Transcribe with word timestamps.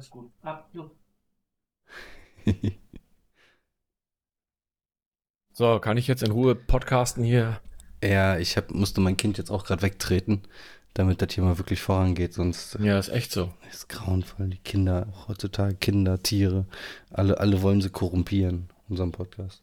Alles 0.00 0.08
gut. 0.08 0.32
Ab, 0.40 0.70
jo. 0.72 0.90
so, 5.52 5.78
kann 5.78 5.98
ich 5.98 6.06
jetzt 6.06 6.22
in 6.22 6.30
Ruhe 6.30 6.54
podcasten 6.54 7.22
hier? 7.22 7.60
Ja, 8.02 8.38
ich 8.38 8.56
hab, 8.56 8.70
musste 8.70 9.02
mein 9.02 9.18
Kind 9.18 9.36
jetzt 9.36 9.50
auch 9.50 9.66
gerade 9.66 9.82
wegtreten, 9.82 10.40
damit 10.94 11.20
das 11.20 11.34
hier 11.34 11.44
mal 11.44 11.58
wirklich 11.58 11.82
vorangeht, 11.82 12.32
sonst 12.32 12.78
Ja, 12.80 12.98
ist 12.98 13.10
echt 13.10 13.30
so. 13.30 13.52
ist 13.70 13.90
grauenvoll. 13.90 14.48
Die 14.48 14.56
Kinder, 14.56 15.06
auch 15.12 15.28
heutzutage 15.28 15.74
Kinder, 15.74 16.22
Tiere, 16.22 16.64
alle, 17.10 17.38
alle 17.38 17.60
wollen 17.60 17.82
sie 17.82 17.90
korrumpieren, 17.90 18.70
unseren 18.88 19.12
Podcast. 19.12 19.62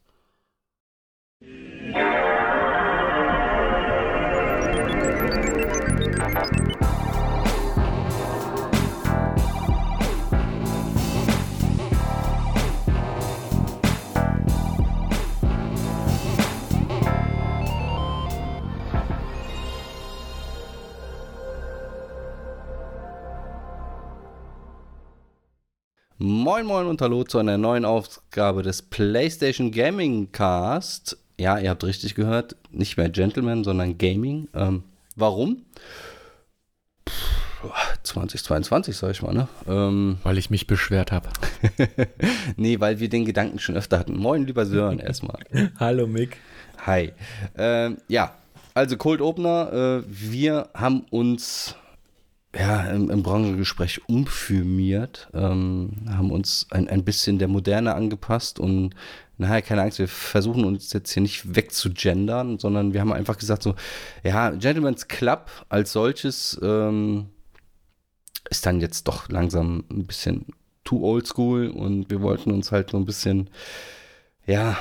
Moin 26.19 26.65
Moin 26.65 26.87
und 26.87 26.99
Hallo 26.99 27.23
zu 27.25 27.37
einer 27.37 27.59
neuen 27.59 27.85
Ausgabe 27.85 28.63
des 28.63 28.81
PlayStation 28.81 29.69
Gaming 29.69 30.31
Cast. 30.31 31.15
Ja, 31.39 31.59
ihr 31.59 31.69
habt 31.69 31.83
richtig 31.83 32.15
gehört, 32.15 32.55
nicht 32.71 32.97
mehr 32.97 33.09
Gentleman, 33.09 33.63
sondern 33.63 33.99
Gaming. 33.99 34.47
Ähm, 34.55 34.81
warum? 35.15 35.65
Puh, 37.05 37.69
2022, 38.01 38.97
sag 38.97 39.11
ich 39.11 39.21
mal, 39.21 39.31
ne? 39.31 39.47
Ähm, 39.67 40.17
Weil 40.23 40.39
ich 40.39 40.49
mich 40.49 40.65
beschwert 40.65 41.11
habe. 41.11 41.29
nee, 42.55 42.79
weil 42.79 42.99
wir 42.99 43.09
den 43.09 43.25
Gedanken 43.25 43.59
schon 43.59 43.77
öfter 43.77 43.99
hatten. 43.99 44.17
Moin, 44.17 44.47
lieber 44.47 44.65
Sören, 44.65 44.97
erstmal. 44.97 45.43
Hallo 45.79 46.07
Mick. 46.07 46.37
Hi. 46.83 47.13
Ähm, 47.55 47.97
ja, 48.07 48.33
also 48.73 48.97
Cold 48.97 49.21
Opener. 49.21 50.01
Äh, 50.01 50.03
wir 50.07 50.69
haben 50.73 51.01
uns 51.11 51.75
ja, 52.55 52.89
im, 52.89 53.09
im 53.09 53.23
Branchengespräch 53.23 54.07
umfirmiert, 54.07 55.29
ähm, 55.33 55.91
haben 56.09 56.31
uns 56.31 56.67
ein, 56.71 56.87
ein 56.87 57.03
bisschen 57.03 57.39
der 57.39 57.47
Moderne 57.47 57.93
angepasst 57.95 58.59
und 58.59 58.95
naja, 59.37 59.61
keine 59.61 59.83
Angst, 59.83 59.99
wir 59.99 60.07
versuchen 60.07 60.65
uns 60.65 60.91
jetzt 60.93 61.11
hier 61.11 61.21
nicht 61.21 61.55
wegzugendern, 61.55 62.57
sondern 62.57 62.93
wir 62.93 63.01
haben 63.01 63.13
einfach 63.13 63.37
gesagt 63.37 63.61
so, 63.61 63.75
ja, 64.23 64.49
Gentleman's 64.51 65.07
Club 65.07 65.51
als 65.69 65.91
solches 65.91 66.59
ähm, 66.63 67.27
ist 68.49 68.65
dann 68.65 68.81
jetzt 68.81 69.07
doch 69.07 69.29
langsam 69.29 69.83
ein 69.91 70.07
bisschen 70.07 70.45
too 70.83 71.03
old 71.03 71.27
school 71.27 71.67
und 71.67 72.09
wir 72.09 72.21
wollten 72.21 72.51
uns 72.51 72.71
halt 72.71 72.91
so 72.91 72.97
ein 72.97 73.05
bisschen, 73.05 73.49
ja, 74.45 74.77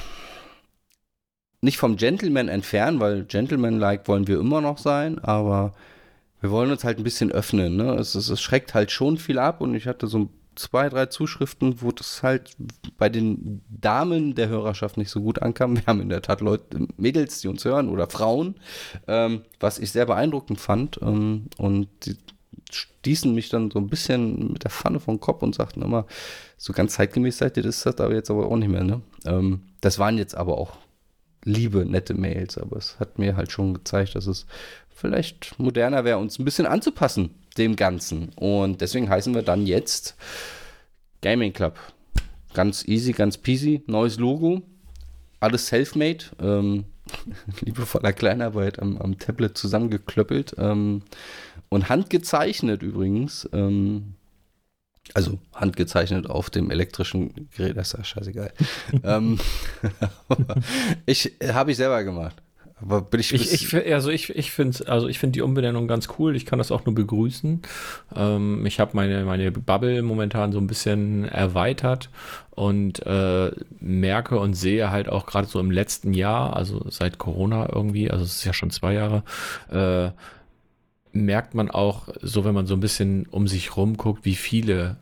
nicht 1.60 1.78
vom 1.78 1.96
Gentleman 1.96 2.48
entfernen, 2.48 3.00
weil 3.00 3.24
Gentleman-like 3.24 4.06
wollen 4.08 4.28
wir 4.28 4.38
immer 4.38 4.60
noch 4.60 4.78
sein, 4.78 5.18
aber 5.18 5.74
wir 6.40 6.50
wollen 6.50 6.70
uns 6.70 6.84
halt 6.84 6.98
ein 6.98 7.04
bisschen 7.04 7.32
öffnen. 7.32 7.76
Ne? 7.76 7.94
Es, 7.94 8.14
es, 8.14 8.28
es 8.28 8.40
schreckt 8.40 8.74
halt 8.74 8.90
schon 8.90 9.16
viel 9.16 9.38
ab 9.38 9.60
und 9.60 9.74
ich 9.74 9.86
hatte 9.86 10.06
so 10.06 10.28
zwei, 10.54 10.88
drei 10.88 11.06
Zuschriften, 11.06 11.82
wo 11.82 11.92
das 11.92 12.22
halt 12.22 12.56
bei 12.98 13.08
den 13.08 13.62
Damen 13.68 14.34
der 14.34 14.48
Hörerschaft 14.48 14.96
nicht 14.96 15.10
so 15.10 15.20
gut 15.20 15.42
ankam. 15.42 15.76
Wir 15.76 15.86
haben 15.86 16.00
in 16.00 16.08
der 16.08 16.22
Tat 16.22 16.40
Leute, 16.40 16.88
Mädels, 16.96 17.40
die 17.40 17.48
uns 17.48 17.64
hören 17.64 17.88
oder 17.88 18.08
Frauen, 18.08 18.56
ähm, 19.06 19.42
was 19.60 19.78
ich 19.78 19.92
sehr 19.92 20.06
beeindruckend 20.06 20.60
fand. 20.60 20.98
Ähm, 21.02 21.48
und 21.58 21.88
die 22.04 22.16
stießen 22.70 23.32
mich 23.34 23.48
dann 23.48 23.70
so 23.70 23.78
ein 23.78 23.88
bisschen 23.88 24.52
mit 24.52 24.64
der 24.64 24.70
Pfanne 24.70 24.98
vom 24.98 25.20
Kopf 25.20 25.42
und 25.42 25.54
sagten 25.54 25.82
immer, 25.82 26.06
so 26.56 26.72
ganz 26.72 26.94
zeitgemäß 26.94 27.38
seid 27.38 27.56
ihr 27.56 27.62
das, 27.62 27.82
das 27.82 28.00
aber 28.00 28.14
jetzt 28.14 28.30
aber 28.30 28.46
auch 28.46 28.56
nicht 28.56 28.70
mehr. 28.70 28.82
Ne? 28.82 29.02
Ähm, 29.24 29.62
das 29.80 29.98
waren 29.98 30.18
jetzt 30.18 30.34
aber 30.34 30.58
auch 30.58 30.76
liebe, 31.44 31.86
nette 31.86 32.14
Mails, 32.14 32.58
aber 32.58 32.76
es 32.76 32.98
hat 32.98 33.18
mir 33.18 33.36
halt 33.36 33.52
schon 33.52 33.74
gezeigt, 33.74 34.16
dass 34.16 34.26
es 34.26 34.46
vielleicht 34.96 35.58
moderner 35.58 36.04
wäre, 36.04 36.18
uns 36.18 36.38
ein 36.38 36.44
bisschen 36.44 36.66
anzupassen 36.66 37.30
dem 37.56 37.76
Ganzen. 37.76 38.30
Und 38.30 38.80
deswegen 38.80 39.08
heißen 39.08 39.34
wir 39.34 39.42
dann 39.42 39.66
jetzt 39.66 40.16
Gaming 41.22 41.52
Club. 41.52 41.78
Ganz 42.54 42.86
easy, 42.88 43.12
ganz 43.12 43.38
peasy. 43.38 43.82
Neues 43.86 44.18
Logo. 44.18 44.62
Alles 45.40 45.68
self-made. 45.68 46.24
Ähm, 46.40 46.86
liebevoller 47.60 48.12
Kleinarbeit 48.12 48.80
am, 48.80 48.98
am 48.98 49.18
Tablet 49.18 49.56
zusammengeklöppelt. 49.56 50.54
Ähm, 50.58 51.02
und 51.68 51.88
handgezeichnet 51.88 52.82
übrigens. 52.82 53.48
Ähm, 53.52 54.14
also 55.14 55.38
handgezeichnet 55.54 56.28
auf 56.28 56.50
dem 56.50 56.70
elektrischen 56.70 57.48
Gerät, 57.56 57.76
das 57.76 57.88
ist 57.88 57.98
ja 57.98 58.04
scheißegal. 58.04 58.52
ähm, 59.04 59.38
ich 61.06 61.32
habe 61.44 61.70
ich 61.70 61.76
selber 61.76 62.02
gemacht. 62.02 62.42
Aber 62.78 63.00
bin 63.00 63.20
ich, 63.20 63.32
ich, 63.32 63.52
ich 63.52 63.92
also 63.94 64.10
ich, 64.10 64.28
ich 64.36 64.50
finde 64.50 64.86
also 64.88 65.08
ich 65.08 65.18
finde 65.18 65.32
die 65.32 65.40
Umbenennung 65.40 65.88
ganz 65.88 66.08
cool. 66.18 66.36
Ich 66.36 66.44
kann 66.44 66.58
das 66.58 66.70
auch 66.70 66.84
nur 66.84 66.94
begrüßen. 66.94 67.62
Ähm, 68.14 68.66
ich 68.66 68.80
habe 68.80 68.90
meine, 68.94 69.24
meine 69.24 69.50
Bubble 69.50 70.02
momentan 70.02 70.52
so 70.52 70.58
ein 70.58 70.66
bisschen 70.66 71.24
erweitert 71.24 72.10
und 72.50 73.04
äh, 73.06 73.50
merke 73.80 74.38
und 74.38 74.54
sehe 74.54 74.90
halt 74.90 75.08
auch 75.08 75.24
gerade 75.24 75.48
so 75.48 75.58
im 75.58 75.70
letzten 75.70 76.12
Jahr, 76.12 76.54
also 76.54 76.84
seit 76.90 77.16
Corona 77.16 77.68
irgendwie, 77.72 78.10
also 78.10 78.24
es 78.24 78.36
ist 78.36 78.44
ja 78.44 78.52
schon 78.52 78.70
zwei 78.70 78.92
Jahre, 78.92 79.22
äh, 79.70 80.10
merkt 81.12 81.54
man 81.54 81.70
auch 81.70 82.08
so, 82.20 82.44
wenn 82.44 82.54
man 82.54 82.66
so 82.66 82.74
ein 82.74 82.80
bisschen 82.80 83.26
um 83.30 83.48
sich 83.48 83.76
rum 83.78 83.96
guckt, 83.96 84.26
wie 84.26 84.34
viele 84.34 84.96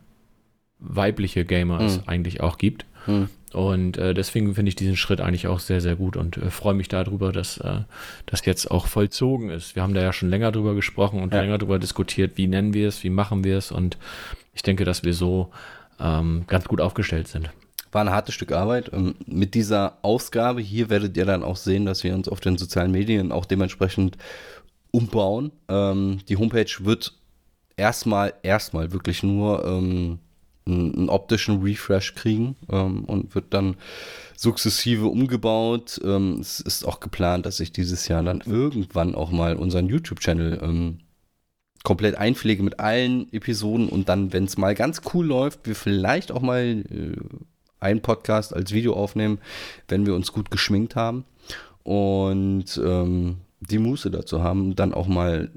weibliche 0.79 1.43
Gamer 1.43 1.81
es 1.81 1.97
hm. 1.97 2.03
eigentlich 2.07 2.41
auch 2.41 2.57
gibt. 2.57 2.85
Hm. 3.05 3.29
Und 3.55 3.97
äh, 3.97 4.13
deswegen 4.13 4.53
finde 4.53 4.69
ich 4.69 4.75
diesen 4.75 4.97
Schritt 4.97 5.21
eigentlich 5.21 5.47
auch 5.47 5.61
sehr, 5.61 5.79
sehr 5.79 5.95
gut 5.95 6.17
und 6.17 6.35
äh, 6.35 6.51
freue 6.51 6.73
mich 6.73 6.89
darüber, 6.89 7.31
dass 7.31 7.57
äh, 7.57 7.79
das 8.25 8.45
jetzt 8.45 8.69
auch 8.69 8.85
vollzogen 8.85 9.49
ist. 9.49 9.77
Wir 9.77 9.83
haben 9.83 9.93
da 9.93 10.01
ja 10.01 10.11
schon 10.11 10.29
länger 10.29 10.51
drüber 10.51 10.75
gesprochen 10.75 11.23
und 11.23 11.33
ja. 11.33 11.41
länger 11.41 11.57
drüber 11.57 11.79
diskutiert, 11.79 12.37
wie 12.37 12.47
nennen 12.47 12.73
wir 12.73 12.89
es, 12.89 13.03
wie 13.05 13.09
machen 13.09 13.45
wir 13.45 13.57
es. 13.57 13.71
Und 13.71 13.97
ich 14.53 14.61
denke, 14.61 14.83
dass 14.83 15.05
wir 15.05 15.13
so 15.13 15.51
ähm, 16.01 16.43
ganz 16.47 16.65
gut 16.65 16.81
aufgestellt 16.81 17.29
sind. 17.29 17.49
War 17.93 18.01
ein 18.01 18.11
hartes 18.11 18.35
Stück 18.35 18.51
Arbeit. 18.51 18.91
Ähm, 18.91 19.15
mit 19.25 19.53
dieser 19.53 19.99
Ausgabe 20.01 20.59
hier 20.59 20.89
werdet 20.89 21.15
ihr 21.15 21.25
dann 21.25 21.41
auch 21.41 21.55
sehen, 21.55 21.85
dass 21.85 22.03
wir 22.03 22.13
uns 22.13 22.27
auf 22.27 22.41
den 22.41 22.57
sozialen 22.57 22.91
Medien 22.91 23.31
auch 23.31 23.45
dementsprechend 23.45 24.17
umbauen. 24.91 25.53
Ähm, 25.69 26.19
die 26.27 26.35
Homepage 26.35 26.73
wird 26.81 27.13
erstmal, 27.77 28.33
erstmal 28.43 28.91
wirklich 28.91 29.23
nur 29.23 29.65
ähm, 29.65 30.19
einen 30.67 31.09
optischen 31.09 31.61
Refresh 31.61 32.15
kriegen 32.15 32.55
ähm, 32.69 33.05
und 33.05 33.35
wird 33.35 33.53
dann 33.53 33.75
sukzessive 34.35 35.05
umgebaut. 35.07 36.01
Ähm, 36.03 36.39
es 36.39 36.59
ist 36.59 36.85
auch 36.85 36.99
geplant, 36.99 37.45
dass 37.45 37.59
ich 37.59 37.71
dieses 37.71 38.07
Jahr 38.07 38.23
dann 38.23 38.41
irgendwann 38.41 39.15
auch 39.15 39.31
mal 39.31 39.55
unseren 39.55 39.87
YouTube-Channel 39.87 40.59
ähm, 40.63 40.99
komplett 41.83 42.15
einpflege 42.15 42.63
mit 42.63 42.79
allen 42.79 43.31
Episoden 43.31 43.89
und 43.89 44.09
dann, 44.09 44.33
wenn 44.33 44.45
es 44.45 44.57
mal 44.57 44.73
ganz 44.73 45.01
cool 45.13 45.27
läuft, 45.27 45.67
wir 45.67 45.75
vielleicht 45.75 46.31
auch 46.31 46.41
mal 46.41 46.83
äh, 46.89 47.15
einen 47.79 48.01
Podcast 48.01 48.53
als 48.53 48.73
Video 48.73 48.95
aufnehmen, 48.95 49.39
wenn 49.87 50.05
wir 50.05 50.15
uns 50.15 50.31
gut 50.31 50.49
geschminkt 50.49 50.95
haben 50.95 51.25
und 51.83 52.81
ähm, 52.83 53.37
die 53.59 53.77
Muße 53.77 54.09
dazu 54.09 54.41
haben, 54.41 54.75
dann 54.75 54.93
auch 54.93 55.07
mal 55.07 55.51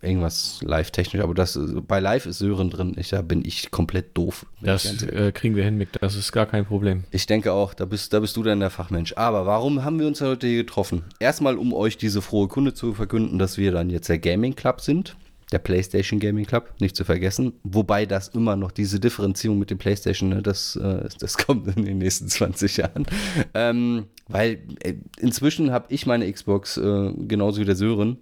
irgendwas 0.00 0.60
live-technisch, 0.62 1.22
aber 1.22 1.34
das 1.34 1.58
bei 1.86 2.00
live 2.00 2.26
ist 2.26 2.38
Sören 2.38 2.70
drin. 2.70 2.94
Ich, 2.96 3.08
da 3.08 3.22
bin 3.22 3.44
ich 3.44 3.70
komplett 3.70 4.16
doof. 4.16 4.46
Das 4.60 5.02
äh, 5.02 5.32
kriegen 5.32 5.56
wir 5.56 5.64
hin, 5.64 5.76
Mick. 5.76 5.92
Das 6.00 6.14
ist 6.14 6.32
gar 6.32 6.46
kein 6.46 6.64
Problem. 6.64 7.04
Ich 7.10 7.26
denke 7.26 7.52
auch, 7.52 7.74
da 7.74 7.84
bist, 7.84 8.12
da 8.12 8.20
bist 8.20 8.36
du 8.36 8.42
dann 8.42 8.60
der 8.60 8.70
Fachmensch. 8.70 9.14
Aber 9.16 9.46
warum 9.46 9.84
haben 9.84 9.98
wir 9.98 10.06
uns 10.06 10.20
heute 10.20 10.46
hier 10.46 10.58
getroffen? 10.58 11.04
Erstmal, 11.18 11.56
um 11.56 11.72
euch 11.72 11.96
diese 11.96 12.22
frohe 12.22 12.48
Kunde 12.48 12.74
zu 12.74 12.94
verkünden, 12.94 13.38
dass 13.38 13.58
wir 13.58 13.72
dann 13.72 13.90
jetzt 13.90 14.08
der 14.08 14.18
Gaming 14.18 14.54
Club 14.54 14.80
sind. 14.80 15.16
Der 15.50 15.58
PlayStation 15.58 16.20
Gaming 16.20 16.44
Club, 16.44 16.74
nicht 16.78 16.94
zu 16.94 17.04
vergessen. 17.06 17.54
Wobei 17.62 18.04
das 18.04 18.28
immer 18.28 18.54
noch 18.54 18.70
diese 18.70 19.00
Differenzierung 19.00 19.58
mit 19.58 19.70
dem 19.70 19.78
PlayStation, 19.78 20.28
ne, 20.28 20.42
das, 20.42 20.76
äh, 20.76 21.08
das 21.18 21.38
kommt 21.38 21.74
in 21.74 21.86
den 21.86 21.98
nächsten 21.98 22.28
20 22.28 22.76
Jahren. 22.76 23.06
Ähm, 23.54 24.08
weil 24.28 24.60
äh, 24.80 24.94
inzwischen 25.18 25.72
habe 25.72 25.86
ich 25.88 26.04
meine 26.04 26.30
Xbox 26.30 26.76
äh, 26.76 27.12
genauso 27.26 27.62
wie 27.62 27.64
der 27.64 27.76
Sören 27.76 28.18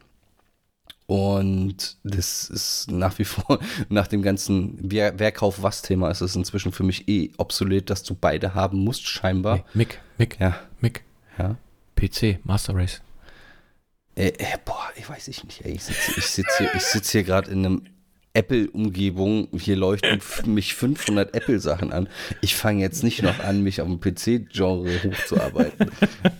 und 1.07 1.99
das 2.03 2.51
ist 2.51 2.91
nach 2.91 3.19
wie 3.19 3.25
vor, 3.25 3.61
nach 3.89 4.09
dem 4.09 4.23
ganzen 4.23 4.77
Wer, 4.81 5.19
wer 5.19 5.33
kauft 5.33 5.63
was 5.63 5.83
Thema, 5.83 6.11
ist 6.11 6.21
es 6.21 6.35
inzwischen 6.35 6.73
für 6.73 6.83
mich 6.83 7.09
eh 7.09 7.31
obsolet, 7.37 7.91
dass 7.91 8.03
du 8.03 8.15
beide 8.15 8.55
haben 8.55 8.79
musst, 8.79 9.07
scheinbar. 9.07 9.57
Hey, 9.57 9.65
Mick, 9.75 10.01
Mick, 10.19 10.39
ja. 10.41 10.59
Mick. 10.81 11.05
Ja. 11.39 11.57
PC, 11.95 12.41
Master 12.45 12.75
Race. 12.75 13.01
Äh, 14.17 14.29
äh, 14.29 14.59
boah, 14.65 14.89
ich 14.97 15.09
weiß 15.09 15.29
ich 15.29 15.45
nicht, 15.45 15.65
ey. 15.65 15.73
Ich 15.73 15.85
sitze 15.85 16.13
ich 16.17 16.27
sitz 16.27 16.59
hier, 16.59 16.71
sitz 16.79 17.11
hier 17.11 17.23
gerade 17.23 17.51
in 17.51 17.65
einem 17.65 17.83
Apple-Umgebung. 18.37 19.49
Hier 19.59 19.77
leuchten 19.77 20.21
mich 20.55 20.75
500 20.75 21.35
Apple-Sachen 21.35 21.93
an. 21.93 22.09
Ich 22.43 22.55
fange 22.55 22.83
jetzt 22.83 23.03
nicht 23.03 23.23
noch 23.23 23.41
an, 23.41 23.63
mich 23.63 23.81
auf 23.81 23.89
dem 23.89 24.01
PC-Genre 24.01 24.91
hochzuarbeiten. 25.03 25.91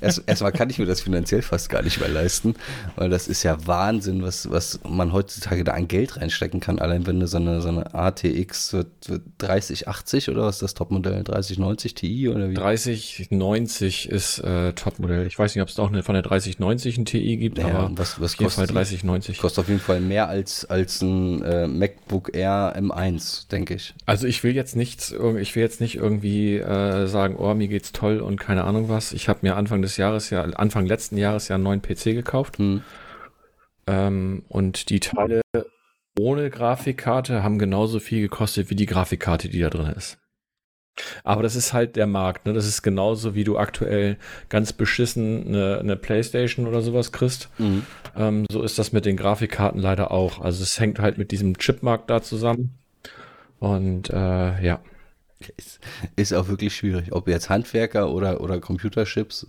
Erst, 0.01 0.23
erstmal 0.27 0.53
kann 0.53 0.69
ich 0.69 0.79
mir 0.79 0.87
das 0.87 1.01
finanziell 1.01 1.43
fast 1.43 1.71
gar 1.71 1.83
nicht 1.83 1.99
mehr 1.99 2.09
leisten, 2.11 2.55
weil 2.97 3.09
das 3.09 3.29
ist 3.29 3.43
ja 3.43 3.67
Wahnsinn, 3.67 4.23
was, 4.23 4.51
was 4.51 4.81
man 4.87 5.13
heutzutage 5.13 5.65
da 5.65 5.73
an 5.73 5.89
Geld 5.89 6.19
reinstecken 6.19 6.61
kann. 6.61 6.79
Allein 6.79 7.07
wenn 7.07 7.19
du 7.19 7.27
so 7.27 7.39
eine, 7.39 7.63
so 7.63 7.69
eine 7.69 7.95
ATX 7.95 8.77
3080 9.39 10.29
oder 10.31 10.43
was 10.43 10.57
ist 10.57 10.63
das 10.63 10.75
Topmodell? 10.75 11.25
3090 11.25 11.95
Ti 11.95 12.29
oder 12.29 12.51
wie? 12.51 12.55
3090 12.55 14.09
ist 14.11 14.39
äh, 14.41 14.73
Topmodell. 14.75 15.27
Ich 15.27 15.39
weiß 15.39 15.55
nicht, 15.55 15.63
ob 15.63 15.69
es 15.69 15.79
auch 15.79 15.89
eine, 15.89 16.03
von 16.03 16.15
der 16.15 16.23
3090 16.23 16.99
ein 16.99 17.05
TI 17.07 17.37
gibt, 17.39 17.59
Ja, 17.59 17.69
aber 17.69 17.91
was, 17.97 18.21
was 18.21 18.37
kostet 18.37 18.55
Fall 18.55 18.67
die? 18.67 18.75
3090. 18.75 19.39
Kostet 19.39 19.65
auf 19.65 19.69
jeden 19.69 19.81
Fall 19.81 20.01
mehr 20.01 20.29
als, 20.29 20.65
als 20.67 21.01
ein 21.01 21.43
äh, 21.43 21.67
MacBook 21.87 22.35
Air 22.35 22.75
M1, 22.77 23.49
denke 23.49 23.75
ich. 23.75 23.95
Also 24.07 24.27
ich 24.27 24.43
will 24.43 24.55
jetzt 24.55 24.77
nichts, 24.77 25.13
ich 25.13 25.55
will 25.55 25.63
jetzt 25.63 25.81
nicht 25.81 25.97
irgendwie 25.97 26.57
äh, 26.57 27.07
sagen, 27.07 27.37
oh, 27.37 27.55
mir 27.55 27.69
geht's 27.69 27.93
toll 27.93 28.21
und 28.21 28.41
keine 28.41 28.65
Ahnung 28.65 28.89
was. 28.89 29.13
Ich 29.13 29.29
habe 29.29 29.41
mir 29.43 29.57
Anfang 29.57 29.83
des 29.83 29.97
Jahres 29.97 30.31
ja, 30.31 30.43
Anfang 30.43 30.87
letzten 30.87 31.17
Jahres 31.17 31.49
ja 31.49 31.55
einen 31.55 31.65
neuen 31.65 31.83
PC 31.83 32.05
gekauft. 32.05 32.59
Hm. 32.59 32.83
Ähm, 33.87 34.45
und 34.49 34.91
die 34.91 35.01
Teile 35.01 35.43
ohne 36.19 36.51
Grafikkarte 36.51 37.43
haben 37.43 37.59
genauso 37.59 38.01
viel 38.01 38.23
gekostet 38.23 38.71
wie 38.71 38.75
die 38.75 38.87
Grafikkarte, 38.87 39.49
die 39.49 39.61
da 39.61 39.71
drin 39.71 39.93
ist. 39.95 40.19
Aber 41.25 41.43
das 41.43 41.57
ist 41.57 41.73
halt 41.73 41.97
der 41.97 42.07
Markt, 42.07 42.47
ne? 42.47 42.53
Das 42.55 42.67
ist 42.67 42.83
genauso, 42.83 43.35
wie 43.35 43.45
du 43.45 43.59
aktuell 43.59 44.17
ganz 44.49 44.73
beschissen 44.73 45.47
eine, 45.49 45.79
eine 45.79 45.97
Playstation 45.97 46.67
oder 46.67 46.81
sowas 46.81 47.13
kriegst. 47.13 47.49
Mhm. 47.59 47.83
Ähm, 48.17 48.47
so 48.51 48.63
ist 48.63 48.79
das 48.79 48.93
mit 48.93 49.05
den 49.05 49.17
Grafikkarten 49.17 49.81
leider 49.81 50.11
auch. 50.11 50.41
Also 50.41 50.63
es 50.63 50.81
hängt 50.81 50.99
halt 50.99 51.19
mit 51.19 51.33
diesem 51.33 51.59
Chipmarkt 51.59 52.09
da 52.09 52.23
zusammen. 52.23 52.75
Und 53.59 54.11
äh, 54.11 54.63
ja. 54.65 54.81
Ist, 55.59 55.81
ist 56.17 56.33
auch 56.33 56.49
wirklich 56.49 56.75
schwierig. 56.75 57.13
Ob 57.13 57.29
jetzt 57.29 57.51
Handwerker 57.51 58.11
oder, 58.11 58.41
oder 58.41 58.59
Computerchips, 58.59 59.47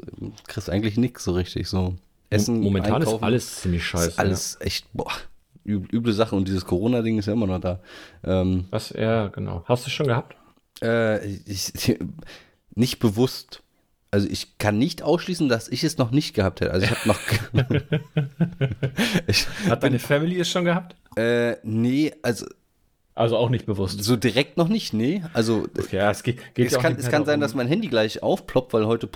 kriegst 0.48 0.70
eigentlich 0.70 0.98
nichts 0.98 1.24
so 1.24 1.32
richtig. 1.32 1.70
So 1.70 1.96
Essen, 2.30 2.60
Momentan 2.60 3.02
ist 3.02 3.08
einkaufen, 3.08 3.24
alles 3.24 3.56
ziemlich 3.62 3.86
scheiße. 3.86 4.08
ist 4.10 4.20
alles 4.20 4.58
echt, 4.60 4.86
boah, 4.92 5.14
üb- 5.66 5.90
üble 5.94 6.12
Sache. 6.12 6.36
Und 6.36 6.50
dieses 6.50 6.66
Corona-Ding 6.66 7.18
ist 7.20 7.28
ja 7.28 7.34
immer 7.34 7.48
noch 7.48 7.62
da. 7.62 7.80
Ähm, 8.26 8.66
Ja. 8.66 8.72
Was, 8.72 8.90
ja, 8.90 9.28
genau. 9.28 9.64
Hast 9.66 9.86
du 9.86 9.90
schon 9.90 10.08
gehabt? 10.08 10.36
Äh, 10.82 11.26
ich, 11.26 11.98
nicht 12.76 13.00
bewusst. 13.00 13.64
Also 14.10 14.28
ich 14.30 14.58
kann 14.58 14.78
nicht 14.78 15.02
ausschließen, 15.04 15.50
dass 15.50 15.68
ich 15.68 15.84
es 15.84 15.98
noch 15.98 16.12
nicht 16.12 16.34
gehabt 16.34 16.62
hätte. 16.62 16.72
Also 16.72 16.86
ich 16.86 16.92
habe 16.92 17.08
noch. 17.08 17.20
ich, 19.28 19.48
Hat 19.70 19.84
deine 19.84 20.00
Family 20.00 20.40
es 20.40 20.50
schon 20.50 20.66
gehabt? 20.66 20.96
äh, 21.18 21.58
nee, 21.64 22.14
also 22.22 22.46
Also 23.16 23.38
auch 23.38 23.50
nicht 23.50 23.66
bewusst. 23.66 24.04
so 24.04 24.16
direkt 24.16 24.58
noch 24.58 24.68
nicht, 24.70 24.94
nee. 24.94 25.24
Also 25.34 25.68
Ja, 25.92 26.12
es 26.12 26.24
geht, 26.24 26.54
geht 26.56 26.68
es 26.68 26.74
ja 26.74 26.80
kann, 26.80 26.96
es 26.96 27.10
kann 27.10 27.26
sein, 27.26 27.42
dass 27.42 27.54
mein 27.56 27.68
Handy 27.68 27.88
gleich 27.88 28.24
aufploppt, 28.24 28.74
weil 28.74 28.86
heute 28.86 29.08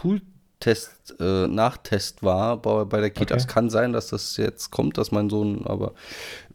Pool-Test, 0.62 1.16
äh, 1.20 1.48
Nachtest 1.48 2.24
war 2.24 2.58
bei, 2.58 2.86
bei 2.86 3.02
der 3.02 3.10
Kita. 3.10 3.34
Okay. 3.34 3.42
Es 3.42 3.48
kann 3.48 3.70
sein, 3.70 3.94
dass 3.94 4.08
das 4.10 4.38
jetzt 4.38 4.72
kommt, 4.72 4.98
dass 4.98 5.12
mein 5.12 5.30
Sohn, 5.30 5.66
aber 5.66 5.94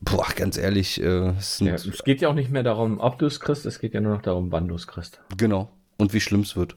boah, 0.00 0.26
ganz 0.35 0.56
ehrlich, 0.56 1.00
äh, 1.03 1.31
es 1.38 1.58
Ja, 1.61 1.75
es 1.75 2.05
geht 2.05 2.20
ja 2.20 2.29
auch 2.29 2.35
nicht 2.35 2.50
mehr 2.50 2.62
darum, 2.62 2.99
ob 3.00 3.19
du 3.19 3.26
es 3.26 3.41
kriegst, 3.41 3.67
es 3.67 3.79
geht 3.81 3.94
ja 3.94 4.00
nur 4.00 4.14
noch 4.14 4.23
darum, 4.23 4.53
wann 4.53 4.69
du 4.69 4.75
es 4.75 4.87
kriegst. 4.87 5.20
genau. 5.37 5.70
Und 5.99 6.12
wie 6.12 6.20
schlimm 6.20 6.41
es 6.41 6.56
wird. 6.56 6.76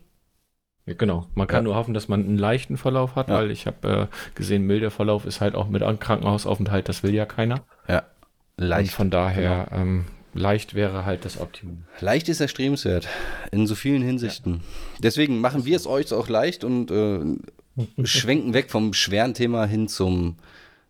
Ja, 0.86 0.94
genau. 0.94 1.28
Man 1.36 1.46
kann 1.46 1.58
Ja. 1.60 1.64
nur 1.64 1.76
hoffen, 1.76 1.94
dass 1.94 2.08
man 2.08 2.22
einen 2.24 2.38
leichten 2.38 2.78
Verlauf 2.78 3.16
hat, 3.16 3.28
weil 3.28 3.52
ich 3.52 3.68
habe 3.68 4.10
äh, 4.12 4.32
gesehen, 4.36 4.64
milder 4.64 4.92
Verlauf 4.92 5.26
ist 5.26 5.42
halt 5.42 5.56
auch 5.56 5.68
mit 5.68 5.84
einem 5.84 6.00
Krankenhausaufenthalt, 6.00 6.88
das 6.88 7.04
will 7.04 7.14
ja 7.14 7.26
keiner. 7.26 7.66
Ja, 7.90 8.04
Und 8.58 8.66
leicht. 8.68 8.94
von 8.94 9.10
daher, 9.10 9.68
ähm, 9.74 10.06
leicht 10.34 10.74
wäre 10.74 11.06
halt 11.06 11.26
das 11.26 11.40
Optimum. 11.40 11.84
Leicht 12.00 12.30
ist 12.30 12.40
erstrebenswert. 12.40 13.08
In 13.52 13.68
so 13.68 13.76
vielen 13.76 14.02
Hinsichten. 14.02 14.62
Deswegen 15.00 15.42
machen 15.42 15.66
wir 15.66 15.76
es 15.76 15.88
euch 15.88 16.14
auch 16.14 16.30
leicht 16.30 16.64
und 16.64 16.92
äh, 16.92 17.20
schwenken 18.04 18.54
weg 18.54 18.70
vom 18.72 18.94
schweren 18.94 19.34
Thema 19.34 19.66
hin 19.66 19.88
zum 19.88 20.36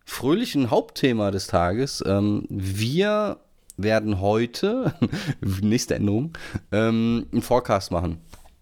fröhlichen 0.04 0.70
Hauptthema 0.70 1.30
des 1.30 1.46
Tages. 1.46 2.02
Ähm, 2.06 2.46
wir 2.48 3.38
werden 3.76 4.20
heute, 4.20 4.94
nächste 5.62 5.94
Änderung, 5.94 6.32
ähm, 6.72 7.26
einen 7.32 7.42
Forecast 7.42 7.90
machen. 7.92 8.18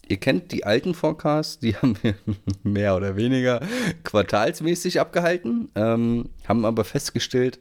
Ihr 0.06 0.16
kennt 0.16 0.52
die 0.52 0.64
alten 0.64 0.94
Forecasts, 0.94 1.58
die 1.58 1.76
haben 1.82 1.96
wir 2.02 2.14
mehr 2.62 2.96
oder 2.96 3.16
weniger 3.16 3.60
quartalsmäßig 4.04 5.00
abgehalten, 5.00 5.70
ähm, 5.74 6.30
haben 6.46 6.64
aber 6.64 6.84
festgestellt, 6.84 7.58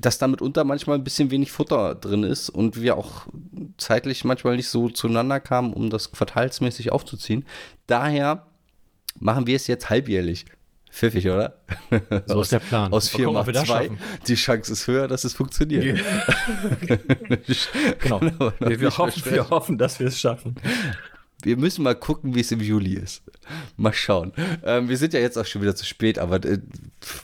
dass 0.00 0.18
da 0.18 0.26
mitunter 0.26 0.64
manchmal 0.64 0.98
ein 0.98 1.04
bisschen 1.04 1.30
wenig 1.30 1.52
Futter 1.52 1.94
drin 1.94 2.22
ist 2.22 2.50
und 2.50 2.80
wir 2.80 2.96
auch 2.96 3.26
zeitlich 3.76 4.24
manchmal 4.24 4.56
nicht 4.56 4.68
so 4.68 4.88
zueinander 4.88 5.40
kamen, 5.40 5.72
um 5.72 5.90
das 5.90 6.12
quartalsmäßig 6.12 6.92
aufzuziehen. 6.92 7.44
Daher 7.86 8.46
machen 9.18 9.46
wir 9.46 9.56
es 9.56 9.66
jetzt 9.66 9.90
halbjährlich. 9.90 10.46
Pfiffig, 10.90 11.28
oder? 11.28 11.54
So 12.26 12.40
ist 12.40 12.52
der 12.52 12.58
Plan. 12.58 12.92
Aus 12.92 13.12
Mal 13.12 13.18
4 13.18 13.24
gucken, 13.26 13.34
mal 13.34 13.40
ob 13.40 13.46
wir 13.46 13.52
das 13.52 13.66
2. 13.66 13.84
schaffen. 13.84 13.98
Die 14.26 14.34
Chance 14.34 14.72
ist 14.72 14.86
höher, 14.86 15.08
dass 15.08 15.24
es 15.24 15.34
funktioniert. 15.34 15.84
genau. 18.00 18.20
Wir, 18.58 18.80
wir, 18.80 18.98
hoffen, 18.98 19.32
wir 19.32 19.50
hoffen, 19.50 19.78
dass 19.78 20.00
wir 20.00 20.08
es 20.08 20.18
schaffen. 20.18 20.56
Wir 21.44 21.56
müssen 21.56 21.82
mal 21.82 21.94
gucken, 21.94 22.34
wie 22.34 22.40
es 22.40 22.52
im 22.52 22.60
Juli 22.60 22.94
ist. 22.94 23.22
Mal 23.76 23.92
schauen. 23.92 24.32
Ähm, 24.64 24.88
wir 24.88 24.96
sind 24.96 25.14
ja 25.14 25.20
jetzt 25.20 25.36
auch 25.38 25.46
schon 25.46 25.62
wieder 25.62 25.74
zu 25.74 25.84
spät, 25.84 26.18
aber 26.18 26.44
äh, 26.44 26.58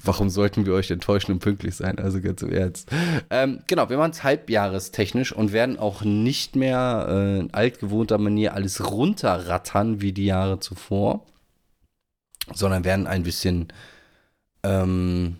warum 0.05 0.31
sollten 0.31 0.67
wir 0.67 0.75
euch 0.75 0.91
enttäuschen 0.91 1.33
und 1.33 1.39
pünktlich 1.41 1.75
sein? 1.75 1.99
Also 1.99 2.21
ganz 2.21 2.43
im 2.43 2.53
Ernst. 2.53 2.91
Ähm, 3.31 3.61
genau, 3.67 3.89
wir 3.91 3.99
machen 3.99 4.13
es 4.13 4.25
halbjahrestechnisch 4.25 5.33
und 5.33 5.53
werden 5.53 5.79
auch 5.79 6.03
nicht 6.03 6.57
mehr 6.57 7.07
äh, 7.09 7.41
in 7.41 7.55
altgewohnter 7.55 8.19
Manier 8.19 8.55
alles 8.55 8.91
runterrattern 8.91 10.01
wie 10.01 10.13
die 10.13 10.27
Jahre 10.27 10.61
zuvor, 10.61 11.27
sondern 12.55 12.85
werden 12.85 13.07
ein 13.07 13.23
bisschen, 13.23 13.69
ähm, 14.63 15.37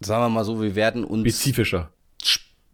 sagen 0.00 0.24
wir 0.24 0.28
mal 0.28 0.44
so, 0.44 0.60
wir 0.60 0.74
werden 0.74 1.04
uns 1.04 1.22
Spezifischer. 1.22 1.90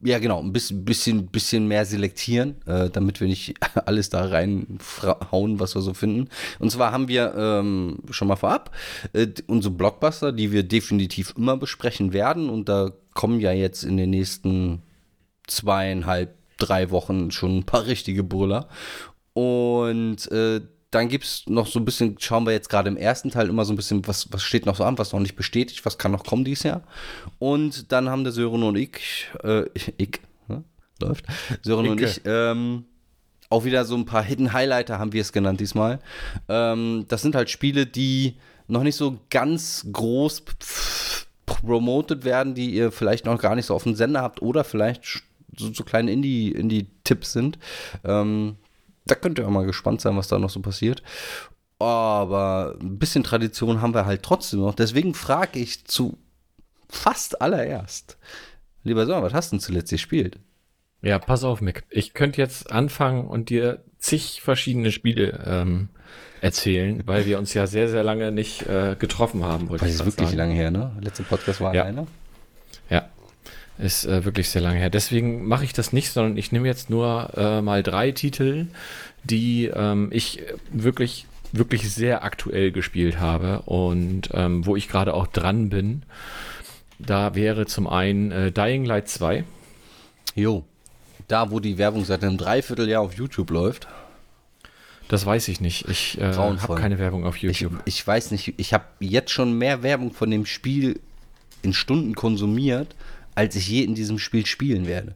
Ja, 0.03 0.19
genau, 0.19 0.41
ein 0.41 0.53
bisschen, 0.53 0.85
bisschen, 0.85 1.69
mehr 1.69 1.87
selektieren, 1.87 2.57
äh, 2.67 2.91
damit 2.91 3.21
wir 3.21 3.29
nicht 3.29 3.55
alles 3.87 4.11
da 4.11 4.27
reinhauen, 4.27 5.59
was 5.59 5.75
wir 5.75 5.83
so 5.83 5.95
finden. 5.95 6.29
Und 6.59 6.71
zwar 6.71 6.93
haben 6.93 7.09
wir 7.09 7.35
ähm, 7.37 7.99
schon 8.11 8.29
mal 8.29 8.37
vorab 8.37 8.75
äh, 9.15 9.29
unsere 9.47 9.73
Blockbuster, 9.73 10.33
die 10.33 10.53
wir 10.53 10.65
definitiv 10.65 11.33
immer 11.37 11.57
besprechen 11.57 12.13
werden. 12.13 12.51
Und 12.51 12.69
da 12.69 12.93
kommen 13.15 13.41
ja 13.41 13.53
jetzt 13.53 13.85
in 13.85 13.97
den 13.97 14.11
nächsten 14.11 14.83
zweieinhalb, 15.47 16.35
drei 16.59 16.91
Wochen 16.91 17.31
schon 17.31 17.59
ein 17.59 17.65
paar 17.65 17.87
richtige 17.87 18.23
Brüller. 18.23 18.69
Und 19.33 20.31
äh, 20.31 20.61
dann 20.91 21.09
gibt 21.09 21.25
es 21.25 21.45
noch 21.47 21.67
so 21.67 21.79
ein 21.81 21.85
bisschen, 21.85 22.17
schauen 22.19 22.47
wir 22.47 22.53
jetzt 22.53 22.69
gerade 22.69 22.89
im 22.89 22.97
ersten 22.97 23.31
Teil 23.31 23.49
immer 23.49 23.65
so 23.65 23.73
ein 23.73 23.77
bisschen, 23.77 24.07
was, 24.07 24.33
was 24.33 24.43
steht 24.43 24.67
noch 24.67 24.77
so 24.77 24.85
an, 24.85 24.99
was 24.99 25.13
noch 25.13 25.21
nicht 25.21 25.37
bestätigt, 25.37 25.85
was 25.85 25.99
kann 25.99 26.13
noch 26.13 26.25
kommen 26.25 26.45
dieses 26.45 26.63
Jahr. 26.63 26.83
Und 27.39 27.91
dann 27.93 28.09
haben 28.09 28.25
der 28.25 28.33
Sören 28.33 28.63
und 28.63 28.77
ich, 28.77 29.29
äh, 29.43 29.65
ich, 29.97 30.21
ne? 30.49 30.63
läuft, 31.01 31.25
Sören 31.63 31.89
und 31.89 32.01
Icke. 32.01 32.11
ich, 32.11 32.21
ähm, 32.25 32.85
auch 33.49 33.65
wieder 33.65 33.85
so 33.85 33.97
ein 33.97 34.07
paar 34.07 34.23
Hidden 34.23 34.53
Highlighter 34.53 34.99
haben 34.99 35.13
wir 35.13 35.21
es 35.21 35.33
genannt 35.33 35.61
diesmal. 35.61 36.01
Ähm, 36.49 37.05
das 37.09 37.23
sind 37.23 37.35
halt 37.35 37.51
Spiele, 37.51 37.87
die 37.87 38.37
noch 38.69 38.83
nicht 38.83 38.97
so 38.97 39.19
ganz 39.31 39.87
groß 39.93 40.43
promoted 41.47 42.25
werden, 42.25 42.55
die 42.55 42.71
ihr 42.75 42.91
vielleicht 42.91 43.25
noch 43.25 43.41
gar 43.41 43.55
nicht 43.55 43.67
so 43.67 43.75
auf 43.75 43.85
dem 43.85 43.95
Sender 43.95 44.21
habt 44.23 44.43
oder 44.43 44.65
vielleicht 44.65 45.05
so, 45.57 45.73
so 45.73 45.85
kleine 45.85 46.11
Indie- 46.11 46.53
Indie-Tipps 46.53 47.33
sind. 47.33 47.59
Ähm, 48.05 48.57
da 49.07 49.15
könnt 49.15 49.39
ihr 49.39 49.47
auch 49.47 49.51
mal 49.51 49.67
gespannt 49.67 50.01
sein, 50.01 50.17
was 50.17 50.29
da 50.29 50.39
noch 50.39 50.51
so 50.51 50.61
passiert. 50.61 51.03
Aber 51.79 52.77
ein 52.81 52.99
bisschen 52.99 53.23
Tradition 53.23 53.83
haben 53.83 53.95
wir 53.95 54.07
halt 54.07 54.23
trotzdem 54.23 54.61
noch. 54.61 54.75
Deswegen 54.75 55.15
frage 55.15 55.59
ich 55.59 55.85
zu 55.85 56.17
fast 56.89 57.41
allererst. 57.43 58.17
Lieber 58.83 59.05
Sören, 59.07 59.23
was 59.23 59.35
hast 59.35 59.53
du 59.53 59.57
denn 59.57 59.61
zuletzt 59.61 59.91
gespielt? 59.91 60.39
Ja, 61.03 61.19
pass 61.19 61.45
auf, 61.45 61.61
Mick. 61.61 61.85
Ich 61.91 62.15
könnte 62.15 62.41
jetzt 62.41 62.73
anfangen 62.73 63.27
und 63.27 63.51
dir 63.51 63.83
zig 63.99 64.41
verschiedene 64.43 64.91
Spiele 64.91 65.43
ähm, 65.47 65.89
erzählen, 66.41 67.03
weil 67.07 67.27
wir 67.27 67.39
uns 67.39 67.53
ja 67.53 67.67
sehr, 67.67 67.89
sehr 67.89 68.03
lange 68.03 68.33
nicht 68.33 68.63
äh, 68.67 68.97
getroffen 68.99 69.45
haben. 69.45 69.69
Das 69.71 69.83
ist 69.83 70.05
wirklich 70.05 70.29
sagen. 70.29 70.39
lange 70.39 70.55
her, 70.55 70.71
ne? 70.71 70.93
Letzte 71.01 71.25
Podcast 71.25 71.61
war 71.61 71.75
Ja. 71.75 71.83
alleine. 71.83 72.07
Ja, 72.89 73.09
ist 73.79 74.05
äh, 74.05 74.25
wirklich 74.25 74.49
sehr 74.49 74.63
lange 74.63 74.79
her. 74.79 74.91
Deswegen 74.91 75.47
mache 75.47 75.65
ich 75.65 75.73
das 75.73 75.93
nicht, 75.93 76.11
sondern 76.11 76.37
ich 76.37 76.53
nehme 76.53 76.67
jetzt 76.67 76.91
nur 76.91 77.31
äh, 77.37 77.61
mal 77.63 77.83
drei 77.83 78.13
Titel, 78.13 78.69
die 79.25 79.67
ähm, 79.67 80.09
ich 80.13 80.43
wirklich, 80.71 81.27
wirklich 81.53 81.93
sehr 81.93 82.25
aktuell 82.25 82.73
gespielt 82.73 83.21
habe 83.21 83.63
und 83.63 84.31
ähm, 84.33 84.65
wo 84.67 84.77
ich 84.77 84.89
gerade 84.89 85.15
auch 85.15 85.27
dran 85.27 85.69
bin. 85.69 86.03
Da 86.99 87.35
wäre 87.35 87.67
zum 87.67 87.87
einen 87.87 88.33
äh, 88.33 88.53
Dying 88.53 88.85
Light 88.85 89.09
2. 89.09 89.45
Jo. 90.35 90.65
Da, 91.29 91.51
wo 91.51 91.61
die 91.61 91.77
Werbung 91.77 92.05
seit 92.05 92.23
einem 92.23 92.39
Dreivierteljahr 92.39 93.03
auf 93.03 93.15
YouTube 93.15 93.51
läuft. 93.51 93.89
Das 95.09 95.25
weiß 95.27 95.49
ich 95.49 95.61
nicht. 95.61 95.89
Ich 95.89 96.19
äh, 96.21 96.33
habe 96.33 96.75
keine 96.75 96.99
Werbung 96.99 97.27
auf 97.27 97.37
Ich, 97.37 97.43
YouTube. 97.61 97.81
ich 97.85 98.05
weiß 98.05 98.31
nicht, 98.31 98.55
ich 98.57 98.73
habe 98.73 98.85
jetzt 99.01 99.31
schon 99.31 99.57
mehr 99.57 99.83
Werbung 99.83 100.13
von 100.13 100.31
dem 100.31 100.47
Spiel 100.47 101.01
in 101.63 101.73
Stunden 101.73 102.15
konsumiert 102.15 102.95
als 103.37 103.55
ich 103.55 103.69
je 103.69 103.85
in 103.85 103.95
diesem 103.95 104.19
Spiel 104.19 104.45
spielen 104.45 104.89
werde. 104.89 105.15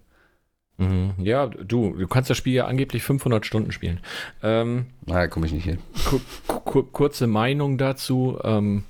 Mhm. 0.78 1.14
Ja, 1.18 1.46
du, 1.46 1.92
du 1.92 2.06
kannst 2.06 2.30
das 2.30 2.38
Spiel 2.38 2.54
ja 2.54 2.66
angeblich 2.66 3.02
500 3.02 3.44
Stunden 3.44 3.72
spielen. 3.72 4.00
Ähm, 4.42 4.86
Na, 5.06 5.14
da 5.14 5.26
komme 5.26 5.46
ich 5.46 5.52
nicht 5.52 5.64
hin. 5.64 5.78
Kur 6.06 6.20
kur 6.46 6.92
kurze 6.92 7.26
Meinung 7.26 7.76
dazu. 7.76 8.38
Ähm, 8.42 8.84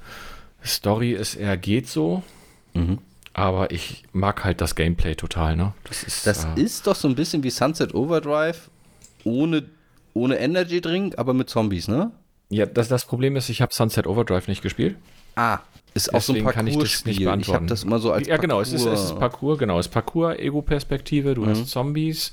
Story 0.64 1.12
ist 1.12 1.34
eher 1.34 1.56
geht 1.56 1.88
so. 1.88 2.22
Mhm. 2.74 2.98
Aber 3.32 3.70
ich 3.70 4.04
mag 4.12 4.44
halt 4.44 4.60
das 4.60 4.74
Gameplay 4.74 5.14
total, 5.14 5.56
ne? 5.56 5.72
Das 5.84 6.02
ist, 6.02 6.26
das 6.26 6.44
äh, 6.44 6.60
ist 6.60 6.86
doch 6.86 6.96
so 6.96 7.08
ein 7.08 7.14
bisschen 7.14 7.42
wie 7.42 7.50
Sunset 7.50 7.94
Overdrive 7.94 8.70
ohne, 9.24 9.64
ohne 10.14 10.38
Energy 10.38 10.80
Drink, 10.80 11.18
aber 11.18 11.34
mit 11.34 11.48
Zombies, 11.48 11.88
ne? 11.88 12.10
Ja, 12.50 12.66
das, 12.66 12.88
das 12.88 13.04
Problem 13.04 13.36
ist, 13.36 13.48
ich 13.48 13.62
habe 13.62 13.72
Sunset 13.72 14.06
Overdrive 14.06 14.48
nicht 14.48 14.62
gespielt. 14.62 14.96
Ah, 15.36 15.60
ist 15.94 16.14
auch 16.14 16.20
so 16.20 16.32
ein 16.32 16.44
kann 16.44 16.66
ich 16.66 16.76
das 16.76 17.04
nicht 17.04 17.18
beantworten. 17.18 17.42
Ich 17.42 17.54
habe 17.54 17.66
das 17.66 17.84
immer 17.84 17.98
so 17.98 18.12
als 18.12 18.28
Ja, 18.28 18.36
genau, 18.36 18.60
es 18.60 18.72
ist, 18.72 18.86
es 18.86 19.04
ist 19.04 19.18
Parcours, 19.18 19.58
genau, 19.58 19.78
es 19.78 19.86
ist 19.86 19.92
Parcours-Ego-Perspektive, 19.92 21.34
du 21.34 21.42
mhm. 21.42 21.48
hast 21.48 21.68
Zombies 21.68 22.32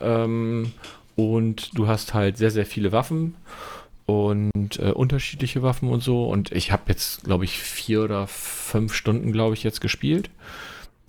ähm, 0.00 0.72
und 1.14 1.76
du 1.76 1.88
hast 1.88 2.14
halt 2.14 2.38
sehr, 2.38 2.50
sehr 2.50 2.66
viele 2.66 2.92
Waffen 2.92 3.34
und 4.06 4.78
äh, 4.78 4.92
unterschiedliche 4.92 5.62
Waffen 5.62 5.88
und 5.88 6.02
so. 6.02 6.26
Und 6.26 6.52
ich 6.52 6.72
habe 6.72 6.84
jetzt, 6.88 7.24
glaube 7.24 7.44
ich, 7.44 7.58
vier 7.58 8.04
oder 8.04 8.26
fünf 8.26 8.94
Stunden, 8.94 9.32
glaube 9.32 9.54
ich, 9.54 9.64
jetzt 9.64 9.80
gespielt. 9.80 10.30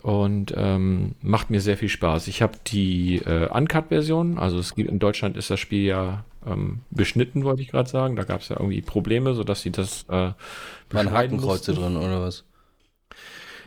Und 0.03 0.53
ähm, 0.55 1.15
macht 1.21 1.49
mir 1.49 1.59
sehr 1.59 1.77
viel 1.77 1.89
Spaß. 1.89 2.27
Ich 2.27 2.41
habe 2.41 2.53
die 2.67 3.17
äh, 3.17 3.49
Uncut-Version, 3.49 4.37
also 4.37 4.57
es 4.59 4.75
gibt 4.75 4.89
in 4.89 4.99
Deutschland 4.99 5.37
ist 5.37 5.49
das 5.49 5.59
Spiel 5.59 5.85
ja 5.85 6.23
ähm, 6.45 6.79
beschnitten, 6.91 7.43
wollte 7.43 7.61
ich 7.61 7.69
gerade 7.69 7.89
sagen. 7.89 8.15
Da 8.15 8.23
gab 8.23 8.41
es 8.41 8.49
ja 8.49 8.57
irgendwie 8.57 8.81
Probleme, 8.81 9.33
sodass 9.33 9.61
sie 9.61 9.71
das 9.71 10.05
äh, 10.09 10.31
Waren 10.91 11.11
Hakenkreuze 11.11 11.73
drin 11.73 11.97
oder 11.97 12.21
was? 12.21 12.43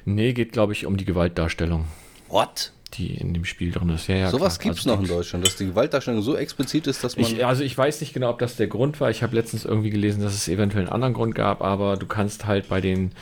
Nee, 0.04 0.32
geht, 0.32 0.52
glaube 0.52 0.72
ich, 0.72 0.86
um 0.86 0.96
die 0.96 1.04
Gewaltdarstellung. 1.04 1.86
What? 2.28 2.72
die 2.94 3.14
in 3.14 3.34
dem 3.34 3.44
Spiel 3.44 3.72
drin 3.72 3.88
ist. 3.90 4.08
Ja, 4.08 4.16
ja, 4.16 4.30
Sowas 4.30 4.58
gibt 4.58 4.74
es 4.74 4.86
also 4.86 4.90
noch 4.90 5.02
in 5.02 5.08
Deutschland, 5.08 5.46
dass 5.46 5.56
die 5.56 5.66
Gewaltdarstellung 5.66 6.22
so 6.22 6.36
explizit 6.36 6.86
ist, 6.86 7.04
dass 7.04 7.16
man. 7.16 7.26
Ich, 7.26 7.44
also 7.44 7.62
ich 7.62 7.76
weiß 7.76 8.00
nicht 8.00 8.12
genau, 8.12 8.30
ob 8.30 8.38
das 8.38 8.56
der 8.56 8.66
Grund 8.66 9.00
war. 9.00 9.10
Ich 9.10 9.22
habe 9.22 9.34
letztens 9.34 9.64
irgendwie 9.64 9.90
gelesen, 9.90 10.22
dass 10.22 10.34
es 10.34 10.48
eventuell 10.48 10.84
einen 10.84 10.92
anderen 10.92 11.14
Grund 11.14 11.34
gab, 11.34 11.62
aber 11.62 11.96
du 11.96 12.06
kannst 12.06 12.46
halt 12.46 12.68
bei 12.68 12.80
den. 12.80 13.12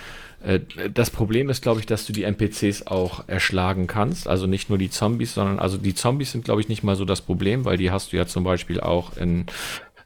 Äh, 0.43 0.61
das 0.93 1.11
Problem 1.11 1.51
ist, 1.51 1.63
glaube 1.63 1.81
ich, 1.81 1.87
dass 1.87 2.07
du 2.07 2.13
die 2.13 2.25
NPCs 2.25 2.87
auch 2.87 3.29
erschlagen 3.29 3.87
kannst. 3.87 4.29
Also 4.29 4.47
nicht 4.47 4.69
nur 4.69 4.79
die 4.79 4.91
Zombies, 4.91 5.35
sondern 5.35 5.59
also 5.59 5.77
die 5.77 5.95
Zombies 5.95 6.33
sind, 6.33 6.45
glaube 6.45 6.61
ich, 6.61 6.69
nicht 6.69 6.83
mal 6.83 6.97
so 6.97 7.05
das 7.05 7.21
Problem, 7.21 7.65
weil 7.65 7.77
die 7.77 7.91
hast 7.91 8.13
du 8.13 8.17
ja 8.17 8.27
zum 8.27 8.45
Beispiel 8.45 8.81
auch 8.81 9.17
in 9.17 9.47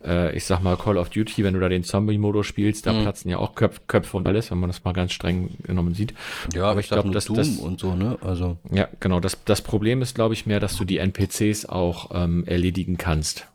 äh, 0.05 0.37
ich 0.37 0.45
sag 0.45 0.63
mal, 0.63 0.77
Call 0.77 0.99
of 0.99 1.11
Duty, 1.11 1.45
wenn 1.45 1.55
du 1.55 1.61
da 1.61 1.69
den 1.69 1.85
Zombie-Modus 1.85 2.47
spielst, 2.47 2.87
da 2.87 2.93
mhm. 2.93 3.03
platzen 3.03 3.31
ja 3.31 3.39
auch 3.39 3.55
Köpf 3.55 3.81
Köpfe 3.87 4.17
und 4.17 4.27
alles, 4.27 4.51
wenn 4.51 4.59
man 4.59 4.69
das 4.69 4.85
mal 4.85 4.93
ganz 4.93 5.13
streng 5.13 5.51
genommen 5.63 5.95
sieht. 5.95 6.15
Ja, 6.55 6.65
aber 6.65 6.81
ich 6.81 6.89
glaube, 6.89 7.11
das, 7.11 7.27
das 7.27 7.59
und 7.59 7.81
so, 7.81 7.95
ne? 7.95 8.19
Also. 8.23 8.57
Ja, 8.71 8.89
genau. 9.01 9.21
Das, 9.21 9.39
das 9.45 9.63
Problem 9.63 10.03
ist, 10.03 10.15
glaube 10.15 10.35
ich, 10.35 10.47
mehr, 10.47 10.61
dass 10.61 10.77
du 10.77 10.85
die 10.85 10.99
NPCs 10.99 11.67
auch 11.67 12.11
ähm, 12.15 12.45
erledigen 12.47 12.97
kannst. 12.97 13.47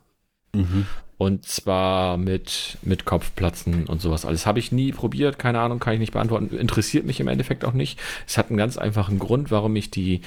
Mhm. 0.54 0.86
Und 1.18 1.44
zwar 1.46 2.16
mit, 2.16 2.78
mit 2.82 3.04
Kopfplatzen 3.04 3.86
und 3.86 4.00
sowas 4.00 4.24
alles. 4.24 4.46
Habe 4.46 4.60
ich 4.60 4.70
nie 4.70 4.92
probiert, 4.92 5.36
keine 5.36 5.58
Ahnung, 5.58 5.80
kann 5.80 5.94
ich 5.94 5.98
nicht 5.98 6.12
beantworten. 6.12 6.56
Interessiert 6.56 7.04
mich 7.04 7.18
im 7.18 7.26
Endeffekt 7.26 7.64
auch 7.64 7.72
nicht. 7.72 7.98
Es 8.26 8.38
hat 8.38 8.50
einen 8.50 8.56
ganz 8.56 8.78
einfachen 8.78 9.18
Grund, 9.18 9.50
warum 9.50 9.74
ich 9.74 9.90
die, 9.90 10.20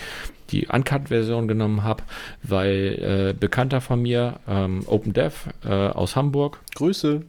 die 0.49 0.67
Uncut-Version 0.67 1.47
genommen 1.47 1.83
habe, 1.83 2.03
weil 2.43 3.31
äh, 3.31 3.33
Bekannter 3.33 3.79
von 3.79 4.01
mir, 4.01 4.41
ähm, 4.49 4.83
Open 4.85 5.13
Dev 5.13 5.49
äh, 5.63 5.69
aus 5.69 6.17
Hamburg. 6.17 6.59
Grüße. 6.75 7.21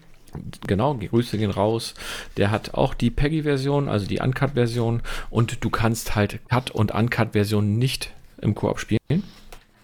Genau, 0.67 0.95
Grüße 0.95 1.39
gehen 1.39 1.51
raus. 1.51 1.95
Der 2.37 2.51
hat 2.51 2.75
auch 2.75 2.95
die 2.95 3.11
Peggy-Version, 3.11 3.89
also 3.89 4.07
die 4.07 4.19
Uncut-Version. 4.19 5.03
Und 5.31 5.63
du 5.63 5.71
kannst 5.71 6.17
halt 6.17 6.41
Cut- 6.49 6.73
und 6.73 6.93
Uncut-Version 6.93 7.79
nicht 7.79 8.11
im 8.41 8.57
Koop 8.57 8.81
spielen. 8.81 9.23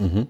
Mhm. 0.01 0.27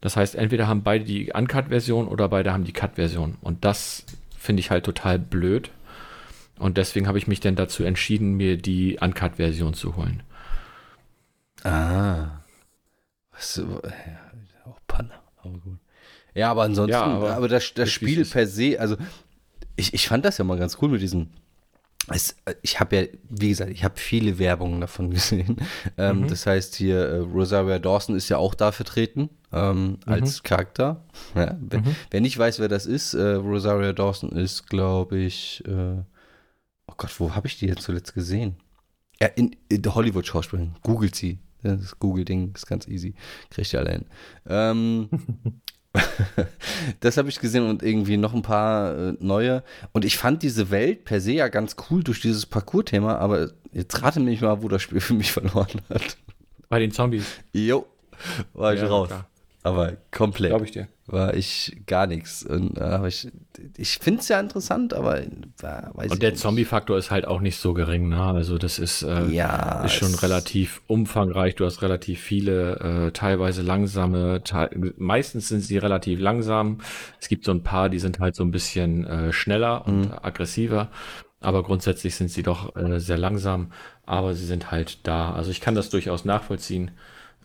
Das 0.00 0.16
heißt, 0.16 0.34
entweder 0.36 0.68
haben 0.68 0.82
beide 0.82 1.04
die 1.04 1.32
Uncut-Version 1.32 2.06
oder 2.08 2.28
beide 2.28 2.52
haben 2.52 2.64
die 2.64 2.72
Cut-Version. 2.72 3.36
Und 3.40 3.64
das 3.64 4.04
finde 4.38 4.60
ich 4.60 4.70
halt 4.70 4.84
total 4.84 5.18
blöd. 5.18 5.70
Und 6.58 6.76
deswegen 6.76 7.08
habe 7.08 7.18
ich 7.18 7.26
mich 7.26 7.40
dann 7.40 7.56
dazu 7.56 7.84
entschieden, 7.84 8.32
mir 8.36 8.56
die 8.56 8.98
Uncut-Version 9.00 9.74
zu 9.74 9.96
holen. 9.96 10.22
Ah. 11.64 12.42
Was, 13.32 13.56
ja, 13.56 14.70
auch 14.70 14.78
Panne. 14.86 15.10
Aber 15.42 15.58
gut. 15.58 15.78
Ja, 16.34 16.50
aber 16.50 16.62
ansonsten, 16.62 16.92
ja, 16.92 17.02
aber, 17.02 17.34
aber 17.34 17.48
das, 17.48 17.74
das 17.74 17.90
Spiel 17.90 18.24
per 18.24 18.46
se, 18.46 18.78
also 18.78 18.96
ich, 19.74 19.94
ich 19.94 20.06
fand 20.06 20.24
das 20.24 20.38
ja 20.38 20.44
mal 20.44 20.58
ganz 20.58 20.78
cool 20.80 20.88
mit 20.88 21.02
diesen 21.02 21.30
es, 22.10 22.36
ich 22.62 22.80
habe 22.80 22.96
ja, 22.96 23.02
wie 23.28 23.50
gesagt, 23.50 23.70
ich 23.70 23.84
habe 23.84 23.94
viele 23.96 24.38
Werbungen 24.38 24.80
davon 24.80 25.10
gesehen. 25.14 25.56
Ähm, 25.96 26.22
mhm. 26.22 26.28
Das 26.28 26.46
heißt 26.46 26.74
hier, 26.76 27.00
äh, 27.00 27.18
Rosaria 27.18 27.78
Dawson 27.78 28.16
ist 28.16 28.28
ja 28.28 28.38
auch 28.38 28.54
da 28.54 28.72
vertreten 28.72 29.30
ähm, 29.52 29.90
mhm. 29.90 29.98
als 30.04 30.42
Charakter. 30.42 31.04
Ja, 31.34 31.56
wer, 31.60 31.80
mhm. 31.80 31.96
wer, 32.10 32.20
nicht 32.20 32.38
weiß, 32.38 32.58
wer 32.58 32.68
das 32.68 32.86
ist, 32.86 33.14
äh, 33.14 33.34
Rosaria 33.34 33.92
Dawson 33.92 34.32
ist, 34.32 34.68
glaube 34.68 35.18
ich, 35.18 35.62
äh, 35.66 36.02
oh 36.86 36.94
Gott, 36.96 37.18
wo 37.18 37.34
habe 37.34 37.46
ich 37.46 37.58
die 37.58 37.66
jetzt 37.66 37.82
zuletzt 37.82 38.14
gesehen? 38.14 38.56
Ja, 39.20 39.28
in, 39.28 39.56
in 39.68 39.82
der 39.82 39.94
Hollywood-Schauspielerin. 39.94 40.76
Googelt 40.82 41.14
sie. 41.14 41.38
Das 41.62 41.98
Google-Ding 41.98 42.52
ist 42.54 42.66
ganz 42.66 42.86
easy. 42.86 43.14
Kriegt 43.50 43.72
ihr 43.72 43.80
alle 43.80 43.90
hin. 43.90 44.04
Ähm, 44.46 45.08
das 47.00 47.16
habe 47.16 47.28
ich 47.28 47.40
gesehen 47.40 47.68
und 47.68 47.82
irgendwie 47.82 48.16
noch 48.16 48.32
ein 48.32 48.42
paar 48.42 48.96
äh, 48.96 49.14
neue. 49.18 49.64
Und 49.92 50.04
ich 50.04 50.16
fand 50.16 50.42
diese 50.42 50.70
Welt 50.70 51.04
per 51.04 51.20
se 51.20 51.32
ja 51.32 51.48
ganz 51.48 51.74
cool 51.90 52.04
durch 52.04 52.20
dieses 52.20 52.46
Parcours-Thema, 52.46 53.18
aber 53.18 53.50
jetzt 53.72 54.00
rate 54.02 54.20
mich 54.20 54.40
mal, 54.40 54.62
wo 54.62 54.68
das 54.68 54.82
Spiel 54.82 55.00
für 55.00 55.14
mich 55.14 55.32
verloren 55.32 55.80
hat. 55.88 56.16
Bei 56.68 56.78
den 56.78 56.92
Zombies. 56.92 57.24
Jo, 57.52 57.86
war 58.52 58.74
ich 58.74 58.82
raus. 58.82 59.08
Klar. 59.08 59.27
Aber 59.62 59.96
komplett. 60.10 60.50
Glaube 60.50 60.64
ich 60.64 60.70
dir. 60.70 60.88
War 61.06 61.34
ich 61.34 61.76
gar 61.86 62.06
nichts. 62.06 62.44
Und, 62.44 62.76
äh, 62.76 63.08
ich 63.08 63.28
ich 63.76 63.98
finde 63.98 64.20
es 64.20 64.28
ja 64.28 64.38
interessant, 64.38 64.92
aber 64.92 65.20
äh, 65.20 65.28
weiß 65.62 66.12
Und 66.12 66.22
der 66.22 66.34
Zombie-Faktor 66.34 66.98
ist 66.98 67.10
halt 67.10 67.26
auch 67.26 67.40
nicht 67.40 67.56
so 67.56 67.72
gering. 67.72 68.10
Ne? 68.10 68.22
Also 68.22 68.58
das 68.58 68.78
ist, 68.78 69.02
äh, 69.02 69.26
ja, 69.28 69.84
ist 69.84 69.94
schon 69.94 70.14
relativ 70.14 70.82
umfangreich. 70.86 71.54
Du 71.54 71.64
hast 71.64 71.80
relativ 71.80 72.20
viele, 72.20 73.06
äh, 73.06 73.10
teilweise 73.12 73.62
langsame, 73.62 74.42
te 74.44 74.68
meistens 74.98 75.48
sind 75.48 75.62
sie 75.62 75.78
relativ 75.78 76.20
langsam. 76.20 76.78
Es 77.20 77.28
gibt 77.28 77.44
so 77.44 77.52
ein 77.52 77.62
paar, 77.62 77.88
die 77.88 77.98
sind 77.98 78.20
halt 78.20 78.36
so 78.36 78.44
ein 78.44 78.50
bisschen 78.50 79.06
äh, 79.06 79.32
schneller 79.32 79.86
und 79.86 80.10
mhm. 80.10 80.12
aggressiver. 80.22 80.90
Aber 81.40 81.62
grundsätzlich 81.62 82.16
sind 82.16 82.30
sie 82.30 82.42
doch 82.42 82.76
äh, 82.76 82.98
sehr 83.00 83.18
langsam, 83.18 83.72
aber 84.04 84.34
sie 84.34 84.44
sind 84.44 84.70
halt 84.70 85.06
da. 85.06 85.32
Also 85.32 85.50
ich 85.50 85.60
kann 85.60 85.74
das 85.74 85.88
durchaus 85.88 86.24
nachvollziehen. 86.24 86.90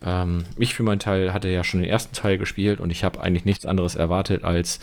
Ähm, 0.02 0.44
ich 0.58 0.74
für 0.74 0.82
meinen 0.82 0.98
Teil 0.98 1.32
hatte 1.32 1.48
ja 1.48 1.64
schon 1.64 1.80
den 1.80 1.88
ersten 1.88 2.14
Teil 2.14 2.38
gespielt 2.38 2.80
und 2.80 2.90
ich 2.90 3.04
habe 3.04 3.20
eigentlich 3.20 3.44
nichts 3.44 3.66
anderes 3.66 3.94
erwartet 3.94 4.44
als 4.44 4.80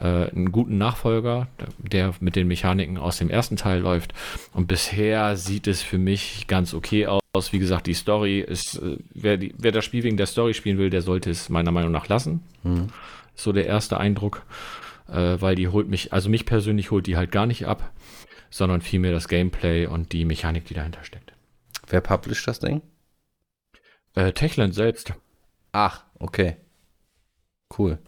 äh, 0.00 0.30
einen 0.30 0.52
guten 0.52 0.78
Nachfolger, 0.78 1.48
der 1.78 2.14
mit 2.20 2.36
den 2.36 2.48
Mechaniken 2.48 2.98
aus 2.98 3.18
dem 3.18 3.30
ersten 3.30 3.56
Teil 3.56 3.80
läuft. 3.80 4.14
Und 4.52 4.66
bisher 4.68 5.36
sieht 5.36 5.66
es 5.66 5.82
für 5.82 5.98
mich 5.98 6.46
ganz 6.46 6.74
okay 6.74 7.06
aus. 7.06 7.20
Wie 7.52 7.58
gesagt, 7.58 7.86
die 7.86 7.94
Story 7.94 8.40
ist, 8.40 8.76
äh, 8.76 8.96
wer, 9.14 9.36
die, 9.36 9.54
wer 9.58 9.72
das 9.72 9.84
Spiel 9.84 10.02
wegen 10.02 10.16
der 10.16 10.26
Story 10.26 10.54
spielen 10.54 10.78
will, 10.78 10.90
der 10.90 11.02
sollte 11.02 11.30
es 11.30 11.48
meiner 11.48 11.72
Meinung 11.72 11.92
nach 11.92 12.08
lassen. 12.08 12.42
Mhm. 12.62 12.88
So 13.34 13.52
der 13.52 13.66
erste 13.66 13.98
Eindruck, 13.98 14.44
äh, 15.08 15.36
weil 15.40 15.54
die 15.54 15.68
holt 15.68 15.88
mich, 15.88 16.12
also 16.12 16.28
mich 16.28 16.46
persönlich 16.46 16.90
holt 16.90 17.06
die 17.06 17.16
halt 17.16 17.30
gar 17.32 17.46
nicht 17.46 17.66
ab, 17.66 17.90
sondern 18.50 18.82
vielmehr 18.82 19.12
das 19.12 19.28
Gameplay 19.28 19.86
und 19.86 20.12
die 20.12 20.24
Mechanik, 20.24 20.66
die 20.66 20.74
dahinter 20.74 21.04
steckt. 21.04 21.32
Wer 21.88 22.02
publisht 22.02 22.46
das 22.46 22.60
Ding? 22.60 22.82
Äh, 24.14 24.32
Techland 24.32 24.74
selbst. 24.74 25.14
Ach, 25.72 26.04
okay. 26.18 26.56
Cool. 27.76 27.98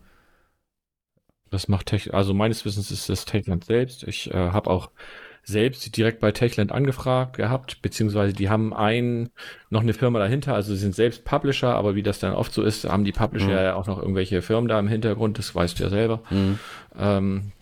Das 1.51 1.69
macht 1.69 1.87
Tech, 1.87 2.13
also 2.13 2.35
meines 2.35 2.65
Wissens 2.65 2.91
ist 2.91 3.09
das 3.09 3.25
Techland 3.25 3.65
selbst. 3.65 4.03
Ich 4.03 4.31
äh, 4.33 4.51
habe 4.51 4.71
auch 4.71 4.91
selbst 5.45 5.97
direkt 5.97 6.21
bei 6.21 6.33
Techland 6.33 6.73
angefragt 6.73 7.37
gehabt, 7.37 7.83
beziehungsweise 7.83 8.33
die 8.33 8.49
haben 8.49 8.73
ein, 8.73 9.29
noch 9.71 9.83
eine 9.83 9.93
Firma 9.93 10.19
dahinter, 10.19 10.55
also 10.55 10.75
sie 10.75 10.81
sind 10.81 10.95
selbst 10.95 11.25
Publisher, 11.25 11.75
aber 11.75 11.95
wie 11.95 12.03
das 12.03 12.19
dann 12.19 12.35
oft 12.35 12.53
so 12.53 12.63
ist, 12.63 12.89
haben 12.89 13.05
die 13.05 13.13
Publisher 13.13 13.47
mhm. 13.47 13.53
ja 13.53 13.75
auch 13.75 13.87
noch 13.87 13.99
irgendwelche 13.99 14.41
Firmen 14.43 14.69
da 14.69 14.79
im 14.79 14.89
Hintergrund, 14.89 15.39
das 15.39 15.55
weißt 15.55 15.79
du 15.79 15.85
ja 15.85 15.91
selber. 15.91 16.23
Mhm. 16.31 16.59
Ähm, 16.99 17.53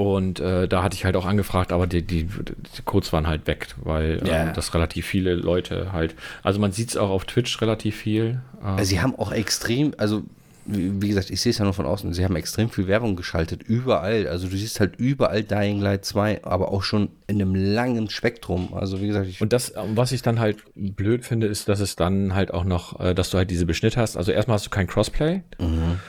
und 0.00 0.40
äh, 0.40 0.66
da 0.66 0.82
hatte 0.82 0.96
ich 0.96 1.04
halt 1.04 1.14
auch 1.14 1.26
angefragt, 1.26 1.72
aber 1.72 1.86
die, 1.86 2.00
die, 2.00 2.24
die 2.24 2.82
Codes 2.86 3.12
waren 3.12 3.26
halt 3.26 3.46
weg, 3.46 3.66
weil 3.76 4.22
yeah. 4.26 4.48
ähm, 4.48 4.52
das 4.54 4.72
relativ 4.72 5.04
viele 5.04 5.34
Leute 5.34 5.92
halt. 5.92 6.14
Also 6.42 6.58
man 6.58 6.72
sieht 6.72 6.88
es 6.88 6.96
auch 6.96 7.10
auf 7.10 7.26
Twitch 7.26 7.60
relativ 7.60 7.96
viel. 7.96 8.40
Ähm. 8.64 8.82
Sie 8.82 9.02
haben 9.02 9.14
auch 9.14 9.30
extrem, 9.30 9.92
also 9.98 10.22
wie 10.64 11.08
gesagt, 11.08 11.30
ich 11.30 11.42
sehe 11.42 11.50
es 11.50 11.58
ja 11.58 11.64
nur 11.64 11.74
von 11.74 11.84
außen, 11.84 12.14
sie 12.14 12.24
haben 12.24 12.34
extrem 12.36 12.70
viel 12.70 12.86
Werbung 12.86 13.14
geschaltet, 13.14 13.62
überall. 13.62 14.26
Also 14.26 14.48
du 14.48 14.56
siehst 14.56 14.80
halt 14.80 14.96
überall 14.96 15.42
Dying 15.42 15.80
Light 15.80 16.06
2, 16.06 16.44
aber 16.44 16.70
auch 16.70 16.82
schon 16.82 17.10
in 17.26 17.42
einem 17.42 17.54
langen 17.54 18.08
Spektrum. 18.08 18.72
Also 18.72 19.02
wie 19.02 19.06
gesagt, 19.06 19.28
ich 19.28 19.42
Und 19.42 19.52
das, 19.52 19.74
was 19.94 20.12
ich 20.12 20.22
dann 20.22 20.40
halt 20.40 20.58
blöd 20.74 21.26
finde, 21.26 21.46
ist, 21.46 21.68
dass 21.68 21.80
es 21.80 21.96
dann 21.96 22.34
halt 22.34 22.54
auch 22.54 22.64
noch, 22.64 23.00
äh, 23.00 23.14
dass 23.14 23.28
du 23.28 23.36
halt 23.36 23.50
diese 23.50 23.66
Beschnitt 23.66 23.98
hast. 23.98 24.16
Also 24.16 24.32
erstmal 24.32 24.54
hast 24.54 24.64
du 24.64 24.70
kein 24.70 24.86
Crossplay. 24.86 25.42
Mhm. 25.58 26.00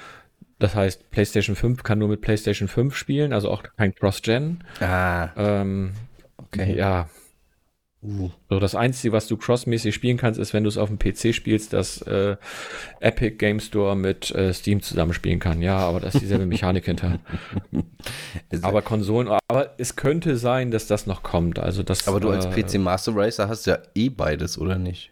Das 0.61 0.75
heißt, 0.75 1.09
PlayStation 1.09 1.55
5 1.55 1.81
kann 1.81 1.97
nur 1.97 2.07
mit 2.07 2.21
PlayStation 2.21 2.67
5 2.67 2.95
spielen, 2.95 3.33
also 3.33 3.49
auch 3.49 3.63
kein 3.77 3.95
Cross-Gen. 3.95 4.63
Ah. 4.79 5.29
Ähm, 5.35 5.93
okay. 6.37 6.77
Ja. 6.77 7.09
Uh. 8.03 8.29
So, 8.47 8.59
das 8.59 8.75
Einzige, 8.75 9.11
was 9.11 9.27
du 9.27 9.37
crossmäßig 9.37 9.95
spielen 9.95 10.17
kannst, 10.17 10.39
ist, 10.39 10.53
wenn 10.53 10.63
du 10.63 10.69
es 10.69 10.77
auf 10.77 10.89
dem 10.89 10.99
PC 10.99 11.33
spielst, 11.33 11.73
dass 11.73 12.03
äh, 12.03 12.35
Epic 12.99 13.37
Game 13.37 13.59
Store 13.59 13.95
mit 13.95 14.29
äh, 14.35 14.53
Steam 14.53 14.83
zusammenspielen 14.83 15.39
kann. 15.39 15.63
Ja, 15.63 15.77
aber 15.77 15.99
da 15.99 16.09
ist 16.09 16.21
dieselbe 16.21 16.45
Mechanik 16.45 16.85
hinter. 16.85 17.19
aber 18.61 18.83
Konsolen, 18.83 19.29
aber 19.47 19.73
es 19.79 19.95
könnte 19.95 20.37
sein, 20.37 20.69
dass 20.69 20.85
das 20.85 21.07
noch 21.07 21.23
kommt. 21.23 21.57
Also 21.57 21.81
das, 21.81 22.07
aber 22.07 22.19
du 22.19 22.29
als 22.29 22.45
äh, 22.45 22.49
PC 22.49 22.75
Master 22.79 23.15
Racer 23.15 23.49
hast 23.49 23.65
ja 23.65 23.79
eh 23.95 24.09
beides, 24.09 24.59
oder 24.59 24.77
nicht? 24.77 25.10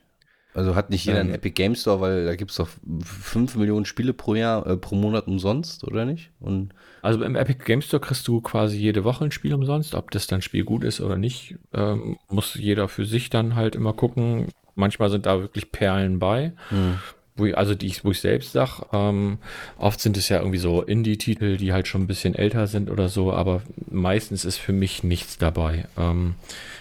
Also 0.53 0.75
hat 0.75 0.89
nicht 0.89 1.05
jeder 1.05 1.19
ähm, 1.19 1.27
einen 1.27 1.35
Epic 1.35 1.53
Game 1.53 1.75
Store, 1.75 2.01
weil 2.01 2.25
da 2.25 2.35
gibt 2.35 2.51
es 2.51 2.57
doch 2.57 2.69
5 3.03 3.55
Millionen 3.55 3.85
Spiele 3.85 4.13
pro 4.13 4.35
Jahr, 4.35 4.65
äh, 4.65 4.77
pro 4.77 4.95
Monat 4.95 5.27
umsonst, 5.27 5.83
oder 5.83 6.05
nicht? 6.05 6.31
Und 6.39 6.73
also 7.01 7.23
im 7.23 7.35
Epic 7.35 7.63
Game 7.65 7.81
Store 7.81 8.01
kriegst 8.01 8.27
du 8.27 8.41
quasi 8.41 8.77
jede 8.77 9.03
Woche 9.03 9.25
ein 9.25 9.31
Spiel 9.31 9.53
umsonst. 9.53 9.93
Ob 9.93 10.11
das 10.11 10.27
dann 10.27 10.41
Spiel 10.41 10.63
gut 10.63 10.83
ist 10.83 11.01
oder 11.01 11.17
nicht, 11.17 11.55
ähm, 11.73 12.17
muss 12.29 12.55
jeder 12.55 12.87
für 12.87 13.05
sich 13.05 13.29
dann 13.29 13.55
halt 13.55 13.75
immer 13.75 13.93
gucken. 13.93 14.47
Manchmal 14.75 15.09
sind 15.09 15.25
da 15.25 15.39
wirklich 15.39 15.71
Perlen 15.71 16.19
bei. 16.19 16.53
Hm 16.69 16.97
wo 17.39 17.45
ich, 17.45 17.57
also 17.57 17.75
die 17.75 17.87
ich, 17.87 18.03
wo 18.03 18.11
ich 18.11 18.21
selbst 18.21 18.51
sage, 18.51 18.85
ähm, 18.93 19.39
oft 19.77 19.99
sind 19.99 20.17
es 20.17 20.29
ja 20.29 20.39
irgendwie 20.39 20.59
so 20.59 20.81
Indie-Titel, 20.81 21.57
die 21.57 21.73
halt 21.73 21.87
schon 21.87 22.03
ein 22.03 22.07
bisschen 22.07 22.35
älter 22.35 22.67
sind 22.67 22.89
oder 22.91 23.09
so, 23.09 23.33
aber 23.33 23.63
meistens 23.89 24.45
ist 24.45 24.57
für 24.57 24.73
mich 24.73 25.03
nichts 25.03 25.37
dabei. 25.37 25.85
Ähm, 25.97 26.35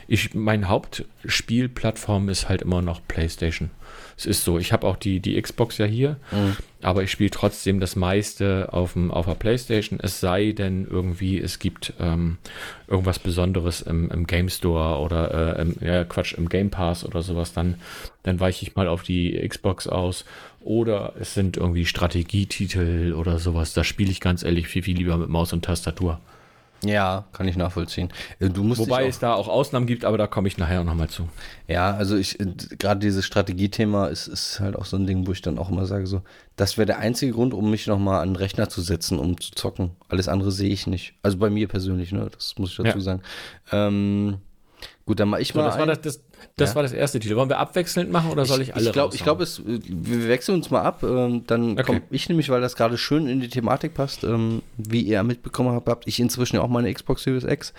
ich, 0.07 0.35
mein 0.35 0.69
Hauptspielplattform 0.69 2.29
ist 2.29 2.49
halt 2.49 2.63
immer 2.63 2.83
noch 2.83 3.01
PlayStation. 3.07 3.71
Es 4.19 4.27
ist 4.27 4.43
so, 4.43 4.59
ich 4.59 4.73
habe 4.73 4.85
auch 4.85 4.97
die, 4.97 5.21
die 5.21 5.41
Xbox 5.41 5.79
ja 5.79 5.87
hier, 5.87 6.17
mhm. 6.33 6.57
aber 6.83 7.05
ich 7.05 7.11
spiele 7.13 7.31
trotzdem 7.31 7.79
das 7.79 7.95
meiste 7.95 8.69
auf, 8.73 8.95
dem, 8.95 9.13
auf 9.13 9.27
der 9.27 9.37
Playstation, 9.37 10.01
es 10.03 10.19
sei 10.19 10.51
denn 10.51 10.89
irgendwie, 10.91 11.39
es 11.39 11.61
gibt 11.61 11.93
ähm, 12.01 12.39
irgendwas 12.89 13.21
Besonderes 13.21 13.81
im, 13.81 14.11
im 14.11 14.27
Game 14.27 14.49
Store 14.49 14.99
oder 14.99 15.57
äh, 15.59 15.63
im, 15.63 15.77
ja, 15.81 16.05
Quatsch, 16.05 16.35
im 16.35 16.49
Game 16.49 16.71
Pass 16.71 17.05
oder 17.05 17.23
sowas, 17.23 17.53
dann, 17.53 17.77
dann 18.25 18.41
weiche 18.41 18.65
ich 18.67 18.75
mal 18.75 18.89
auf 18.89 19.05
die 19.05 19.39
Xbox 19.49 19.87
aus. 19.87 20.25
Oder 20.61 21.15
es 21.21 21.35
sind 21.35 21.57
irgendwie 21.57 21.87
Strategietitel 21.87 23.15
oder 23.15 23.39
sowas. 23.39 23.73
Da 23.73 23.85
spiele 23.85 24.11
ich 24.11 24.21
ganz 24.21 24.43
ehrlich 24.43 24.69
viel, 24.69 24.83
viel 24.83 24.97
lieber 24.97 25.17
mit 25.17 25.29
Maus 25.29 25.53
und 25.53 25.65
Tastatur. 25.65 26.21
Ja, 26.85 27.25
kann 27.33 27.49
ich 27.49 27.57
nachvollziehen. 27.57 28.09
Äh, 28.39 28.51
du 28.51 28.63
musst 28.63 28.81
Wobei 28.81 29.07
es 29.07 29.19
da 29.19 29.35
auch 29.35 29.49
Ausnahmen 29.49 29.87
gibt, 29.87 30.05
aber 30.05 30.17
da 30.17 30.27
komme 30.27 30.47
ich 30.47 30.59
nachher 30.59 30.85
nochmal 30.85 31.09
zu. 31.09 31.29
Ja, 31.67 31.93
also 31.93 32.17
ich, 32.17 32.39
äh, 32.39 32.47
gerade 32.79 33.01
dieses 33.01 33.27
Strategiethema 33.27 34.07
ist, 34.07 34.29
ist 34.29 34.61
halt 34.61 34.77
auch 34.77 34.85
so 34.85 34.97
ein 34.97 35.07
Ding, 35.07 35.27
wo 35.27 35.33
ich 35.33 35.43
dann 35.43 35.59
auch 35.59 35.71
immer 35.71 35.87
sage, 35.87 36.07
so, 36.07 36.23
das 36.57 36.79
wäre 36.79 36.87
der 36.87 36.99
einzige 36.99 37.33
Grund, 37.33 37.53
um 37.53 37.71
mich 37.71 37.87
nochmal 37.89 38.23
an 38.23 38.31
den 38.31 38.37
Rechner 38.37 38.69
zu 38.69 38.81
setzen, 38.81 39.19
um 39.19 39.41
zu 39.41 39.53
zocken. 39.53 39.91
Alles 40.09 40.29
andere 40.29 40.53
sehe 40.53 40.71
ich 40.71 40.87
nicht. 40.87 41.15
Also 41.23 41.39
bei 41.39 41.51
mir 41.51 41.67
persönlich, 41.67 42.13
ne? 42.13 42.29
Das 42.33 42.55
muss 42.59 42.71
ich 42.71 42.77
dazu 42.77 42.99
ja. 42.99 43.01
sagen. 43.01 43.23
Ähm, 43.73 44.39
gut, 45.05 45.19
dann 45.19 45.29
mache 45.31 45.43
ich 45.43 45.49
so, 45.49 45.59
mal. 45.59 45.65
Das, 45.65 45.79
war 45.79 45.87
das, 45.87 46.01
das, 46.01 46.21
das 46.57 46.71
ja. 46.71 46.77
war 46.77 46.83
das 46.83 46.93
erste 46.93 47.21
Titel. 47.21 47.37
Wollen 47.37 47.49
wir 47.49 47.59
abwechselnd 47.59 48.11
machen 48.11 48.31
oder 48.31 48.45
soll 48.45 48.61
ich, 48.61 48.69
ich 48.69 48.75
alle 48.75 48.87
Ich 48.87 48.93
glaube, 48.93 49.15
ich 49.15 49.23
glaub, 49.23 49.41
wir 49.41 50.29
wechseln 50.29 50.57
uns 50.57 50.71
mal 50.71 50.83
ab. 50.83 51.03
Ähm, 51.03 51.45
dann 51.47 51.73
okay. 51.73 51.83
komme 51.83 52.03
ich 52.11 52.29
nämlich, 52.29 52.49
weil 52.51 52.61
das 52.61 52.77
gerade 52.77 52.99
schön 52.99 53.29
in 53.29 53.41
die 53.41 53.49
Thematik 53.49 53.95
passt, 53.95 54.25
ähm, 54.25 54.63
wie 54.77 55.03
ihr 55.03 55.23
mitbekommen 55.23 55.73
habt, 55.73 55.89
habt 55.89 56.07
ich 56.07 56.21
inzwischen 56.21 56.57
ja 56.57 56.63
auch 56.63 56.69
meine 56.69 56.93
Xbox 56.93 57.23
Series 57.23 57.45
X 57.45 57.73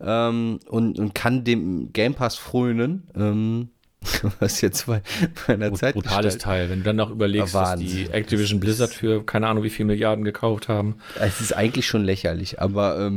ähm, 0.00 0.60
und, 0.68 0.98
und, 0.98 1.14
kann 1.14 1.44
dem 1.44 1.92
Game 1.92 2.14
Pass 2.14 2.36
frönen. 2.36 3.70
Was 4.38 4.60
jetzt 4.60 4.86
bei, 4.86 5.02
bei 5.46 5.54
einer 5.54 5.70
Brut, 5.70 5.78
Zeit 5.78 5.94
Brutales 5.94 6.38
Teil, 6.38 6.70
wenn 6.70 6.80
du 6.80 6.84
dann 6.84 6.96
noch 6.96 7.10
überlegst, 7.10 7.54
dass 7.54 7.76
die 7.76 8.08
Activision 8.10 8.60
Blizzard 8.60 8.92
für 8.92 9.24
keine 9.24 9.48
Ahnung 9.48 9.64
wie 9.64 9.70
viele 9.70 9.86
Milliarden 9.86 10.24
gekauft 10.24 10.68
haben. 10.68 10.96
Es 11.18 11.40
ist 11.40 11.56
eigentlich 11.56 11.88
schon 11.88 12.04
lächerlich, 12.04 12.60
aber 12.60 13.10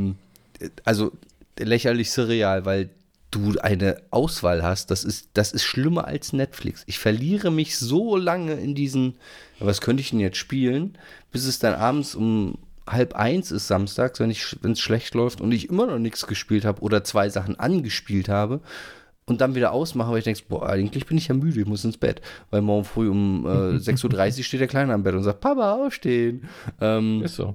also 0.84 1.12
lächerlich 1.58 2.10
surreal, 2.10 2.64
weil 2.64 2.90
du 3.30 3.58
eine 3.60 4.02
Auswahl 4.10 4.62
hast, 4.62 4.90
das 4.90 5.04
ist, 5.04 5.30
das 5.34 5.52
ist 5.52 5.64
schlimmer 5.64 6.06
als 6.06 6.32
Netflix. 6.32 6.82
Ich 6.86 6.98
verliere 6.98 7.50
mich 7.50 7.78
so 7.78 8.16
lange 8.16 8.54
in 8.54 8.74
diesen, 8.74 9.14
was 9.58 9.80
könnte 9.80 10.00
ich 10.00 10.10
denn 10.10 10.20
jetzt 10.20 10.38
spielen, 10.38 10.98
bis 11.30 11.46
es 11.46 11.58
dann 11.58 11.74
abends 11.74 12.14
um 12.14 12.58
halb 12.86 13.14
eins 13.14 13.52
ist 13.52 13.68
samstags, 13.68 14.18
wenn 14.18 14.30
es 14.30 14.80
schlecht 14.80 15.14
läuft 15.14 15.40
und 15.40 15.52
ich 15.52 15.68
immer 15.68 15.86
noch 15.86 15.98
nichts 15.98 16.26
gespielt 16.26 16.64
habe 16.64 16.82
oder 16.82 17.04
zwei 17.04 17.28
Sachen 17.28 17.58
angespielt 17.58 18.28
habe 18.28 18.60
und 19.26 19.40
dann 19.40 19.54
wieder 19.54 19.72
ausmache, 19.72 20.10
weil 20.10 20.18
ich 20.18 20.24
denke, 20.24 20.42
boah, 20.48 20.68
eigentlich 20.68 21.06
bin 21.06 21.16
ich 21.16 21.28
ja 21.28 21.34
müde, 21.34 21.60
ich 21.60 21.66
muss 21.66 21.84
ins 21.84 21.96
Bett. 21.96 22.20
Weil 22.50 22.62
morgen 22.62 22.84
früh 22.84 23.08
um 23.08 23.46
äh, 23.46 23.48
6.30 23.78 24.38
Uhr 24.38 24.44
steht 24.44 24.60
der 24.60 24.68
Kleine 24.68 24.92
am 24.92 25.04
Bett 25.04 25.14
und 25.14 25.22
sagt, 25.22 25.40
Papa, 25.40 25.74
aufstehen. 25.74 26.48
Ähm, 26.80 27.22
ist 27.22 27.36
so. 27.36 27.54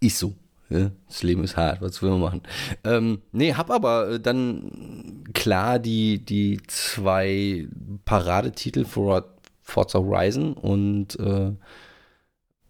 Ist 0.00 0.18
so. 0.18 0.34
Ja, 0.72 0.90
das 1.06 1.22
Leben 1.22 1.44
ist 1.44 1.56
hart, 1.56 1.82
was 1.82 2.02
will 2.02 2.10
man 2.10 2.20
machen? 2.20 2.42
Ähm, 2.84 3.20
nee, 3.32 3.52
hab 3.52 3.70
aber 3.70 4.12
äh, 4.12 4.20
dann 4.20 5.22
klar 5.34 5.78
die, 5.78 6.24
die 6.24 6.60
zwei 6.66 7.68
Paradetitel 8.06 8.86
für 8.86 9.28
Forza 9.62 9.98
Horizon 9.98 10.54
und 10.54 11.18
äh, 11.20 11.52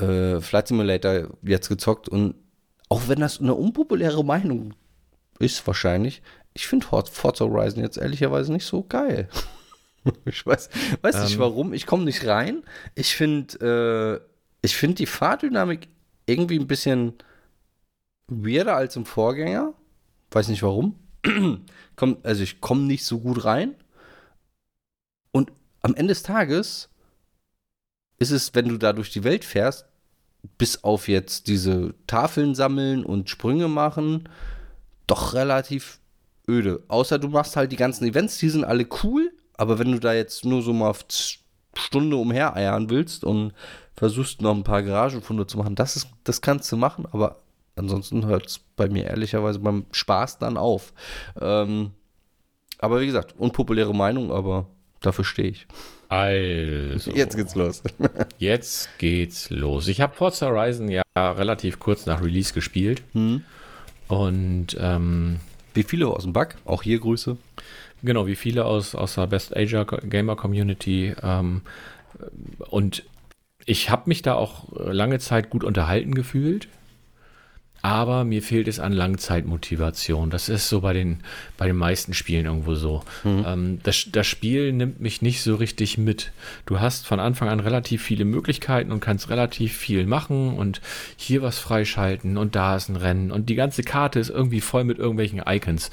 äh, 0.05 0.41
Flight 0.41 0.69
Simulator 0.69 1.29
jetzt 1.43 1.69
gezockt 1.69 2.09
und 2.09 2.35
auch 2.89 3.03
wenn 3.07 3.21
das 3.21 3.41
eine 3.41 3.55
unpopuläre 3.55 4.25
Meinung 4.25 4.75
ist 5.39 5.65
wahrscheinlich, 5.67 6.23
ich 6.55 6.67
finde 6.67 6.87
Forza 6.87 7.45
Horizon 7.45 7.83
jetzt 7.83 7.99
ehrlicherweise 7.99 8.53
nicht 8.53 8.67
so 8.67 8.83
geil. 8.83 9.29
ich 10.25 10.45
weiß, 10.45 10.71
weiß 11.03 11.15
ähm. 11.15 11.23
nicht 11.23 11.39
warum, 11.39 11.73
ich 11.73 11.87
komme 11.87 12.05
nicht 12.05 12.27
rein. 12.27 12.65
Ich 12.97 13.15
finde 13.15 14.21
äh, 14.21 14.33
ich 14.63 14.77
finde 14.77 14.97
die 14.97 15.07
Fahrdynamik 15.07 15.89
irgendwie 16.27 16.59
ein 16.59 16.67
bisschen 16.67 17.15
weirder 18.45 18.77
als 18.77 18.97
im 18.97 19.07
Vorgänger. 19.07 19.75
Weiß 20.31 20.49
nicht 20.49 20.63
warum. 20.63 20.97
komm, 21.97 22.17
also 22.23 22.43
ich 22.43 22.61
komme 22.61 22.83
nicht 22.83 23.05
so 23.05 23.21
gut 23.21 23.45
rein. 23.45 23.75
Und 25.31 25.53
am 25.83 25.95
Ende 25.95 26.13
des 26.13 26.23
Tages 26.23 26.89
ist 28.19 28.31
es, 28.31 28.55
wenn 28.55 28.69
du 28.69 28.79
da 28.79 28.93
durch 28.93 29.11
die 29.11 29.25
Welt 29.25 29.45
fährst, 29.45 29.87
bis 30.59 30.83
auf 30.85 31.09
jetzt 31.09 31.47
diese 31.47 31.95
Tafeln 32.07 32.55
sammeln 32.55 33.05
und 33.05 33.31
Sprünge 33.31 33.69
machen, 33.69 34.29
doch 35.07 35.35
relativ 35.35 36.01
öde. 36.49 36.83
Außer 36.89 37.19
du 37.19 37.29
machst 37.29 37.57
halt 37.57 37.73
die 37.73 37.77
ganzen 37.77 38.05
Events, 38.05 38.39
die 38.39 38.49
sind 38.49 38.65
alle 38.65 38.87
cool, 39.03 39.33
aber 39.55 39.79
wenn 39.79 39.93
du 39.93 40.01
da 40.01 40.13
jetzt 40.13 40.45
nur 40.45 40.63
so 40.63 40.73
mal 40.73 40.95
Stunde 41.75 42.17
umhereiern 42.17 42.91
willst 42.91 43.25
und 43.25 43.53
versuchst 43.95 44.43
noch 44.43 44.55
ein 44.55 44.65
paar 44.65 44.83
Garagenfunde 44.83 45.47
zu 45.47 45.59
machen, 45.59 45.75
das, 45.75 45.97
ist, 45.97 46.09
das 46.25 46.41
kannst 46.41 46.71
du 46.73 46.77
machen, 46.77 47.07
aber 47.13 47.42
ansonsten 47.77 48.27
hört 48.27 48.47
es 48.47 48.61
bei 48.77 48.89
mir 48.89 49.05
ehrlicherweise 49.05 49.59
beim 49.59 49.87
Spaß 49.93 50.39
dann 50.39 50.57
auf. 50.57 50.93
Ähm, 51.41 51.93
aber 52.79 53.01
wie 53.01 53.07
gesagt, 53.07 53.35
unpopuläre 53.39 53.95
Meinung, 53.95 54.33
aber 54.33 54.67
dafür 55.01 55.25
stehe 55.25 55.49
ich. 55.49 55.67
Also. 56.09 57.11
Jetzt 57.13 57.37
geht's 57.37 57.55
los. 57.55 57.83
jetzt 58.39 58.99
geht's 58.99 59.51
los. 59.51 59.89
Ich 59.89 60.01
habe 60.01 60.15
Forza 60.15 60.49
Horizon 60.49 60.89
ja 60.89 61.03
relativ 61.15 61.79
kurz 61.79 62.07
nach 62.07 62.23
Release 62.23 62.53
gespielt. 62.53 63.03
Hm. 63.13 63.43
Und 64.09 64.77
ähm, 64.79 65.41
wie 65.75 65.85
viele 65.85 66.09
aus 66.09 66.25
dem 66.25 66.33
Bug? 66.33 66.49
Auch 66.65 66.83
hier 66.83 66.99
Grüße. 66.99 67.37
Genau, 68.03 68.27
wie 68.27 68.37
viele 68.37 68.65
aus, 68.65 68.95
aus 68.95 69.15
der 69.15 69.29
Best 69.29 69.57
Asia 69.57 69.85
Gamer 69.85 70.37
Community. 70.37 71.15
Ähm, 71.23 71.63
und 72.59 73.05
ich 73.65 73.91
habe 73.91 74.03
mich 74.07 74.23
da 74.23 74.35
auch 74.35 74.65
lange 74.73 75.19
Zeit 75.19 75.51
gut 75.51 75.65
unterhalten 75.65 76.15
gefühlt 76.15 76.69
aber 77.83 78.23
mir 78.23 78.43
fehlt 78.43 78.69
es 78.69 78.79
an 78.79 78.93
Langzeitmotivation. 78.93 80.31
Das 80.31 80.49
ist 80.49 80.69
so 80.69 80.81
bei 80.81 80.93
den, 80.93 81.19
bei 81.59 81.67
den 81.67 81.77
meisten 81.77 82.15
Spielen 82.15 82.47
irgendwo 82.47 82.77
so. 82.77 83.03
Mhm. 83.25 83.45
Ähm, 83.47 83.79
das, 83.83 84.07
das 84.13 84.27
Spiel 84.29 84.73
nimmt 84.73 85.01
mich 85.01 85.21
nicht 85.21 85.43
so 85.43 85.57
richtig 85.57 85.99
mit. 85.99 86.31
Du 86.65 86.79
hast 86.79 87.07
von 87.07 87.19
Anfang 87.19 87.49
an 87.49 87.59
relativ 87.59 88.03
viele 88.03 88.25
Möglichkeiten 88.25 88.93
und 88.93 89.01
kannst 89.01 89.31
relativ 89.31 89.77
viel 89.77 90.07
machen 90.07 90.57
und 90.57 90.81
hier 91.17 91.43
was 91.43 91.59
freischalten 91.59 92.39
und 92.39 92.55
da 92.55 92.77
ist 92.77 92.89
ein 92.89 92.97
Rennen 92.97 93.33
und 93.33 93.49
die 93.49 93.57
ganze 93.57 93.83
Karte 93.83 94.21
ist 94.21 94.31
irgendwie 94.31 94.61
voll 94.61 94.85
mit 94.85 94.99
irgendwelchen 94.99 95.43
Icons. 95.45 95.91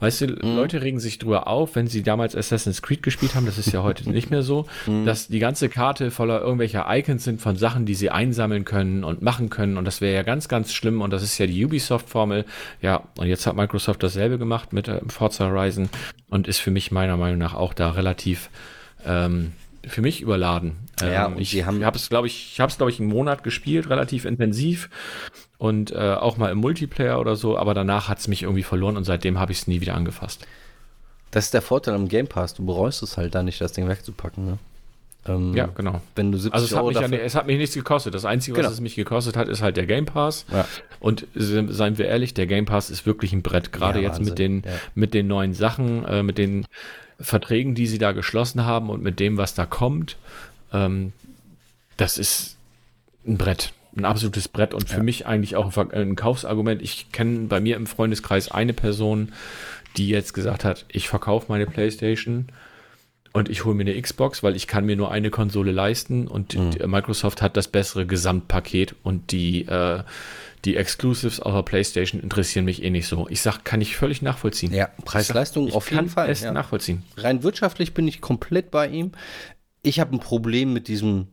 Weißt 0.00 0.20
du, 0.20 0.26
mhm. 0.26 0.56
Leute 0.56 0.82
regen 0.82 1.00
sich 1.00 1.18
drüber 1.18 1.48
auf, 1.48 1.74
wenn 1.74 1.86
sie 1.86 2.02
damals 2.02 2.36
Assassin's 2.36 2.82
Creed 2.82 3.02
gespielt 3.02 3.34
haben, 3.34 3.46
das 3.46 3.58
ist 3.58 3.72
ja 3.72 3.82
heute 3.82 4.08
nicht 4.10 4.30
mehr 4.30 4.42
so, 4.42 4.66
mhm. 4.86 5.04
dass 5.04 5.28
die 5.28 5.38
ganze 5.38 5.68
Karte 5.68 6.10
voller 6.10 6.40
irgendwelcher 6.40 6.86
Icons 6.88 7.24
sind 7.24 7.40
von 7.40 7.56
Sachen, 7.56 7.86
die 7.86 7.94
sie 7.94 8.10
einsammeln 8.10 8.64
können 8.64 9.04
und 9.04 9.22
machen 9.22 9.50
können. 9.50 9.76
Und 9.76 9.84
das 9.84 10.00
wäre 10.00 10.14
ja 10.14 10.22
ganz, 10.22 10.48
ganz 10.48 10.72
schlimm. 10.72 11.00
Und 11.00 11.12
das 11.12 11.22
ist 11.22 11.38
ja 11.38 11.46
die 11.46 11.64
Ubisoft-Formel. 11.64 12.44
Ja, 12.80 13.02
und 13.18 13.26
jetzt 13.26 13.46
hat 13.46 13.56
Microsoft 13.56 14.02
dasselbe 14.02 14.38
gemacht 14.38 14.72
mit 14.72 14.88
äh, 14.88 15.00
Forza 15.08 15.46
Horizon 15.46 15.88
und 16.28 16.48
ist 16.48 16.58
für 16.58 16.70
mich 16.70 16.90
meiner 16.90 17.16
Meinung 17.16 17.38
nach 17.38 17.54
auch 17.54 17.74
da 17.74 17.90
relativ 17.90 18.50
ähm, 19.04 19.52
für 19.88 20.02
mich 20.02 20.20
überladen. 20.20 20.76
Ja, 21.00 21.26
ähm, 21.26 21.34
ich 21.38 21.64
habe 21.64 21.96
es, 21.96 22.08
glaube 22.08 22.26
ich, 22.26 22.52
ich 22.52 22.60
habe 22.60 22.70
es, 22.70 22.76
glaube 22.76 22.90
ich, 22.90 23.00
einen 23.00 23.08
Monat 23.08 23.42
gespielt, 23.44 23.88
relativ 23.90 24.24
intensiv 24.24 24.88
und 25.58 25.90
äh, 25.92 26.14
auch 26.14 26.36
mal 26.36 26.50
im 26.50 26.58
Multiplayer 26.58 27.18
oder 27.20 27.36
so, 27.36 27.56
aber 27.58 27.74
danach 27.74 28.08
hat 28.08 28.18
es 28.18 28.28
mich 28.28 28.42
irgendwie 28.42 28.62
verloren 28.62 28.96
und 28.96 29.04
seitdem 29.04 29.38
habe 29.38 29.52
ich 29.52 29.58
es 29.58 29.66
nie 29.66 29.80
wieder 29.80 29.94
angefasst. 29.94 30.46
Das 31.30 31.46
ist 31.46 31.54
der 31.54 31.62
Vorteil 31.62 31.94
am 31.94 32.08
Game 32.08 32.26
Pass, 32.26 32.54
du 32.54 32.64
bereust 32.64 33.02
es 33.02 33.16
halt 33.16 33.34
da 33.34 33.42
nicht, 33.42 33.60
das 33.60 33.72
Ding 33.72 33.88
wegzupacken, 33.88 34.46
ne? 34.46 34.58
Ähm, 35.26 35.52
Ja, 35.54 35.66
genau. 35.66 36.00
Wenn 36.14 36.32
du 36.32 36.38
70 36.38 36.54
Also 36.54 36.64
es 36.66 36.72
hat, 36.72 36.78
Euro 36.82 36.88
mich 37.08 37.18
ja, 37.18 37.24
es 37.24 37.34
hat 37.34 37.46
mich 37.46 37.58
nichts 37.58 37.74
gekostet. 37.74 38.14
Das 38.14 38.24
Einzige, 38.24 38.56
was 38.56 38.62
Genau. 38.62 38.72
es 38.72 38.80
mich 38.80 38.94
gekostet 38.94 39.36
hat, 39.36 39.48
ist 39.48 39.60
halt 39.62 39.76
der 39.76 39.84
Game 39.84 40.06
Pass. 40.06 40.46
Ja. 40.50 40.64
Und 41.00 41.26
se- 41.34 41.70
seien 41.72 41.98
wir 41.98 42.06
ehrlich, 42.06 42.32
der 42.34 42.46
Game 42.46 42.64
Pass 42.64 42.88
ist 42.88 43.04
wirklich 43.04 43.32
ein 43.32 43.42
Brett. 43.42 43.72
Gerade 43.72 44.00
Ja, 44.00 44.08
jetzt 44.08 44.22
mit 44.22 44.38
den, 44.38 44.62
Ja. 44.64 44.70
mit 44.94 45.12
den 45.14 45.26
neuen 45.26 45.52
Sachen, 45.54 46.04
äh, 46.06 46.22
mit 46.22 46.38
den 46.38 46.66
Verträgen, 47.20 47.74
die 47.74 47.86
sie 47.86 47.98
da 47.98 48.12
geschlossen 48.12 48.64
haben 48.64 48.90
und 48.90 49.02
mit 49.02 49.18
dem, 49.20 49.36
was 49.36 49.54
da 49.54 49.66
kommt. 49.66 50.16
Ähm, 50.72 51.12
das 51.96 52.18
ist 52.18 52.56
ein 53.26 53.38
Brett. 53.38 53.72
Ein 53.96 54.04
absolutes 54.04 54.48
Brett 54.48 54.74
und 54.74 54.88
für 54.88 55.02
mich 55.02 55.26
eigentlich 55.26 55.56
auch 55.56 55.76
ein, 55.76 56.14
Kaufsargument. 56.14 56.82
Ich 56.82 57.10
kenne 57.10 57.48
bei 57.48 57.58
mir 57.58 57.74
im 57.76 57.86
Freundeskreis 57.86 58.48
eine 58.50 58.72
Person, 58.72 59.32
die 59.96 60.08
jetzt 60.08 60.34
gesagt 60.34 60.64
hat, 60.64 60.84
ich 60.88 61.08
verkaufe 61.08 61.46
meine 61.48 61.66
Playstation 61.66 62.46
und 63.32 63.48
ich 63.48 63.64
hole 63.64 63.74
mir 63.74 63.90
eine 63.90 64.00
Xbox, 64.00 64.44
weil 64.44 64.54
ich 64.54 64.68
kann 64.68 64.86
mir 64.86 64.94
nur 64.94 65.10
eine 65.10 65.30
Konsole 65.30 65.72
leisten 65.72 66.28
und 66.28 66.54
Mhm. 66.54 66.90
Microsoft 66.90 67.42
hat 67.42 67.56
das 67.56 67.66
bessere 67.66 68.06
Gesamtpaket 68.06 68.94
und 69.02 69.32
die, 69.32 69.62
äh, 69.66 70.02
die 70.64 70.76
Exclusives 70.76 71.40
auf 71.40 71.54
der 71.54 71.62
Playstation 71.62 72.20
interessieren 72.20 72.64
mich 72.64 72.82
eh 72.82 72.90
nicht 72.90 73.06
so. 73.06 73.28
Ich 73.28 73.40
sag, 73.40 73.64
kann 73.64 73.80
ich 73.80 73.96
völlig 73.96 74.22
nachvollziehen. 74.22 74.72
ja, 74.72 74.88
Preis-Leistung 75.04 75.68
Ich 75.68 75.74
auf 75.74 75.86
kann 75.86 75.98
jeden 75.98 76.10
Fall. 76.10 76.30
es 76.30 76.40
ja. 76.40 76.52
nachvollziehen. 76.52 77.02
Rein 77.16 77.42
wirtschaftlich 77.42 77.94
bin 77.94 78.08
ich 78.08 78.20
komplett 78.20 78.70
bei 78.70 78.88
ihm. 78.88 79.12
Ich 79.82 80.00
habe 80.00 80.16
ein 80.16 80.20
Problem 80.20 80.72
mit 80.72 80.88
diesem. 80.88 81.28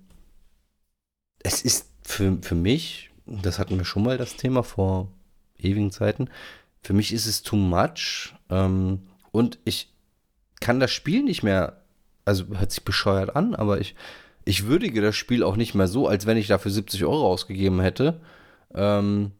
Es 1.44 1.62
ist 1.62 1.90
für, 2.04 2.38
für 2.42 2.56
mich, 2.56 3.10
das 3.26 3.60
hatten 3.60 3.78
wir 3.78 3.86
schon 3.86 4.04
mal 4.04 4.18
das 4.18 4.36
Thema 4.36 4.64
vor 4.64 5.12
ewigen 5.58 5.92
Zeiten, 5.92 6.30
für 6.82 6.94
mich 6.94 7.12
ist 7.14 7.26
es 7.26 7.42
too 7.42 7.56
much. 7.56 8.34
Ähm, 8.50 9.00
und 9.32 9.60
ich 9.66 9.92
kann 10.60 10.80
das 10.80 10.92
Spiel 10.92 11.24
nicht 11.24 11.44
mehr, 11.44 11.82
also 12.26 12.46
hört 12.58 12.72
sich 12.72 12.84
bescheuert 12.84 13.36
an, 13.36 13.56
aber 13.56 13.82
ich, 13.82 13.96
ich 14.46 14.66
würdige 14.68 15.02
das 15.02 15.16
Spiel 15.16 15.44
auch 15.44 15.56
nicht 15.56 15.74
mehr 15.74 15.88
so, 15.88 16.08
als 16.08 16.26
wenn 16.26 16.38
ich 16.38 16.48
dafür 16.48 16.72
70 16.72 17.04
Euro 17.06 17.28
ausgegeben 17.28 17.82
hätte. 17.82 18.22
Ähm, 18.76 19.32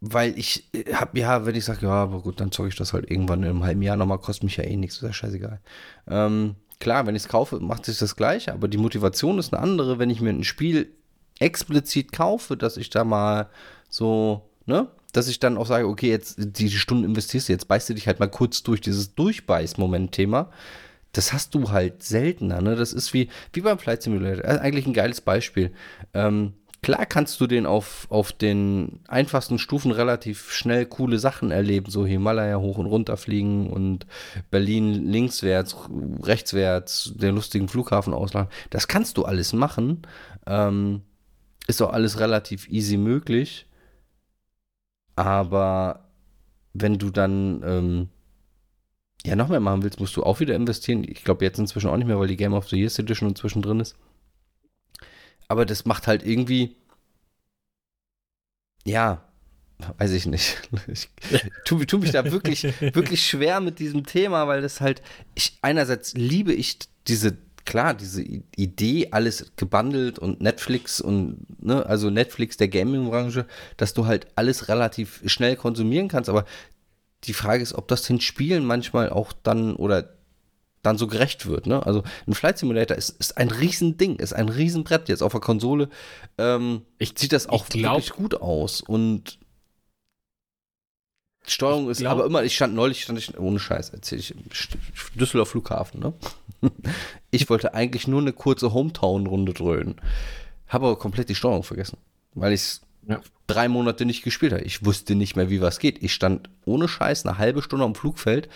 weil 0.00 0.38
ich 0.38 0.70
habe, 0.92 1.18
ja, 1.18 1.44
wenn 1.44 1.54
ich 1.54 1.64
sage, 1.64 1.86
ja, 1.86 1.92
aber 1.92 2.20
gut, 2.20 2.40
dann 2.40 2.52
zocke 2.52 2.68
ich 2.68 2.76
das 2.76 2.92
halt 2.92 3.10
irgendwann 3.10 3.42
in 3.42 3.50
einem 3.50 3.64
halben 3.64 3.82
Jahr 3.82 3.96
nochmal, 3.96 4.18
kostet 4.18 4.44
mich 4.44 4.56
ja 4.56 4.64
eh 4.64 4.76
nichts, 4.76 4.96
ist 4.96 5.02
ja 5.02 5.12
scheißegal. 5.12 5.60
Ähm, 6.08 6.54
klar, 6.78 7.06
wenn 7.06 7.16
ich 7.16 7.22
es 7.22 7.28
kaufe, 7.28 7.58
macht 7.60 7.84
sich 7.84 7.98
das 7.98 8.14
gleiche, 8.14 8.52
aber 8.52 8.68
die 8.68 8.78
Motivation 8.78 9.38
ist 9.38 9.52
eine 9.52 9.62
andere, 9.62 9.98
wenn 9.98 10.10
ich 10.10 10.20
mir 10.20 10.30
ein 10.30 10.44
Spiel 10.44 10.92
explizit 11.40 12.12
kaufe, 12.12 12.56
dass 12.56 12.76
ich 12.76 12.90
da 12.90 13.04
mal 13.04 13.48
so, 13.88 14.48
ne, 14.66 14.88
dass 15.12 15.28
ich 15.28 15.40
dann 15.40 15.56
auch 15.56 15.66
sage, 15.66 15.88
okay, 15.88 16.10
jetzt 16.10 16.36
die 16.38 16.70
Stunden 16.70 17.04
investierst 17.04 17.48
du, 17.48 17.52
jetzt 17.52 17.68
beißt 17.68 17.88
du 17.88 17.94
dich 17.94 18.06
halt 18.06 18.20
mal 18.20 18.28
kurz 18.28 18.62
durch 18.62 18.80
dieses 18.80 19.14
Durchbeiß-Moment-Thema. 19.14 20.50
Das 21.12 21.32
hast 21.32 21.54
du 21.54 21.70
halt 21.70 22.02
seltener, 22.02 22.60
ne? 22.60 22.76
Das 22.76 22.92
ist 22.92 23.14
wie, 23.14 23.30
wie 23.52 23.62
beim 23.62 23.78
Flight 23.78 24.02
Simulator. 24.02 24.44
Also 24.44 24.60
eigentlich 24.60 24.86
ein 24.86 24.92
geiles 24.92 25.22
Beispiel. 25.22 25.72
Ähm, 26.12 26.52
klar 26.82 27.06
kannst 27.06 27.40
du 27.40 27.46
den 27.46 27.66
auf, 27.66 28.06
auf 28.10 28.32
den 28.32 29.00
einfachsten 29.08 29.58
Stufen 29.58 29.90
relativ 29.90 30.52
schnell 30.52 30.86
coole 30.86 31.18
Sachen 31.18 31.50
erleben, 31.50 31.90
so 31.90 32.06
Himalaya 32.06 32.58
hoch 32.58 32.78
und 32.78 32.86
runter 32.86 33.16
fliegen 33.16 33.68
und 33.70 34.06
Berlin 34.50 35.10
linkswärts, 35.10 35.76
rechtswärts, 36.22 37.12
den 37.16 37.34
lustigen 37.34 37.68
Flughafen 37.68 38.14
ausladen. 38.14 38.50
Das 38.70 38.88
kannst 38.88 39.16
du 39.16 39.24
alles 39.24 39.52
machen. 39.52 40.02
Ähm, 40.46 41.02
ist 41.66 41.82
auch 41.82 41.92
alles 41.92 42.18
relativ 42.20 42.68
easy 42.68 42.96
möglich. 42.96 43.66
Aber 45.16 46.08
wenn 46.72 46.98
du 46.98 47.10
dann 47.10 47.62
ähm, 47.64 48.08
ja 49.26 49.36
noch 49.36 49.48
mehr 49.48 49.60
machen 49.60 49.82
willst, 49.82 50.00
musst 50.00 50.16
du 50.16 50.22
auch 50.22 50.40
wieder 50.40 50.54
investieren. 50.54 51.04
Ich 51.04 51.24
glaube 51.24 51.44
jetzt 51.44 51.58
inzwischen 51.58 51.90
auch 51.90 51.96
nicht 51.96 52.06
mehr, 52.06 52.18
weil 52.18 52.28
die 52.28 52.36
Game 52.36 52.54
of 52.54 52.68
the 52.68 52.76
Year 52.76 52.90
Edition 52.98 53.28
inzwischen 53.28 53.62
drin 53.62 53.80
ist. 53.80 53.96
Aber 55.48 55.64
das 55.66 55.84
macht 55.86 56.06
halt 56.06 56.24
irgendwie, 56.24 56.76
ja, 58.84 59.22
weiß 59.98 60.12
ich 60.12 60.26
nicht. 60.26 60.56
Ich 60.88 61.08
tu, 61.64 61.84
tu 61.84 61.98
mich 61.98 62.12
da 62.12 62.30
wirklich, 62.30 62.64
wirklich 62.80 63.26
schwer 63.26 63.60
mit 63.60 63.78
diesem 63.78 64.04
Thema, 64.06 64.46
weil 64.48 64.62
das 64.62 64.80
halt, 64.80 65.02
ich, 65.34 65.58
einerseits 65.62 66.14
liebe 66.14 66.52
ich 66.52 66.78
diese, 67.06 67.36
klar, 67.64 67.94
diese 67.94 68.22
Idee, 68.22 69.08
alles 69.12 69.52
gebundelt 69.56 70.18
und 70.18 70.40
Netflix 70.40 71.00
und, 71.00 71.46
ne, 71.62 71.84
also 71.86 72.10
Netflix 72.10 72.56
der 72.56 72.68
Gaming-Branche, 72.68 73.46
dass 73.76 73.94
du 73.94 74.06
halt 74.06 74.26
alles 74.36 74.68
relativ 74.68 75.22
schnell 75.26 75.56
konsumieren 75.56 76.08
kannst, 76.08 76.30
aber 76.30 76.44
die 77.24 77.34
Frage 77.34 77.62
ist, 77.62 77.74
ob 77.74 77.88
das 77.88 78.02
den 78.02 78.20
Spielen 78.20 78.64
manchmal 78.64 79.10
auch 79.10 79.32
dann 79.32 79.76
oder 79.76 80.17
dann 80.82 80.96
so 80.98 81.06
gerecht 81.06 81.46
wird. 81.46 81.66
Ne? 81.66 81.84
Also 81.84 82.02
ein 82.26 82.34
Flight 82.34 82.58
Simulator 82.58 82.96
ist, 82.96 83.10
ist 83.18 83.36
ein 83.36 83.50
Riesending, 83.50 84.16
ist 84.16 84.32
ein 84.32 84.48
Riesenbrett 84.48 85.08
jetzt 85.08 85.22
auf 85.22 85.32
der 85.32 85.40
Konsole. 85.40 85.88
Ähm, 86.38 86.82
Ich- 86.98 87.14
sieht 87.16 87.32
das 87.32 87.48
auch 87.48 87.68
glaub- 87.68 87.96
wirklich 87.96 88.10
gut 88.12 88.34
aus 88.40 88.80
und 88.80 89.38
Steuerung 91.46 91.88
ist 91.88 91.98
glaub- 91.98 92.12
aber 92.12 92.26
immer, 92.26 92.42
ich 92.44 92.54
stand 92.54 92.74
neulich, 92.74 93.02
stand 93.02 93.18
ich, 93.18 93.38
ohne 93.38 93.58
Scheiß, 93.58 93.90
erzähl 93.90 94.18
ich, 94.18 94.34
Düsseldorf 95.14 95.50
Flughafen, 95.50 96.00
ne? 96.00 96.12
Ich 97.30 97.48
wollte 97.48 97.72
eigentlich 97.74 98.06
nur 98.06 98.20
eine 98.20 98.32
kurze 98.32 98.72
Hometown-Runde 98.74 99.54
dröhnen. 99.54 99.96
Habe 100.66 100.86
aber 100.86 100.98
komplett 100.98 101.28
die 101.30 101.34
Steuerung 101.34 101.62
vergessen, 101.62 101.96
weil 102.34 102.52
ich 102.52 102.60
es 102.60 102.80
Ja. 103.08 103.20
drei 103.46 103.68
Monate 103.68 104.04
nicht 104.04 104.22
gespielt 104.22 104.52
habe. 104.52 104.62
Ich 104.64 104.84
wusste 104.84 105.14
nicht 105.14 105.36
mehr, 105.36 105.48
wie 105.48 105.62
was 105.62 105.78
geht. 105.78 106.02
Ich 106.02 106.12
stand 106.12 106.50
ohne 106.66 106.88
Scheiß 106.88 107.24
eine 107.24 107.38
halbe 107.38 107.62
Stunde 107.62 107.84
am 107.86 107.94
Flugfeld, 107.94 108.48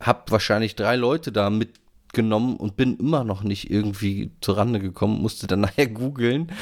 habe 0.00 0.30
wahrscheinlich 0.30 0.76
drei 0.76 0.96
Leute 0.96 1.32
da 1.32 1.50
mitgenommen 1.50 2.56
und 2.56 2.76
bin 2.76 2.96
immer 2.96 3.24
noch 3.24 3.42
nicht 3.42 3.70
irgendwie 3.70 4.30
zur 4.40 4.56
Rande 4.58 4.78
gekommen, 4.80 5.20
musste 5.20 5.46
dann 5.46 5.60
nachher 5.62 5.86
googeln. 5.88 6.52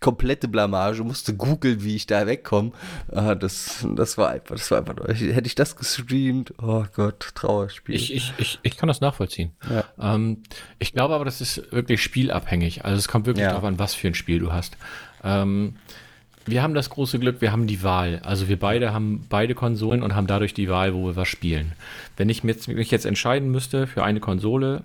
Komplette 0.00 0.48
Blamage, 0.48 1.02
musste 1.02 1.34
googeln, 1.34 1.82
wie 1.82 1.96
ich 1.96 2.06
da 2.06 2.26
wegkomme. 2.26 2.72
Ah, 3.10 3.34
das, 3.34 3.86
das 3.96 4.18
war 4.18 4.28
einfach, 4.28 4.56
das 4.56 4.70
war 4.70 4.78
einfach, 4.78 4.96
hätte 5.08 5.46
ich 5.46 5.54
das 5.54 5.76
gestreamt, 5.76 6.52
oh 6.60 6.84
Gott, 6.94 7.30
Trauerspiel. 7.34 7.94
Ich, 7.94 8.12
ich, 8.12 8.34
ich, 8.36 8.58
ich 8.62 8.76
kann 8.76 8.88
das 8.88 9.00
nachvollziehen. 9.00 9.52
Ja. 9.70 9.84
Ähm, 9.98 10.42
ich 10.78 10.92
glaube 10.92 11.14
aber, 11.14 11.24
das 11.24 11.40
ist 11.40 11.72
wirklich 11.72 12.02
spielabhängig. 12.02 12.84
Also 12.84 12.98
es 12.98 13.08
kommt 13.08 13.24
wirklich 13.24 13.44
Ja. 13.44 13.50
darauf 13.50 13.64
an, 13.64 13.78
was 13.78 13.94
für 13.94 14.08
ein 14.08 14.14
Spiel 14.14 14.40
du 14.40 14.52
hast. 14.52 14.76
Ähm, 15.22 15.76
wir 16.46 16.62
haben 16.62 16.74
das 16.74 16.90
große 16.90 17.18
Glück, 17.18 17.40
wir 17.40 17.52
haben 17.52 17.66
die 17.66 17.82
Wahl. 17.82 18.20
Also 18.22 18.48
wir 18.48 18.58
beide 18.58 18.92
haben 18.92 19.26
beide 19.28 19.54
Konsolen 19.54 20.02
und 20.02 20.14
haben 20.14 20.26
dadurch 20.26 20.54
die 20.54 20.68
Wahl, 20.68 20.94
wo 20.94 21.06
wir 21.06 21.16
was 21.16 21.28
spielen. 21.28 21.72
Wenn 22.16 22.28
ich 22.28 22.44
mich 22.44 22.56
jetzt, 22.56 22.68
mich 22.68 22.90
jetzt 22.90 23.06
entscheiden 23.06 23.50
müsste 23.50 23.86
für 23.86 24.04
eine 24.04 24.20
Konsole, 24.20 24.84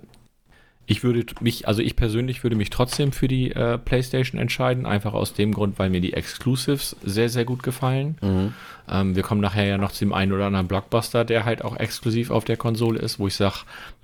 ich 0.90 1.04
würde 1.04 1.24
mich, 1.40 1.68
also 1.68 1.82
ich 1.82 1.94
persönlich 1.94 2.42
würde 2.42 2.56
mich 2.56 2.70
trotzdem 2.70 3.12
für 3.12 3.28
die 3.28 3.52
äh, 3.52 3.78
PlayStation 3.78 4.40
entscheiden, 4.40 4.86
einfach 4.86 5.12
aus 5.12 5.34
dem 5.34 5.52
Grund, 5.54 5.78
weil 5.78 5.88
mir 5.88 6.00
die 6.00 6.14
Exclusives 6.14 6.96
sehr, 7.04 7.28
sehr 7.28 7.44
gut 7.44 7.62
gefallen. 7.62 8.18
Mhm. 8.20 8.54
Ähm, 8.90 9.14
wir 9.14 9.22
kommen 9.22 9.40
nachher 9.40 9.66
ja 9.66 9.78
noch 9.78 9.92
zu 9.92 10.04
dem 10.04 10.12
einen 10.12 10.32
oder 10.32 10.46
anderen 10.46 10.66
Blockbuster, 10.66 11.24
der 11.24 11.44
halt 11.44 11.62
auch 11.62 11.76
exklusiv 11.76 12.32
auf 12.32 12.44
der 12.44 12.56
Konsole 12.56 12.98
ist, 12.98 13.20
wo 13.20 13.28
ich 13.28 13.36
sage, 13.36 13.58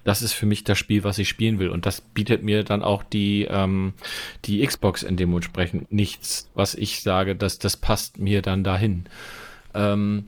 das 0.07 0.23
ist 0.23 0.33
für 0.33 0.47
mich 0.47 0.63
das 0.63 0.79
Spiel, 0.79 1.03
was 1.03 1.19
ich 1.19 1.29
spielen 1.29 1.59
will. 1.59 1.69
Und 1.69 1.85
das 1.85 2.01
bietet 2.01 2.45
mir 2.45 2.63
dann 2.63 2.83
auch 2.83 3.03
die, 3.03 3.47
ähm, 3.51 3.93
die 4.45 4.65
Xbox 4.65 5.03
in 5.03 5.17
dementsprechend 5.17 5.93
nichts, 5.93 6.49
was 6.55 6.77
ich 6.77 7.03
sage, 7.03 7.35
dass 7.35 7.59
das 7.59 7.77
passt 7.77 8.17
mir 8.17 8.41
dann 8.41 8.63
dahin. 8.63 9.07
Ähm, 9.75 10.27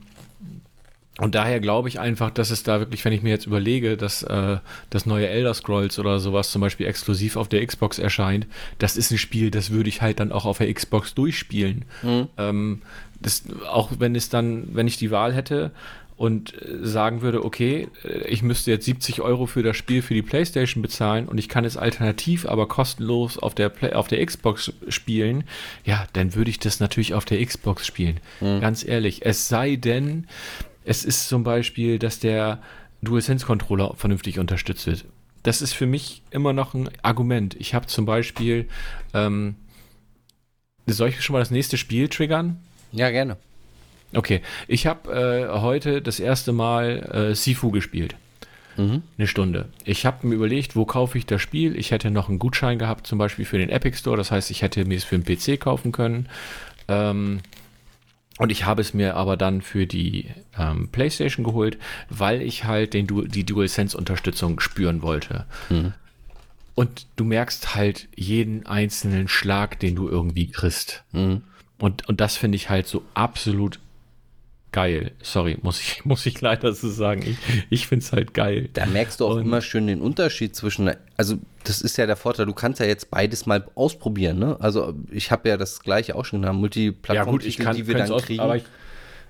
und 1.17 1.33
daher 1.33 1.61
glaube 1.61 1.87
ich 1.87 1.99
einfach, 1.99 2.29
dass 2.29 2.49
es 2.49 2.63
da 2.63 2.79
wirklich, 2.79 3.05
wenn 3.05 3.13
ich 3.13 3.23
mir 3.23 3.29
jetzt 3.29 3.45
überlege, 3.45 3.95
dass 3.95 4.21
äh, 4.23 4.57
das 4.89 5.05
neue 5.05 5.27
Elder 5.27 5.53
Scrolls 5.53 5.97
oder 5.97 6.19
sowas 6.19 6.51
zum 6.51 6.61
Beispiel 6.61 6.85
exklusiv 6.87 7.37
auf 7.37 7.47
der 7.47 7.65
Xbox 7.65 7.99
erscheint, 7.99 8.47
das 8.79 8.97
ist 8.97 9.11
ein 9.11 9.17
Spiel, 9.17 9.49
das 9.49 9.69
würde 9.69 9.89
ich 9.89 10.01
halt 10.01 10.19
dann 10.19 10.33
auch 10.33 10.45
auf 10.45 10.57
der 10.57 10.73
Xbox 10.73 11.15
durchspielen. 11.15 11.85
Ähm, 12.37 12.81
das, 13.21 13.43
auch 13.69 13.91
wenn 13.99 14.15
es 14.15 14.27
dann, 14.27 14.67
wenn 14.73 14.87
ich 14.87 14.97
die 14.97 15.11
Wahl 15.11 15.33
hätte 15.33 15.71
und 16.19 16.53
äh, 16.61 16.85
sagen 16.85 17.21
würde, 17.21 17.45
okay, 17.45 17.87
äh, 18.03 18.27
ich 18.27 18.43
müsste 18.43 18.71
jetzt 18.71 18.83
70 18.83 19.21
Euro 19.21 19.45
für 19.45 19.63
das 19.63 19.77
Spiel 19.77 20.01
für 20.01 20.13
die 20.13 20.21
PlayStation 20.21 20.81
bezahlen 20.81 21.29
und 21.29 21.37
ich 21.37 21.47
kann 21.47 21.63
es 21.63 21.77
alternativ, 21.77 22.45
aber 22.45 22.67
kostenlos 22.67 23.37
auf 23.37 23.55
der 23.55 23.69
Play 23.69 23.93
auf 23.93 24.09
der 24.09 24.23
Xbox 24.23 24.73
spielen, 24.89 25.45
ja, 25.85 26.05
dann 26.11 26.35
würde 26.35 26.49
ich 26.49 26.59
das 26.59 26.81
natürlich 26.81 27.13
auf 27.13 27.23
der 27.23 27.43
Xbox 27.43 27.87
spielen. 27.87 28.19
Ganz 28.41 28.85
ehrlich. 28.85 29.25
Es 29.25 29.47
sei 29.47 29.77
denn, 29.77 30.27
es 30.83 31.05
ist 31.05 31.29
zum 31.29 31.45
Beispiel, 31.45 31.99
dass 31.99 32.19
der 32.19 32.61
DualSense-Controller 33.01 33.93
vernünftig 33.95 34.39
unterstützt 34.39 34.87
wird. 34.87 35.05
Das 35.43 35.61
ist 35.61 35.71
für 35.71 35.87
mich 35.87 36.21
immer 36.31 36.51
noch 36.51 36.73
ein 36.73 36.89
Argument. 37.01 37.55
Ich 37.57 37.73
habe 37.73 37.87
zum 37.87 38.05
Beispiel, 38.05 38.67
ähm, 39.13 39.55
soll 40.85 41.09
ich 41.09 41.21
schon 41.21 41.33
mal 41.33 41.39
das 41.39 41.51
nächste 41.51 41.77
Spiel 41.77 42.09
triggern? 42.09 42.59
Ja, 42.91 43.09
gerne. 43.09 43.37
Okay, 44.13 44.41
ich 44.67 44.87
habe 44.87 45.11
äh, 45.11 45.59
heute 45.59 46.01
das 46.01 46.19
erste 46.19 46.51
Mal 46.51 47.29
äh, 47.31 47.35
Sifu 47.35 47.71
gespielt. 47.71 48.15
Mhm. 48.77 49.03
Eine 49.17 49.27
Stunde. 49.27 49.69
Ich 49.83 50.05
habe 50.05 50.25
mir 50.25 50.35
überlegt, 50.35 50.75
wo 50.75 50.85
kaufe 50.85 51.17
ich 51.17 51.25
das 51.25 51.41
Spiel? 51.41 51.77
Ich 51.77 51.91
hätte 51.91 52.09
noch 52.11 52.29
einen 52.29 52.39
Gutschein 52.39 52.79
gehabt, 52.79 53.05
zum 53.07 53.19
Beispiel 53.19 53.45
für 53.45 53.57
den 53.57 53.69
Epic 53.69 53.97
Store. 53.97 54.17
Das 54.17 54.31
heißt, 54.31 54.49
ich 54.51 54.61
hätte 54.61 54.85
mir 54.85 54.97
es 54.97 55.03
für 55.03 55.17
den 55.19 55.25
PC 55.25 55.59
kaufen 55.59 55.91
können. 55.91 56.29
Ähm, 56.87 57.41
Und 58.39 58.51
ich 58.53 58.65
habe 58.65 58.81
es 58.81 58.93
mir 58.93 59.15
aber 59.15 59.35
dann 59.35 59.61
für 59.61 59.85
die 59.85 60.27
ähm, 60.57 60.87
PlayStation 60.87 61.43
geholt, 61.43 61.77
weil 62.09 62.41
ich 62.41 62.63
halt 62.63 62.93
den 62.93 63.05
du 63.05 63.23
die 63.23 63.43
DualSense-Unterstützung 63.43 64.61
spüren 64.61 65.01
wollte. 65.01 65.45
Mhm. 65.69 65.93
Und 66.73 67.05
du 67.17 67.25
merkst 67.25 67.75
halt 67.75 68.07
jeden 68.15 68.65
einzelnen 68.65 69.27
Schlag, 69.27 69.77
den 69.81 69.95
du 69.95 70.07
irgendwie 70.07 70.47
kriegst. 70.49 71.03
Mhm. 71.11 71.41
Und, 71.79 72.07
und 72.07 72.21
das 72.21 72.37
finde 72.37 72.55
ich 72.55 72.69
halt 72.69 72.87
so 72.87 73.03
absolut 73.13 73.79
geil. 74.71 75.11
Sorry, 75.21 75.57
muss 75.61 75.79
ich, 75.79 76.05
muss 76.05 76.25
ich 76.25 76.39
leider 76.41 76.73
so 76.73 76.89
sagen. 76.89 77.23
Ich, 77.25 77.37
ich 77.69 77.87
finde 77.87 78.05
es 78.05 78.11
halt 78.11 78.33
geil. 78.33 78.69
Da 78.73 78.85
merkst 78.85 79.19
du 79.19 79.25
auch 79.25 79.35
und, 79.35 79.41
immer 79.41 79.61
schön 79.61 79.87
den 79.87 80.01
Unterschied 80.01 80.55
zwischen, 80.55 80.91
also 81.17 81.37
das 81.63 81.81
ist 81.81 81.97
ja 81.97 82.05
der 82.05 82.15
Vorteil, 82.15 82.45
du 82.45 82.53
kannst 82.53 82.79
ja 82.79 82.85
jetzt 82.85 83.11
beides 83.11 83.45
mal 83.45 83.65
ausprobieren, 83.75 84.39
ne? 84.39 84.57
Also 84.59 84.93
ich 85.11 85.31
habe 85.31 85.49
ja 85.49 85.57
das 85.57 85.81
gleiche 85.81 86.15
auch 86.15 86.25
schon 86.25 86.41
gehabt, 86.41 86.57
Multiplattform, 86.57 87.39
ja, 87.41 87.73
die 87.73 87.87
wir 87.87 87.95
dann 87.95 88.11
aus, 88.11 88.23
kriegen. 88.23 88.55
Ich, 88.55 88.63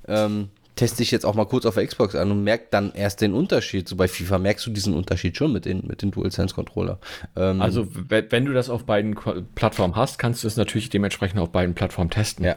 ähm, 0.08 0.50
teste 0.80 1.04
ich 1.04 1.12
jetzt 1.12 1.26
auch 1.26 1.36
mal 1.36 1.46
kurz 1.46 1.66
auf 1.66 1.76
der 1.76 1.86
Xbox 1.86 2.16
an 2.16 2.32
und 2.32 2.44
merke 2.44 2.68
dann 2.72 2.94
erst 2.94 3.22
den 3.22 3.34
Unterschied. 3.34 3.88
So 3.88 3.98
bei 3.98 4.08
FIFA 4.08 4.40
merkst 4.40 4.66
du 4.66 4.72
diesen 4.72 4.94
Unterschied 4.94 5.36
schon 5.36 5.52
mit 5.52 5.66
den, 5.66 5.86
mit 5.86 6.02
den 6.02 6.12
DualSense-Controller. 6.12 7.00
Ähm, 7.36 7.62
also, 7.62 7.88
wenn 8.08 8.46
du 8.46 8.54
das 8.54 8.70
auf 8.70 8.86
beiden 8.86 9.16
Plattformen 9.56 9.96
hast, 9.98 10.20
kannst 10.20 10.44
du 10.44 10.48
es 10.48 10.56
natürlich 10.56 10.90
dementsprechend 10.90 11.40
auf 11.40 11.52
beiden 11.52 11.76
Plattformen 11.76 12.10
testen. 12.10 12.46
Ja. 12.46 12.56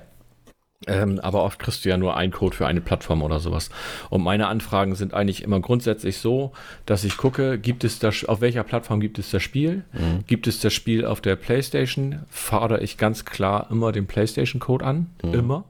Ähm, 0.87 1.21
aber 1.21 1.42
oft 1.45 1.59
kriegst 1.59 1.85
du 1.85 1.88
ja 1.88 1.97
nur 1.97 2.16
einen 2.16 2.33
Code 2.33 2.57
für 2.57 2.66
eine 2.66 2.81
Plattform 2.81 3.23
oder 3.23 3.40
sowas. 3.40 3.71
Und 4.11 4.23
meine 4.23 4.49
Anfragen 4.49 4.95
sind 4.95 5.14
eigentlich 5.14 5.42
immer 5.42 5.61
grundsätzlich 5.61 6.18
so, 6.18 6.53
dass 6.87 7.05
ich 7.05 7.16
gucke, 7.16 7.59
gibt 7.59 7.85
es 7.85 7.99
das, 7.99 8.25
auf 8.25 8.40
welcher 8.40 8.64
Plattform 8.64 9.01
gibt 9.01 9.18
es 9.18 9.31
das 9.31 9.42
Spiel? 9.42 9.85
Mhm. 9.92 10.25
Gibt 10.27 10.47
es 10.47 10.61
das 10.61 10.73
Spiel 10.73 11.05
auf 11.05 11.21
der 11.21 11.37
PlayStation? 11.37 12.21
Fordere 12.29 12.83
ich 12.83 12.97
ganz 12.99 13.25
klar 13.25 13.68
immer 13.71 13.92
den 13.92 14.07
PlayStation-Code 14.07 14.85
an. 14.85 15.11
Mhm. 15.23 15.35
Immer. 15.35 15.64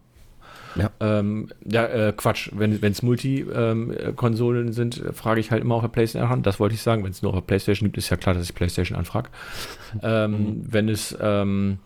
Ja, 0.74 0.90
ähm, 1.00 1.48
ja 1.64 1.86
äh, 1.86 2.12
Quatsch. 2.16 2.50
Wenn 2.52 2.82
es 2.82 3.02
Multi-Konsolen 3.02 4.68
ähm, 4.68 4.72
sind, 4.72 5.02
frage 5.12 5.40
ich 5.40 5.50
halt 5.50 5.62
immer 5.62 5.74
auf 5.74 5.82
der 5.82 5.88
PlayStation 5.88 6.30
an. 6.30 6.42
Das 6.42 6.60
wollte 6.60 6.74
ich 6.74 6.82
sagen. 6.82 7.04
Wenn 7.04 7.10
es 7.10 7.22
nur 7.22 7.32
auf 7.32 7.38
der 7.38 7.46
PlayStation 7.46 7.88
gibt, 7.88 7.98
ist 7.98 8.10
ja 8.10 8.16
klar, 8.16 8.34
dass 8.34 8.44
ich 8.44 8.54
PlayStation 8.54 8.96
anfrage. 8.96 9.28
Ähm, 10.02 10.30
mhm. 10.30 10.66
Wenn 10.70 10.88
es 10.88 11.16
ähm, 11.20 11.78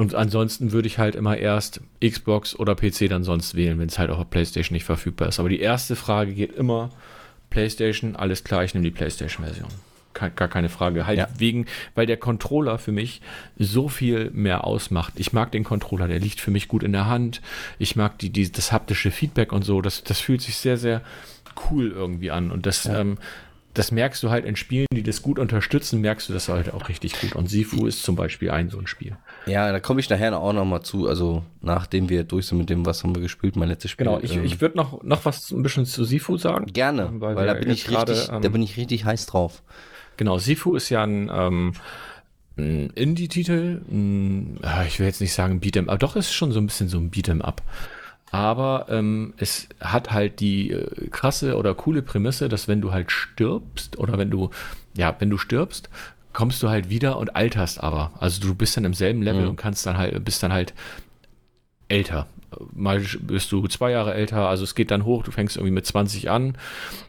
und 0.00 0.14
ansonsten 0.14 0.72
würde 0.72 0.88
ich 0.88 0.96
halt 0.96 1.14
immer 1.14 1.36
erst 1.36 1.82
Xbox 2.02 2.58
oder 2.58 2.74
PC 2.74 3.10
dann 3.10 3.22
sonst 3.22 3.54
wählen, 3.54 3.78
wenn 3.78 3.88
es 3.88 3.98
halt 3.98 4.08
auch 4.08 4.18
auf 4.18 4.30
PlayStation 4.30 4.72
nicht 4.72 4.84
verfügbar 4.84 5.28
ist. 5.28 5.38
Aber 5.38 5.50
die 5.50 5.60
erste 5.60 5.94
Frage 5.94 6.32
geht 6.32 6.52
immer 6.52 6.88
PlayStation, 7.50 8.16
alles 8.16 8.42
klar, 8.42 8.64
ich 8.64 8.72
nehme 8.72 8.84
die 8.84 8.92
PlayStation-Version. 8.92 9.68
Gar 10.14 10.30
keine 10.30 10.70
Frage. 10.70 11.06
Halt 11.06 11.18
ja. 11.18 11.28
wegen, 11.36 11.66
weil 11.94 12.06
der 12.06 12.16
Controller 12.16 12.78
für 12.78 12.92
mich 12.92 13.20
so 13.58 13.90
viel 13.90 14.30
mehr 14.30 14.64
ausmacht. 14.64 15.12
Ich 15.16 15.34
mag 15.34 15.52
den 15.52 15.64
Controller, 15.64 16.08
der 16.08 16.18
liegt 16.18 16.40
für 16.40 16.50
mich 16.50 16.66
gut 16.66 16.82
in 16.82 16.92
der 16.92 17.04
Hand. 17.04 17.42
Ich 17.78 17.94
mag 17.94 18.18
die, 18.20 18.30
die, 18.30 18.50
das 18.50 18.72
haptische 18.72 19.10
Feedback 19.10 19.52
und 19.52 19.66
so. 19.66 19.82
Das, 19.82 20.02
das 20.02 20.18
fühlt 20.18 20.40
sich 20.40 20.56
sehr, 20.56 20.78
sehr 20.78 21.02
cool 21.70 21.90
irgendwie 21.90 22.30
an. 22.30 22.50
Und 22.50 22.64
das, 22.64 22.84
ja. 22.84 23.00
ähm, 23.00 23.18
das 23.74 23.92
merkst 23.92 24.22
du 24.22 24.30
halt 24.30 24.46
in 24.46 24.56
Spielen, 24.56 24.86
die 24.94 25.02
das 25.02 25.20
gut 25.20 25.38
unterstützen, 25.38 26.00
merkst 26.00 26.30
du 26.30 26.32
das 26.32 26.48
halt 26.48 26.72
auch 26.72 26.88
richtig 26.88 27.20
gut. 27.20 27.34
Und 27.34 27.48
Sifu 27.48 27.86
ist 27.86 28.02
zum 28.02 28.16
Beispiel 28.16 28.50
ein 28.50 28.70
so 28.70 28.78
ein 28.78 28.86
Spiel. 28.86 29.16
Ja, 29.46 29.72
da 29.72 29.80
komme 29.80 30.00
ich 30.00 30.10
nachher 30.10 30.38
auch 30.38 30.52
noch 30.52 30.64
mal 30.64 30.82
zu. 30.82 31.08
Also 31.08 31.42
nachdem 31.60 32.08
wir 32.08 32.24
durch 32.24 32.46
sind 32.46 32.58
mit 32.58 32.70
dem, 32.70 32.84
was 32.86 33.02
haben 33.02 33.14
wir 33.14 33.22
gespielt, 33.22 33.56
mein 33.56 33.68
letztes 33.68 33.90
Spiel. 33.90 34.06
Genau, 34.06 34.20
ich, 34.20 34.36
ähm, 34.36 34.44
ich 34.44 34.60
würde 34.60 34.76
noch, 34.76 35.02
noch 35.02 35.24
was 35.24 35.50
ein 35.50 35.62
bisschen 35.62 35.86
zu 35.86 36.04
Sifu 36.04 36.36
sagen. 36.36 36.66
Gerne, 36.66 37.10
weil, 37.14 37.36
weil 37.36 37.46
da, 37.46 37.54
bin 37.54 37.70
ich 37.70 37.84
grade, 37.86 38.12
richtig, 38.12 38.32
ähm, 38.32 38.42
da 38.42 38.48
bin 38.48 38.62
ich 38.62 38.76
richtig 38.76 39.04
heiß 39.04 39.26
drauf. 39.26 39.62
Genau, 40.16 40.38
Sifu 40.38 40.74
ist 40.74 40.90
ja 40.90 41.02
ein, 41.02 41.30
ähm, 41.32 41.72
ein 42.58 42.90
Indie-Titel. 42.90 43.80
Ich 44.86 44.98
will 44.98 45.06
jetzt 45.06 45.20
nicht 45.20 45.32
sagen 45.32 45.60
Beat'em, 45.60 45.88
aber 45.88 45.98
doch 45.98 46.16
ist 46.16 46.32
schon 46.32 46.52
so 46.52 46.60
ein 46.60 46.66
bisschen 46.66 46.88
so 46.88 46.98
ein 46.98 47.10
Beat'em 47.10 47.40
Up. 47.40 47.62
Aber 48.32 48.86
ähm, 48.88 49.34
es 49.38 49.68
hat 49.80 50.12
halt 50.12 50.40
die 50.40 50.70
äh, 50.70 51.08
krasse 51.08 51.56
oder 51.56 51.74
coole 51.74 52.02
Prämisse, 52.02 52.48
dass 52.48 52.68
wenn 52.68 52.80
du 52.80 52.92
halt 52.92 53.10
stirbst 53.10 53.98
oder 53.98 54.18
wenn 54.18 54.30
du, 54.30 54.50
ja, 54.96 55.16
wenn 55.18 55.30
du 55.30 55.38
stirbst, 55.38 55.88
kommst 56.32 56.62
du 56.62 56.68
halt 56.68 56.90
wieder 56.90 57.16
und 57.16 57.36
alterst 57.36 57.82
aber. 57.82 58.12
Also 58.18 58.40
du 58.40 58.54
bist 58.54 58.76
dann 58.76 58.84
im 58.84 58.94
selben 58.94 59.22
Level 59.22 59.42
mhm. 59.42 59.50
und 59.50 59.56
kannst 59.56 59.86
dann 59.86 59.96
halt, 59.96 60.24
bist 60.24 60.42
dann 60.42 60.52
halt 60.52 60.74
älter. 61.88 62.26
Mal 62.72 63.00
bist 63.20 63.52
du 63.52 63.66
zwei 63.68 63.92
Jahre 63.92 64.14
älter, 64.14 64.48
also 64.48 64.64
es 64.64 64.74
geht 64.74 64.90
dann 64.90 65.04
hoch, 65.04 65.22
du 65.22 65.30
fängst 65.30 65.56
irgendwie 65.56 65.72
mit 65.72 65.86
20 65.86 66.30
an. 66.30 66.56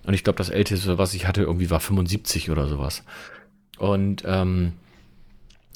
Und 0.04 0.14
ich 0.14 0.24
glaube, 0.24 0.38
das 0.38 0.50
älteste, 0.50 0.98
was 0.98 1.14
ich 1.14 1.28
hatte, 1.28 1.42
irgendwie 1.42 1.70
war 1.70 1.80
75 1.80 2.50
oder 2.52 2.68
sowas. 2.68 3.04
Und 3.78 4.24
ähm, 4.26 4.74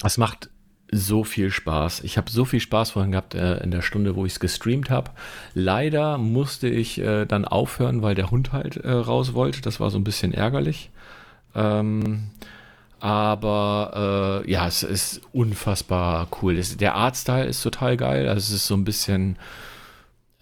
es 0.04 0.18
macht 0.18 0.50
so 0.90 1.24
viel 1.24 1.50
Spaß. 1.50 2.04
Ich 2.04 2.16
habe 2.16 2.30
so 2.30 2.44
viel 2.44 2.60
Spaß 2.60 2.92
vorhin 2.92 3.12
gehabt 3.12 3.34
äh, 3.34 3.56
in 3.58 3.70
der 3.70 3.82
Stunde, 3.82 4.14
wo 4.14 4.24
ich 4.24 4.32
es 4.32 4.40
gestreamt 4.40 4.90
habe. 4.90 5.10
Leider 5.54 6.16
musste 6.18 6.68
ich 6.68 7.00
äh, 7.00 7.26
dann 7.26 7.44
aufhören, 7.44 8.02
weil 8.02 8.14
der 8.14 8.30
Hund 8.30 8.52
halt 8.52 8.76
äh, 8.76 8.90
raus 8.90 9.34
wollte. 9.34 9.62
Das 9.62 9.80
war 9.80 9.90
so 9.90 9.98
ein 9.98 10.04
bisschen 10.04 10.32
ärgerlich. 10.32 10.90
Ähm, 11.54 12.30
aber 13.00 14.42
äh, 14.44 14.50
ja, 14.50 14.66
es 14.66 14.82
ist 14.82 15.20
unfassbar 15.32 16.28
cool. 16.40 16.56
Es, 16.56 16.76
der 16.76 16.94
Artstyle 16.94 17.46
ist 17.46 17.62
total 17.62 17.96
geil. 17.96 18.28
Also 18.28 18.38
es 18.38 18.62
ist 18.62 18.66
so 18.66 18.74
ein 18.74 18.84
bisschen, 18.84 19.38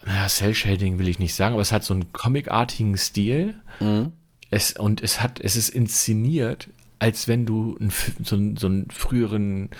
naja, 0.07 0.29
Cell-Shading 0.29 0.99
will 0.99 1.09
ich 1.09 1.19
nicht 1.19 1.35
sagen, 1.35 1.55
aber 1.55 1.63
es 1.63 1.73
hat 1.73 1.85
so 1.85 1.95
einen 1.95 2.13
comicartigen 2.13 2.97
Stil. 2.97 3.55
Mhm. 3.81 4.13
Es, 4.51 4.73
und 4.73 5.03
es 5.03 5.21
hat, 5.21 5.41
es 5.41 5.57
ist 5.57 5.71
inszeniert, 5.71 6.69
als 7.01 7.27
wenn 7.27 7.45
du 7.45 7.77
ein, 7.81 7.93
so, 8.23 8.39
so 8.57 8.67
einen 8.67 8.89
früheren 8.91 9.71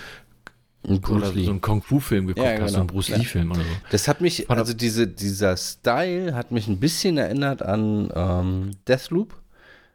oder 0.87 1.31
so 1.31 1.49
einen 1.49 1.61
Kung-Fu-Film 1.61 2.27
geguckt 2.27 2.45
ja, 2.45 2.53
genau. 2.53 2.65
hast, 2.65 2.73
so 2.73 2.79
einen 2.79 2.87
Bruce 2.87 3.09
Lee-Film 3.09 3.51
oder 3.51 3.61
so. 3.61 3.67
Das 3.89 4.07
hat 4.07 4.21
mich, 4.21 4.49
also 4.49 4.73
diese, 4.73 5.07
dieser 5.07 5.57
Style 5.57 6.35
hat 6.35 6.51
mich 6.51 6.67
ein 6.67 6.79
bisschen 6.79 7.17
erinnert 7.17 7.63
an 7.63 8.11
ähm, 8.13 8.71
Deathloop 8.87 9.33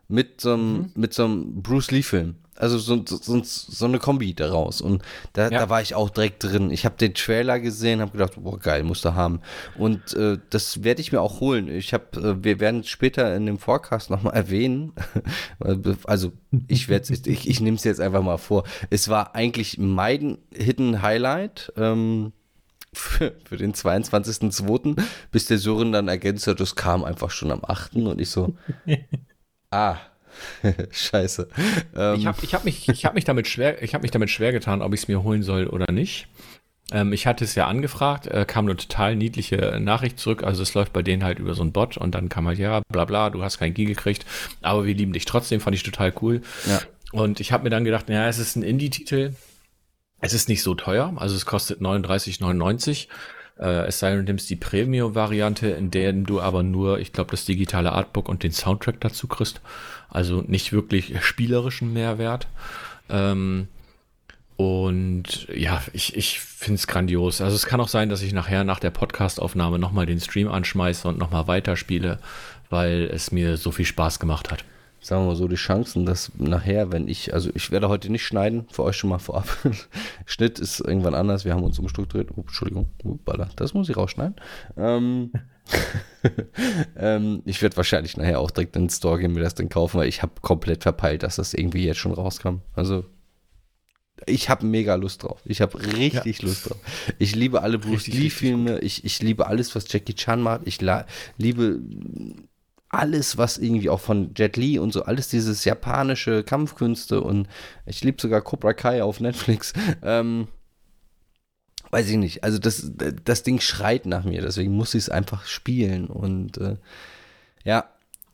mit 0.09 0.41
so 0.41 0.55
einem, 0.55 0.73
mhm. 0.73 0.91
mit 0.95 1.15
so 1.15 1.25
einem 1.25 1.63
Bruce 1.63 1.91
Lee-Film. 1.91 2.35
Also 2.61 2.79
so, 2.79 3.03
so, 3.07 3.41
so, 3.43 3.85
eine 3.87 3.99
Kombi 3.99 4.35
daraus. 4.35 4.81
Und 4.81 5.03
da, 5.33 5.49
ja. 5.49 5.61
da 5.61 5.69
war 5.71 5.81
ich 5.81 5.95
auch 5.95 6.11
direkt 6.11 6.45
drin. 6.45 6.71
Ich 6.71 6.85
habe 6.85 6.97
den 6.97 7.15
Trailer 7.15 7.59
gesehen, 7.59 8.01
habe 8.01 8.13
gedacht, 8.13 8.35
boah, 8.37 8.59
geil, 8.59 8.83
musst 8.83 9.05
du 9.05 9.15
haben. 9.15 9.41
Und 9.79 10.13
äh, 10.15 10.39
das 10.51 10.85
werde 10.85 11.01
ich 11.01 11.11
mir 11.11 11.21
auch 11.23 11.41
holen. 11.41 11.69
Ich 11.69 11.95
habe, 11.95 12.21
äh, 12.21 12.45
wir 12.45 12.61
werden 12.61 12.85
später 12.85 13.35
in 13.35 13.47
dem 13.47 13.59
Forecast 13.59 14.11
nochmal 14.11 14.35
erwähnen. 14.35 14.93
also 16.05 16.33
ich 16.69 16.89
werde 16.89 17.13
ich, 17.13 17.27
ich, 17.27 17.49
ich 17.49 17.61
nehme 17.61 17.77
es 17.77 17.85
jetzt 17.85 18.01
einfach 18.01 18.23
mal 18.23 18.37
vor. 18.37 18.65
Es 18.91 19.09
war 19.09 19.35
eigentlich 19.35 19.79
mein 19.79 20.39
Hidden 20.53 21.01
Highlight. 21.01 21.73
Ähm, 21.77 22.33
für, 22.93 23.37
für 23.45 23.57
den 23.57 23.73
22.02., 23.73 25.01
bis 25.31 25.47
der 25.47 25.59
Sören 25.59 25.93
dann 25.93 26.09
ergänzt 26.09 26.47
hat, 26.47 26.59
das 26.59 26.75
kam 26.75 27.05
einfach 27.05 27.31
schon 27.31 27.53
am 27.53 27.65
8. 27.65 27.95
und 27.95 28.21
ich 28.21 28.31
so, 28.31 28.57
ah, 29.71 29.97
Scheiße. 30.91 31.49
Ähm. 31.95 32.15
Ich 32.17 32.27
habe 32.27 32.39
ich 32.43 32.55
hab 32.55 32.65
mich, 32.65 32.89
hab 32.89 33.15
mich, 33.15 33.25
damit 33.25 33.49
schwer, 33.49 33.77
hab 33.81 34.03
mich 34.03 34.11
damit 34.11 34.31
schwer 34.31 34.53
getan, 34.53 34.83
ob 34.83 34.95
ich 34.95 35.03
es 35.03 35.09
mir 35.09 35.23
holen 35.23 35.43
soll 35.43 35.67
oder 35.67 35.91
nicht. 35.93 36.29
Ähm, 36.93 37.13
ich 37.13 37.27
hatte 37.27 37.45
es 37.45 37.55
ja 37.55 37.67
angefragt, 37.67 38.27
äh, 38.27 38.45
kam 38.47 38.67
eine 38.67 38.77
total 38.77 39.17
niedliche 39.17 39.79
Nachricht 39.81 40.19
zurück. 40.19 40.43
Also 40.43 40.63
es 40.63 40.75
läuft 40.75 40.93
bei 40.93 41.03
denen 41.03 41.25
halt 41.25 41.39
über 41.39 41.55
so 41.55 41.63
einen 41.63 41.73
Bot 41.73 41.97
und 41.97 42.15
dann 42.15 42.29
kam 42.29 42.47
halt, 42.47 42.59
ja, 42.59 42.83
bla 42.89 43.05
bla, 43.05 43.31
du 43.31 43.43
hast 43.43 43.59
kein 43.59 43.75
G 43.75 43.85
gekriegt, 43.85 44.27
aber 44.63 44.85
wir 44.85 44.95
lieben 44.95 45.13
dich 45.13 45.25
trotzdem, 45.25 45.61
fand 45.61 45.77
ich 45.77 45.83
total 45.83 46.13
cool. 46.21 46.43
Ja. 46.67 46.81
Und 47.13 47.41
ich 47.41 47.53
habe 47.53 47.65
mir 47.65 47.71
dann 47.71 47.85
gedacht, 47.85 48.09
naja, 48.09 48.29
es 48.29 48.39
ist 48.39 48.57
ein 48.57 48.63
Indie-Titel. 48.63 49.35
Es 50.21 50.35
ist 50.35 50.49
nicht 50.49 50.63
so 50.63 50.75
teuer, 50.75 51.15
also 51.17 51.35
es 51.35 51.47
kostet 51.47 51.81
39,99. 51.81 53.09
Äh, 53.61 53.87
es 53.87 53.99
sei 53.99 54.11
denn, 54.11 54.21
du 54.21 54.25
nimmst 54.25 54.49
die 54.51 54.57
Premium-Variante, 54.57 55.69
in 55.69 55.91
der 55.91 56.13
du 56.13 56.41
aber 56.41 56.63
nur, 56.63 56.99
ich 56.99 57.13
glaube, 57.13 57.31
das 57.31 57.45
digitale 57.45 57.93
Artbook 57.93 58.29
und 58.29 58.43
den 58.43 58.53
Soundtrack 58.53 59.01
dazu 59.01 59.29
kriegst. 59.29 59.61
Also 60.09 60.43
nicht 60.47 60.73
wirklich 60.73 61.15
spielerischen 61.23 61.93
Mehrwert. 61.93 62.49
Ähm, 63.09 63.69
und 64.57 65.49
ja, 65.55 65.83
ich, 65.93 66.17
ich 66.17 66.41
finde 66.41 66.77
es 66.77 66.87
grandios. 66.87 67.41
Also 67.41 67.57
es 67.57 67.67
kann 67.67 67.81
auch 67.81 67.89
sein, 67.89 68.09
dass 68.09 68.23
ich 68.23 68.33
nachher 68.33 68.65
nach 68.65 68.81
der 68.81 68.91
Podcastaufnahme 68.91 69.79
nochmal 69.79 70.07
den 70.07 70.21
Stream 70.21 70.49
anschmeiße 70.49 71.09
und 71.09 71.19
nochmal 71.19 71.47
weiterspiele, 71.47 72.19
weil 72.69 73.11
es 73.13 73.33
mir 73.33 73.57
so 73.57 73.71
viel 73.71 73.87
Spaß 73.87 74.19
gemacht 74.19 74.51
hat 74.51 74.65
sagen 75.01 75.23
wir 75.23 75.29
mal 75.29 75.37
so, 75.37 75.49
die 75.49 75.57
Chancen, 75.57 76.05
dass 76.05 76.31
nachher, 76.37 76.93
wenn 76.93 77.09
ich, 77.09 77.33
also 77.33 77.51
ich 77.55 77.71
werde 77.71 77.89
heute 77.89 78.11
nicht 78.11 78.25
schneiden, 78.25 78.67
für 78.71 78.85
euch 78.85 78.97
schon 78.97 79.11
mal 79.11 79.19
vorab. 79.19 79.49
Schnitt 80.27 80.59
ist 80.59 80.81
irgendwann 80.81 81.15
anders, 81.15 81.45
wir 81.45 81.55
haben 81.55 81.65
uns 81.65 81.79
umstrukturiert. 81.79 82.31
Oh, 82.37 82.43
Entschuldigung, 82.43 82.87
Uppala, 83.03 83.49
das 83.57 83.75
muss 83.75 83.89
ich 83.89 83.97
rausschneiden. 83.97 84.37
Ähm, 84.77 85.33
ähm, 86.97 87.43
ich 87.47 87.63
werde 87.63 87.77
wahrscheinlich 87.77 88.17
nachher 88.17 88.41
auch 88.41 88.51
direkt 88.51 88.77
in 88.77 88.85
den 88.85 88.91
Store 88.91 89.19
gehen, 89.19 89.33
mir 89.33 89.41
das 89.41 89.55
dann 89.55 89.69
kaufen, 89.69 89.99
weil 89.99 90.09
ich 90.09 90.23
habe 90.23 90.33
komplett 90.43 90.83
verpeilt, 90.83 91.23
dass 91.23 91.37
das 91.37 91.55
irgendwie 91.55 91.85
jetzt 91.85 91.99
schon 91.99 92.13
rauskam. 92.13 92.57
Also 92.75 93.05
ich 94.27 94.51
habe 94.51 94.67
mega 94.67 94.97
Lust 94.97 95.23
drauf. 95.23 95.41
Ich 95.47 95.61
habe 95.61 95.81
richtig 95.97 96.43
ja. 96.43 96.49
Lust 96.49 96.69
drauf. 96.69 96.79
Ich 97.19 97.35
liebe 97.35 97.63
alle 97.63 97.79
Bruce 97.79 98.07
Lee-Filme. 98.09 98.81
Ich, 98.81 99.05
ich 99.05 99.23
liebe 99.23 99.47
alles, 99.47 99.75
was 99.75 99.91
Jackie 99.91 100.15
Chan 100.15 100.43
macht. 100.43 100.63
Ich 100.67 100.81
liebe 101.39 101.81
alles, 102.91 103.39
was 103.39 103.57
irgendwie 103.57 103.89
auch 103.89 104.01
von 104.01 104.35
Jet 104.35 104.57
Li 104.57 104.79
und 104.79 104.93
so, 104.93 105.05
alles 105.05 105.29
dieses 105.29 105.65
japanische 105.65 106.43
Kampfkünste 106.43 107.21
und 107.21 107.49
ich 107.87 108.03
liebe 108.03 108.21
sogar 108.21 108.43
Cobra 108.43 108.73
Kai 108.75 109.03
auf 109.03 109.21
Netflix. 109.21 109.73
Ähm, 110.03 110.49
weiß 111.91 112.09
ich 112.09 112.17
nicht. 112.17 112.45
Also 112.45 112.59
das, 112.59 112.93
das 113.25 113.43
Ding 113.43 113.61
schreit 113.61 114.07
nach 114.07 114.25
mir, 114.25 114.41
deswegen 114.41 114.73
muss 114.73 114.95
ich 114.95 115.05
es 115.05 115.09
einfach 115.09 115.47
spielen. 115.47 116.07
Und 116.07 116.59
äh, 116.59 116.77
ja, 117.65 117.85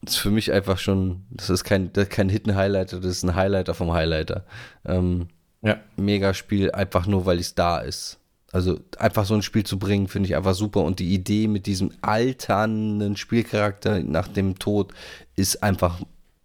das 0.03 0.15
ist 0.15 0.21
für 0.21 0.31
mich 0.31 0.53
einfach 0.53 0.79
schon, 0.79 1.25
das 1.31 1.51
ist 1.51 1.65
kein, 1.65 1.93
das 1.93 2.05
ist 2.05 2.13
kein 2.13 2.29
Hidden 2.29 2.55
Highlighter, 2.55 3.01
das 3.01 3.11
ist 3.11 3.23
ein 3.25 3.35
Highlighter 3.35 3.75
vom 3.75 3.93
Highlighter. 3.93 4.45
Ähm, 4.85 5.29
ja. 5.63 5.81
Mega 5.97 6.35
Spiel, 6.35 6.71
einfach 6.71 7.07
nur, 7.07 7.27
weil 7.27 7.39
es 7.39 7.55
da 7.55 7.79
ist. 7.79 8.19
Also 8.57 8.81
einfach 8.99 9.27
so 9.27 9.35
ein 9.35 9.43
Spiel 9.43 9.65
zu 9.65 9.79
bringen, 9.79 10.09
finde 10.09 10.31
ich 10.31 10.35
einfach 10.35 10.55
super. 10.55 10.81
Und 10.81 10.99
die 10.99 11.13
Idee 11.13 11.47
mit 11.47 11.67
diesem 11.67 11.91
alternden 12.01 13.19
Spielcharakter 13.19 14.03
nach 14.03 14.29
dem 14.29 14.59
Tod 14.59 14.95
ist 15.37 15.63
einfach 15.63 16.01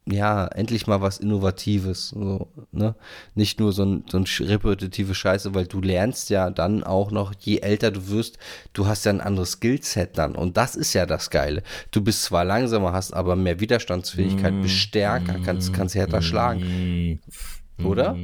ja, 0.06 0.48
endlich 0.48 0.88
mal 0.88 1.00
was 1.00 1.20
Innovatives. 1.20 2.10
So, 2.10 2.50
ne? 2.74 2.96
Nicht 3.34 3.62
nur 3.62 3.72
so 3.72 3.86
ein, 3.86 4.04
so 4.10 4.18
ein 4.18 4.26
repetitive 4.42 5.16
Scheiße, 5.16 5.56
weil 5.56 5.68
du 5.68 5.80
lernst 5.80 6.30
ja 6.30 6.50
dann 6.50 6.84
auch 6.84 7.12
noch, 7.12 7.34
je 7.40 7.60
älter 7.60 7.92
du 7.92 8.10
wirst, 8.10 8.38
du 8.74 8.88
hast 8.88 9.06
ja 9.06 9.14
ein 9.14 9.22
anderes 9.22 9.54
Skillset 9.54 10.18
dann. 10.18 10.36
Und 10.36 10.58
das 10.58 10.76
ist 10.76 10.92
ja 10.92 11.06
das 11.06 11.30
Geile. 11.30 11.64
Du 11.92 12.02
bist 12.02 12.24
zwar 12.24 12.44
langsamer, 12.44 12.92
hast 12.92 13.14
aber 13.14 13.38
mehr 13.38 13.62
Widerstandsfähigkeit, 13.62 14.62
bist 14.62 14.76
stärker, 14.76 15.40
kannst, 15.46 15.74
kannst 15.74 15.96
härter 15.96 16.22
schlagen. 16.22 17.22
Oder? 17.86 18.16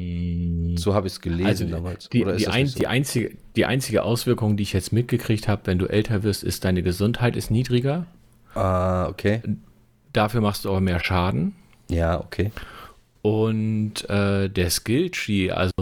So 0.78 0.94
habe 0.94 1.08
ich 1.08 1.14
es 1.14 1.22
gelesen 1.22 1.48
also 1.48 1.68
damals. 1.68 2.10
Die, 2.10 2.24
die, 2.24 2.48
ein, 2.48 2.68
so? 2.68 2.80
die, 2.80 2.88
einzige, 2.88 3.36
die 3.56 3.66
einzige 3.66 4.04
Auswirkung, 4.04 4.58
die 4.58 4.64
ich 4.64 4.74
jetzt 4.74 4.94
mitgekriegt 4.94 5.48
habe, 5.48 5.64
wenn 5.66 5.80
du 5.80 5.86
älter 5.86 6.24
wirst, 6.24 6.44
ist, 6.44 6.66
deine 6.66 6.84
Gesundheit 6.84 7.36
ist 7.36 7.50
niedriger. 7.50 8.06
Ah, 8.54 9.08
okay. 9.08 9.42
Dafür 10.14 10.42
machst 10.42 10.66
du 10.66 10.70
aber 10.70 10.82
mehr 10.82 11.00
Schaden. 11.00 11.56
Ja, 11.90 12.20
okay. 12.20 12.52
Und 13.22 14.10
äh, 14.10 14.50
der 14.50 14.70
Skilltree, 14.70 15.52
also 15.52 15.74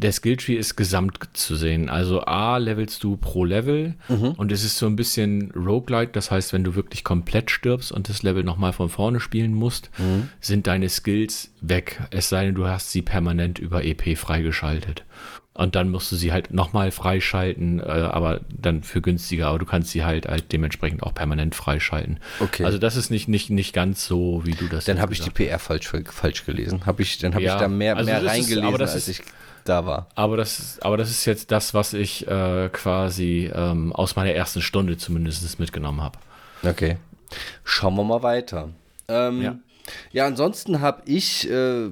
der 0.00 0.12
Skilltree 0.12 0.56
ist 0.56 0.76
gesamt 0.76 1.18
zu 1.34 1.56
sehen. 1.56 1.88
Also 1.88 2.22
A 2.22 2.56
levelst 2.56 3.04
du 3.04 3.16
pro 3.16 3.44
Level 3.44 3.94
mhm. 4.08 4.32
und 4.32 4.50
es 4.50 4.64
ist 4.64 4.78
so 4.78 4.86
ein 4.86 4.96
bisschen 4.96 5.52
roguelike. 5.52 6.12
Das 6.12 6.30
heißt, 6.30 6.52
wenn 6.52 6.64
du 6.64 6.74
wirklich 6.74 7.04
komplett 7.04 7.50
stirbst 7.50 7.92
und 7.92 8.08
das 8.08 8.22
Level 8.22 8.42
nochmal 8.42 8.72
von 8.72 8.88
vorne 8.88 9.20
spielen 9.20 9.52
musst, 9.52 9.90
mhm. 9.98 10.28
sind 10.40 10.66
deine 10.66 10.88
Skills 10.88 11.52
weg. 11.60 12.00
Es 12.10 12.28
sei 12.28 12.46
denn, 12.46 12.54
du 12.54 12.66
hast 12.66 12.90
sie 12.90 13.02
permanent 13.02 13.58
über 13.58 13.84
EP 13.84 14.16
freigeschaltet. 14.16 15.04
Und 15.52 15.74
dann 15.74 15.90
musst 15.90 16.10
du 16.10 16.16
sie 16.16 16.32
halt 16.32 16.54
nochmal 16.54 16.90
freischalten, 16.90 17.80
äh, 17.80 17.82
aber 17.82 18.40
dann 18.48 18.82
für 18.82 19.02
günstiger. 19.02 19.48
Aber 19.48 19.58
du 19.58 19.66
kannst 19.66 19.90
sie 19.90 20.04
halt, 20.04 20.26
halt 20.26 20.52
dementsprechend 20.52 21.02
auch 21.02 21.12
permanent 21.12 21.54
freischalten. 21.54 22.20
Okay. 22.38 22.64
Also 22.64 22.78
das 22.78 22.96
ist 22.96 23.10
nicht, 23.10 23.28
nicht, 23.28 23.50
nicht 23.50 23.74
ganz 23.74 24.06
so, 24.06 24.42
wie 24.46 24.52
du 24.52 24.68
das 24.68 24.84
Dann 24.84 25.00
habe 25.00 25.12
ich 25.12 25.20
die 25.20 25.30
PR 25.30 25.58
falsch, 25.58 25.92
falsch 26.06 26.46
gelesen. 26.46 26.86
Hab 26.86 27.00
ich, 27.00 27.18
dann 27.18 27.34
habe 27.34 27.44
ja, 27.44 27.56
ich 27.56 27.60
da 27.60 27.68
mehr, 27.68 27.96
also 27.96 28.10
mehr 28.10 28.24
reingelesen, 28.24 28.80
ist, 28.80 28.94
als 28.94 29.08
ich 29.08 29.22
da 29.64 29.86
war. 29.86 30.08
Aber 30.14 30.36
das, 30.36 30.78
aber 30.80 30.96
das 30.96 31.10
ist 31.10 31.24
jetzt 31.24 31.50
das, 31.50 31.74
was 31.74 31.92
ich 31.92 32.26
äh, 32.26 32.68
quasi 32.72 33.50
ähm, 33.54 33.92
aus 33.92 34.16
meiner 34.16 34.32
ersten 34.32 34.62
Stunde 34.62 34.96
zumindest 34.96 35.58
mitgenommen 35.58 36.02
habe. 36.02 36.18
Okay. 36.62 36.98
Schauen 37.64 37.94
wir 37.96 38.04
mal 38.04 38.22
weiter. 38.22 38.70
Ähm, 39.08 39.42
ja. 39.42 39.58
Ja, 40.12 40.26
ansonsten 40.26 40.80
habe 40.80 41.02
ich 41.06 41.50
äh, 41.50 41.90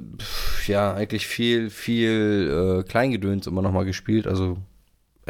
ja 0.66 0.94
eigentlich 0.94 1.26
viel, 1.26 1.70
viel 1.70 2.81
äh, 2.81 2.88
Kleingedöns 2.88 3.46
immer 3.46 3.62
noch 3.62 3.72
mal 3.72 3.85
gespielt. 3.85 4.26
Also 4.26 4.59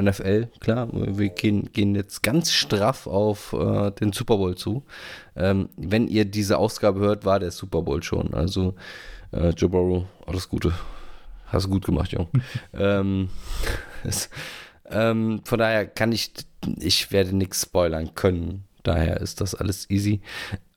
NFL, 0.01 0.49
klar. 0.61 0.89
Wir 0.93 1.29
gehen, 1.29 1.71
gehen 1.73 1.95
jetzt 1.95 2.23
ganz 2.23 2.53
straff 2.53 3.07
auf 3.07 3.53
äh, 3.53 3.91
den 3.93 4.13
Super 4.13 4.37
Bowl 4.37 4.55
zu. 4.57 4.85
Ähm, 5.37 5.69
wenn 5.77 6.09
ihr 6.09 6.25
diese 6.25 6.59
Ausgabe 6.59 7.01
hört, 7.01 7.25
war 7.25 7.41
der 7.41 7.51
Super 7.51 7.83
Bowl 7.83 8.03
schon. 8.03 8.35
Also 8.35 8.75
äh, 9.33 9.51
Joe 9.51 9.71
Burrow, 9.71 10.05
alles 10.27 10.49
Gute. 10.49 10.73
Hast 11.49 11.67
du 11.67 11.71
gut 11.71 11.85
gemacht, 11.85 12.13
Jung. 12.13 12.29
ähm, 12.75 13.29
es, 14.05 14.31
ähm, 14.91 15.41
von 15.45 15.59
daher 15.59 15.87
kann 15.87 16.13
ich, 16.13 16.33
ich 16.79 17.11
werde 17.13 17.37
nichts 17.37 17.63
spoilern 17.63 18.15
können. 18.15 18.65
Daher 18.83 19.21
ist 19.21 19.41
das 19.41 19.55
alles 19.55 19.91
easy. 19.91 20.21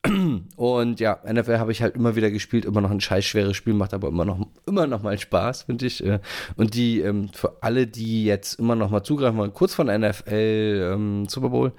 Und 0.56 1.00
ja, 1.00 1.20
NFL 1.26 1.60
habe 1.60 1.72
ich 1.72 1.82
halt 1.82 1.96
immer 1.96 2.16
wieder 2.16 2.32
gespielt, 2.32 2.66
immer 2.66 2.82
noch 2.82 2.92
ein 2.92 3.02
scheiß 3.02 3.24
schweres 3.24 3.56
Spiel, 3.56 3.74
macht 3.74 3.94
aber 3.94 4.08
immer 4.08 4.26
noch, 4.26 4.48
immer 4.66 4.88
noch 4.88 5.04
mal 5.04 5.18
Spaß, 5.18 5.64
finde 5.64 5.86
ich. 5.86 6.04
Äh. 6.04 6.20
Und 6.56 6.74
die, 6.74 7.02
ähm, 7.02 7.30
für 7.34 7.62
alle, 7.62 7.88
die 7.88 8.26
jetzt 8.26 8.60
immer 8.60 8.76
noch 8.76 8.90
mal 8.90 9.04
zugreifen 9.04 9.38
wollen, 9.38 9.54
kurz 9.54 9.76
von 9.76 9.88
NFL 9.88 10.92
ähm, 10.94 11.28
Super 11.28 11.50
Bowl, 11.50 11.74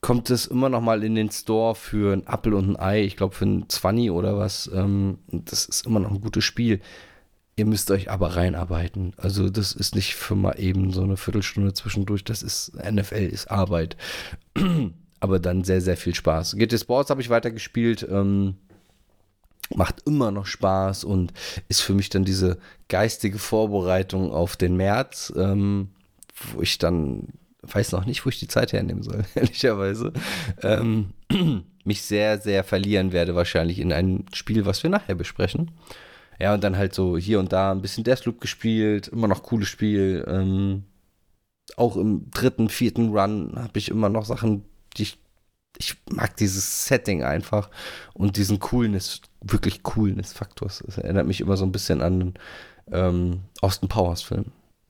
kommt 0.00 0.30
es 0.30 0.46
immer 0.46 0.68
noch 0.68 0.80
mal 0.80 1.04
in 1.04 1.14
den 1.14 1.30
Store 1.30 1.76
für 1.76 2.12
ein 2.12 2.26
Apple 2.26 2.56
und 2.56 2.70
ein 2.70 2.76
Ei, 2.76 3.04
ich 3.04 3.16
glaube 3.16 3.36
für 3.36 3.46
ein 3.46 3.68
20 3.68 4.10
oder 4.10 4.36
was. 4.36 4.68
Ähm, 4.74 5.18
das 5.28 5.64
ist 5.64 5.86
immer 5.86 6.00
noch 6.00 6.10
ein 6.10 6.20
gutes 6.20 6.44
Spiel. 6.44 6.80
Ihr 7.54 7.66
müsst 7.66 7.90
euch 7.90 8.10
aber 8.10 8.36
reinarbeiten. 8.36 9.12
Also 9.18 9.50
das 9.50 9.72
ist 9.72 9.94
nicht 9.94 10.14
für 10.14 10.34
mal 10.34 10.58
eben 10.58 10.92
so 10.92 11.02
eine 11.02 11.16
Viertelstunde 11.16 11.74
zwischendurch. 11.74 12.24
Das 12.24 12.42
ist 12.42 12.72
NFL 12.74 13.26
ist 13.26 13.50
Arbeit 13.50 13.96
aber 15.22 15.38
dann 15.38 15.62
sehr, 15.62 15.80
sehr 15.80 15.96
viel 15.96 16.14
Spaß. 16.16 16.56
GT 16.56 16.80
Sports 16.80 17.08
habe 17.08 17.20
ich 17.20 17.30
weitergespielt. 17.30 18.06
Ähm, 18.10 18.56
macht 19.74 20.02
immer 20.04 20.32
noch 20.32 20.46
Spaß 20.46 21.04
und 21.04 21.32
ist 21.68 21.80
für 21.80 21.94
mich 21.94 22.10
dann 22.10 22.24
diese 22.24 22.58
geistige 22.88 23.38
Vorbereitung 23.38 24.32
auf 24.32 24.56
den 24.56 24.76
März, 24.76 25.32
ähm, 25.36 25.90
wo 26.52 26.60
ich 26.60 26.78
dann 26.78 27.28
weiß 27.62 27.92
noch 27.92 28.04
nicht, 28.04 28.26
wo 28.26 28.30
ich 28.30 28.40
die 28.40 28.48
Zeit 28.48 28.72
hernehmen 28.72 29.04
soll, 29.04 29.24
ehrlicherweise, 29.36 30.12
ähm, 30.62 31.10
mich 31.84 32.02
sehr, 32.02 32.38
sehr 32.38 32.64
verlieren 32.64 33.12
werde 33.12 33.36
wahrscheinlich 33.36 33.78
in 33.78 33.92
ein 33.92 34.26
Spiel, 34.34 34.66
was 34.66 34.82
wir 34.82 34.90
nachher 34.90 35.14
besprechen. 35.14 35.70
Ja, 36.42 36.54
und 36.54 36.64
dann 36.64 36.76
halt 36.76 36.92
so 36.92 37.16
hier 37.16 37.38
und 37.38 37.52
da 37.52 37.70
ein 37.70 37.82
bisschen 37.82 38.02
Deathloop 38.02 38.40
gespielt, 38.40 39.06
immer 39.08 39.28
noch 39.28 39.44
cooles 39.44 39.68
Spiel. 39.68 40.24
Ähm, 40.26 40.82
auch 41.76 41.96
im 41.96 42.30
dritten, 42.32 42.68
vierten 42.68 43.10
Run 43.16 43.52
habe 43.56 43.78
ich 43.78 43.88
immer 43.88 44.08
noch 44.08 44.24
Sachen 44.24 44.64
die 44.96 45.04
ich, 45.04 45.18
ich 45.78 45.96
mag 46.10 46.36
dieses 46.36 46.86
Setting 46.86 47.22
einfach 47.22 47.70
und 48.14 48.36
diesen 48.36 48.58
Coolness, 48.58 49.22
wirklich 49.40 49.82
Coolness-Faktors. 49.82 50.82
Es 50.86 50.98
erinnert 50.98 51.26
mich 51.26 51.40
immer 51.40 51.56
so 51.56 51.64
ein 51.64 51.72
bisschen 51.72 52.02
an 52.02 52.34
ähm, 52.90 53.40
Austin 53.60 53.88
Powers-Film. 53.88 54.46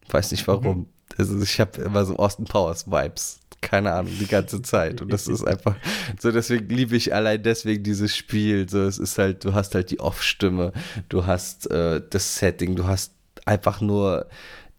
Weiß 0.09 0.31
nicht 0.33 0.47
warum. 0.49 0.79
Mhm. 0.79 0.87
Also 1.19 1.41
ich 1.41 1.61
habe 1.61 1.83
immer 1.83 2.05
so 2.05 2.17
Austin 2.17 2.47
Powers-Vibes. 2.47 3.41
Keine 3.63 3.93
Ahnung, 3.93 4.13
die 4.21 4.27
ganze 4.27 4.61
Zeit. 4.61 5.01
Und 5.01 5.11
das 5.13 5.29
ist 5.29 5.45
einfach 5.45 5.77
so, 6.21 6.31
deswegen 6.31 6.69
liebe 6.69 6.97
ich 6.97 7.15
allein 7.15 7.43
deswegen 7.43 7.83
dieses 7.83 8.15
Spiel. 8.15 8.69
So, 8.69 8.83
es 8.83 8.99
ist 8.99 9.17
halt, 9.17 9.45
du 9.45 9.55
hast 9.55 9.75
halt 9.75 9.91
die 9.91 10.01
Off-Stimme, 10.01 10.73
du 11.09 11.25
hast 11.25 11.71
äh, 11.71 12.03
das 12.11 12.37
Setting, 12.37 12.77
du 12.77 12.87
hast 12.87 13.13
einfach 13.47 13.81
nur 13.81 14.27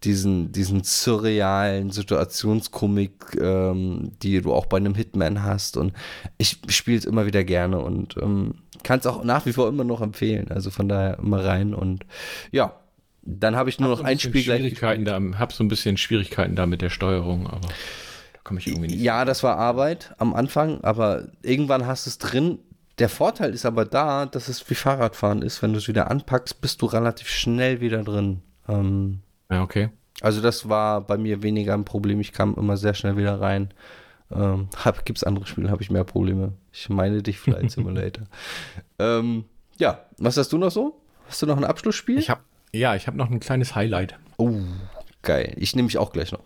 diesen, 0.04 0.52
diesen 0.52 0.84
surrealen 0.84 1.90
Situationskomik, 1.90 3.36
ähm, 3.40 4.12
die 4.22 4.40
du 4.40 4.52
auch 4.52 4.66
bei 4.66 4.76
einem 4.76 4.94
Hitman 4.94 5.42
hast. 5.42 5.76
Und 5.76 5.92
ich 6.38 6.58
spiele 6.68 6.98
es 6.98 7.04
immer 7.04 7.26
wieder 7.26 7.42
gerne 7.42 7.78
und 7.78 8.16
ähm, 8.18 8.56
kann 8.82 9.00
es 9.00 9.06
auch 9.06 9.24
nach 9.24 9.46
wie 9.46 9.52
vor 9.52 9.68
immer 9.68 9.84
noch 9.84 10.02
empfehlen. 10.02 10.50
Also 10.50 10.70
von 10.70 10.88
daher 10.88 11.18
immer 11.18 11.44
rein 11.44 11.74
und 11.74 12.04
ja. 12.52 12.78
Dann 13.26 13.56
habe 13.56 13.70
ich 13.70 13.80
nur 13.80 13.88
hab 13.88 14.00
noch 14.00 14.04
ein, 14.04 14.12
ein 14.12 14.18
Spiel 14.18 14.42
Schwierigkeiten 14.42 15.04
gleich. 15.04 15.30
Da, 15.32 15.38
hab 15.38 15.54
so 15.54 15.64
ein 15.64 15.68
bisschen 15.68 15.96
Schwierigkeiten 15.96 16.56
da 16.56 16.66
mit 16.66 16.82
der 16.82 16.90
Steuerung, 16.90 17.46
aber 17.46 17.68
komme 18.44 18.60
ich 18.60 18.66
irgendwie 18.66 18.88
nicht. 18.88 19.00
Ja, 19.00 19.24
das 19.24 19.42
war 19.42 19.56
Arbeit 19.56 20.14
am 20.18 20.34
Anfang, 20.34 20.82
aber 20.82 21.28
irgendwann 21.42 21.86
hast 21.86 22.06
du 22.06 22.10
es 22.10 22.18
drin. 22.18 22.58
Der 22.98 23.08
Vorteil 23.08 23.52
ist 23.52 23.66
aber 23.66 23.84
da, 23.84 24.26
dass 24.26 24.48
es 24.48 24.68
wie 24.70 24.74
Fahrradfahren 24.74 25.42
ist. 25.42 25.62
Wenn 25.62 25.72
du 25.72 25.78
es 25.78 25.88
wieder 25.88 26.10
anpackst, 26.10 26.60
bist 26.60 26.80
du 26.82 26.86
relativ 26.86 27.28
schnell 27.28 27.80
wieder 27.80 28.04
drin. 28.04 28.42
Ähm, 28.68 29.20
ja, 29.50 29.62
okay. 29.62 29.88
Also 30.20 30.40
das 30.40 30.68
war 30.68 31.00
bei 31.00 31.16
mir 31.18 31.42
weniger 31.42 31.74
ein 31.74 31.84
Problem. 31.84 32.20
Ich 32.20 32.32
kam 32.32 32.54
immer 32.54 32.76
sehr 32.76 32.94
schnell 32.94 33.16
wieder 33.16 33.40
rein. 33.40 33.74
Ähm, 34.30 34.68
Gibt 35.04 35.18
es 35.18 35.24
andere 35.24 35.46
Spiele, 35.46 35.70
habe 35.70 35.82
ich 35.82 35.90
mehr 35.90 36.04
Probleme. 36.04 36.52
Ich 36.72 36.88
meine 36.88 37.22
dich 37.22 37.38
Flight 37.38 37.70
Simulator. 37.72 38.26
ähm, 38.98 39.44
ja, 39.76 40.04
was 40.18 40.36
hast 40.36 40.52
du 40.52 40.58
noch 40.58 40.70
so? 40.70 41.00
Hast 41.26 41.42
du 41.42 41.46
noch 41.46 41.56
ein 41.56 41.64
Abschlussspiel? 41.64 42.18
Ich 42.18 42.30
hab, 42.30 42.42
ja, 42.72 42.94
ich 42.94 43.06
habe 43.06 43.16
noch 43.16 43.30
ein 43.30 43.40
kleines 43.40 43.74
Highlight. 43.74 44.16
Oh, 44.36 44.52
geil. 45.22 45.52
Ich 45.56 45.74
nehme 45.74 45.86
mich 45.86 45.98
auch 45.98 46.12
gleich 46.12 46.30
noch. 46.30 46.44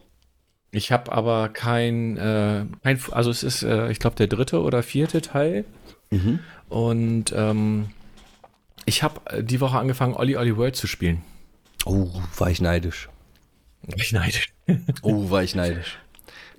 Ich 0.70 0.92
habe 0.92 1.12
aber 1.12 1.48
kein, 1.48 2.16
äh, 2.18 2.64
kein, 2.83 3.00
also 3.12 3.31
es 3.31 3.42
ist, 3.42 3.62
äh, 3.62 3.90
ich 3.90 3.98
glaube, 3.98 4.16
der 4.16 4.26
dritte 4.26 4.62
oder 4.62 4.83
vierte 4.83 5.22
Teil. 5.22 5.64
Mhm. 6.11 6.40
Und 6.68 7.33
ähm, 7.35 7.90
ich 8.85 9.02
habe 9.02 9.42
die 9.42 9.61
Woche 9.61 9.78
angefangen, 9.78 10.14
Olli 10.14 10.37
Olli 10.37 10.57
World 10.57 10.76
zu 10.76 10.87
spielen. 10.87 11.22
Oh, 11.85 12.11
war 12.37 12.50
ich 12.50 12.61
neidisch. 12.61 13.09
War 13.83 13.98
ich 13.98 14.12
neidisch. 14.12 14.52
oh, 15.02 15.31
war 15.31 15.42
ich 15.42 15.54
neidisch. 15.54 15.98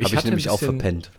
Habe 0.04 0.15
ich, 0.15 0.24
nämlich 0.24 0.45
bisschen, 0.45 0.52
auch 0.52 0.60
verpennt. 0.60 1.12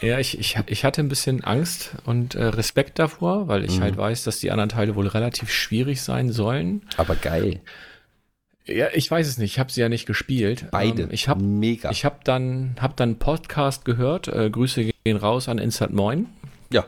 Ja, 0.00 0.18
ich, 0.18 0.38
ich, 0.38 0.56
ich 0.66 0.84
hatte 0.84 1.00
ein 1.00 1.08
bisschen 1.08 1.42
Angst 1.42 1.92
und 2.04 2.34
äh, 2.34 2.44
Respekt 2.44 2.98
davor, 2.98 3.48
weil 3.48 3.64
ich 3.64 3.78
mhm. 3.78 3.82
halt 3.82 3.96
weiß, 3.96 4.22
dass 4.24 4.38
die 4.38 4.50
anderen 4.52 4.68
Teile 4.68 4.94
wohl 4.94 5.08
relativ 5.08 5.50
schwierig 5.50 6.02
sein 6.02 6.30
sollen. 6.30 6.82
Aber 6.96 7.16
geil. 7.16 7.60
Ja, 8.68 8.88
ich 8.92 9.10
weiß 9.10 9.26
es 9.26 9.38
nicht. 9.38 9.52
Ich 9.52 9.58
habe 9.58 9.72
sie 9.72 9.80
ja 9.80 9.88
nicht 9.88 10.06
gespielt. 10.06 10.66
Beide. 10.70 11.04
Ähm, 11.04 11.08
ich 11.10 11.28
habe 11.28 11.42
mega. 11.42 11.90
Ich 11.90 12.04
habe 12.04 12.18
dann 12.24 12.76
hab 12.80 12.96
dann 12.96 13.18
Podcast 13.18 13.84
gehört. 13.84 14.28
Äh, 14.28 14.50
Grüße 14.50 14.92
gehen 15.04 15.16
raus 15.16 15.48
an 15.48 15.58
Instant 15.58 15.94
Moin. 15.94 16.26
Ja. 16.70 16.84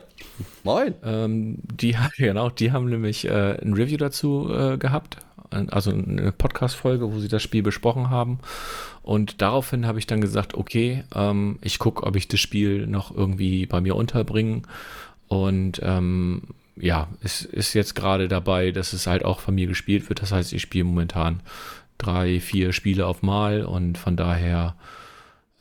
Moin. 0.63 0.93
Ähm, 1.03 1.57
die 1.73 1.97
genau, 2.17 2.49
die 2.49 2.71
haben 2.71 2.89
nämlich 2.89 3.25
äh, 3.25 3.57
ein 3.61 3.73
Review 3.73 3.97
dazu 3.97 4.49
äh, 4.53 4.77
gehabt 4.77 5.17
also 5.51 5.91
eine 5.91 6.31
Podcast-Folge, 6.31 7.11
wo 7.11 7.19
sie 7.19 7.27
das 7.27 7.43
Spiel 7.43 7.61
besprochen 7.63 8.09
haben. 8.09 8.39
Und 9.03 9.41
daraufhin 9.41 9.85
habe 9.85 9.99
ich 9.99 10.07
dann 10.07 10.21
gesagt, 10.21 10.53
okay, 10.53 11.03
ähm, 11.13 11.59
ich 11.61 11.79
gucke, 11.79 12.03
ob 12.03 12.15
ich 12.15 12.27
das 12.27 12.39
Spiel 12.39 12.87
noch 12.87 13.15
irgendwie 13.15 13.65
bei 13.65 13.81
mir 13.81 13.95
unterbringe. 13.95 14.61
Und 15.27 15.81
ähm, 15.83 16.43
ja, 16.81 17.07
es 17.21 17.43
ist 17.43 17.73
jetzt 17.73 17.95
gerade 17.95 18.27
dabei, 18.27 18.71
dass 18.71 18.93
es 18.93 19.07
halt 19.07 19.23
auch 19.23 19.39
von 19.39 19.55
mir 19.55 19.67
gespielt 19.67 20.09
wird. 20.09 20.21
Das 20.21 20.31
heißt, 20.31 20.51
ich 20.53 20.61
spiele 20.61 20.85
momentan 20.85 21.41
drei, 21.97 22.39
vier 22.39 22.73
Spiele 22.73 23.05
auf 23.05 23.21
Mal 23.21 23.63
und 23.63 23.97
von 23.97 24.17
daher 24.17 24.75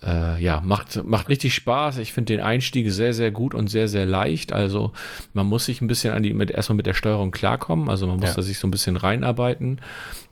äh, 0.03 0.43
ja, 0.43 0.63
macht, 0.63 1.05
macht 1.05 1.29
richtig 1.29 1.55
Spaß. 1.55 1.99
Ich 1.99 2.13
finde 2.13 2.33
den 2.35 2.43
Einstieg 2.43 2.91
sehr, 2.91 3.13
sehr 3.13 3.31
gut 3.31 3.55
und 3.55 3.69
sehr, 3.69 3.89
sehr 3.89 4.07
leicht. 4.07 4.53
Also 4.53 4.93
man 5.35 5.47
muss 5.47 5.67
sich 5.67 5.83
ein 5.83 5.89
bisschen 5.89 6.15
an 6.15 6.23
die, 6.23 6.33
mit, 6.33 6.51
erstmal 6.51 6.79
mit 6.79 6.87
der 6.87 6.95
Steuerung 6.95 7.31
klarkommen. 7.31 7.91
Also 7.91 8.07
man 8.07 8.19
muss 8.19 8.31
ja. 8.31 8.35
da 8.37 8.43
sich 8.43 8.59
so 8.59 8.67
ein 8.67 8.71
bisschen 8.71 8.97
reinarbeiten. 8.97 9.81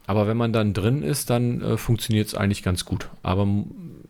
Aber 0.07 0.27
wenn 0.27 0.39
man 0.39 0.55
dann 0.55 0.73
drin 0.73 1.03
ist, 1.03 1.29
dann 1.29 1.61
äh, 1.61 1.77
funktioniert 1.77 2.29
es 2.29 2.35
eigentlich 2.35 2.63
ganz 2.63 2.87
gut. 2.87 3.11
Aber 3.23 3.47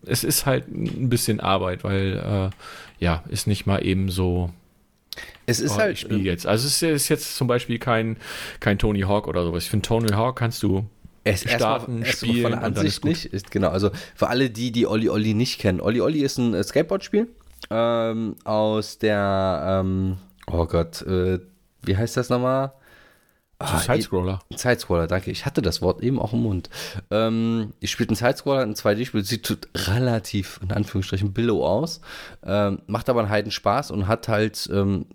es 0.05 0.23
ist 0.23 0.45
halt 0.45 0.69
ein 0.69 1.09
bisschen 1.09 1.41
Arbeit, 1.41 1.83
weil 1.83 2.51
äh, 2.51 3.03
ja, 3.03 3.23
ist 3.27 3.47
nicht 3.47 3.65
mal 3.65 3.85
eben 3.85 4.09
so. 4.09 4.51
Es 5.45 5.59
ist 5.59 5.75
oh, 5.75 5.79
halt. 5.79 5.97
Spiel 5.97 6.25
jetzt. 6.25 6.45
Also 6.45 6.67
es 6.67 6.81
ist 6.81 7.09
jetzt 7.09 7.35
zum 7.35 7.47
Beispiel 7.47 7.79
kein, 7.79 8.17
kein 8.59 8.77
Tony 8.77 9.01
Hawk 9.01 9.27
oder 9.27 9.43
sowas. 9.43 9.63
Ich 9.63 9.69
finde 9.69 9.87
Tony 9.87 10.09
Hawk 10.09 10.37
kannst 10.37 10.61
du 10.63 10.85
es 11.23 11.41
starten, 11.41 12.01
erst 12.03 12.19
spielen 12.19 12.43
von 12.43 12.51
der 12.51 12.63
Ansicht 12.63 13.05
nicht. 13.05 13.25
Ist, 13.25 13.51
genau, 13.51 13.69
also 13.69 13.91
für 14.15 14.27
alle 14.27 14.49
die, 14.49 14.71
die 14.71 14.87
Olli 14.87 15.09
Olli 15.09 15.33
nicht 15.33 15.59
kennen. 15.59 15.81
Olli 15.81 16.01
Olli 16.01 16.21
ist 16.21 16.37
ein 16.37 16.53
äh, 16.53 16.63
Skateboard-Spiel 16.63 17.27
ähm, 17.69 18.35
aus 18.43 18.97
der, 18.97 19.81
ähm, 19.81 20.17
oh 20.47 20.65
Gott, 20.65 21.01
äh, 21.03 21.39
wie 21.83 21.97
heißt 21.97 22.17
das 22.17 22.29
nochmal? 22.29 22.71
Ah, 23.59 23.79
Sidescroller. 23.79 24.39
Sidescroller, 24.55 25.07
danke. 25.07 25.31
Ich 25.31 25.45
hatte 25.45 25.61
das 25.61 25.81
Wort 25.81 26.01
eben 26.01 26.17
auch 26.17 26.31
im 26.31 26.43
Mund. 26.43 26.69
Ähm, 27.11 27.73
ich 27.81 27.91
spiele 27.91 28.09
einen 28.09 28.15
Sidescroller, 28.15 28.61
ein 28.61 28.73
2D-Spiel, 28.73 29.23
sieht 29.25 29.67
relativ, 29.75 30.61
in 30.63 30.71
Anführungsstrichen, 30.71 31.33
billow 31.33 31.65
aus, 31.65 31.99
ähm, 32.43 32.81
macht 32.87 33.09
aber 33.09 33.19
einen 33.19 33.29
Heiden 33.29 33.51
Spaß 33.51 33.91
und 33.91 34.07
hat 34.07 34.29
halt 34.29 34.69
ähm, 34.71 35.05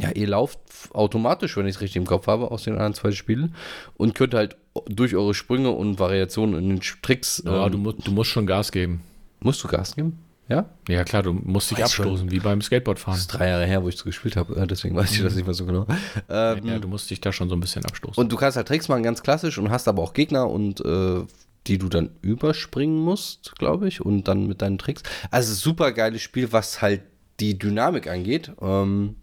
ja, 0.00 0.10
ihr 0.12 0.28
lauft 0.28 0.60
automatisch, 0.92 1.56
wenn 1.56 1.66
ich 1.66 1.76
es 1.76 1.80
richtig 1.80 1.96
im 1.96 2.06
Kopf 2.06 2.28
habe, 2.28 2.50
aus 2.50 2.64
den 2.64 2.74
anderen 2.74 2.94
zwei 2.94 3.10
Spielen 3.10 3.54
und 3.96 4.14
könnt 4.14 4.34
halt 4.34 4.56
durch 4.86 5.16
eure 5.16 5.34
Sprünge 5.34 5.70
und 5.70 5.98
Variationen 5.98 6.56
in 6.56 6.68
den 6.68 6.80
Tricks. 6.80 7.42
Ja, 7.44 7.66
ähm, 7.66 7.84
du, 7.84 7.92
du 7.92 8.12
musst 8.12 8.30
schon 8.30 8.46
Gas 8.46 8.70
geben. 8.70 9.02
Musst 9.40 9.62
du 9.64 9.68
Gas 9.68 9.96
geben? 9.96 10.18
Ja? 10.48 10.70
Ja, 10.88 11.04
klar, 11.04 11.22
du 11.22 11.32
musst 11.32 11.70
dich 11.70 11.78
weiß 11.78 11.86
abstoßen, 11.86 12.26
schon. 12.26 12.30
wie 12.30 12.40
beim 12.40 12.62
Skateboardfahren. 12.62 13.16
Das 13.16 13.22
ist 13.22 13.28
drei 13.28 13.48
Jahre 13.48 13.66
her, 13.66 13.82
wo 13.82 13.88
ich 13.88 13.96
so 13.96 14.04
gespielt 14.04 14.36
habe, 14.36 14.66
deswegen 14.70 14.96
weiß 14.96 15.12
ich 15.12 15.22
das 15.22 15.34
nicht 15.34 15.44
mehr 15.44 15.54
so 15.54 15.66
genau. 15.66 15.86
Ähm, 16.28 16.66
ja, 16.66 16.78
du 16.78 16.88
musst 16.88 17.10
dich 17.10 17.20
da 17.20 17.32
schon 17.32 17.48
so 17.48 17.56
ein 17.56 17.60
bisschen 17.60 17.84
abstoßen. 17.84 18.20
Und 18.20 18.32
du 18.32 18.36
kannst 18.36 18.56
halt 18.56 18.68
Tricks 18.68 18.88
machen, 18.88 19.02
ganz 19.02 19.22
klassisch, 19.22 19.58
und 19.58 19.70
hast 19.70 19.88
aber 19.88 20.02
auch 20.02 20.14
Gegner 20.14 20.48
und 20.48 20.80
äh, 20.80 21.24
die 21.66 21.78
du 21.78 21.88
dann 21.88 22.10
überspringen 22.22 22.98
musst, 22.98 23.56
glaube 23.58 23.88
ich, 23.88 24.00
und 24.00 24.26
dann 24.26 24.46
mit 24.46 24.62
deinen 24.62 24.78
Tricks. 24.78 25.02
Also 25.30 25.52
super 25.52 25.92
geiles 25.92 26.22
Spiel, 26.22 26.50
was 26.52 26.80
halt 26.80 27.02
die 27.40 27.58
Dynamik 27.58 28.08
angeht. 28.08 28.52
Ähm, 28.60 29.16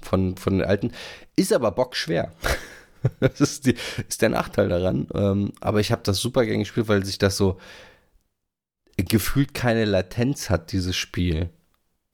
von, 0.00 0.36
von 0.36 0.58
den 0.58 0.66
alten. 0.66 0.92
Ist 1.36 1.52
aber 1.52 1.70
bockschwer. 1.70 2.32
das 3.20 3.40
ist, 3.40 3.66
die, 3.66 3.74
ist 4.08 4.22
der 4.22 4.30
Nachteil 4.30 4.68
daran. 4.68 5.06
Ähm, 5.14 5.52
aber 5.60 5.80
ich 5.80 5.92
habe 5.92 6.02
das 6.04 6.18
super 6.18 6.44
gern 6.44 6.60
gespielt, 6.60 6.88
weil 6.88 7.04
sich 7.04 7.18
das 7.18 7.36
so 7.36 7.58
gefühlt 8.98 9.54
keine 9.54 9.84
Latenz 9.84 10.50
hat, 10.50 10.72
dieses 10.72 10.96
Spiel. 10.96 11.50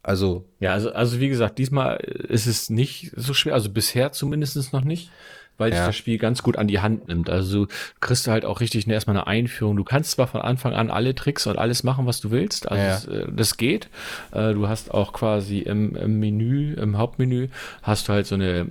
Also. 0.02 0.44
Ja, 0.60 0.72
also, 0.72 0.92
also 0.92 1.20
wie 1.20 1.28
gesagt, 1.28 1.58
diesmal 1.58 1.96
ist 1.96 2.46
es 2.46 2.70
nicht 2.70 3.12
so 3.16 3.34
schwer, 3.34 3.54
also 3.54 3.70
bisher 3.70 4.12
zumindest 4.12 4.72
noch 4.72 4.84
nicht 4.84 5.10
weil 5.56 5.72
ja. 5.72 5.78
dich 5.78 5.86
das 5.86 5.96
Spiel 5.96 6.18
ganz 6.18 6.42
gut 6.42 6.56
an 6.56 6.66
die 6.66 6.80
Hand 6.80 7.08
nimmt. 7.08 7.30
Also 7.30 7.66
du 7.66 7.72
kriegst 8.00 8.26
du 8.26 8.30
halt 8.30 8.44
auch 8.44 8.60
richtig 8.60 8.88
erstmal 8.88 9.16
eine 9.16 9.26
Einführung. 9.26 9.76
Du 9.76 9.84
kannst 9.84 10.12
zwar 10.12 10.26
von 10.26 10.40
Anfang 10.40 10.72
an 10.74 10.90
alle 10.90 11.14
Tricks 11.14 11.46
und 11.46 11.58
alles 11.58 11.82
machen, 11.82 12.06
was 12.06 12.20
du 12.20 12.30
willst. 12.30 12.70
Also 12.70 12.82
ja. 12.82 12.88
das, 12.90 13.06
äh, 13.06 13.32
das, 13.32 13.56
geht. 13.56 13.88
Äh, 14.32 14.52
du 14.54 14.68
hast 14.68 14.92
auch 14.92 15.12
quasi 15.12 15.58
im, 15.58 15.96
im 15.96 16.18
Menü, 16.18 16.74
im 16.74 16.98
Hauptmenü, 16.98 17.48
hast 17.82 18.08
du 18.08 18.12
halt 18.12 18.26
so 18.26 18.34
eine 18.34 18.66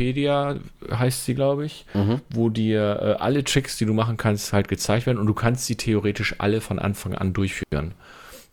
Trickpedia, 0.00 0.56
heißt 0.90 1.26
sie, 1.26 1.34
glaube 1.34 1.66
ich, 1.66 1.84
mhm. 1.94 2.20
wo 2.30 2.48
dir 2.48 3.00
äh, 3.00 3.22
alle 3.22 3.44
Tricks, 3.44 3.76
die 3.76 3.84
du 3.84 3.92
machen 3.92 4.16
kannst, 4.16 4.52
halt 4.52 4.68
gezeigt 4.68 5.06
werden 5.06 5.18
und 5.18 5.26
du 5.26 5.34
kannst 5.34 5.66
sie 5.66 5.76
theoretisch 5.76 6.36
alle 6.38 6.60
von 6.60 6.78
Anfang 6.78 7.14
an 7.14 7.32
durchführen 7.32 7.92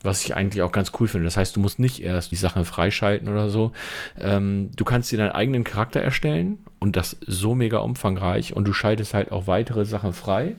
was 0.04 0.24
ich 0.24 0.36
eigentlich 0.36 0.62
auch 0.62 0.72
ganz 0.72 0.92
cool 1.00 1.08
finde. 1.08 1.26
Das 1.26 1.38
heißt, 1.38 1.56
du 1.56 1.60
musst 1.60 1.80
nicht 1.80 2.02
erst 2.02 2.32
die 2.32 2.36
Sachen 2.36 2.66
freischalten 2.66 3.28
oder 3.28 3.50
so. 3.50 3.72
Ähm, 4.18 4.70
du 4.76 4.86
kannst 4.86 5.12
dir 5.12 5.18
deinen 5.18 5.32
eigenen 5.32 5.64
Charakter 5.64 6.00
erstellen 6.00 6.60
und 6.80 6.96
das 6.96 7.18
so 7.26 7.56
mega 7.56 7.80
umfangreich 7.80 8.56
und 8.56 8.68
du 8.68 8.74
schaltest 8.74 9.16
halt 9.16 9.32
auch 9.32 9.48
weitere 9.48 9.86
Sachen 9.86 10.14
frei. 10.14 10.56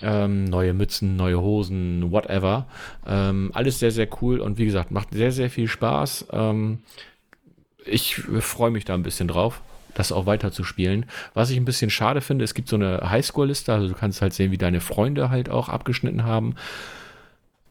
Ähm, 0.00 0.44
neue 0.44 0.74
Mützen, 0.74 1.16
neue 1.16 1.40
Hosen, 1.40 2.12
whatever. 2.12 2.66
Ähm, 3.04 3.50
alles 3.52 3.80
sehr, 3.80 3.90
sehr 3.90 4.08
cool 4.22 4.38
und 4.38 4.58
wie 4.58 4.64
gesagt, 4.64 4.92
macht 4.92 5.12
sehr, 5.12 5.32
sehr 5.32 5.50
viel 5.50 5.66
Spaß. 5.66 6.26
Ähm, 6.32 6.78
ich 7.84 8.14
freue 8.14 8.70
mich 8.70 8.84
da 8.84 8.94
ein 8.94 9.02
bisschen 9.02 9.26
drauf 9.26 9.60
das 9.94 10.12
auch 10.12 10.26
weiter 10.26 10.52
zu 10.52 10.64
spielen. 10.64 11.06
Was 11.34 11.50
ich 11.50 11.56
ein 11.56 11.64
bisschen 11.64 11.90
schade 11.90 12.20
finde, 12.20 12.44
es 12.44 12.54
gibt 12.54 12.68
so 12.68 12.76
eine 12.76 13.10
Highscore-Liste, 13.10 13.72
also 13.72 13.88
du 13.88 13.94
kannst 13.94 14.22
halt 14.22 14.32
sehen, 14.32 14.50
wie 14.50 14.58
deine 14.58 14.80
Freunde 14.80 15.30
halt 15.30 15.50
auch 15.50 15.68
abgeschnitten 15.68 16.24
haben 16.24 16.54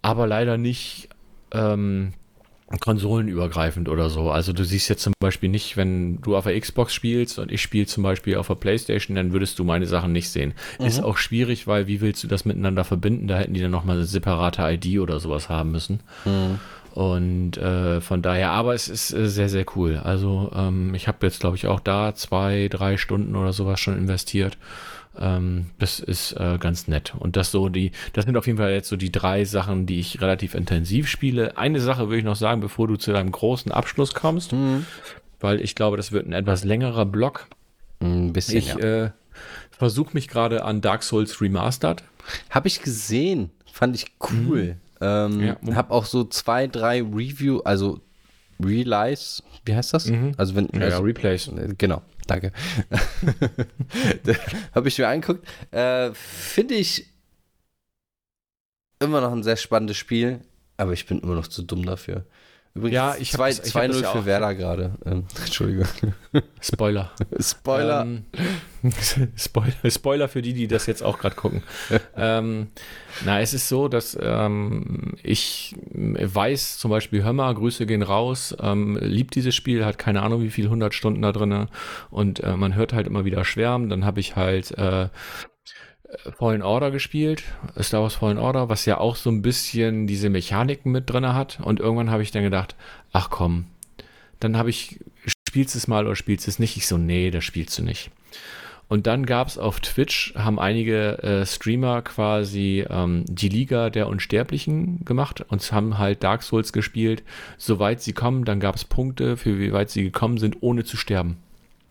aber 0.01 0.28
leider 0.28 0.57
nicht 0.57 1.09
ähm, 1.51 2.13
konsolenübergreifend 2.80 3.89
oder 3.89 4.09
so. 4.09 4.32
Also 4.32 4.53
du 4.53 4.63
siehst 4.63 4.89
jetzt 4.89 5.03
zum 5.03 5.13
Beispiel 5.19 5.49
nicht, 5.49 5.78
wenn 5.78 6.22
du 6.22 6.36
auf 6.36 6.45
der 6.45 6.59
Xbox 6.59 6.93
spielst 6.93 7.38
und 7.39 7.51
ich 7.51 7.61
spiele 7.61 7.86
zum 7.86 8.03
Beispiel 8.03 8.38
auf 8.38 8.47
der 8.47 8.55
Playstation, 8.55 9.15
dann 9.15 9.34
würdest 9.34 9.59
du 9.59 9.63
meine 9.63 9.86
Sachen 9.86 10.11
nicht 10.11 10.30
sehen. 10.30 10.53
Mhm. 10.80 10.86
Ist 10.86 11.03
auch 11.03 11.17
schwierig, 11.17 11.67
weil 11.67 11.88
wie 11.88 12.01
willst 12.01 12.24
du 12.24 12.28
das 12.28 12.45
miteinander 12.45 12.84
verbinden? 12.84 13.28
Da 13.28 13.38
hätten 13.38 13.53
die 13.53 13.61
dann 13.61 13.72
nochmal 13.72 13.97
eine 13.97 14.05
separate 14.05 14.61
ID 14.63 14.99
oder 14.99 15.19
sowas 15.19 15.49
haben 15.49 15.72
müssen. 15.72 15.99
Mhm. 16.26 16.59
Und 16.94 17.58
äh, 17.58 18.02
von 18.02 18.22
daher, 18.22 18.52
aber 18.52 18.74
es 18.74 18.89
ist 18.89 19.14
äh, 19.14 19.30
sehr, 19.30 19.50
sehr 19.50 19.66
cool. 19.76 19.98
Also 19.98 20.52
ähm, 20.54 20.94
ich 20.94 21.08
habe 21.08 21.26
jetzt, 21.26 21.39
glaube 21.39 21.56
ich, 21.56 21.68
auch 21.68 21.80
da 21.80 22.14
zwei, 22.16 22.68
drei 22.70 22.98
Stunden 22.98 23.36
oder 23.36 23.54
sowas 23.54 23.80
schon 23.80 23.98
investiert. 23.98 24.58
Ähm, 25.18 25.68
das 25.80 26.00
ist 26.00 26.34
äh, 26.34 26.58
ganz 26.60 26.88
nett. 26.88 27.14
Und 27.18 27.36
das 27.38 27.52
so 27.52 27.70
die, 27.70 27.92
das 28.14 28.26
sind 28.26 28.36
auf 28.36 28.48
jeden 28.48 28.58
Fall 28.58 28.72
jetzt 28.72 28.89
so 28.89 28.98
die 28.98 29.12
drei 29.12 29.46
Sachen, 29.46 29.86
die 29.86 30.00
ich 30.00 30.22
relativ 30.22 30.54
intensiv 30.54 31.08
spiele. 31.08 31.58
Eine 31.58 31.80
Sache 31.80 32.10
will 32.10 32.20
ich 32.20 32.26
noch 32.26 32.36
sagen, 32.36 32.62
bevor 32.62 32.88
du 32.88 32.98
zu 32.98 33.12
deinem 33.12 33.32
großen 33.32 33.72
Abschluss 33.72 34.14
kommst, 34.14 34.52
mhm. 34.52 34.86
weil 35.39 35.62
ich 35.62 35.76
glaube, 35.76 35.98
das 35.98 36.12
wird 36.12 36.28
ein 36.28 36.34
etwas 36.34 36.64
längerer 36.64 37.06
Block. 37.06 37.48
Ein 38.02 38.34
bisschen. 38.34 38.58
Ich 38.58 38.74
ja. 38.74 39.06
äh, 39.06 39.12
versuche 39.72 40.12
mich 40.14 40.28
gerade 40.28 40.66
an 40.66 40.82
Dark 40.82 41.04
Souls 41.04 41.39
Remastered. 41.39 42.04
Habe 42.50 42.68
ich 42.68 42.82
gesehen, 42.82 43.52
fand 43.72 43.96
ich 43.96 44.08
cool. 44.30 44.64
Mhm. 44.64 44.91
Ähm, 45.02 45.41
ja. 45.41 45.76
Hab 45.76 45.91
auch 45.91 46.06
so 46.06 46.24
zwei, 46.24 46.68
drei 46.68 47.02
Review, 47.02 47.60
also 47.62 47.99
Relies, 48.64 49.43
wie 49.66 49.76
heißt 49.76 49.93
das? 49.93 50.06
Mhm. 50.06 50.34
Also 50.38 50.56
wenn 50.56 50.70
ja, 50.74 50.82
also, 50.82 50.97
ja, 50.97 51.04
Replays. 51.04 51.49
Genau, 51.78 52.02
danke. 52.28 52.52
Habe 54.76 54.88
ich 54.88 54.97
mir 54.97 55.08
angeguckt. 55.08 55.47
Äh, 55.72 56.12
Finde 56.14 56.76
ich 56.76 57.08
immer 58.99 59.22
noch 59.22 59.32
ein 59.32 59.43
sehr 59.43 59.58
spannendes 59.58 59.97
Spiel, 59.97 60.41
aber 60.78 60.93
ich 60.93 61.08
bin 61.08 61.20
immer 61.20 61.36
noch 61.36 61.47
zu 61.47 61.64
dumm 61.64 61.86
dafür. 61.86 62.26
Übrigens 62.74 62.95
ja, 62.95 63.15
ich 63.19 63.34
2-0 63.34 64.11
für 64.11 64.26
Werder 64.26 64.55
gerade. 64.55 64.93
Ähm, 65.05 65.26
Entschuldigung. 65.45 65.88
Spoiler. 66.61 67.11
Spoiler. 67.39 68.01
Ähm, 68.03 68.26
Spoiler. 69.36 69.74
Spoiler 69.89 70.30
für 70.30 70.41
die, 70.41 70.53
die 70.53 70.67
das 70.67 70.86
jetzt 70.86 71.03
auch 71.03 71.19
gerade 71.19 71.36
gucken. 71.36 71.63
ähm, 72.15 72.67
na, 73.26 73.41
es 73.41 73.53
ist 73.53 73.67
so, 73.67 73.89
dass 73.89 74.17
ähm, 74.22 75.15
ich 75.22 75.76
weiß, 75.93 76.78
zum 76.78 76.91
Beispiel 76.91 77.26
Hömmer, 77.26 77.53
Grüße 77.53 77.86
gehen 77.86 78.03
raus, 78.03 78.55
ähm, 78.61 78.97
liebt 79.01 79.36
dieses 79.36 79.53
Spiel, 79.53 79.84
hat 79.86 79.97
keine 79.97 80.22
Ahnung, 80.22 80.41
wie 80.41 80.49
viele 80.49 80.67
100 80.67 80.93
Stunden 80.93 81.22
da 81.22 81.34
drin 81.34 81.67
und 82.09 82.39
äh, 82.39 82.55
man 82.55 82.76
hört 82.76 82.93
halt 82.93 83.05
immer 83.05 83.26
wieder 83.26 83.43
schwärmen. 83.43 83.89
Dann 83.89 84.05
habe 84.05 84.22
ich 84.22 84.38
halt 84.38 84.78
äh, 84.78 85.09
Fallen 86.38 86.62
Order 86.62 86.91
gespielt, 86.91 87.43
Star 87.80 88.01
Wars 88.01 88.16
Fallen 88.16 88.38
Order, 88.38 88.70
was 88.70 88.86
ja 88.86 88.97
auch 88.97 89.16
so 89.16 89.30
ein 89.30 89.41
bisschen 89.41 90.07
diese 90.07 90.30
Mechaniken 90.30 90.91
mit 90.91 91.09
drin 91.09 91.34
hat. 91.34 91.59
Und 91.62 91.80
irgendwann 91.80 92.12
habe 92.12 92.24
ich 92.24 92.32
dann 92.32 92.43
gedacht, 92.43 92.76
ach 93.14 93.30
komm, 93.30 93.66
dann 94.39 94.57
habe 94.57 94.70
ich, 94.70 94.99
spielst 95.26 95.76
es 95.76 95.88
mal 95.88 96.05
oder 96.05 96.16
spielst 96.16 96.47
es 96.47 96.59
nicht? 96.59 96.78
Ich 96.78 96.88
so, 96.88 96.97
nee, 96.97 97.32
das 97.32 97.43
spielst 97.43 97.78
du 97.78 97.84
nicht. 97.84 98.12
Und 98.91 99.07
dann 99.07 99.26
gab 99.26 99.47
es 99.47 99.57
auf 99.57 99.80
Twitch, 99.80 100.34
haben 100.36 100.59
einige 100.59 101.24
äh, 101.24 101.45
Streamer 101.45 102.01
quasi 102.01 102.86
ähm, 102.89 103.24
die 103.26 103.47
Liga 103.47 103.89
der 103.89 104.07
Unsterblichen 104.07 105.05
gemacht 105.05 105.45
und 105.47 105.72
haben 105.72 105.97
halt 105.97 106.24
Dark 106.24 106.43
Souls 106.43 106.74
gespielt. 106.74 107.24
Soweit 107.57 108.01
sie 108.01 108.12
kommen, 108.12 108.43
dann 108.43 108.59
gab 108.59 108.76
es 108.76 108.84
Punkte, 108.84 109.38
für 109.38 109.59
wie 109.59 109.72
weit 109.72 109.89
sie 109.89 110.03
gekommen 110.03 110.39
sind, 110.39 110.57
ohne 110.59 110.84
zu 110.84 110.97
sterben. 110.97 111.38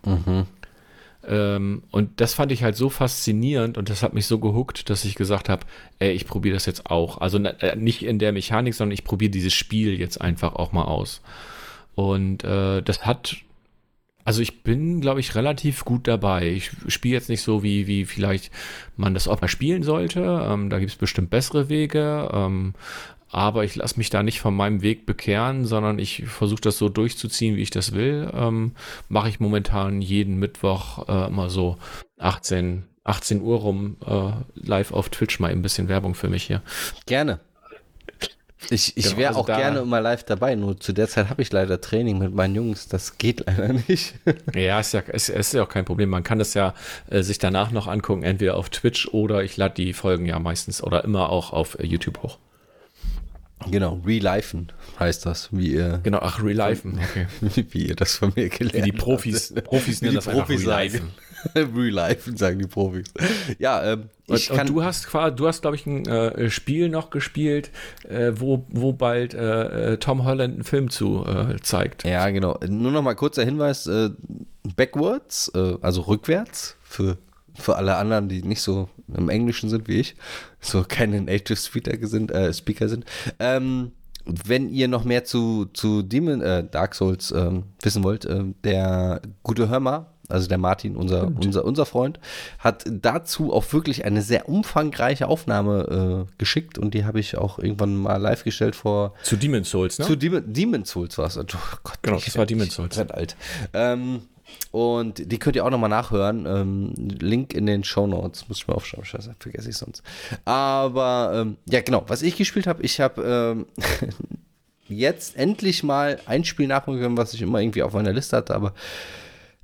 Mhm. 0.04 0.44
Ähm, 1.26 1.82
und 1.90 2.20
das 2.20 2.34
fand 2.34 2.50
ich 2.52 2.62
halt 2.62 2.76
so 2.76 2.88
faszinierend 2.88 3.76
und 3.78 3.90
das 3.90 4.02
hat 4.02 4.14
mich 4.14 4.26
so 4.26 4.38
gehuckt, 4.38 4.88
dass 4.88 5.04
ich 5.04 5.14
gesagt 5.14 5.48
habe, 5.48 5.66
ey, 5.98 6.12
ich 6.12 6.26
probiere 6.26 6.54
das 6.54 6.66
jetzt 6.66 6.86
auch. 6.90 7.18
Also 7.20 7.38
äh, 7.38 7.76
nicht 7.76 8.02
in 8.04 8.18
der 8.18 8.32
Mechanik, 8.32 8.74
sondern 8.74 8.94
ich 8.94 9.04
probiere 9.04 9.30
dieses 9.30 9.52
Spiel 9.52 9.98
jetzt 10.00 10.20
einfach 10.20 10.54
auch 10.54 10.72
mal 10.72 10.84
aus. 10.84 11.20
Und 11.94 12.44
äh, 12.44 12.82
das 12.82 13.04
hat 13.04 13.36
Also 14.24 14.42
ich 14.42 14.62
bin, 14.62 15.00
glaube 15.00 15.20
ich, 15.20 15.34
relativ 15.34 15.84
gut 15.84 16.06
dabei. 16.06 16.48
Ich 16.48 16.70
spiele 16.88 17.14
jetzt 17.14 17.28
nicht 17.28 17.42
so, 17.42 17.62
wie, 17.62 17.86
wie 17.86 18.04
vielleicht 18.04 18.50
man 18.96 19.14
das 19.14 19.28
auch 19.28 19.40
mal 19.40 19.48
spielen 19.48 19.82
sollte. 19.82 20.20
Ähm, 20.20 20.70
da 20.70 20.78
gibt 20.78 20.90
es 20.92 20.96
bestimmt 20.96 21.30
bessere 21.30 21.68
Wege. 21.68 22.30
Ähm, 22.32 22.74
aber 23.30 23.64
ich 23.64 23.76
lasse 23.76 23.96
mich 23.96 24.10
da 24.10 24.22
nicht 24.22 24.40
von 24.40 24.54
meinem 24.54 24.82
Weg 24.82 25.06
bekehren, 25.06 25.64
sondern 25.64 25.98
ich 25.98 26.24
versuche 26.26 26.60
das 26.60 26.78
so 26.78 26.88
durchzuziehen, 26.88 27.56
wie 27.56 27.62
ich 27.62 27.70
das 27.70 27.92
will. 27.92 28.30
Ähm, 28.34 28.72
Mache 29.08 29.28
ich 29.28 29.40
momentan 29.40 30.02
jeden 30.02 30.38
Mittwoch 30.38 31.08
äh, 31.08 31.28
immer 31.28 31.48
so 31.48 31.78
18, 32.18 32.84
18 33.04 33.40
Uhr 33.40 33.58
rum 33.58 33.96
äh, 34.06 34.32
live 34.54 34.92
auf 34.92 35.08
Twitch 35.08 35.38
mal 35.38 35.50
ein 35.50 35.62
bisschen 35.62 35.88
Werbung 35.88 36.14
für 36.14 36.28
mich 36.28 36.44
hier. 36.44 36.62
Gerne. 37.06 37.40
Ich, 38.68 38.96
ich 38.96 39.04
Genau, 39.04 39.16
wäre 39.16 39.28
also 39.28 39.40
auch 39.40 39.46
gerne 39.46 39.78
immer 39.78 40.00
live 40.02 40.24
dabei, 40.24 40.54
nur 40.54 40.78
zu 40.78 40.92
der 40.92 41.08
Zeit 41.08 41.30
habe 41.30 41.40
ich 41.40 41.50
leider 41.50 41.80
Training 41.80 42.18
mit 42.18 42.34
meinen 42.34 42.54
Jungs. 42.54 42.88
Das 42.88 43.16
geht 43.16 43.46
leider 43.46 43.72
nicht. 43.72 44.14
Ja, 44.54 44.80
ist 44.80 44.92
ja, 44.92 45.00
ist, 45.00 45.30
ist 45.30 45.54
ja 45.54 45.62
auch 45.62 45.68
kein 45.68 45.84
Problem. 45.84 46.10
Man 46.10 46.24
kann 46.24 46.38
das 46.38 46.54
ja 46.54 46.74
äh, 47.08 47.22
sich 47.22 47.38
danach 47.38 47.70
noch 47.70 47.86
angucken, 47.86 48.22
entweder 48.22 48.56
auf 48.56 48.68
Twitch 48.68 49.08
oder 49.08 49.42
ich 49.44 49.56
lade 49.56 49.74
die 49.76 49.92
Folgen 49.92 50.26
ja 50.26 50.38
meistens 50.38 50.82
oder 50.82 51.04
immer 51.04 51.30
auch 51.30 51.52
auf 51.52 51.78
äh, 51.78 51.86
YouTube 51.86 52.22
hoch. 52.22 52.38
Genau, 53.70 54.00
relifen 54.06 54.72
heißt 54.98 55.26
das, 55.26 55.48
wie 55.52 55.72
ihr, 55.74 56.00
Genau, 56.02 56.18
ach, 56.20 56.42
relifen. 56.42 56.98
Okay. 57.10 57.26
wie 57.70 57.86
ihr 57.88 57.96
das 57.96 58.16
von 58.16 58.32
mir 58.36 58.48
gelernt 58.48 58.74
Wie 58.86 58.90
die 58.90 58.96
Profis, 58.96 59.52
Profis 59.64 60.00
Wie 60.00 60.06
nennen 60.06 60.18
die 60.20 60.24
das 60.24 60.34
Profis 60.34 60.62
sagen. 60.62 60.78
relifen. 60.80 61.10
habt. 61.54 61.56
relifen, 61.76 62.36
sagen 62.36 62.58
die 62.58 62.66
Profis. 62.66 63.06
Ja, 63.58 63.92
ähm, 63.92 64.10
ich 64.26 64.50
Und, 64.50 64.56
kann, 64.56 64.68
und 64.68 64.74
du 64.74 64.84
hast 64.84 65.06
quasi, 65.06 65.34
du 65.34 65.48
hast, 65.48 65.62
glaube 65.62 65.76
ich, 65.76 65.86
ein 65.86 66.06
äh, 66.06 66.50
Spiel 66.50 66.88
noch 66.90 67.10
gespielt, 67.10 67.70
äh, 68.08 68.32
wo, 68.36 68.64
wo 68.68 68.92
bald 68.92 69.32
äh, 69.34 69.92
äh, 69.92 69.96
Tom 69.96 70.24
Holland 70.24 70.54
einen 70.54 70.64
Film 70.64 70.90
zu 70.90 71.24
äh, 71.26 71.56
zeigt. 71.62 72.04
Ja, 72.04 72.28
genau. 72.30 72.58
Nur 72.68 72.92
noch 72.92 73.02
mal 73.02 73.14
kurzer 73.14 73.44
Hinweis: 73.44 73.86
äh, 73.86 74.10
Backwards, 74.76 75.50
also 75.54 76.02
rückwärts, 76.02 76.76
für, 76.82 77.16
für 77.60 77.76
alle 77.76 77.96
anderen, 77.96 78.28
die 78.28 78.42
nicht 78.42 78.62
so 78.62 78.88
im 79.14 79.28
Englischen 79.28 79.70
sind 79.70 79.88
wie 79.88 80.00
ich, 80.00 80.16
so 80.60 80.84
keine 80.86 81.20
Native 81.20 81.56
Speaker 81.56 82.06
sind. 82.06 82.30
Äh, 82.30 82.52
Speaker 82.52 82.88
sind. 82.88 83.04
Ähm, 83.38 83.92
wenn 84.26 84.68
ihr 84.68 84.86
noch 84.88 85.04
mehr 85.04 85.24
zu, 85.24 85.66
zu 85.72 86.02
Demon, 86.02 86.40
äh, 86.42 86.64
Dark 86.68 86.94
Souls 86.94 87.32
ähm, 87.32 87.64
wissen 87.82 88.04
wollt, 88.04 88.24
äh, 88.26 88.44
der 88.64 89.22
gute 89.42 89.68
Hörmer, 89.68 90.06
also 90.28 90.46
der 90.46 90.58
Martin, 90.58 90.94
unser, 90.94 91.26
unser, 91.26 91.64
unser 91.64 91.86
Freund, 91.86 92.20
hat 92.60 92.84
dazu 92.88 93.52
auch 93.52 93.72
wirklich 93.72 94.04
eine 94.04 94.22
sehr 94.22 94.48
umfangreiche 94.48 95.26
Aufnahme 95.26 96.26
äh, 96.28 96.32
geschickt 96.38 96.78
und 96.78 96.94
die 96.94 97.04
habe 97.04 97.18
ich 97.18 97.36
auch 97.36 97.58
irgendwann 97.58 97.96
mal 97.96 98.16
live 98.18 98.44
gestellt 98.44 98.76
vor 98.76 99.14
Zu 99.24 99.36
Demon's 99.36 99.70
Souls, 99.70 99.98
ne? 99.98 100.04
zu 100.06 100.14
Demon, 100.16 100.44
Demon 100.52 100.84
Souls 100.84 101.18
war 101.18 101.26
es. 101.26 101.36
Oh 101.36 101.42
Gott, 101.82 101.98
Genau, 102.02 102.18
ich 102.18 102.26
das 102.26 102.36
war 102.36 102.48
ich 102.48 102.72
Souls. 102.72 102.96
werd 102.96 103.12
alt. 103.12 103.36
Ähm, 103.72 104.22
und 104.72 105.32
die 105.32 105.38
könnt 105.38 105.56
ihr 105.56 105.64
auch 105.64 105.70
nochmal 105.70 105.90
nachhören. 105.90 106.46
Ähm, 106.46 106.94
Link 106.96 107.54
in 107.54 107.66
den 107.66 107.82
Show 107.82 108.06
Notes. 108.06 108.48
Muss 108.48 108.58
ich 108.58 108.68
mal 108.68 108.74
aufschreiben. 108.74 109.04
Scheiße, 109.04 109.34
vergesse 109.38 109.70
ich 109.70 109.76
sonst. 109.76 110.02
Aber, 110.44 111.32
ähm, 111.34 111.56
ja, 111.66 111.80
genau. 111.80 112.04
Was 112.06 112.22
ich 112.22 112.36
gespielt 112.36 112.66
habe, 112.66 112.82
ich 112.82 113.00
habe 113.00 113.22
ähm, 113.22 113.66
jetzt 114.88 115.36
endlich 115.36 115.82
mal 115.82 116.20
ein 116.26 116.44
Spiel 116.44 116.68
nachholen 116.68 117.00
können, 117.00 117.16
was 117.16 117.34
ich 117.34 117.42
immer 117.42 117.60
irgendwie 117.60 117.82
auf 117.82 117.94
meiner 117.94 118.12
Liste 118.12 118.36
hatte, 118.36 118.54
aber 118.54 118.74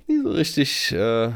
nie 0.07 0.21
so 0.21 0.31
richtig 0.31 0.91
äh, 0.91 1.31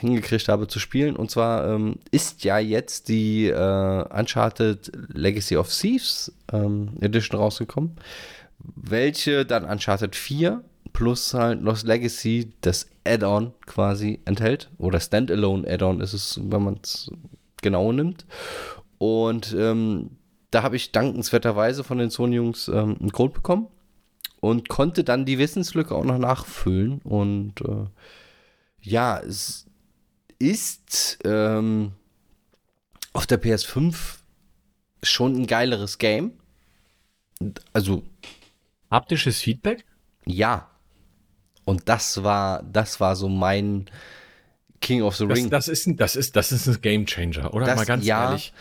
hingekriegt 0.00 0.48
habe 0.48 0.66
zu 0.66 0.80
spielen. 0.80 1.14
Und 1.14 1.30
zwar 1.30 1.68
ähm, 1.68 1.96
ist 2.10 2.42
ja 2.42 2.58
jetzt 2.58 3.08
die 3.08 3.46
äh, 3.46 4.04
Uncharted 4.18 4.90
Legacy 5.12 5.56
of 5.56 5.72
Thieves 5.72 6.32
ähm, 6.52 6.90
Edition 7.00 7.38
rausgekommen, 7.38 7.96
welche 8.58 9.46
dann 9.46 9.64
Uncharted 9.64 10.16
4 10.16 10.62
plus 10.98 11.32
halt 11.32 11.62
Lost 11.62 11.86
Legacy 11.86 12.50
das 12.60 12.88
Add-on 13.06 13.52
quasi 13.66 14.18
enthält. 14.24 14.68
Oder 14.78 14.98
Standalone 14.98 15.64
Add-on 15.70 16.00
ist 16.00 16.12
es, 16.12 16.40
wenn 16.42 16.64
man 16.64 16.80
es 16.82 17.08
genau 17.62 17.92
nimmt. 17.92 18.26
Und 18.98 19.54
ähm, 19.56 20.10
da 20.50 20.64
habe 20.64 20.74
ich 20.74 20.90
dankenswerterweise 20.90 21.84
von 21.84 21.98
den 21.98 22.10
Sony-Jungs 22.10 22.66
ähm, 22.66 22.96
einen 22.98 23.12
Code 23.12 23.32
bekommen 23.32 23.68
und 24.40 24.68
konnte 24.68 25.04
dann 25.04 25.24
die 25.24 25.38
Wissenslücke 25.38 25.94
auch 25.94 26.02
noch 26.02 26.18
nachfüllen. 26.18 27.00
Und 27.04 27.60
äh, 27.60 27.84
ja, 28.80 29.20
es 29.20 29.66
ist 30.40 31.20
ähm, 31.24 31.92
auf 33.12 33.28
der 33.28 33.40
PS5 33.40 33.94
schon 35.04 35.36
ein 35.36 35.46
geileres 35.46 35.98
Game. 35.98 36.32
Also 37.72 38.02
Haptisches 38.90 39.40
Feedback? 39.40 39.84
ja. 40.26 40.68
Und 41.68 41.86
das 41.86 42.22
war, 42.24 42.62
das 42.72 42.98
war 42.98 43.14
so 43.14 43.28
mein 43.28 43.90
King 44.80 45.02
of 45.02 45.16
the 45.16 45.26
Das, 45.26 45.36
Ring. 45.36 45.50
das, 45.50 45.68
ist 45.68 45.86
ein, 45.86 45.98
das, 45.98 46.16
ist, 46.16 46.34
das 46.34 46.50
ist 46.50 46.66
ein 46.66 46.80
Game 46.80 47.04
Changer, 47.04 47.52
oder? 47.52 47.66
Das- 47.66 47.76
Mal 47.76 47.84
ganz 47.84 48.06
ja, 48.06 48.24
ehrlich. 48.24 48.54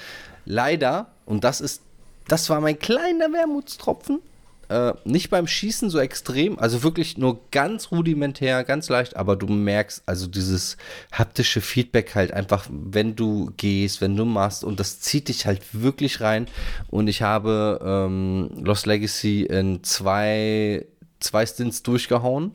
Leider, 0.43 1.07
und 1.25 1.45
das 1.45 1.61
ist, 1.61 1.81
das 2.27 2.49
war 2.49 2.59
mein 2.59 2.77
kleiner 2.77 3.31
Wermutstropfen. 3.31 4.19
Äh, 4.67 4.91
nicht 5.05 5.29
beim 5.29 5.47
Schießen 5.47 5.89
so 5.89 5.99
extrem, 5.99 6.59
also 6.59 6.83
wirklich 6.83 7.17
nur 7.17 7.39
ganz 7.51 7.91
rudimentär, 7.93 8.65
ganz 8.65 8.89
leicht, 8.89 9.15
aber 9.15 9.37
du 9.37 9.47
merkst 9.47 10.03
also 10.05 10.27
dieses 10.27 10.75
haptische 11.13 11.61
Feedback 11.61 12.13
halt 12.13 12.33
einfach, 12.33 12.67
wenn 12.69 13.15
du 13.15 13.53
gehst, 13.55 14.01
wenn 14.01 14.17
du 14.17 14.25
machst 14.25 14.65
und 14.65 14.81
das 14.81 14.99
zieht 14.99 15.29
dich 15.29 15.45
halt 15.45 15.61
wirklich 15.71 16.19
rein. 16.19 16.47
Und 16.89 17.07
ich 17.07 17.21
habe 17.21 17.79
ähm, 17.81 18.49
Lost 18.65 18.85
Legacy 18.85 19.43
in 19.43 19.81
zwei, 19.85 20.85
zwei 21.21 21.45
Stints 21.45 21.83
durchgehauen. 21.83 22.51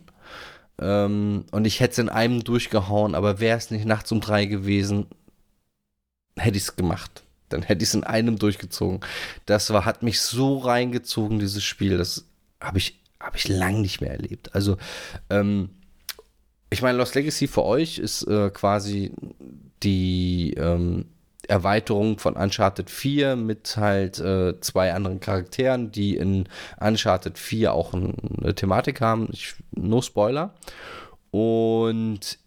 Ähm, 0.83 1.45
und 1.51 1.65
ich 1.67 1.81
hätte 1.81 1.93
es 1.93 1.99
in 1.99 2.09
einem 2.09 2.45
durchgehauen, 2.45 3.15
aber 3.15 3.41
wäre 3.41 3.57
es 3.57 3.71
nicht 3.71 3.85
nachts 3.85 4.11
um 4.13 4.21
drei 4.21 4.47
gewesen, 4.47 5.07
hätte 6.37 6.57
ich 6.57 6.65
es 6.65 6.77
gemacht. 6.77 7.23
Dann 7.49 7.63
hätte 7.63 7.83
ich 7.83 7.91
es 7.91 7.95
in 7.95 8.05
einem 8.05 8.39
durchgezogen. 8.39 9.01
Das 9.47 9.71
war, 9.73 9.85
hat 9.85 10.03
mich 10.03 10.21
so 10.21 10.59
reingezogen, 10.59 11.39
dieses 11.39 11.63
Spiel. 11.63 11.99
Das 11.99 12.27
habe 12.61 12.79
ich, 12.79 12.99
hab 13.21 13.37
ich 13.37 13.49
lang 13.49 13.81
nicht 13.81 14.01
mehr 14.01 14.13
erlebt. 14.13 14.55
Also, 14.55 14.79
ähm, 15.31 15.71
ich 16.71 16.81
meine, 16.81 16.97
Lost 16.97 17.15
Legacy 17.15 17.47
für 17.47 17.65
euch 17.65 17.99
ist 17.99 18.23
äh, 18.23 18.51
quasi 18.51 19.13
die 19.83 20.55
ähm, 20.57 21.07
Erweiterung 21.49 22.19
von 22.19 22.35
Uncharted 22.35 22.91
4 22.91 23.37
mit 23.37 23.77
halt 23.77 24.19
äh, 24.21 24.59
zwei 24.61 24.93
anderen 24.93 25.21
Charakteren, 25.21 25.91
die 25.91 26.17
in 26.17 26.49
Uncharted 26.81 27.39
4 27.39 27.73
auch 27.73 27.93
ein, 27.95 28.15
eine 28.41 28.55
Thematik 28.55 29.01
haben. 29.01 29.29
Ich, 29.33 29.55
no 29.73 30.01
Spoiler. 30.03 30.55
Und 31.31 32.39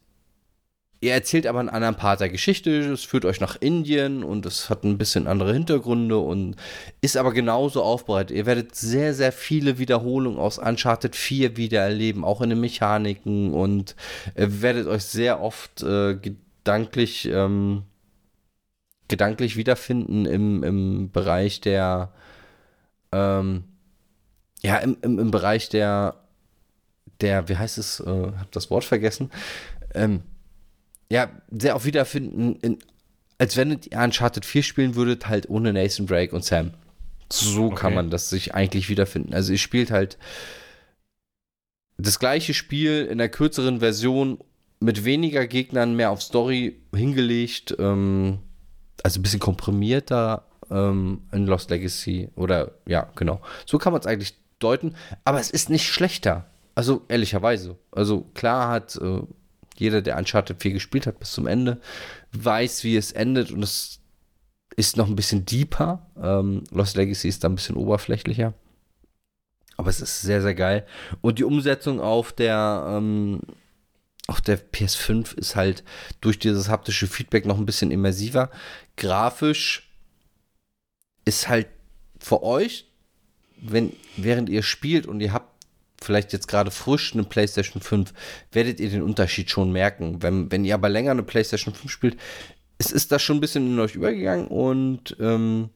er 1.01 1.15
erzählt 1.15 1.45
aber 1.45 1.59
einen 1.59 1.69
anderen 1.69 1.95
Part 1.95 2.21
der 2.21 2.29
Geschichte. 2.29 2.71
Es 2.71 3.03
führt 3.03 3.25
euch 3.25 3.39
nach 3.39 3.57
Indien 3.59 4.23
und 4.23 4.45
es 4.45 4.69
hat 4.69 4.83
ein 4.83 4.97
bisschen 4.97 5.27
andere 5.27 5.53
Hintergründe 5.53 6.17
und 6.17 6.55
ist 7.01 7.17
aber 7.17 7.33
genauso 7.33 7.83
aufbereitet. 7.83 8.35
Ihr 8.35 8.45
werdet 8.45 8.75
sehr, 8.75 9.13
sehr 9.13 9.31
viele 9.31 9.77
Wiederholungen 9.77 10.39
aus 10.39 10.57
Uncharted 10.57 11.15
4 11.15 11.57
wieder 11.57 11.81
erleben, 11.81 12.23
auch 12.23 12.41
in 12.41 12.49
den 12.49 12.59
Mechaniken 12.59 13.53
und 13.53 13.95
ihr 14.35 14.61
werdet 14.61 14.87
euch 14.87 15.03
sehr 15.03 15.41
oft 15.41 15.83
äh, 15.83 16.15
gedanklich, 16.15 17.29
ähm, 17.31 17.83
gedanklich 19.07 19.55
wiederfinden 19.55 20.25
im, 20.25 20.63
im 20.63 21.11
Bereich 21.11 21.61
der, 21.61 22.11
ähm, 23.11 23.63
ja, 24.61 24.77
im, 24.77 24.97
im, 25.01 25.19
im 25.19 25.31
Bereich 25.31 25.69
der, 25.69 26.15
der, 27.21 27.47
wie 27.49 27.57
heißt 27.57 27.77
es, 27.77 27.99
äh, 27.99 28.31
hab 28.39 28.51
das 28.51 28.69
Wort 28.69 28.83
vergessen, 28.83 29.29
ähm, 29.93 30.21
ja, 31.11 31.29
sehr 31.51 31.75
oft 31.75 31.85
wiederfinden, 31.85 32.55
in, 32.61 32.79
als 33.37 33.57
wenn 33.57 33.71
ihr 33.71 33.99
Uncharted 33.99 34.45
4 34.45 34.63
spielen 34.63 34.95
würdet, 34.95 35.27
halt 35.27 35.49
ohne 35.49 35.71
Nathan 35.73 36.07
Drake 36.07 36.33
und 36.35 36.43
Sam. 36.43 36.71
So 37.31 37.69
kann 37.71 37.87
Okay. 37.87 37.95
man 37.95 38.09
das 38.09 38.29
sich 38.29 38.53
eigentlich 38.55 38.89
wiederfinden. 38.89 39.33
Also 39.33 39.51
ihr 39.51 39.57
spielt 39.57 39.91
halt 39.91 40.17
das 41.97 42.19
gleiche 42.19 42.53
Spiel 42.53 43.05
in 43.09 43.17
der 43.17 43.29
kürzeren 43.29 43.79
Version 43.79 44.39
mit 44.79 45.05
weniger 45.05 45.47
Gegnern, 45.47 45.95
mehr 45.95 46.11
auf 46.11 46.21
Story 46.21 46.77
hingelegt, 46.93 47.75
ähm, 47.79 48.39
also 49.03 49.19
ein 49.19 49.23
bisschen 49.23 49.39
komprimierter 49.39 50.43
ähm, 50.69 51.21
in 51.31 51.45
Lost 51.45 51.69
Legacy 51.69 52.29
oder 52.35 52.71
ja, 52.87 53.09
genau. 53.15 53.41
So 53.65 53.77
kann 53.77 53.93
man 53.93 53.99
es 54.01 54.07
eigentlich 54.07 54.37
deuten, 54.59 54.95
aber 55.23 55.39
es 55.39 55.49
ist 55.49 55.69
nicht 55.69 55.87
schlechter. 55.87 56.45
Also 56.75 57.03
ehrlicherweise. 57.07 57.77
Also 57.91 58.21
klar 58.33 58.69
hat 58.69 58.95
äh, 58.97 59.21
jeder, 59.77 60.01
der 60.01 60.17
Uncharted 60.17 60.61
4 60.61 60.73
gespielt 60.73 61.07
hat 61.07 61.19
bis 61.19 61.31
zum 61.31 61.47
Ende, 61.47 61.79
weiß, 62.31 62.83
wie 62.83 62.97
es 62.97 63.11
endet 63.11 63.51
und 63.51 63.63
es 63.63 63.99
ist 64.75 64.97
noch 64.97 65.07
ein 65.07 65.15
bisschen 65.15 65.45
deeper. 65.45 66.05
Ähm, 66.21 66.63
Lost 66.71 66.97
Legacy 66.97 67.29
ist 67.29 67.43
da 67.43 67.49
ein 67.49 67.55
bisschen 67.55 67.77
oberflächlicher. 67.77 68.53
Aber 69.77 69.89
es 69.89 70.01
ist 70.01 70.21
sehr, 70.21 70.41
sehr 70.41 70.55
geil. 70.55 70.85
Und 71.21 71.39
die 71.39 71.43
Umsetzung 71.43 71.99
auf 71.99 72.33
der, 72.33 72.85
ähm, 72.89 73.41
auf 74.27 74.41
der 74.41 74.59
PS5 74.59 75.37
ist 75.37 75.55
halt 75.55 75.83
durch 76.21 76.39
dieses 76.39 76.69
haptische 76.69 77.07
Feedback 77.07 77.45
noch 77.45 77.57
ein 77.57 77.65
bisschen 77.65 77.91
immersiver. 77.91 78.49
Grafisch 78.97 79.91
ist 81.25 81.47
halt 81.47 81.67
für 82.19 82.43
euch, 82.43 82.91
wenn, 83.57 83.93
während 84.17 84.49
ihr 84.49 84.63
spielt 84.63 85.05
und 85.05 85.19
ihr 85.19 85.33
habt 85.33 85.65
vielleicht 86.01 86.33
jetzt 86.33 86.47
gerade 86.47 86.71
frisch 86.71 87.13
eine 87.13 87.23
PlayStation 87.23 87.81
5, 87.81 88.13
werdet 88.51 88.79
ihr 88.79 88.89
den 88.89 89.01
Unterschied 89.01 89.49
schon 89.49 89.71
merken. 89.71 90.21
Wenn, 90.21 90.51
wenn 90.51 90.65
ihr 90.65 90.75
aber 90.75 90.89
länger 90.89 91.11
eine 91.11 91.23
PlayStation 91.23 91.73
5 91.73 91.91
spielt, 91.91 92.17
es 92.77 92.91
ist 92.91 93.11
das 93.11 93.21
schon 93.21 93.37
ein 93.37 93.41
bisschen 93.41 93.67
in 93.67 93.79
euch 93.79 93.95
übergegangen 93.95 94.47
und 94.47 95.15
ähm, 95.19 95.69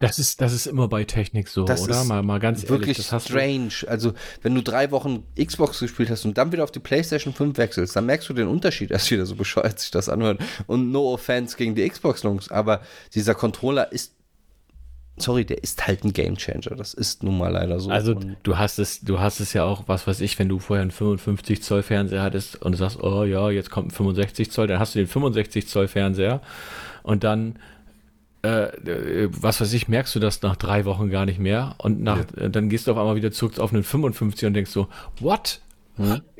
das 0.00 0.18
ist, 0.18 0.40
das 0.40 0.54
ist 0.54 0.66
immer 0.66 0.88
bei 0.88 1.04
Technik 1.04 1.46
so, 1.46 1.64
das 1.64 1.82
oder? 1.82 2.00
Ist 2.00 2.08
mal, 2.08 2.22
mal 2.22 2.40
ganz 2.40 2.68
wirklich 2.70 2.96
ehrlich, 2.98 3.08
das 3.08 3.24
strange. 3.24 3.68
Also, 3.86 4.14
wenn 4.40 4.54
du 4.54 4.62
drei 4.62 4.90
Wochen 4.90 5.24
Xbox 5.38 5.78
gespielt 5.78 6.08
hast 6.08 6.24
und 6.24 6.38
dann 6.38 6.52
wieder 6.52 6.64
auf 6.64 6.72
die 6.72 6.80
PlayStation 6.80 7.34
5 7.34 7.58
wechselst, 7.58 7.94
dann 7.94 8.06
merkst 8.06 8.28
du 8.30 8.32
den 8.32 8.48
Unterschied 8.48 8.90
erst 8.90 9.10
wieder, 9.10 9.26
so 9.26 9.36
bescheuert 9.36 9.78
sich 9.78 9.90
das 9.90 10.08
anhört. 10.08 10.40
Und 10.66 10.90
no 10.90 11.12
offense 11.12 11.56
gegen 11.56 11.74
die 11.74 11.86
Xbox-Lungs, 11.86 12.50
aber 12.50 12.80
dieser 13.14 13.34
Controller 13.34 13.92
ist 13.92 14.14
sorry, 15.18 15.44
der 15.44 15.62
ist 15.62 15.86
halt 15.86 16.02
ein 16.02 16.14
Gamechanger. 16.14 16.74
Das 16.76 16.94
ist 16.94 17.22
nun 17.22 17.36
mal 17.36 17.52
leider 17.52 17.78
so. 17.78 17.90
Also 17.90 18.14
du 18.14 18.56
hast 18.56 18.78
es, 18.78 19.00
du 19.00 19.20
hast 19.20 19.40
es 19.40 19.52
ja 19.52 19.64
auch, 19.64 19.84
was 19.86 20.06
weiß 20.06 20.22
ich, 20.22 20.38
wenn 20.38 20.48
du 20.48 20.58
vorher 20.58 20.80
einen 20.80 20.92
55 20.92 21.62
Zoll 21.62 21.82
Fernseher 21.82 22.22
hattest 22.22 22.62
und 22.62 22.72
du 22.72 22.78
sagst, 22.78 23.02
oh 23.02 23.24
ja, 23.24 23.50
jetzt 23.50 23.70
kommt 23.70 23.88
ein 23.88 23.90
65 23.90 24.50
Zoll, 24.50 24.66
dann 24.66 24.78
hast 24.78 24.94
du 24.94 25.00
den 25.00 25.08
65 25.08 25.68
Zoll 25.68 25.88
Fernseher 25.88 26.40
und 27.02 27.22
dann 27.22 27.58
äh, 28.42 28.64
äh, 28.64 29.28
was 29.30 29.60
weiß 29.60 29.72
ich, 29.74 29.88
merkst 29.88 30.14
du 30.14 30.18
das 30.20 30.42
nach 30.42 30.56
drei 30.56 30.84
Wochen 30.84 31.10
gar 31.10 31.26
nicht 31.26 31.38
mehr 31.38 31.74
und 31.78 32.00
nach, 32.02 32.18
ja. 32.36 32.44
äh, 32.44 32.50
dann 32.50 32.68
gehst 32.70 32.86
du 32.86 32.92
auf 32.92 32.98
einmal 32.98 33.16
wieder 33.16 33.32
zurück 33.32 33.58
auf 33.58 33.72
einen 33.72 33.82
55 33.82 34.46
und 34.46 34.54
denkst 34.54 34.70
so, 34.70 34.88
what? 35.20 35.60
Hm? 35.96 36.20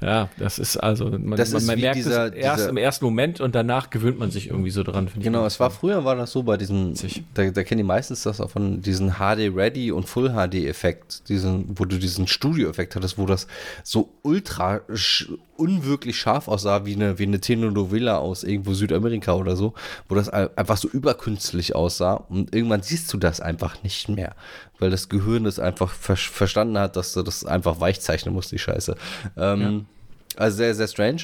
Ja, 0.00 0.28
das 0.38 0.58
ist 0.58 0.76
also, 0.76 1.08
man, 1.08 1.36
das 1.36 1.52
ist 1.52 1.66
man 1.66 1.80
merkt 1.80 1.96
dieser, 1.96 2.26
es 2.26 2.34
erst 2.34 2.58
dieser, 2.58 2.70
im 2.70 2.76
ersten 2.76 3.04
Moment 3.04 3.40
und 3.40 3.54
danach 3.54 3.90
gewöhnt 3.90 4.18
man 4.18 4.30
sich 4.30 4.48
irgendwie 4.48 4.70
so 4.70 4.82
dran. 4.82 5.08
Genau, 5.18 5.46
es 5.46 5.58
war 5.58 5.70
früher 5.70 6.04
war 6.04 6.16
das 6.16 6.32
so 6.32 6.42
bei 6.42 6.56
diesem, 6.56 6.94
da, 7.34 7.50
da 7.50 7.62
kennen 7.62 7.78
die 7.78 7.84
meistens 7.84 8.22
das 8.24 8.40
auch 8.40 8.50
von 8.50 8.82
diesen 8.82 9.14
HD 9.14 9.54
Ready 9.54 9.92
und 9.92 10.08
Full 10.08 10.30
HD 10.30 10.66
Effekt, 10.66 11.28
diesen, 11.28 11.78
wo 11.78 11.84
du 11.84 11.98
diesen 11.98 12.26
Studio 12.26 12.68
Effekt 12.68 12.94
hattest, 12.96 13.16
wo 13.16 13.26
das 13.26 13.46
so 13.82 14.12
ultra 14.22 14.82
unwirklich 15.56 16.18
scharf 16.18 16.48
aussah, 16.48 16.84
wie 16.84 16.94
eine, 16.94 17.18
wie 17.18 17.24
eine 17.24 17.40
Telenovela 17.40 18.18
aus 18.18 18.44
irgendwo 18.44 18.74
Südamerika 18.74 19.34
oder 19.34 19.56
so, 19.56 19.74
wo 20.08 20.14
das 20.14 20.28
einfach 20.28 20.76
so 20.76 20.88
überkünstlich 20.88 21.74
aussah 21.74 22.14
und 22.14 22.54
irgendwann 22.54 22.82
siehst 22.82 23.12
du 23.12 23.18
das 23.18 23.40
einfach 23.40 23.82
nicht 23.82 24.08
mehr, 24.08 24.34
weil 24.78 24.90
das 24.90 25.08
Gehirn 25.08 25.44
das 25.44 25.58
einfach 25.58 25.90
ver 25.90 26.16
verstanden 26.16 26.78
hat, 26.78 26.96
dass 26.96 27.12
du 27.12 27.22
das 27.22 27.44
einfach 27.44 27.80
weichzeichnen 27.80 28.34
musst, 28.34 28.52
die 28.52 28.58
Scheiße. 28.58 28.96
Ähm, 29.36 29.60
ja. 29.60 29.80
Also 30.36 30.56
sehr, 30.56 30.74
sehr 30.74 30.88
strange. 30.88 31.22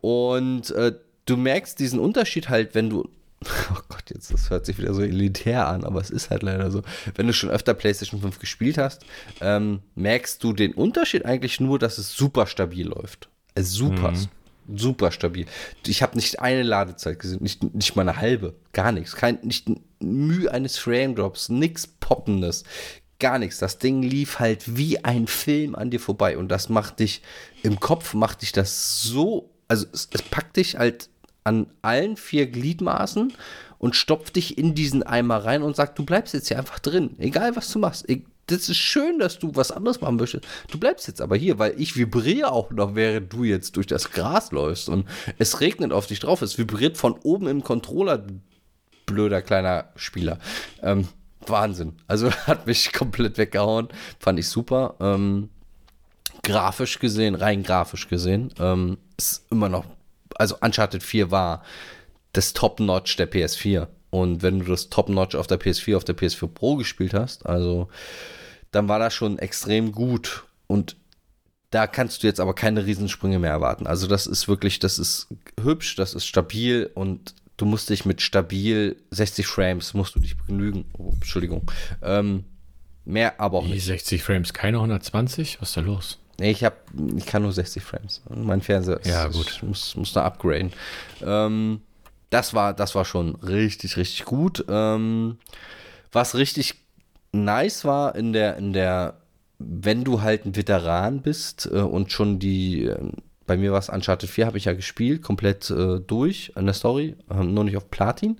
Und 0.00 0.70
äh, 0.70 0.92
du 1.26 1.36
merkst 1.36 1.78
diesen 1.78 1.98
Unterschied 1.98 2.48
halt, 2.48 2.74
wenn 2.74 2.90
du 2.90 3.08
Oh 3.72 3.80
Gott, 3.88 4.10
jetzt 4.10 4.32
das 4.32 4.50
hört 4.50 4.66
sich 4.66 4.78
wieder 4.78 4.92
so 4.94 5.02
elitär 5.02 5.66
an, 5.66 5.84
aber 5.84 6.00
es 6.00 6.10
ist 6.10 6.30
halt 6.30 6.42
leider 6.42 6.70
so. 6.70 6.82
Wenn 7.14 7.26
du 7.26 7.32
schon 7.32 7.50
öfter 7.50 7.74
PlayStation 7.74 8.20
5 8.20 8.38
gespielt 8.38 8.78
hast, 8.78 9.04
ähm, 9.40 9.80
merkst 9.94 10.42
du 10.44 10.52
den 10.52 10.74
Unterschied 10.74 11.24
eigentlich 11.24 11.60
nur, 11.60 11.78
dass 11.78 11.98
es 11.98 12.12
super 12.12 12.46
stabil 12.46 12.86
läuft. 12.86 13.28
Super, 13.64 14.12
mhm. 14.12 14.28
super 14.76 15.10
stabil. 15.10 15.46
Ich 15.86 16.02
habe 16.02 16.16
nicht 16.16 16.40
eine 16.40 16.62
Ladezeit 16.62 17.18
gesehen, 17.18 17.42
nicht, 17.42 17.62
nicht 17.74 17.96
mal 17.96 18.08
eine 18.08 18.16
halbe, 18.16 18.54
gar 18.72 18.92
nichts. 18.92 19.14
Kein, 19.16 19.38
nicht 19.42 19.68
Mühe 20.00 20.50
eines 20.50 20.78
Frame 20.78 21.14
Drops, 21.14 21.48
nichts 21.48 21.86
Poppendes, 21.86 22.64
gar 23.18 23.38
nichts. 23.38 23.58
Das 23.58 23.78
Ding 23.78 24.02
lief 24.02 24.38
halt 24.38 24.76
wie 24.76 25.04
ein 25.04 25.26
Film 25.26 25.74
an 25.74 25.90
dir 25.90 26.00
vorbei 26.00 26.36
und 26.36 26.48
das 26.48 26.68
macht 26.68 26.98
dich, 26.98 27.22
im 27.62 27.78
Kopf 27.78 28.14
macht 28.14 28.42
dich 28.42 28.52
das 28.52 29.02
so, 29.02 29.50
also 29.68 29.86
es, 29.92 30.08
es 30.12 30.22
packt 30.22 30.56
dich 30.56 30.76
halt 30.76 31.08
an 31.44 31.66
allen 31.82 32.16
vier 32.16 32.46
Gliedmaßen 32.46 33.32
und 33.78 33.96
stopft 33.96 34.36
dich 34.36 34.58
in 34.58 34.74
diesen 34.74 35.02
Eimer 35.02 35.44
rein 35.44 35.62
und 35.62 35.76
sagt, 35.76 35.98
du 35.98 36.04
bleibst 36.04 36.34
jetzt 36.34 36.48
hier 36.48 36.58
einfach 36.58 36.78
drin, 36.78 37.16
egal 37.18 37.56
was 37.56 37.70
du 37.70 37.78
machst, 37.78 38.06
das 38.50 38.68
ist 38.68 38.78
schön, 38.78 39.18
dass 39.18 39.38
du 39.38 39.54
was 39.54 39.70
anderes 39.70 40.00
machen 40.00 40.16
möchtest. 40.16 40.46
Du 40.70 40.78
bleibst 40.78 41.08
jetzt 41.08 41.20
aber 41.20 41.36
hier, 41.36 41.58
weil 41.58 41.74
ich 41.80 41.96
vibriere 41.96 42.52
auch 42.52 42.70
noch, 42.70 42.94
während 42.94 43.32
du 43.32 43.44
jetzt 43.44 43.76
durch 43.76 43.86
das 43.86 44.10
Gras 44.10 44.52
läufst 44.52 44.88
und 44.88 45.06
es 45.38 45.60
regnet 45.60 45.92
auf 45.92 46.06
dich 46.06 46.20
drauf. 46.20 46.42
Es 46.42 46.58
vibriert 46.58 46.96
von 46.96 47.14
oben 47.22 47.46
im 47.46 47.62
Controller, 47.62 48.24
blöder 49.06 49.42
kleiner 49.42 49.90
Spieler. 49.96 50.38
Ähm, 50.82 51.08
Wahnsinn. 51.46 51.94
Also 52.06 52.30
hat 52.46 52.66
mich 52.66 52.92
komplett 52.92 53.38
weggehauen. 53.38 53.88
Fand 54.18 54.38
ich 54.38 54.48
super. 54.48 54.94
Ähm, 55.00 55.50
grafisch 56.42 56.98
gesehen, 56.98 57.34
rein 57.34 57.62
grafisch 57.62 58.08
gesehen, 58.08 58.52
ähm, 58.58 58.98
ist 59.16 59.44
immer 59.50 59.68
noch, 59.68 59.84
also 60.36 60.56
Uncharted 60.60 61.02
4 61.02 61.30
war 61.30 61.62
das 62.32 62.52
Top-Notch 62.52 63.16
der 63.16 63.30
PS4. 63.30 63.88
Und 64.10 64.42
wenn 64.42 64.60
du 64.60 64.64
das 64.64 64.88
Top-Notch 64.90 65.36
auf 65.36 65.46
der 65.46 65.60
PS4, 65.60 65.96
auf 65.96 66.04
der 66.04 66.16
PS4 66.16 66.48
Pro 66.48 66.76
gespielt 66.76 67.14
hast, 67.14 67.46
also 67.46 67.88
dann 68.70 68.88
war 68.88 68.98
das 68.98 69.14
schon 69.14 69.38
extrem 69.38 69.92
gut. 69.92 70.44
Und 70.66 70.96
da 71.70 71.86
kannst 71.86 72.22
du 72.22 72.26
jetzt 72.26 72.40
aber 72.40 72.54
keine 72.54 72.86
Riesensprünge 72.86 73.38
mehr 73.38 73.50
erwarten. 73.50 73.86
Also 73.86 74.06
das 74.06 74.26
ist 74.26 74.48
wirklich, 74.48 74.78
das 74.78 74.98
ist 74.98 75.28
hübsch, 75.60 75.96
das 75.96 76.14
ist 76.14 76.26
stabil 76.26 76.90
und 76.94 77.34
du 77.56 77.66
musst 77.66 77.90
dich 77.90 78.04
mit 78.04 78.22
stabil 78.22 78.96
60 79.10 79.46
Frames, 79.46 79.94
musst 79.94 80.14
du 80.14 80.20
dich 80.20 80.36
begnügen. 80.36 80.86
Oh, 80.98 81.12
Entschuldigung. 81.14 81.70
Ähm, 82.02 82.44
mehr 83.04 83.40
aber 83.40 83.58
auch 83.58 83.66
Wie, 83.66 83.72
nicht. 83.72 83.84
60 83.84 84.22
Frames, 84.22 84.52
keine 84.52 84.78
120? 84.78 85.60
Was 85.60 85.70
ist 85.70 85.76
da 85.76 85.80
los? 85.80 86.18
Nee, 86.38 86.52
ich, 86.52 86.64
hab, 86.64 86.78
ich 87.16 87.26
kann 87.26 87.42
nur 87.42 87.52
60 87.52 87.82
Frames. 87.82 88.22
Mein 88.30 88.62
Fernseher 88.62 89.00
ja, 89.04 89.26
ist, 89.26 89.36
gut. 89.36 89.62
muss, 89.62 89.94
muss 89.94 90.12
da 90.14 90.24
upgraden. 90.24 90.72
Ähm, 91.22 91.82
das, 92.30 92.54
war, 92.54 92.72
das 92.72 92.94
war 92.94 93.04
schon 93.04 93.34
richtig, 93.36 93.98
richtig 93.98 94.24
gut. 94.24 94.64
Ähm, 94.68 95.38
was 96.12 96.34
richtig 96.34 96.79
nice 97.32 97.84
war 97.84 98.14
in 98.14 98.32
der, 98.32 98.56
in 98.56 98.72
der, 98.72 99.20
wenn 99.58 100.04
du 100.04 100.22
halt 100.22 100.46
ein 100.46 100.56
Veteran 100.56 101.22
bist 101.22 101.68
äh, 101.72 101.78
und 101.78 102.12
schon 102.12 102.38
die, 102.38 102.86
äh, 102.86 102.98
bei 103.46 103.56
mir 103.56 103.72
war 103.72 103.78
es 103.78 103.88
Uncharted 103.88 104.30
4, 104.30 104.46
habe 104.46 104.58
ich 104.58 104.66
ja 104.66 104.72
gespielt, 104.72 105.22
komplett 105.22 105.70
äh, 105.70 106.00
durch 106.00 106.52
an 106.56 106.66
der 106.66 106.74
Story, 106.74 107.16
ähm, 107.30 107.54
nur 107.54 107.64
nicht 107.64 107.76
auf 107.76 107.90
Platin. 107.90 108.38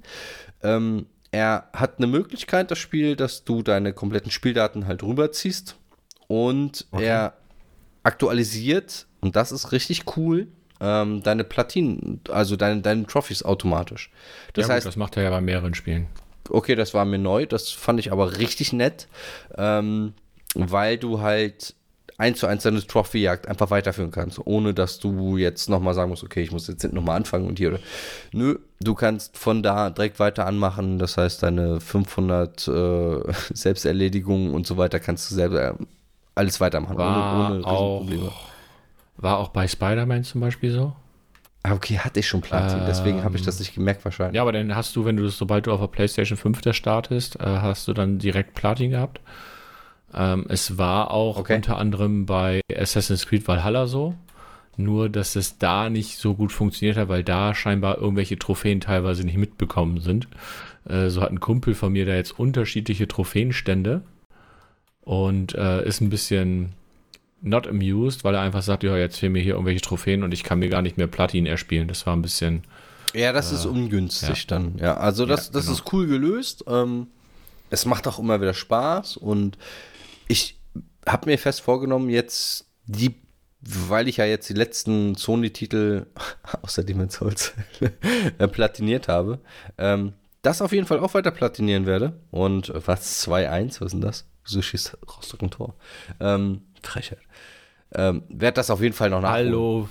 Ähm, 0.62 1.06
er 1.32 1.68
hat 1.72 1.98
eine 1.98 2.06
Möglichkeit, 2.06 2.70
das 2.70 2.78
Spiel, 2.78 3.16
dass 3.16 3.44
du 3.44 3.62
deine 3.62 3.92
kompletten 3.92 4.30
Spieldaten 4.30 4.86
halt 4.86 5.02
rüberziehst 5.02 5.76
und 6.26 6.86
okay. 6.90 7.04
er 7.04 7.34
aktualisiert, 8.02 9.06
und 9.20 9.36
das 9.36 9.52
ist 9.52 9.72
richtig 9.72 10.16
cool, 10.16 10.48
ähm, 10.80 11.22
deine 11.22 11.44
Platinen, 11.44 12.20
also 12.30 12.56
deine, 12.56 12.80
deine 12.80 13.06
Trophys 13.06 13.44
automatisch. 13.44 14.10
Das 14.54 14.66
ja, 14.66 14.74
heißt, 14.74 14.84
gut, 14.86 14.92
das 14.92 14.96
macht 14.96 15.16
er 15.16 15.24
ja 15.24 15.30
bei 15.30 15.40
mehreren 15.40 15.74
Spielen 15.74 16.08
okay, 16.50 16.74
das 16.74 16.94
war 16.94 17.04
mir 17.04 17.18
neu, 17.18 17.46
das 17.46 17.70
fand 17.70 18.00
ich 18.00 18.12
aber 18.12 18.38
richtig 18.38 18.72
nett, 18.72 19.08
ähm, 19.56 20.14
weil 20.54 20.98
du 20.98 21.20
halt 21.20 21.74
eins 22.20 22.38
zu 22.38 22.46
eins 22.46 22.62
deine 22.62 22.86
Trophy-Jagd 22.86 23.48
einfach 23.48 23.70
weiterführen 23.70 24.10
kannst, 24.10 24.38
ohne 24.46 24.74
dass 24.74 24.98
du 24.98 25.38
jetzt 25.38 25.70
nochmal 25.70 25.94
sagen 25.94 26.10
musst, 26.10 26.22
okay, 26.22 26.42
ich 26.42 26.52
muss 26.52 26.68
jetzt 26.68 26.84
nochmal 26.92 27.16
anfangen 27.16 27.48
und 27.48 27.58
hier. 27.58 27.70
Oder. 27.70 27.80
Nö, 28.32 28.58
du 28.80 28.94
kannst 28.94 29.38
von 29.38 29.62
da 29.62 29.88
direkt 29.88 30.18
weiter 30.20 30.46
anmachen, 30.46 30.98
das 30.98 31.16
heißt, 31.16 31.42
deine 31.42 31.80
500 31.80 32.68
äh, 32.68 33.32
Selbsterledigungen 33.54 34.52
und 34.52 34.66
so 34.66 34.76
weiter 34.76 35.00
kannst 35.00 35.30
du 35.30 35.34
selber 35.34 35.70
äh, 35.70 35.74
alles 36.34 36.60
weitermachen, 36.60 36.98
war 36.98 37.50
ohne, 37.50 37.58
ohne 37.58 37.66
auch, 37.66 38.06
War 39.16 39.38
auch 39.38 39.48
bei 39.48 39.66
Spider-Man 39.66 40.24
zum 40.24 40.42
Beispiel 40.42 40.72
so? 40.72 40.92
Ah, 41.62 41.74
okay, 41.74 41.98
hatte 41.98 42.20
ich 42.20 42.26
schon 42.26 42.40
Platin, 42.40 42.80
ähm, 42.80 42.84
deswegen 42.86 43.22
habe 43.22 43.36
ich 43.36 43.42
das 43.42 43.58
nicht 43.58 43.74
gemerkt 43.74 44.02
wahrscheinlich. 44.04 44.36
Ja, 44.36 44.42
aber 44.42 44.52
dann 44.52 44.74
hast 44.74 44.96
du, 44.96 45.04
wenn 45.04 45.16
du 45.16 45.24
das, 45.24 45.36
sobald 45.36 45.66
du 45.66 45.72
auf 45.72 45.80
der 45.80 45.88
PlayStation 45.88 46.38
5 46.38 46.62
da 46.62 46.72
startest, 46.72 47.36
äh, 47.36 47.44
hast 47.44 47.86
du 47.86 47.92
dann 47.92 48.18
direkt 48.18 48.54
Platin 48.54 48.90
gehabt. 48.90 49.20
Ähm, 50.14 50.46
es 50.48 50.78
war 50.78 51.10
auch 51.10 51.36
okay. 51.36 51.56
unter 51.56 51.76
anderem 51.76 52.24
bei 52.24 52.62
Assassin's 52.74 53.26
Creed 53.26 53.46
Valhalla 53.46 53.86
so, 53.86 54.14
nur 54.78 55.10
dass 55.10 55.36
es 55.36 55.58
da 55.58 55.90
nicht 55.90 56.16
so 56.16 56.34
gut 56.34 56.50
funktioniert 56.50 56.96
hat, 56.96 57.08
weil 57.08 57.22
da 57.22 57.54
scheinbar 57.54 57.98
irgendwelche 57.98 58.38
Trophäen 58.38 58.80
teilweise 58.80 59.24
nicht 59.24 59.36
mitbekommen 59.36 60.00
sind. 60.00 60.28
Äh, 60.88 61.10
so 61.10 61.20
hat 61.20 61.30
ein 61.30 61.40
Kumpel 61.40 61.74
von 61.74 61.92
mir 61.92 62.06
da 62.06 62.14
jetzt 62.14 62.38
unterschiedliche 62.38 63.06
Trophäenstände 63.06 64.00
und 65.02 65.54
äh, 65.54 65.86
ist 65.86 66.00
ein 66.00 66.10
bisschen 66.10 66.72
not 67.42 67.66
amused, 67.66 68.24
weil 68.24 68.34
er 68.34 68.40
einfach 68.40 68.62
sagt, 68.62 68.82
ja, 68.82 68.96
jetzt 68.96 69.18
fehlen 69.18 69.32
mir 69.32 69.42
hier 69.42 69.54
irgendwelche 69.54 69.80
Trophäen 69.80 70.22
und 70.22 70.32
ich 70.32 70.44
kann 70.44 70.58
mir 70.58 70.68
gar 70.68 70.82
nicht 70.82 70.96
mehr 70.96 71.06
Platin 71.06 71.46
erspielen. 71.46 71.88
Das 71.88 72.06
war 72.06 72.14
ein 72.14 72.22
bisschen. 72.22 72.64
Ja, 73.14 73.32
das 73.32 73.50
äh, 73.50 73.54
ist 73.54 73.66
ungünstig 73.66 74.40
ja. 74.42 74.46
dann. 74.48 74.78
Ja, 74.78 74.96
also 74.96 75.26
das, 75.26 75.46
ja, 75.46 75.52
das 75.54 75.64
genau. 75.66 75.76
ist 75.76 75.92
cool 75.92 76.06
gelöst. 76.06 76.64
Ähm, 76.66 77.08
es 77.70 77.86
macht 77.86 78.06
auch 78.06 78.18
immer 78.18 78.40
wieder 78.40 78.54
Spaß 78.54 79.16
und 79.16 79.56
ich 80.28 80.58
habe 81.06 81.30
mir 81.30 81.38
fest 81.38 81.60
vorgenommen, 81.60 82.10
jetzt 82.10 82.66
die, 82.86 83.14
weil 83.60 84.08
ich 84.08 84.18
ja 84.18 84.26
jetzt 84.26 84.48
die 84.48 84.54
letzten 84.54 85.14
Sony-Titel 85.14 86.06
außer 86.62 86.84
Demon's 86.84 87.14
Souls 87.14 87.52
äh, 88.38 88.48
platiniert 88.48 89.08
habe, 89.08 89.40
ähm, 89.78 90.12
das 90.42 90.62
auf 90.62 90.72
jeden 90.72 90.86
Fall 90.86 91.00
auch 91.00 91.14
weiter 91.14 91.30
platinieren 91.30 91.86
werde. 91.86 92.14
Und 92.30 92.72
was 92.74 93.26
2-1, 93.26 93.80
was 93.80 93.80
ist 93.80 93.92
denn 93.92 94.00
das? 94.00 94.26
Schießt 94.44 94.98
Rostock 95.16 95.42
ein 95.42 95.50
Tor? 95.50 95.74
Ähm, 96.18 96.62
Frechheit. 96.82 97.18
Ähm, 97.94 98.22
Werd 98.28 98.56
das 98.56 98.70
auf 98.70 98.80
jeden 98.80 98.94
Fall 98.94 99.10
noch 99.10 99.20
nachholen. 99.20 99.46
Hallo, 99.46 99.88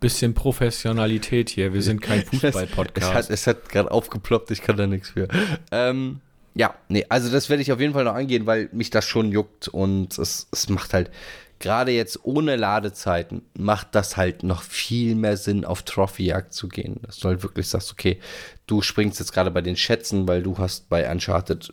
bisschen 0.00 0.34
Professionalität 0.34 1.50
hier. 1.50 1.72
Wir 1.72 1.82
sind 1.82 2.00
kein 2.00 2.24
Fußball-Podcast. 2.26 3.30
es 3.30 3.46
hat, 3.46 3.56
hat 3.56 3.68
gerade 3.68 3.90
aufgeploppt, 3.90 4.50
ich 4.50 4.62
kann 4.62 4.76
da 4.76 4.86
nichts 4.86 5.10
für. 5.10 5.28
Ähm, 5.70 6.20
ja, 6.54 6.74
nee, 6.88 7.04
also 7.08 7.30
das 7.30 7.48
werde 7.48 7.62
ich 7.62 7.72
auf 7.72 7.80
jeden 7.80 7.92
Fall 7.92 8.04
noch 8.04 8.14
angehen, 8.14 8.46
weil 8.46 8.68
mich 8.72 8.90
das 8.90 9.04
schon 9.04 9.30
juckt 9.30 9.68
und 9.68 10.18
es, 10.18 10.48
es 10.50 10.68
macht 10.68 10.94
halt, 10.94 11.10
gerade 11.58 11.92
jetzt 11.92 12.24
ohne 12.24 12.56
Ladezeiten, 12.56 13.42
macht 13.56 13.94
das 13.94 14.16
halt 14.16 14.42
noch 14.42 14.62
viel 14.62 15.14
mehr 15.14 15.36
Sinn, 15.36 15.64
auf 15.64 15.82
Trophy-Jagd 15.82 16.52
zu 16.52 16.68
gehen. 16.68 17.00
Dass 17.02 17.18
du 17.18 17.28
halt 17.28 17.42
wirklich 17.42 17.68
sagst, 17.68 17.92
okay, 17.92 18.18
du 18.66 18.82
springst 18.82 19.18
jetzt 19.20 19.32
gerade 19.32 19.50
bei 19.50 19.60
den 19.60 19.76
Schätzen, 19.76 20.28
weil 20.28 20.42
du 20.42 20.58
hast 20.58 20.88
bei 20.88 21.10
Uncharted 21.10 21.72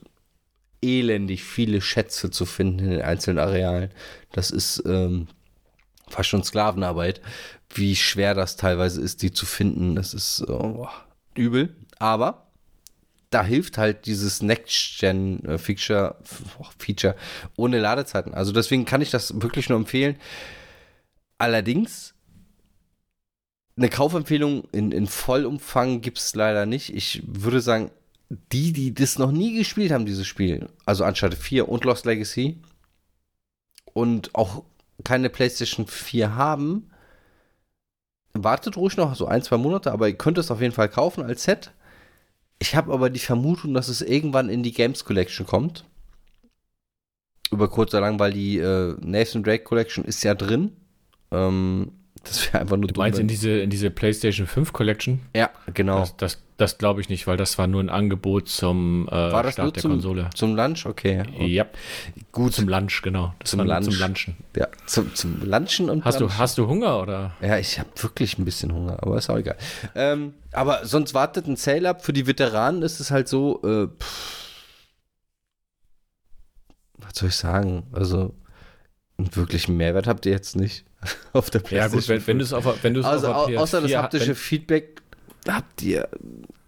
elendig 0.81 1.43
viele 1.43 1.81
Schätze 1.81 2.31
zu 2.31 2.45
finden 2.45 2.79
in 2.79 2.89
den 2.91 3.01
einzelnen 3.01 3.39
Arealen. 3.39 3.91
Das 4.31 4.51
ist 4.51 4.83
ähm, 4.85 5.27
fast 6.07 6.29
schon 6.29 6.43
Sklavenarbeit, 6.43 7.21
wie 7.73 7.95
schwer 7.95 8.33
das 8.33 8.55
teilweise 8.55 9.01
ist, 9.01 9.21
die 9.21 9.31
zu 9.31 9.45
finden. 9.45 9.95
Das 9.95 10.13
ist 10.13 10.47
oh, 10.47 10.87
übel. 11.35 11.75
Aber 11.97 12.45
da 13.29 13.43
hilft 13.43 13.77
halt 13.77 14.05
dieses 14.05 14.41
Next-Gen-Feature 14.41 16.15
Feature 16.77 17.15
ohne 17.57 17.79
Ladezeiten. 17.79 18.33
Also 18.33 18.51
deswegen 18.51 18.85
kann 18.85 19.01
ich 19.01 19.11
das 19.11 19.41
wirklich 19.41 19.69
nur 19.69 19.77
empfehlen. 19.77 20.15
Allerdings, 21.37 22.13
eine 23.75 23.89
Kaufempfehlung 23.89 24.69
in, 24.71 24.91
in 24.91 25.07
Vollumfang 25.07 25.99
gibt 25.99 26.19
es 26.19 26.33
leider 26.33 26.65
nicht. 26.65 26.95
Ich 26.95 27.23
würde 27.25 27.59
sagen, 27.59 27.91
die, 28.29 28.73
die 28.73 28.93
das 28.93 29.19
noch 29.19 29.31
nie 29.31 29.57
gespielt 29.57 29.91
haben, 29.91 30.05
dieses 30.05 30.27
Spiel, 30.27 30.69
also 30.85 31.05
Uncharted 31.05 31.37
4 31.37 31.69
und 31.69 31.83
Lost 31.83 32.05
Legacy 32.05 32.57
und 33.93 34.33
auch 34.33 34.63
keine 35.03 35.29
PlayStation 35.29 35.87
4 35.87 36.35
haben, 36.35 36.89
wartet 38.33 38.77
ruhig 38.77 38.97
noch 38.97 39.15
so 39.15 39.27
ein, 39.27 39.43
zwei 39.43 39.57
Monate, 39.57 39.91
aber 39.91 40.07
ihr 40.07 40.17
könnt 40.17 40.37
es 40.37 40.51
auf 40.51 40.61
jeden 40.61 40.73
Fall 40.73 40.89
kaufen 40.89 41.23
als 41.23 41.43
Set. 41.43 41.71
Ich 42.59 42.75
habe 42.75 42.93
aber 42.93 43.09
die 43.09 43.19
Vermutung, 43.19 43.73
dass 43.73 43.87
es 43.87 44.01
irgendwann 44.01 44.49
in 44.49 44.63
die 44.63 44.73
Games 44.73 45.05
Collection 45.05 45.45
kommt. 45.45 45.85
Über 47.51 47.69
kurz 47.69 47.93
oder 47.93 48.01
lang, 48.01 48.19
weil 48.19 48.33
die 48.33 48.57
äh, 48.57 48.95
Nathan 49.01 49.43
Drake 49.43 49.63
Collection 49.63 50.03
ist 50.03 50.23
ja 50.23 50.33
drin. 50.33 50.75
Ähm, 51.31 51.91
das 52.25 52.45
wäre 52.47 52.59
einfach 52.59 52.77
nur 52.77 52.87
Du 52.87 52.99
meinst 52.99 53.19
in 53.19 53.27
diese, 53.27 53.49
in 53.59 53.69
diese 53.69 53.89
PlayStation 53.89 54.47
5 54.47 54.73
Collection? 54.73 55.21
Ja, 55.35 55.49
genau. 55.73 55.99
Das, 55.99 56.17
das, 56.17 56.41
das 56.57 56.77
glaube 56.77 57.01
ich 57.01 57.09
nicht, 57.09 57.27
weil 57.27 57.37
das 57.37 57.57
war 57.57 57.67
nur 57.67 57.81
ein 57.81 57.89
Angebot 57.89 58.49
zum 58.49 59.07
äh, 59.07 59.11
War 59.11 59.43
das 59.43 59.53
Start 59.53 59.75
der 59.75 59.81
zum, 59.81 59.91
Konsole. 59.91 60.29
zum 60.33 60.55
Lunch? 60.55 60.85
Okay. 60.85 61.23
Ja, 61.45 61.65
gut 62.31 62.53
zum 62.53 62.67
Lunch, 62.67 63.01
genau. 63.01 63.33
Das 63.39 63.51
Zum 63.51 63.61
Lunch. 63.61 63.85
Zum 63.85 63.99
Lunchen. 63.99 64.37
Ja, 64.55 64.67
zum, 64.85 65.13
zum 65.15 65.41
Lunchen 65.43 65.89
und 65.89 66.03
Hast 66.05 66.19
du, 66.19 66.29
hast 66.29 66.57
du 66.57 66.67
Hunger 66.67 67.01
oder? 67.01 67.33
Ja, 67.41 67.57
ich 67.57 67.79
habe 67.79 67.89
wirklich 67.97 68.37
ein 68.37 68.45
bisschen 68.45 68.73
Hunger, 68.73 68.97
aber 69.01 69.17
ist 69.17 69.29
auch 69.29 69.37
egal. 69.37 69.57
Ähm, 69.95 70.33
aber 70.51 70.85
sonst 70.85 71.13
wartet 71.13 71.47
ein 71.47 71.55
Sale 71.55 71.89
ab. 71.89 72.03
Für 72.03 72.13
die 72.13 72.27
Veteranen 72.27 72.81
ist 72.81 72.99
es 72.99 73.11
halt 73.11 73.27
so, 73.27 73.61
äh, 73.63 73.87
was 76.97 77.13
soll 77.15 77.29
ich 77.29 77.35
sagen? 77.35 77.83
Also, 77.91 78.33
einen 79.17 79.35
wirklichen 79.35 79.77
Mehrwert 79.77 80.07
habt 80.07 80.25
ihr 80.25 80.31
jetzt 80.31 80.55
nicht 80.55 80.85
auf 81.33 81.49
der 81.49 81.61
Ja 81.69 81.87
gut, 81.87 82.07
wenn, 82.09 82.25
wenn 82.27 82.37
du 82.39 82.43
es 82.43 82.53
auf, 82.53 82.63
der- 82.63 82.75
wenn 82.83 82.93
du 82.93 82.99
es 83.01 83.05
also, 83.05 83.27
auf 83.27 83.45
au 83.45 83.47
der 83.49 83.61
außer 83.61 83.81
das 83.81 83.91
PS4 83.91 83.97
haptische 83.97 84.27
wenn, 84.29 84.35
Feedback 84.35 85.01
habt 85.47 85.81
ihr, 85.83 86.07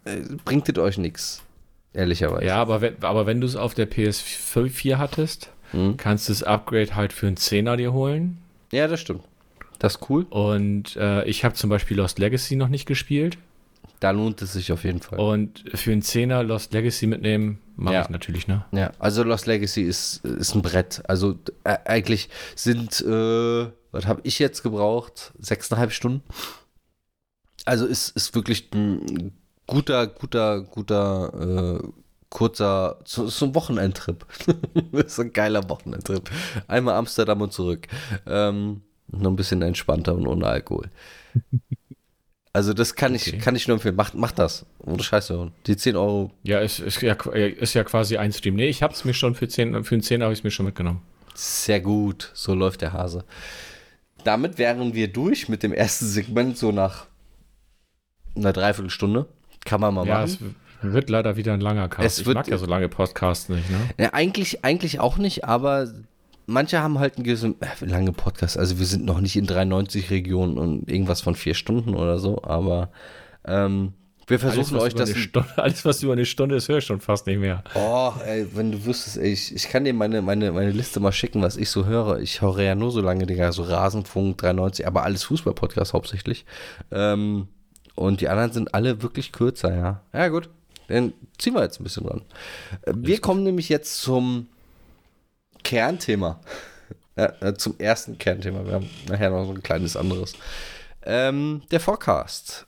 äh, 0.06 0.18
bringt 0.46 0.70
es 0.70 0.78
euch 0.78 0.98
nichts. 0.98 1.42
Ehrlicherweise. 1.94 2.46
Ja, 2.46 2.58
aber 2.58 2.82
wenn, 2.82 2.96
aber 3.04 3.26
wenn 3.26 3.42
du 3.42 3.48
es 3.48 3.56
auf 3.56 3.74
der 3.74 3.90
PS4 3.90 4.98
hattest, 4.98 5.50
Hm? 5.72 5.98
kannst 5.98 6.30
du 6.30 6.34
das 6.34 6.44
Upgrade 6.44 6.96
halt 6.96 7.12
für 7.12 7.28
einen 7.28 7.38
Zehner 7.38 7.76
dir 7.78 7.92
holen. 7.94 8.38
ja, 8.72 8.88
das 8.88 9.00
stimmt. 9.02 9.22
Das 9.80 9.96
ist 9.96 10.10
cool. 10.10 10.26
Und 10.30 10.96
äh, 10.96 11.24
ich 11.26 11.44
habe 11.46 11.54
zum 11.54 11.70
Beispiel 11.70 11.98
Lost 11.98 12.18
Legacy 12.20 12.56
noch 12.56 12.68
nicht 12.70 12.88
gespielt. 12.88 13.38
Da 14.00 14.10
lohnt 14.12 14.42
es 14.42 14.54
sich 14.54 14.72
auf 14.72 14.84
jeden 14.84 15.02
Fall. 15.02 15.20
Und 15.20 15.64
für 15.76 15.92
einen 15.92 16.02
Zehner 16.02 16.42
Lost 16.44 16.74
Legacy 16.74 17.06
mitnehmen, 17.06 17.60
mache 17.76 17.94
Ja. 17.96 18.02
ich 18.04 18.10
natürlich, 18.10 18.48
ne? 18.48 18.66
Ja, 18.72 18.92
also 18.98 19.22
Lost 19.24 19.46
Legacy 19.46 19.84
ist, 19.84 20.24
ist 20.26 20.56
ein 20.56 20.62
Brett. 20.64 21.04
Also 21.08 21.38
äh, 21.64 21.78
eigentlich 21.86 22.30
sind, 22.56 23.02
äh, 23.02 23.68
was 23.92 24.06
habe 24.06 24.22
ich 24.24 24.40
jetzt 24.40 24.64
gebraucht? 24.64 25.34
Sechseinhalb 25.40 25.92
Stunden. 25.92 26.24
Also 27.66 27.86
ist, 27.86 28.16
ist 28.16 28.34
wirklich 28.36 28.70
ein 28.74 29.34
guter, 29.66 30.08
guter, 30.08 30.62
guter, 30.62 31.80
äh, 31.84 31.88
kurzer, 32.30 33.00
so, 33.06 33.28
so 33.28 33.46
ein 33.48 33.56
Wochenendtrip. 33.56 34.26
ist 34.94 35.20
ein 35.20 35.34
geiler 35.34 35.68
Wochenendtrip. 35.70 36.30
Einmal 36.68 36.96
Amsterdam 36.96 37.42
und 37.42 37.52
zurück. 37.54 37.88
Ähm, 38.26 38.82
noch 39.10 39.32
ein 39.32 39.36
bisschen 39.36 39.62
entspannter 39.62 40.16
und 40.16 40.28
ohne 40.28 40.48
Alkohol. 40.48 40.90
Also 42.54 42.74
das 42.74 42.96
kann 42.96 43.14
Okay. 43.16 43.36
ich, 43.38 43.40
kann 43.40 43.56
ich 43.56 43.68
nur 43.68 43.76
empfehlen. 43.76 43.96
Macht, 43.96 44.16
macht 44.16 44.40
das. 44.40 44.66
Ohne 44.80 45.04
Scheiße. 45.04 45.52
Die 45.68 45.78
10 45.78 45.96
Euro 45.96 46.32
Ja, 46.44 46.60
ist, 46.60 46.80
ist, 46.80 47.02
ja, 47.02 47.14
ist 47.14 47.74
ja 47.74 47.84
quasi 47.84 48.18
ein 48.18 48.34
Stream. 48.34 48.56
Nee, 48.56 48.70
ich 48.70 48.82
habe 48.84 48.94
es 48.94 49.06
mir 49.06 49.14
schon 49.14 49.36
für 49.36 49.48
10, 49.48 49.84
für 49.84 49.96
einen 49.96 50.02
Zehner 50.02 50.26
habe 50.26 50.34
ich 50.34 50.40
es 50.40 50.44
mir 50.44 50.52
schon 50.52 50.66
mitgenommen. 50.66 51.02
Sehr 51.36 51.80
gut, 51.82 52.32
so 52.34 52.54
läuft 52.56 52.82
der 52.82 52.94
Hase. 52.94 53.24
Damit 54.24 54.58
wären 54.58 54.94
wir 54.94 55.08
durch 55.08 55.48
mit 55.50 55.64
dem 55.64 55.72
ersten 55.74 56.06
Segment, 56.06 56.58
so 56.58 56.72
nach 56.72 57.06
einer 58.36 58.54
Dreiviertelstunde. 58.54 59.28
Kann 59.66 59.82
man 59.82 59.94
mal 59.94 60.06
Ja, 60.08 60.22
machen. 60.22 60.56
es 60.82 60.94
wird 60.94 61.10
leider 61.10 61.36
wieder 61.38 61.54
ein 61.54 61.62
langer 61.62 61.90
Cast. 61.90 62.06
Es 62.06 62.20
ich 62.20 62.26
wird- 62.26 62.36
mag 62.36 62.48
ja 62.48 62.58
so 62.58 62.66
lange 62.66 62.90
Podcasts 62.90 63.50
nicht, 63.50 63.70
ne? 63.70 63.78
Ja, 63.98 64.14
eigentlich, 64.14 64.64
eigentlich 64.64 65.00
auch 65.00 65.18
nicht, 65.18 65.44
aber 65.46 65.88
manche 66.46 66.80
haben 66.82 67.00
halt 67.00 67.16
einen 67.18 67.24
gewissen, 67.26 67.56
äh, 67.62 67.86
lange 67.86 68.14
Podcast. 68.14 68.58
Also 68.58 68.80
wir 68.80 68.86
sind 68.86 69.06
noch 69.06 69.20
nicht 69.20 69.36
in 69.36 69.46
93 69.46 70.10
Regionen 70.10 70.58
und 70.58 70.90
irgendwas 70.90 71.22
von 71.22 71.36
vier 71.36 71.54
Stunden 71.56 71.96
oder 71.96 72.20
so, 72.20 72.44
aber 72.44 72.90
ähm, 73.46 73.94
wir 74.28 74.40
versuchen 74.40 74.76
was 74.76 74.84
euch 74.84 74.94
das. 74.94 75.10
Stunde, 75.10 75.48
alles, 75.58 75.86
was 75.86 76.04
über 76.04 76.14
eine 76.14 76.26
Stunde 76.26 76.58
ist, 76.58 76.68
höre 76.68 76.80
ich 76.80 76.86
schon 76.86 77.00
fast 77.00 77.28
nicht 77.28 77.40
mehr. 77.40 77.64
Oh, 77.76 78.12
ey, 78.26 78.46
wenn 78.54 78.74
du 78.74 78.86
wüsstest, 78.86 79.18
ey, 79.18 79.32
ich, 79.32 79.56
ich 79.56 79.70
kann 79.70 79.86
dir 79.86 79.94
meine, 79.94 80.22
meine, 80.22 80.52
meine 80.52 80.72
Liste 80.72 81.00
mal 81.00 81.14
schicken, 81.14 81.42
was 81.42 81.56
ich 81.56 81.70
so 81.70 81.86
höre. 81.86 82.20
Ich 82.20 82.42
höre 82.42 82.60
ja 82.62 82.76
nur 82.76 82.92
so 82.92 83.02
lange, 83.02 83.26
Digga, 83.26 83.52
so 83.54 83.64
Rasenfunk 83.64 84.38
93, 84.38 84.86
aber 84.86 85.04
alles 85.04 85.24
Fußball-Podcast 85.24 85.94
hauptsächlich. 85.94 86.46
Ähm, 86.92 87.48
und 87.96 88.22
die 88.22 88.28
anderen 88.30 88.52
sind 88.52 88.74
alle 88.74 89.02
wirklich 89.02 89.32
kürzer, 89.32 89.74
ja. 89.74 90.02
Ja, 90.14 90.28
gut. 90.28 90.50
Dann 90.88 91.14
ziehen 91.38 91.54
wir 91.54 91.64
jetzt 91.64 91.80
ein 91.80 91.84
bisschen 91.84 92.06
dran. 92.06 92.22
Äh, 92.84 92.94
Wir 92.96 93.20
kommen 93.20 93.44
nämlich 93.44 93.70
jetzt 93.70 94.02
zum 94.02 94.48
Kernthema. 95.64 96.40
Ja, 97.18 97.34
äh, 97.42 97.54
zum 97.56 97.76
ersten 97.80 98.18
Kernthema. 98.18 98.66
Wir 98.66 98.74
haben 98.74 98.90
nachher 99.10 99.30
noch 99.32 99.46
so 99.46 99.52
ein 99.54 99.64
kleines 99.64 99.98
anderes. 99.98 100.34
Ähm, 101.04 101.64
der 101.72 101.80
Forecast. 101.80 102.68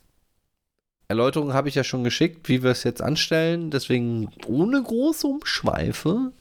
Erläuterung 1.10 1.54
habe 1.54 1.70
ich 1.70 1.76
ja 1.76 1.84
schon 1.84 2.04
geschickt, 2.04 2.48
wie 2.50 2.62
wir 2.62 2.70
es 2.70 2.84
jetzt 2.84 3.02
anstellen. 3.02 3.72
Deswegen 3.72 4.30
ohne 4.46 4.82
große 4.82 5.26
Umschweife 5.26 6.32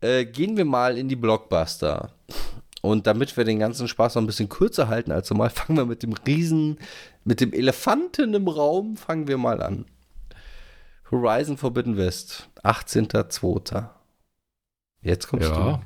äh, 0.00 0.24
gehen 0.24 0.56
wir 0.56 0.64
mal 0.64 0.96
in 0.96 1.08
die 1.08 1.16
Blockbuster. 1.16 2.12
Und 2.80 3.08
damit 3.08 3.36
wir 3.36 3.44
den 3.44 3.58
ganzen 3.58 3.88
Spaß 3.88 4.14
noch 4.14 4.22
ein 4.22 4.26
bisschen 4.26 4.48
kürzer 4.48 4.86
halten 4.88 5.10
als 5.10 5.30
normal, 5.30 5.50
fangen 5.54 5.76
wir 5.76 5.84
mit 5.84 6.04
dem 6.04 6.12
Riesen, 6.12 6.78
mit 7.24 7.40
dem 7.40 7.52
Elefanten 7.52 8.34
im 8.34 8.46
Raum, 8.46 8.96
fangen 8.96 9.26
wir 9.26 9.36
mal 9.36 9.60
an. 9.60 9.84
Horizon 11.10 11.56
Forbidden 11.56 11.96
West, 11.96 12.48
18.02. 12.62 13.88
Jetzt 15.02 15.26
kommst 15.26 15.48
Ja. 15.48 15.72
du. 15.78 15.82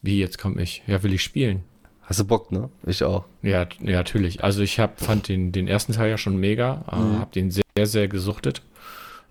Wie, 0.00 0.18
jetzt 0.20 0.38
komme 0.38 0.62
ich? 0.62 0.82
Ja, 0.86 1.02
will 1.02 1.12
ich 1.12 1.22
spielen. 1.22 1.64
Hast 2.06 2.20
du 2.20 2.24
Bock, 2.24 2.52
ne? 2.52 2.70
Ich 2.86 3.02
auch. 3.02 3.24
Ja, 3.42 3.66
ja 3.80 3.96
natürlich. 3.98 4.42
Also 4.44 4.62
ich 4.62 4.78
hab, 4.78 5.00
fand 5.00 5.28
den, 5.28 5.50
den 5.52 5.66
ersten 5.68 5.92
Teil 5.92 6.08
ja 6.10 6.18
schon 6.18 6.36
mega, 6.36 6.84
äh, 6.90 6.96
Mhm. 6.96 7.18
hab 7.20 7.32
den 7.32 7.50
sehr, 7.50 7.64
sehr 7.86 8.08
gesuchtet. 8.08 8.62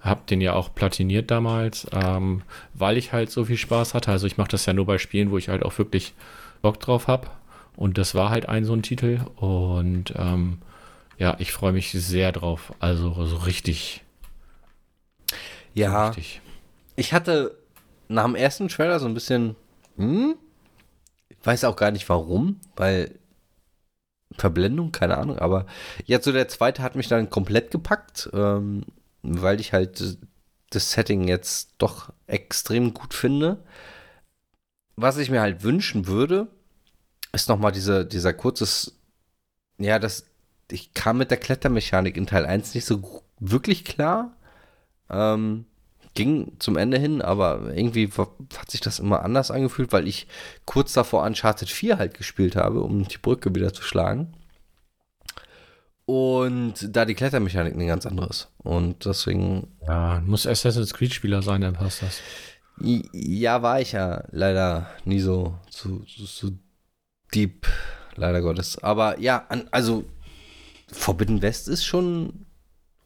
Hab 0.01 0.27
den 0.27 0.39
ja 0.41 0.53
auch 0.53 0.75
platiniert 0.75 1.31
damals, 1.31 1.87
ähm, 1.93 2.43
weil 2.73 2.97
ich 2.97 3.11
halt 3.13 3.31
so 3.31 3.45
viel 3.45 3.57
Spaß 3.57 3.93
hatte. 3.95 4.11
Also 4.11 4.27
ich 4.27 4.37
mache 4.37 4.49
das 4.49 4.65
ja 4.67 4.73
nur 4.73 4.85
bei 4.85 4.97
Spielen, 4.99 5.31
wo 5.31 5.37
ich 5.37 5.49
halt 5.49 5.63
auch 5.63 5.77
wirklich 5.77 6.13
Bock 6.61 6.79
drauf 6.79 7.07
hab. 7.07 7.39
Und 7.75 7.97
das 7.97 8.13
war 8.13 8.29
halt 8.29 8.47
ein 8.49 8.65
so 8.65 8.73
ein 8.73 8.83
Titel. 8.83 9.19
Und 9.37 10.13
ähm, 10.17 10.59
ja, 11.17 11.35
ich 11.39 11.53
freue 11.53 11.71
mich 11.73 11.91
sehr 11.91 12.31
drauf. 12.33 12.73
Also 12.79 13.25
so 13.25 13.37
richtig, 13.37 14.03
Ja, 15.73 16.07
richtig. 16.09 16.41
ich 16.97 17.13
hatte 17.13 17.57
nach 18.07 18.25
dem 18.25 18.35
ersten 18.35 18.67
Trailer 18.67 18.99
so 18.99 19.07
ein 19.07 19.13
bisschen, 19.13 19.55
hm? 19.97 20.35
Weiß 21.45 21.63
auch 21.63 21.75
gar 21.75 21.91
nicht 21.91 22.09
warum, 22.09 22.59
weil 22.75 23.19
Verblendung, 24.33 24.91
keine 24.91 25.17
Ahnung, 25.17 25.39
aber 25.39 25.65
jetzt 26.05 26.25
so 26.25 26.31
der 26.31 26.47
zweite 26.47 26.81
hat 26.81 26.95
mich 26.95 27.07
dann 27.07 27.29
komplett 27.29 27.71
gepackt, 27.71 28.29
ähm, 28.33 28.85
weil 29.21 29.59
ich 29.59 29.71
halt 29.71 30.17
das 30.71 30.91
Setting 30.91 31.27
jetzt 31.27 31.75
doch 31.77 32.11
extrem 32.27 32.93
gut 32.93 33.13
finde. 33.13 33.63
Was 34.95 35.17
ich 35.17 35.29
mir 35.29 35.41
halt 35.41 35.63
wünschen 35.63 36.07
würde, 36.07 36.47
ist 37.31 37.49
nochmal 37.49 37.71
diese, 37.71 38.05
dieser 38.05 38.33
kurzes, 38.33 38.97
ja, 39.77 39.99
das, 39.99 40.25
ich 40.71 40.93
kam 40.93 41.17
mit 41.17 41.31
der 41.31 41.37
Klettermechanik 41.37 42.17
in 42.17 42.27
Teil 42.27 42.45
1 42.45 42.73
nicht 42.73 42.85
so 42.85 43.23
wirklich 43.39 43.85
klar. 43.85 44.35
Ähm, 45.09 45.65
ging 46.15 46.53
zum 46.59 46.77
Ende 46.77 46.97
hin, 46.97 47.21
aber 47.21 47.73
irgendwie 47.75 48.09
hat 48.57 48.71
sich 48.71 48.81
das 48.81 48.99
immer 48.99 49.23
anders 49.23 49.51
angefühlt, 49.51 49.91
weil 49.91 50.07
ich 50.07 50.27
kurz 50.65 50.93
davor 50.93 51.23
Uncharted 51.23 51.69
4 51.69 51.97
halt 51.97 52.13
gespielt 52.15 52.55
habe, 52.55 52.81
um 52.81 53.07
die 53.07 53.17
Brücke 53.17 53.53
wieder 53.53 53.73
zu 53.73 53.83
schlagen. 53.83 54.33
Und 56.05 56.95
da 56.95 57.05
die 57.05 57.15
Klettermechanik 57.15 57.73
eine 57.73 57.87
ganz 57.87 58.05
andere 58.05 58.27
ist. 58.27 58.49
Und 58.59 59.05
deswegen. 59.05 59.75
Ja, 59.87 60.21
muss 60.25 60.45
Assassin's 60.47 60.93
Creed-Spieler 60.93 61.41
sein, 61.41 61.61
dann 61.61 61.73
passt 61.73 62.01
das. 62.03 62.21
Ja, 62.79 63.61
war 63.61 63.81
ich 63.81 63.93
ja 63.93 64.23
leider 64.31 64.87
nie 65.05 65.19
so, 65.19 65.57
so, 65.69 66.03
so, 66.05 66.25
so 66.25 66.51
deep, 67.33 67.65
leider 68.15 68.41
Gottes. 68.41 68.77
Aber 68.83 69.19
ja, 69.19 69.47
also 69.71 70.05
Forbidden 70.91 71.41
West 71.41 71.67
ist 71.67 71.85
schon. 71.85 72.44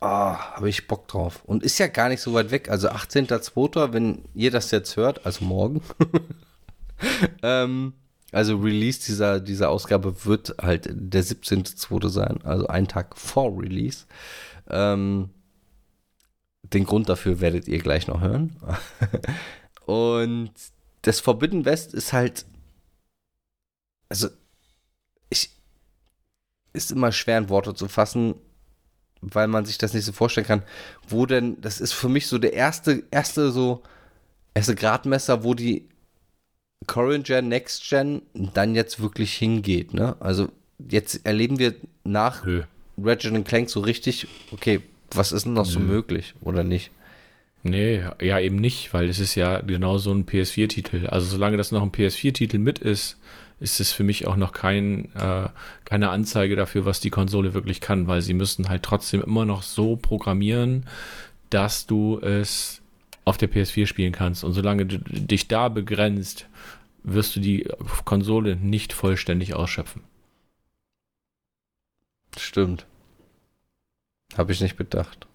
Oh, 0.01 0.05
habe 0.05 0.69
ich 0.69 0.87
Bock 0.87 1.07
drauf. 1.09 1.43
Und 1.45 1.61
ist 1.63 1.77
ja 1.77 1.87
gar 1.87 2.07
nicht 2.07 2.21
so 2.21 2.33
weit 2.33 2.51
weg. 2.51 2.69
Also 2.69 2.89
18.02., 2.89 3.91
wenn 3.91 4.23
ihr 4.33 4.49
das 4.49 4.71
jetzt 4.71 4.95
hört, 4.95 5.25
also 5.25 5.43
morgen. 5.43 5.81
ähm, 7.43 7.93
also 8.31 8.57
Release 8.57 9.05
dieser, 9.05 9.39
dieser 9.39 9.69
Ausgabe 9.69 10.25
wird 10.25 10.55
halt 10.61 10.87
der 10.89 11.23
17.2. 11.23 12.09
sein, 12.09 12.39
also 12.43 12.67
ein 12.67 12.87
Tag 12.87 13.17
vor 13.17 13.59
Release. 13.59 14.05
Ähm, 14.69 15.31
den 16.63 16.85
Grund 16.85 17.09
dafür 17.09 17.41
werdet 17.41 17.67
ihr 17.67 17.79
gleich 17.79 18.07
noch 18.07 18.21
hören. 18.21 18.55
Und 19.85 20.51
das 21.01 21.19
Forbidden 21.19 21.65
West 21.65 21.93
ist 21.93 22.13
halt, 22.13 22.45
also 24.07 24.29
ich, 25.29 25.51
ist 26.71 26.91
immer 26.91 27.11
schwer 27.11 27.39
in 27.39 27.49
Worte 27.49 27.73
zu 27.73 27.87
fassen, 27.87 28.35
weil 29.21 29.47
man 29.47 29.65
sich 29.65 29.77
das 29.77 29.93
nicht 29.93 30.05
so 30.05 30.11
vorstellen 30.11 30.47
kann, 30.47 30.63
wo 31.07 31.25
denn, 31.25 31.59
das 31.61 31.81
ist 31.81 31.93
für 31.93 32.09
mich 32.09 32.27
so 32.27 32.37
der 32.37 32.53
erste, 32.53 33.03
erste 33.11 33.51
so, 33.51 33.83
erste 34.53 34.75
Gradmesser, 34.75 35.43
wo 35.43 35.53
die 35.53 35.87
Current 36.87 37.27
Gen, 37.27 37.49
Next 37.49 37.87
Gen 37.89 38.21
dann 38.33 38.75
jetzt 38.75 39.01
wirklich 39.01 39.33
hingeht. 39.33 39.93
Ne? 39.93 40.15
Also 40.19 40.49
jetzt 40.89 41.25
erleben 41.25 41.59
wir 41.59 41.75
nach 42.03 42.45
Nö. 42.45 42.63
Ratchet 43.01 43.45
Clank 43.45 43.69
so 43.69 43.81
richtig, 43.81 44.27
okay, 44.51 44.81
was 45.11 45.31
ist 45.31 45.45
denn 45.45 45.53
noch 45.53 45.65
Nö. 45.65 45.71
so 45.71 45.79
möglich 45.79 46.33
oder 46.41 46.63
nicht? 46.63 46.91
Nee, 47.61 48.01
ja 48.21 48.39
eben 48.39 48.55
nicht, 48.55 48.93
weil 48.93 49.09
es 49.09 49.19
ist 49.19 49.35
ja 49.35 49.59
genau 49.59 49.97
so 49.97 50.13
ein 50.13 50.25
PS4-Titel. 50.25 51.07
Also 51.07 51.27
solange 51.27 51.57
das 51.57 51.71
noch 51.71 51.83
ein 51.83 51.91
PS4-Titel 51.91 52.57
mit 52.57 52.79
ist, 52.79 53.17
ist 53.59 53.79
es 53.79 53.91
für 53.91 54.03
mich 54.03 54.27
auch 54.27 54.35
noch 54.35 54.51
kein, 54.51 55.13
äh, 55.15 55.49
keine 55.85 56.09
Anzeige 56.09 56.55
dafür, 56.55 56.85
was 56.85 56.99
die 56.99 57.09
Konsole 57.09 57.53
wirklich 57.53 57.81
kann, 57.81 58.07
weil 58.07 58.21
sie 58.21 58.33
müssen 58.33 58.69
halt 58.69 58.83
trotzdem 58.83 59.21
immer 59.21 59.45
noch 59.45 59.63
so 59.63 59.95
programmieren, 59.95 60.85
dass 61.49 61.85
du 61.85 62.19
es 62.19 62.81
auf 63.25 63.37
der 63.37 63.49
PS4 63.49 63.85
spielen 63.85 64.13
kannst. 64.13 64.43
Und 64.43 64.53
solange 64.53 64.85
du 64.85 64.97
dich 64.99 65.47
da 65.47 65.69
begrenzt, 65.69 66.47
wirst 67.03 67.35
du 67.35 67.39
die 67.39 67.67
Konsole 68.05 68.55
nicht 68.55 68.93
vollständig 68.93 69.53
ausschöpfen. 69.53 70.03
Stimmt. 72.37 72.85
Habe 74.37 74.51
ich 74.51 74.61
nicht 74.61 74.77
bedacht. 74.77 75.28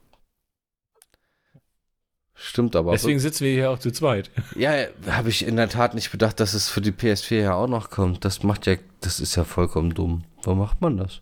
Stimmt 2.34 2.74
aber. 2.74 2.92
Deswegen 2.92 3.20
sitzen 3.20 3.44
wir 3.44 3.52
hier 3.52 3.70
auch 3.70 3.78
zu 3.78 3.92
zweit. 3.92 4.30
Ja, 4.56 4.72
habe 5.08 5.28
ich 5.28 5.46
in 5.46 5.56
der 5.56 5.68
Tat 5.68 5.94
nicht 5.94 6.10
bedacht, 6.10 6.40
dass 6.40 6.52
es 6.52 6.68
für 6.68 6.80
die 6.80 6.90
PS4 6.90 7.36
ja 7.36 7.54
auch 7.54 7.68
noch 7.68 7.90
kommt. 7.90 8.24
Das 8.24 8.42
macht 8.42 8.66
ja, 8.66 8.74
das 9.00 9.20
ist 9.20 9.36
ja 9.36 9.44
vollkommen 9.44 9.94
dumm. 9.94 10.24
Warum 10.42 10.58
macht 10.58 10.80
man 10.80 10.96
das? 10.96 11.20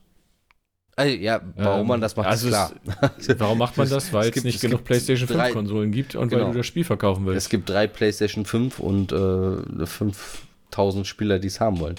Also, 0.97 1.15
ja, 1.15 1.41
warum 1.57 1.83
ähm, 1.83 1.87
man 1.87 2.01
das 2.01 2.17
macht, 2.17 2.29
also 2.29 2.49
ist 2.49 2.53
klar. 2.53 2.73
Es, 3.19 3.29
warum 3.39 3.59
macht 3.59 3.77
man 3.77 3.89
das? 3.89 4.13
Weil 4.13 4.29
es, 4.29 4.33
gibt, 4.33 4.45
nicht 4.45 4.57
es 4.57 4.61
genug 4.63 4.85
PlayStation 4.85 5.27
5 5.27 5.39
drei, 5.39 5.53
Konsolen 5.53 5.91
gibt 5.91 6.15
und 6.15 6.29
genau. 6.29 6.45
weil 6.45 6.53
du 6.53 6.59
das 6.59 6.67
Spiel 6.67 6.85
verkaufen 6.85 7.27
willst. 7.27 7.39
Es 7.39 7.49
gibt 7.49 7.69
drei 7.69 7.87
PlayStation 7.87 8.45
5 8.45 8.79
und 8.79 9.13
äh, 9.13 9.87
5000 9.87 11.07
Spieler, 11.07 11.39
die 11.39 11.49
es 11.49 11.61
haben 11.61 11.79
wollen. 11.81 11.97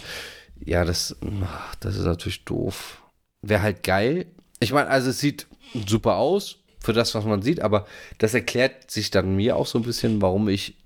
Ja, 0.63 0.85
das, 0.85 1.15
das 1.79 1.95
ist 1.95 2.05
natürlich 2.05 2.45
doof. 2.45 3.01
Wäre 3.41 3.61
halt 3.61 3.83
geil. 3.83 4.27
Ich 4.59 4.71
meine, 4.71 4.89
also 4.89 5.09
es 5.09 5.19
sieht 5.19 5.47
super 5.87 6.15
aus 6.15 6.62
für 6.83 6.93
das, 6.93 7.15
was 7.15 7.25
man 7.25 7.41
sieht, 7.41 7.61
aber 7.61 7.87
das 8.17 8.33
erklärt 8.33 8.91
sich 8.91 9.09
dann 9.09 9.35
mir 9.35 9.55
auch 9.55 9.65
so 9.65 9.79
ein 9.79 9.83
bisschen, 9.83 10.21
warum 10.21 10.49
ich 10.49 10.77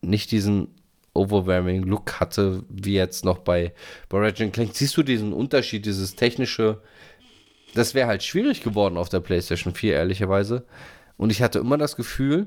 nicht 0.00 0.30
diesen 0.30 0.68
overwhelming 1.12 1.82
Look 1.82 2.20
hatte, 2.20 2.62
wie 2.68 2.94
jetzt 2.94 3.24
noch 3.24 3.38
bei, 3.38 3.74
bei 4.08 4.18
Ratchet 4.18 4.52
Clank. 4.52 4.74
Siehst 4.74 4.96
du 4.96 5.02
diesen 5.02 5.32
Unterschied, 5.32 5.84
dieses 5.84 6.14
technische, 6.14 6.80
das 7.74 7.94
wäre 7.94 8.06
halt 8.06 8.22
schwierig 8.22 8.62
geworden 8.62 8.96
auf 8.96 9.08
der 9.08 9.20
PlayStation 9.20 9.74
4, 9.74 9.94
ehrlicherweise. 9.94 10.64
Und 11.16 11.30
ich 11.30 11.42
hatte 11.42 11.58
immer 11.58 11.76
das 11.76 11.96
Gefühl, 11.96 12.46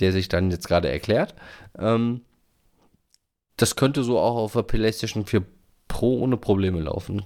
der 0.00 0.12
sich 0.12 0.28
dann 0.28 0.50
jetzt 0.50 0.66
gerade 0.66 0.90
erklärt, 0.90 1.34
ähm, 1.78 2.22
das 3.56 3.76
könnte 3.76 4.02
so 4.02 4.18
auch 4.18 4.36
auf 4.36 4.52
der 4.52 4.62
PlayStation 4.62 5.24
4 5.24 5.44
Pro 5.86 6.18
ohne 6.18 6.36
Probleme 6.36 6.80
laufen. 6.80 7.22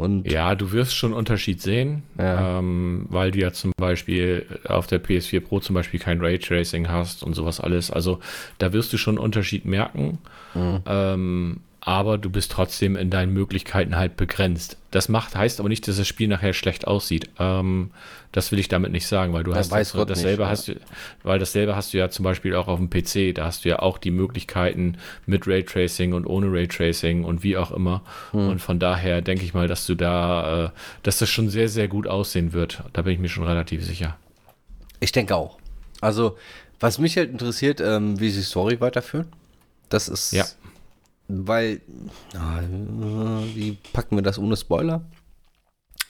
Und 0.00 0.30
ja, 0.30 0.54
du 0.54 0.72
wirst 0.72 0.96
schon 0.96 1.12
Unterschied 1.12 1.60
sehen, 1.60 2.04
ja. 2.18 2.58
ähm, 2.58 3.04
weil 3.10 3.32
du 3.32 3.38
ja 3.38 3.52
zum 3.52 3.72
Beispiel 3.76 4.46
auf 4.64 4.86
der 4.86 5.04
PS4 5.04 5.40
Pro 5.40 5.60
zum 5.60 5.74
Beispiel 5.74 6.00
kein 6.00 6.22
Raytracing 6.22 6.88
hast 6.88 7.22
und 7.22 7.34
sowas 7.34 7.60
alles. 7.60 7.90
Also 7.90 8.18
da 8.56 8.72
wirst 8.72 8.94
du 8.94 8.96
schon 8.96 9.18
Unterschied 9.18 9.66
merken. 9.66 10.16
Mhm. 10.54 10.80
Ähm, 10.86 11.60
aber 11.80 12.18
du 12.18 12.28
bist 12.28 12.52
trotzdem 12.52 12.94
in 12.94 13.08
deinen 13.08 13.32
Möglichkeiten 13.32 13.96
halt 13.96 14.16
begrenzt. 14.16 14.76
Das 14.90 15.08
macht, 15.08 15.34
heißt 15.34 15.60
aber 15.60 15.68
nicht, 15.68 15.88
dass 15.88 15.96
das 15.96 16.06
Spiel 16.06 16.28
nachher 16.28 16.52
schlecht 16.52 16.86
aussieht. 16.86 17.30
Ähm, 17.38 17.90
das 18.32 18.52
will 18.52 18.58
ich 18.58 18.68
damit 18.68 18.92
nicht 18.92 19.06
sagen, 19.06 19.32
weil 19.32 19.44
du 19.44 19.54
hast 19.54 19.70
weiß 19.70 19.92
das, 19.92 20.06
dasselbe 20.06 20.42
nicht, 20.42 20.50
hast 20.50 20.68
du, 20.68 20.74
weil 21.22 21.38
dasselbe 21.38 21.74
hast 21.74 21.94
du 21.94 21.98
ja 21.98 22.10
zum 22.10 22.24
Beispiel 22.24 22.54
auch 22.54 22.68
auf 22.68 22.78
dem 22.78 22.90
PC. 22.90 23.34
Da 23.34 23.46
hast 23.46 23.64
du 23.64 23.70
ja 23.70 23.78
auch 23.78 23.96
die 23.96 24.10
Möglichkeiten 24.10 24.98
mit 25.24 25.46
Raytracing 25.46 26.12
und 26.12 26.26
ohne 26.26 26.52
Raytracing 26.52 27.24
und 27.24 27.42
wie 27.42 27.56
auch 27.56 27.70
immer. 27.70 28.02
Hm. 28.32 28.48
Und 28.48 28.58
von 28.60 28.78
daher 28.78 29.22
denke 29.22 29.44
ich 29.44 29.54
mal, 29.54 29.66
dass 29.66 29.86
du 29.86 29.94
da, 29.94 30.66
äh, 30.66 30.70
dass 31.02 31.18
das 31.18 31.30
schon 31.30 31.48
sehr, 31.48 31.68
sehr 31.68 31.88
gut 31.88 32.06
aussehen 32.06 32.52
wird. 32.52 32.82
Da 32.92 33.02
bin 33.02 33.14
ich 33.14 33.20
mir 33.20 33.28
schon 33.28 33.44
relativ 33.44 33.84
sicher. 33.84 34.18
Ich 35.00 35.12
denke 35.12 35.34
auch. 35.34 35.58
Also, 36.02 36.36
was 36.78 36.98
mich 36.98 37.16
halt 37.16 37.30
interessiert, 37.30 37.80
ähm, 37.80 38.20
wie 38.20 38.30
sie 38.30 38.42
Story 38.42 38.80
weiterführen. 38.80 39.28
Das 39.88 40.08
ist 40.08 40.32
ja 40.32 40.44
weil, 41.30 41.80
wie 43.54 43.78
packen 43.92 44.16
wir 44.16 44.22
das 44.22 44.38
ohne 44.38 44.56
Spoiler? 44.56 45.04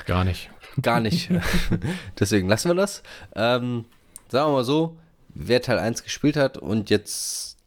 Gar 0.07 0.25
nicht. 0.25 0.51
Gar 0.81 1.01
nicht. 1.01 1.31
Deswegen 2.19 2.49
lassen 2.49 2.69
wir 2.69 2.75
das. 2.75 3.03
Ähm, 3.35 3.85
sagen 4.29 4.49
wir 4.49 4.55
mal 4.55 4.65
so, 4.65 4.99
wer 5.29 5.63
Teil 5.63 5.79
1 5.79 6.03
gespielt 6.03 6.37
hat 6.37 6.59
und 6.59 6.91
jetzt 6.91 7.59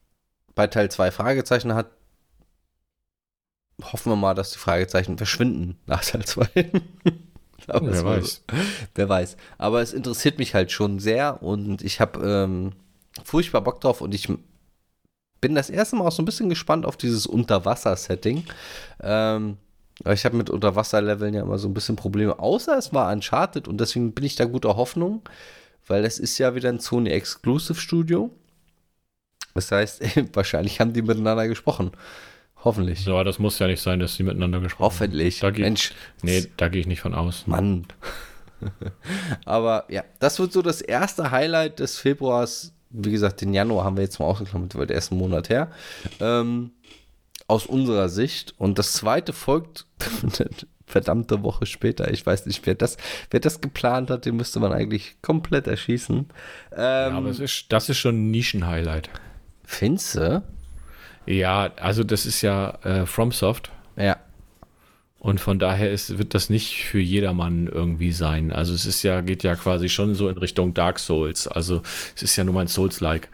bei 0.56 0.68
Teil 0.68 0.90
2 0.90 1.12
Fragezeichen 1.12 1.74
hat, 1.74 1.92
hoffen 3.82 4.12
wir 4.12 4.16
mal, 4.16 4.34
dass 4.34 4.52
die 4.52 4.60
Fragezeichen 4.60 5.18
verschwinden 5.18 5.78
nach 5.86 6.04
Teil 6.04 6.26
2. 6.26 6.48
wer 7.68 8.06
weiß. 8.06 8.44
So. 8.50 8.58
Wer 8.96 9.10
weiß. 9.10 9.38
Aber 9.58 9.82
es 9.82 9.94
interessiert 9.94 10.38
mich 10.38 10.54
halt 10.54 10.72
schon 10.72 11.00
sehr 11.00 11.42
und 11.44 11.82
ich 11.82 12.00
habe 12.00 12.26
ähm, 12.26 12.74
furchtbar 13.24 13.62
Bock 13.62 13.82
drauf 13.82 14.02
und 14.02 14.14
ich 14.14 14.30
bin 15.44 15.56
das 15.56 15.70
erste 15.70 15.98
Mal 15.98 16.06
auch 16.06 16.12
so 16.14 16.22
ein 16.22 16.26
bisschen 16.26 16.48
gespannt 16.48 16.86
auf 16.86 16.96
dieses 16.96 17.28
Unterwasser-Setting. 17.28 18.46
Ähm, 19.02 19.58
ich 20.10 20.24
habe 20.24 20.38
mit 20.38 20.50
Unterwasser-Leveln 20.50 21.34
ja 21.34 21.42
immer 21.42 21.58
so 21.58 21.68
ein 21.68 21.74
bisschen 21.74 21.98
Probleme, 21.98 22.40
außer 22.40 22.78
es 22.78 22.94
war 22.94 23.12
Uncharted 23.12 23.68
und 23.68 23.78
deswegen 23.82 24.14
bin 24.14 24.24
ich 24.24 24.38
da 24.38 24.46
guter 24.46 24.78
Hoffnung, 24.78 25.22
weil 25.86 26.06
es 26.06 26.18
ist 26.18 26.38
ja 26.38 26.56
wieder 26.56 26.70
ein 26.70 26.80
Sony 26.80 27.10
Exclusive 27.10 27.78
Studio. 27.78 28.32
Das 29.54 29.70
heißt, 29.70 30.02
wahrscheinlich 30.34 30.80
haben 30.80 30.94
die 30.94 31.02
miteinander 31.02 31.50
gesprochen. 31.50 31.92
Hoffentlich. 32.64 33.06
Ja, 33.06 33.26
das 33.26 33.38
muss 33.38 33.60
ja 33.60 33.68
nicht 33.68 33.82
sein, 33.82 34.00
dass 34.00 34.16
sie 34.16 34.24
miteinander 34.24 34.62
gesprochen 34.62 34.84
haben. 34.84 34.94
Hoffentlich. 34.94 35.44
Mensch. 35.44 35.92
Nee, 36.22 36.48
da 36.56 36.70
gehe 36.70 36.80
ich 36.80 36.88
nicht 36.88 37.02
von 37.02 37.14
aus. 37.14 37.48
Mann. 37.48 37.86
Aber 39.46 39.84
ja, 39.90 40.06
das 40.20 40.40
wird 40.40 40.54
so 40.54 40.62
das 40.62 40.80
erste 40.80 41.32
Highlight 41.32 41.80
des 41.80 41.98
Februars 41.98 42.73
wie 42.94 43.12
gesagt, 43.12 43.42
den 43.42 43.54
Januar 43.54 43.84
haben 43.86 43.98
wir 43.98 44.04
jetzt 44.04 44.20
mal 44.20 44.26
ausgeklammert, 44.26 44.76
weil 44.76 44.88
der 44.88 44.96
erste 44.96 45.16
Monat 45.16 45.50
her. 45.50 45.72
Ähm, 46.20 46.72
aus 47.48 47.66
unserer 47.66 48.08
Sicht. 48.10 48.54
Und 48.58 48.80
das 48.80 48.94
zweite 48.94 49.34
folgt 49.34 49.86
verdammte 50.86 51.44
Woche 51.44 51.66
später. 51.66 52.12
Ich 52.12 52.26
weiß 52.26 52.46
nicht, 52.46 52.66
wer 52.66 52.76
das, 52.76 52.98
wer 53.32 53.40
das 53.40 53.62
geplant 53.62 54.10
hat, 54.10 54.26
den 54.26 54.36
müsste 54.36 54.60
man 54.60 54.72
eigentlich 54.72 55.16
komplett 55.22 55.68
erschießen. 55.68 56.18
Ähm, 56.18 56.28
ja, 56.78 57.10
aber 57.12 57.30
es 57.30 57.40
ist, 57.40 57.66
das 57.70 57.90
ist 57.90 57.98
schon 57.98 58.16
ein 58.16 58.32
Nischen-Highlight. 58.32 59.10
Finze? 59.64 60.44
Ja, 61.26 61.72
also 61.78 62.04
das 62.04 62.26
ist 62.26 62.42
ja 62.42 62.78
äh, 62.84 63.06
FromSoft. 63.06 63.72
Ja. 63.96 64.18
Und 65.24 65.40
von 65.40 65.58
daher 65.58 65.90
ist, 65.90 66.18
wird 66.18 66.34
das 66.34 66.50
nicht 66.50 66.84
für 66.84 67.00
jedermann 67.00 67.68
irgendwie 67.68 68.12
sein. 68.12 68.52
Also 68.52 68.74
es 68.74 68.86
ist 68.86 69.04
ja, 69.04 69.22
geht 69.22 69.42
ja 69.42 69.56
quasi 69.56 69.88
schon 69.88 70.16
so 70.16 70.28
in 70.28 70.38
Richtung 70.38 70.74
Dark 70.74 71.00
Souls. 71.00 71.48
Also 71.48 71.82
es 72.14 72.24
ist 72.24 72.36
ja 72.36 72.44
nur 72.44 72.54
mal 72.54 72.62
ein 72.62 72.68
Souls-like. 72.68 73.30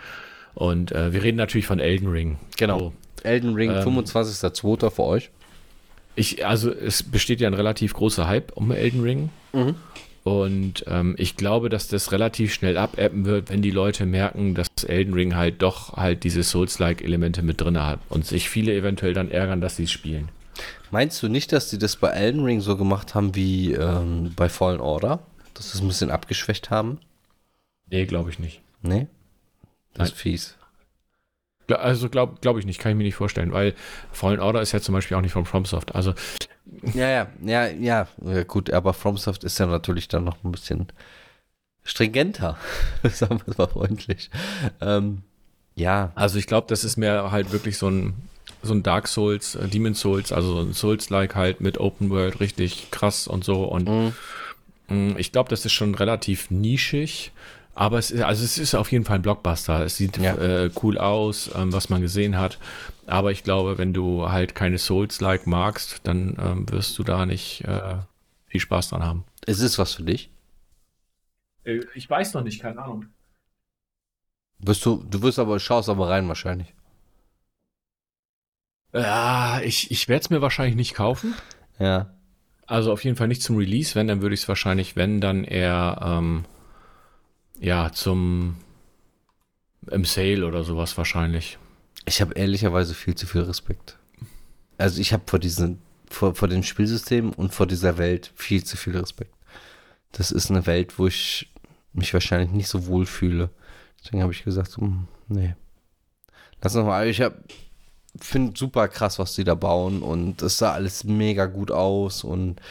Und 0.54 0.92
äh, 0.92 1.12
wir 1.14 1.24
reden 1.24 1.38
natürlich 1.38 1.66
von 1.66 1.80
Elden 1.80 2.08
Ring. 2.08 2.38
Genau. 2.58 2.94
Elden 3.24 3.56
Ring, 3.56 3.72
ähm, 3.72 3.78
25.02. 3.80 4.92
für 4.92 5.04
euch. 5.04 5.32
Ich, 6.16 6.46
also 6.46 6.72
es 6.72 7.02
besteht 7.02 7.42
ja 7.42 7.48
ein 7.48 7.56
relativ 7.56 7.96
großer 7.96 8.28
Hype 8.28 8.56
um 8.56 8.70
Elden 8.70 9.02
Ring. 9.02 9.30
Mhm. 9.54 9.74
Und 10.24 10.86
ähm, 10.86 11.16
ich 11.18 11.38
glaube, 11.38 11.70
dass 11.70 11.88
das 11.88 12.12
relativ 12.12 12.54
schnell 12.54 12.78
abappen 12.78 13.26
wird, 13.26 13.50
wenn 13.50 13.64
die 13.64 13.72
Leute 13.72 14.06
merken, 14.06 14.54
dass 14.54 14.68
Elden 14.86 15.16
Ring 15.16 15.36
halt 15.36 15.64
doch 15.64 15.94
halt 15.94 16.24
diese 16.24 16.44
Souls-like 16.44 17.02
Elemente 17.02 17.42
mit 17.42 17.60
drin 17.62 17.82
hat 17.82 18.00
und 18.10 18.28
sich 18.28 18.48
viele 18.48 18.76
eventuell 18.76 19.16
dann 19.16 19.32
ärgern, 19.32 19.60
dass 19.60 19.78
sie 19.78 19.86
es 19.86 19.92
spielen. 19.92 20.30
Meinst 20.92 21.22
du 21.22 21.28
nicht, 21.28 21.52
dass 21.52 21.70
die 21.70 21.78
das 21.78 21.96
bei 21.96 22.10
Elden 22.10 22.44
Ring 22.44 22.62
so 22.62 22.78
gemacht 22.78 23.16
haben 23.16 23.36
wie 23.36 23.74
ähm, 23.74 24.34
bei 24.36 24.50
Fallen 24.50 24.80
Order? 24.82 25.20
Dass 25.54 25.72
sie 25.72 25.78
es 25.78 25.82
ein 25.84 25.88
bisschen 25.88 26.12
abgeschwächt 26.12 26.70
haben? 26.70 27.00
Nee, 27.88 28.06
glaube 28.06 28.30
ich 28.30 28.40
nicht. 28.40 28.62
Nee? 28.82 29.08
Das 29.94 29.98
Nein. 30.00 30.08
ist 30.08 30.14
fies. 30.14 30.56
Also 31.68 32.10
glaube 32.10 32.38
glaub 32.42 32.58
ich 32.58 32.66
nicht, 32.66 32.80
kann 32.80 32.92
ich 32.92 32.98
mir 32.98 33.04
nicht 33.04 33.16
vorstellen, 33.16 33.52
weil 33.52 33.76
Fallen 34.12 34.40
Order 34.40 34.62
ist 34.62 34.72
ja 34.72 34.82
zum 34.82 34.94
Beispiel 34.96 35.16
auch 35.16 35.22
nicht 35.22 35.34
von 35.34 35.46
FromSoft. 35.46 35.94
Also 35.94 36.14
Ja, 36.94 37.10
ja, 37.10 37.28
ja, 37.44 37.68
ja, 37.68 38.08
ja, 38.24 38.44
gut, 38.44 38.72
aber 38.72 38.94
FromSoft 38.94 39.44
ist 39.44 39.58
ja 39.60 39.66
natürlich 39.66 40.08
dann 40.08 40.24
noch 40.24 40.44
ein 40.44 40.52
bisschen 40.52 40.88
stringenter, 41.84 42.58
sagen 43.04 43.40
wir 43.40 43.48
es 43.52 43.58
mal 43.58 43.68
freundlich. 43.68 44.30
Ähm, 44.82 45.24
ja, 45.76 46.12
Also 46.16 46.38
ich 46.38 46.46
glaube, 46.48 46.68
das 46.68 46.84
ist 46.84 46.98
mehr 46.98 47.32
halt 47.32 47.52
wirklich 47.52 47.78
so 47.78 47.90
ein, 47.90 48.14
so 48.62 48.74
ein 48.74 48.84
Dark 48.84 49.08
Souls, 49.08 49.56
äh, 49.56 49.68
Demon 49.68 49.94
Souls, 49.96 50.32
also 50.32 50.54
so 50.56 50.60
ein 50.62 50.74
Souls-like 50.74 51.36
halt 51.36 51.62
mit 51.62 51.78
Open 51.80 52.10
World, 52.10 52.40
richtig 52.40 52.92
krass 52.92 53.28
und 53.28 53.44
so. 53.44 53.64
Und 53.64 53.88
Mhm. 53.90 54.14
mh, 54.90 55.20
ich 55.20 55.32
glaube, 55.32 55.50
das 55.50 55.66
ist 55.66 55.74
schon 55.74 55.96
relativ 55.96 56.52
nischig. 56.52 57.32
Aber 57.76 57.98
es 57.98 58.12
ist, 58.12 58.22
also 58.22 58.44
es 58.44 58.58
ist 58.58 58.76
auf 58.76 58.92
jeden 58.92 59.06
Fall 59.06 59.18
ein 59.18 59.22
Blockbuster. 59.22 59.86
Es 59.86 59.96
sieht 59.96 60.18
Ja. 60.18 60.36
äh, 60.36 60.70
cool 60.84 60.98
aus, 60.98 61.50
ähm, 61.56 61.72
was 61.72 61.90
man 61.90 62.02
gesehen 62.02 62.38
hat. 62.38 62.58
Aber 63.08 63.32
ich 63.32 63.44
glaube, 63.44 63.78
wenn 63.78 63.94
du 63.94 64.30
halt 64.30 64.54
keine 64.54 64.78
Souls-like 64.78 65.48
magst, 65.48 66.02
dann 66.04 66.36
ähm, 66.42 66.70
wirst 66.72 66.98
du 67.00 67.04
da 67.04 67.26
nicht 67.26 67.64
äh, 67.66 67.96
viel 68.48 68.60
Spaß 68.60 68.90
dran 68.90 69.04
haben. 69.04 69.24
ist 69.46 69.62
es 69.62 69.78
was 69.80 69.94
für 69.94 70.04
dich? 70.04 70.30
Äh, 71.64 71.82
Ich 71.96 72.10
weiß 72.10 72.34
noch 72.34 72.44
nicht, 72.44 72.62
keine 72.62 72.82
Ahnung. 72.82 73.06
Wirst 74.60 74.86
du, 74.86 75.04
du 75.10 75.22
wirst 75.22 75.38
aber, 75.40 75.60
schaust 75.60 75.90
aber 75.90 76.08
rein 76.10 76.28
wahrscheinlich. 76.30 76.74
Ja, 78.94 79.62
ich, 79.62 79.92
ich 79.92 80.08
werde 80.08 80.22
es 80.22 80.30
mir 80.30 80.42
wahrscheinlich 80.42 80.76
nicht 80.76 80.96
kaufen. 80.96 81.36
Ja. 81.80 82.14
Also 82.66 82.92
auf 82.92 83.04
jeden 83.04 83.16
Fall 83.16 83.28
nicht 83.28 83.42
zum 83.42 83.58
Release, 83.58 83.96
wenn, 83.96 84.08
dann 84.08 84.22
würde 84.22 84.36
ich 84.36 84.42
es 84.42 84.48
wahrscheinlich, 84.48 84.96
wenn, 84.96 85.22
dann 85.22 85.44
eher 85.44 86.00
ähm, 86.04 86.46
ja, 87.60 87.92
zum 87.92 88.58
im 89.88 90.06
Sale 90.06 90.46
oder 90.46 90.64
sowas 90.64 90.98
wahrscheinlich. 90.98 91.58
Ich 92.06 92.22
habe 92.22 92.34
ehrlicherweise 92.34 92.94
viel 92.94 93.16
zu 93.16 93.28
viel 93.28 93.42
Respekt. 93.42 93.98
Also 94.78 95.02
ich 95.02 95.14
habe 95.14 95.24
vor 95.26 95.40
diesen, 95.40 95.82
vor, 96.10 96.36
vor 96.36 96.48
dem 96.48 96.64
Spielsystem 96.64 97.32
und 97.32 97.54
vor 97.54 97.68
dieser 97.68 97.98
Welt 97.98 98.32
viel 98.36 98.64
zu 98.64 98.78
viel 98.78 98.96
Respekt. 98.98 99.34
Das 100.12 100.32
ist 100.32 100.50
eine 100.50 100.66
Welt, 100.66 100.98
wo 100.98 101.08
ich 101.08 101.52
mich 101.94 102.14
wahrscheinlich 102.14 102.52
nicht 102.52 102.68
so 102.68 102.88
wohl 102.88 103.06
fühle. 103.06 103.50
Deswegen 104.04 104.24
habe 104.24 104.34
ich 104.34 104.44
gesagt, 104.44 104.78
hm, 104.78 105.08
nee. 105.28 105.56
Lass 106.62 106.76
noch 106.76 106.86
mal. 106.86 107.08
Ich 107.08 107.22
finde 108.22 108.58
super 108.58 108.88
krass, 108.88 109.20
was 109.20 109.36
die 109.36 109.44
da 109.44 109.56
bauen 109.56 110.02
und 110.02 110.42
es 110.42 110.58
sah 110.58 110.74
alles 110.74 111.04
mega 111.04 111.46
gut 111.46 111.72
aus 111.72 112.24
und 112.24 112.62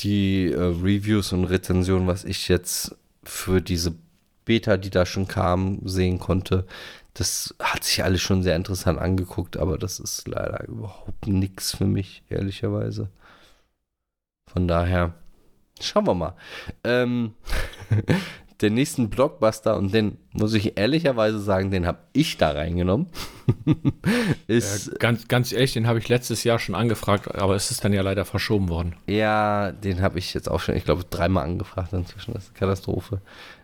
die 0.00 0.50
äh, 0.50 0.60
Reviews 0.60 1.32
und 1.32 1.44
Rezensionen, 1.44 2.06
was 2.06 2.24
ich 2.24 2.48
jetzt 2.48 2.96
für 3.22 3.60
diese 3.60 3.94
Beta, 4.44 4.76
die 4.76 4.90
da 4.90 5.06
schon 5.06 5.28
kam, 5.28 5.80
sehen 5.84 6.18
konnte, 6.18 6.66
das 7.14 7.54
hat 7.60 7.84
sich 7.84 8.02
alles 8.02 8.20
schon 8.20 8.42
sehr 8.42 8.56
interessant 8.56 8.98
angeguckt, 8.98 9.56
aber 9.56 9.78
das 9.78 10.00
ist 10.00 10.26
leider 10.26 10.66
überhaupt 10.66 11.26
nichts 11.26 11.76
für 11.76 11.86
mich, 11.86 12.24
ehrlicherweise. 12.28 13.08
Von 14.50 14.68
daher, 14.68 15.14
schauen 15.80 16.06
wir 16.06 16.14
mal. 16.14 16.36
Ähm, 16.82 17.34
den 18.64 18.74
nächsten 18.74 19.10
Blockbuster, 19.10 19.76
und 19.76 19.94
den 19.94 20.18
muss 20.32 20.54
ich 20.54 20.76
ehrlicherweise 20.76 21.38
sagen, 21.38 21.70
den 21.70 21.86
habe 21.86 21.98
ich 22.12 22.36
da 22.38 22.50
reingenommen, 22.50 23.06
ist, 24.46 24.88
Äh, 24.88 24.96
ganz, 24.98 25.28
ganz 25.28 25.52
ehrlich, 25.52 25.74
den 25.74 25.86
habe 25.86 25.98
ich 25.98 26.08
letztes 26.08 26.42
Jahr 26.44 26.58
schon 26.58 26.74
angefragt, 26.74 27.34
aber 27.34 27.54
es 27.54 27.70
ist 27.70 27.84
dann 27.84 27.92
ja 27.92 28.02
leider 28.02 28.24
verschoben 28.24 28.68
worden. 28.68 28.96
ja, 29.06 29.70
den 29.72 30.02
habe 30.02 30.18
ich 30.18 30.34
jetzt 30.34 30.50
auch 30.50 30.60
schon, 30.60 30.74
ich 30.76 30.84
glaube, 30.84 31.04
dreimal 31.08 31.44
angefragt 31.44 31.92
inzwischen. 31.92 32.32
Das 32.34 32.44
ist 32.44 32.50
eine 32.50 32.58
Katastrophe. 32.58 33.20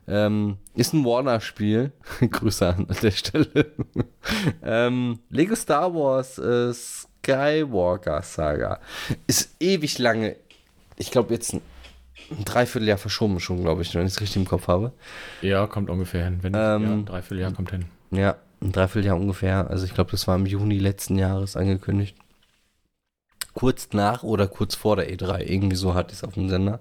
Ähm, 0.06 0.56
ist 0.74 0.92
ein 0.92 1.04
Warner-Spiel. 1.04 1.92
Grüße 2.20 2.66
an 2.68 2.86
der 3.02 3.10
Stelle. 3.10 3.66
ähm, 4.62 5.18
Lego 5.30 5.54
Star 5.54 5.94
Wars 5.94 6.38
äh, 6.38 6.72
Skywalker 6.74 8.22
Saga. 8.22 8.80
Ist 9.26 9.56
ewig 9.60 9.98
lange. 9.98 10.36
Ich 10.96 11.10
glaube, 11.10 11.32
jetzt 11.34 11.54
ein, 11.54 11.62
ein 12.30 12.44
Dreivierteljahr 12.44 12.98
verschoben 12.98 13.40
schon, 13.40 13.62
glaube 13.62 13.82
ich, 13.82 13.94
wenn 13.94 14.06
ich 14.06 14.12
es 14.12 14.20
richtig 14.20 14.36
im 14.36 14.48
Kopf 14.48 14.68
habe. 14.68 14.92
Ja, 15.42 15.66
kommt 15.66 15.90
ungefähr 15.90 16.24
hin. 16.24 16.38
Wenn 16.42 16.54
Ähm, 16.54 16.82
ja, 16.82 17.02
dreiviertel 17.04 17.40
Jahr 17.40 17.52
kommt 17.52 17.70
hin. 17.70 17.84
Ja, 18.10 18.36
ein 18.60 18.72
Dreivierteljahr 18.72 19.16
ungefähr. 19.16 19.68
Also 19.68 19.84
ich 19.84 19.94
glaube, 19.94 20.10
das 20.10 20.26
war 20.28 20.36
im 20.36 20.46
Juni 20.46 20.78
letzten 20.78 21.18
Jahres 21.18 21.56
angekündigt. 21.56 22.16
Kurz 23.54 23.88
nach 23.92 24.22
oder 24.22 24.46
kurz 24.46 24.74
vor 24.74 24.96
der 24.96 25.10
E3. 25.12 25.40
Irgendwie 25.40 25.76
so 25.76 25.94
hatte 25.94 26.12
ich 26.12 26.18
es 26.18 26.24
auf 26.24 26.34
dem 26.34 26.48
Sender. 26.48 26.80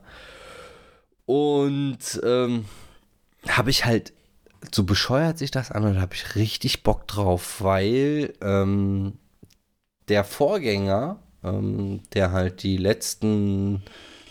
Und 1.26 2.22
ähm, 2.24 2.66
habe 3.48 3.70
ich 3.70 3.86
halt, 3.86 4.14
so 4.72 4.84
bescheuert 4.84 5.38
sich 5.38 5.52
das 5.52 5.72
an 5.72 5.86
und 5.86 6.02
habe 6.02 6.16
ich 6.16 6.36
richtig 6.36 6.84
Bock 6.84 7.08
drauf, 7.08 7.62
weil 7.62 8.34
ähm, 8.42 9.14
der 10.08 10.24
Vorgänger, 10.24 11.20
ähm, 11.44 12.02
der 12.14 12.32
halt 12.32 12.64
die 12.64 12.78
letzten, 12.78 13.84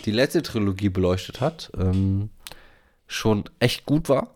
die 0.05 0.11
letzte 0.13 0.43
Trilogie 0.43 0.89
beleuchtet 0.89 1.41
hat, 1.41 1.71
ähm, 1.77 2.31
schon 3.07 3.45
echt 3.59 3.87
gut 3.87 4.09
war. 4.09 4.35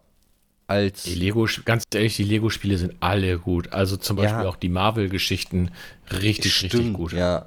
Als 0.66 1.02
Die 1.02 1.14
Lego, 1.14 1.46
ganz 1.64 1.84
ehrlich, 1.92 2.16
die 2.16 2.24
Lego-Spiele 2.24 2.78
sind 2.78 2.94
alle 3.00 3.38
gut. 3.38 3.72
Also 3.72 3.96
zum 3.96 4.16
Ja. 4.16 4.24
Beispiel 4.24 4.46
auch 4.46 4.56
die 4.56 4.68
Marvel-Geschichten 4.70 5.70
richtig, 6.10 6.62
richtig 6.62 6.92
gut. 6.94 7.12
Ja. 7.12 7.46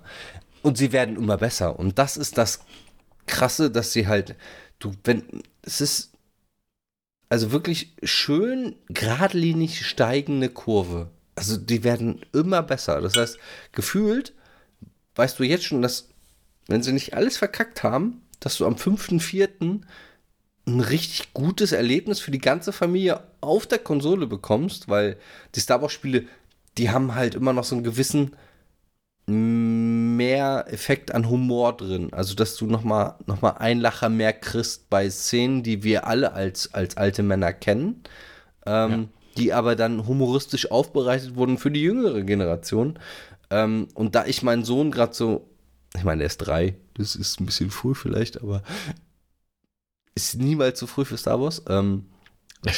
Und 0.62 0.78
sie 0.78 0.92
werden 0.92 1.16
immer 1.16 1.38
besser. 1.38 1.80
Und 1.80 1.98
das 1.98 2.18
ist 2.18 2.38
das 2.38 2.60
Krasse, 3.26 3.72
dass 3.72 3.94
sie 3.94 4.08
halt, 4.08 4.36
du, 4.80 4.94
wenn, 5.04 5.24
es 5.64 5.82
ist 5.82 6.12
also 7.30 7.52
wirklich 7.52 7.94
schön 8.04 8.76
geradlinig 8.90 9.86
steigende 9.86 10.50
Kurve. 10.50 11.10
Also 11.36 11.58
die 11.58 11.84
werden 11.84 12.22
immer 12.34 12.62
besser. 12.62 13.02
Das 13.02 13.16
heißt, 13.18 13.40
gefühlt 13.72 14.34
weißt 15.16 15.40
du 15.40 15.44
jetzt 15.44 15.64
schon, 15.66 15.82
dass, 15.82 16.10
wenn 16.68 16.84
sie 16.84 16.94
nicht 16.94 17.14
alles 17.14 17.38
verkackt 17.38 17.84
haben, 17.84 18.22
dass 18.40 18.58
du 18.58 18.66
am 18.66 18.76
5.4. 18.76 19.82
ein 20.68 20.80
richtig 20.80 21.34
gutes 21.34 21.72
Erlebnis 21.72 22.20
für 22.20 22.32
die 22.32 22.40
ganze 22.40 22.74
Familie 22.74 23.24
auf 23.42 23.68
der 23.68 23.80
Konsole 23.80 24.28
bekommst, 24.28 24.90
weil 24.90 25.18
die 25.54 25.60
Star 25.60 25.82
Wars 25.82 25.94
Spiele, 25.94 26.26
die 26.78 26.90
haben 26.90 27.16
halt 27.16 27.36
immer 27.36 27.54
noch 27.54 27.64
so 27.64 27.76
einen 27.76 27.84
gewissen 27.84 28.36
mehr 29.28 30.66
Effekt 30.70 31.14
an 31.14 31.30
Humor 31.30 31.76
drin. 31.76 32.14
Also, 32.14 32.36
dass 32.36 32.56
du 32.56 32.68
nochmal 32.68 33.16
noch 33.26 33.42
mal 33.42 33.52
ein 33.58 33.80
Lacher 33.80 34.10
mehr 34.10 34.34
kriegst 34.34 34.90
bei 34.90 35.10
Szenen, 35.10 35.64
die 35.64 35.84
wir 35.84 36.06
alle 36.06 36.34
als, 36.34 36.74
als 36.74 36.98
alte 36.98 37.24
Männer 37.24 37.52
kennen, 37.52 38.04
ähm, 38.68 39.10
die 39.38 39.52
aber 39.52 39.76
dann 39.76 40.08
humoristisch 40.08 40.70
aufbereitet 40.70 41.36
wurden 41.36 41.58
für 41.58 41.72
die 41.72 41.82
jüngere 41.82 42.22
Generation. 42.22 43.00
Ähm, 43.50 43.88
und 43.96 44.14
da 44.16 44.26
ich 44.26 44.44
meinen 44.44 44.64
Sohn 44.64 44.92
gerade 44.92 45.14
so, 45.14 45.50
ich 45.98 46.04
meine, 46.04 46.24
er 46.24 46.28
ist 46.28 46.38
drei, 46.38 46.76
das 46.96 47.16
ist 47.16 47.40
ein 47.40 47.46
bisschen 47.46 47.72
früh 47.72 47.96
vielleicht, 47.96 48.42
aber 48.42 48.64
ist 50.16 50.36
niemals 50.36 50.80
zu 50.80 50.88
früh 50.88 51.06
für 51.06 51.18
Star 51.18 51.40
Wars. 51.42 51.64
Ähm, 51.68 52.06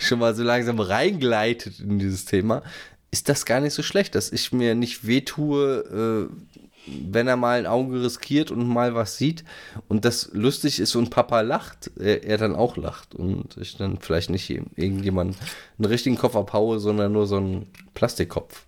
schon 0.00 0.18
mal 0.18 0.34
so 0.34 0.42
langsam 0.42 0.78
reingleitet 0.78 1.80
in 1.80 1.98
dieses 1.98 2.24
Thema, 2.26 2.62
ist 3.10 3.28
das 3.28 3.44
gar 3.44 3.60
nicht 3.60 3.74
so 3.74 3.82
schlecht, 3.82 4.14
dass 4.14 4.30
ich 4.30 4.52
mir 4.52 4.74
nicht 4.74 5.06
wehtue, 5.06 6.28
äh, 6.28 6.60
wenn 6.86 7.26
er 7.28 7.36
mal 7.36 7.58
ein 7.58 7.66
Auge 7.66 8.02
riskiert 8.02 8.50
und 8.50 8.66
mal 8.66 8.94
was 8.94 9.16
sieht. 9.16 9.44
Und 9.88 10.04
das 10.04 10.30
lustig 10.32 10.80
ist 10.80 10.94
und 10.94 11.10
Papa 11.10 11.40
lacht, 11.40 11.90
er, 11.98 12.24
er 12.24 12.38
dann 12.38 12.54
auch 12.54 12.76
lacht. 12.76 13.14
Und 13.14 13.56
ich 13.56 13.76
dann 13.76 13.98
vielleicht 13.98 14.30
nicht 14.30 14.48
irgendjemand 14.50 15.36
einen 15.78 15.84
richtigen 15.86 16.16
Kopf 16.16 16.36
abhaue, 16.36 16.78
sondern 16.78 17.12
nur 17.12 17.26
so 17.26 17.36
einen 17.36 17.66
Plastikkopf 17.94 18.66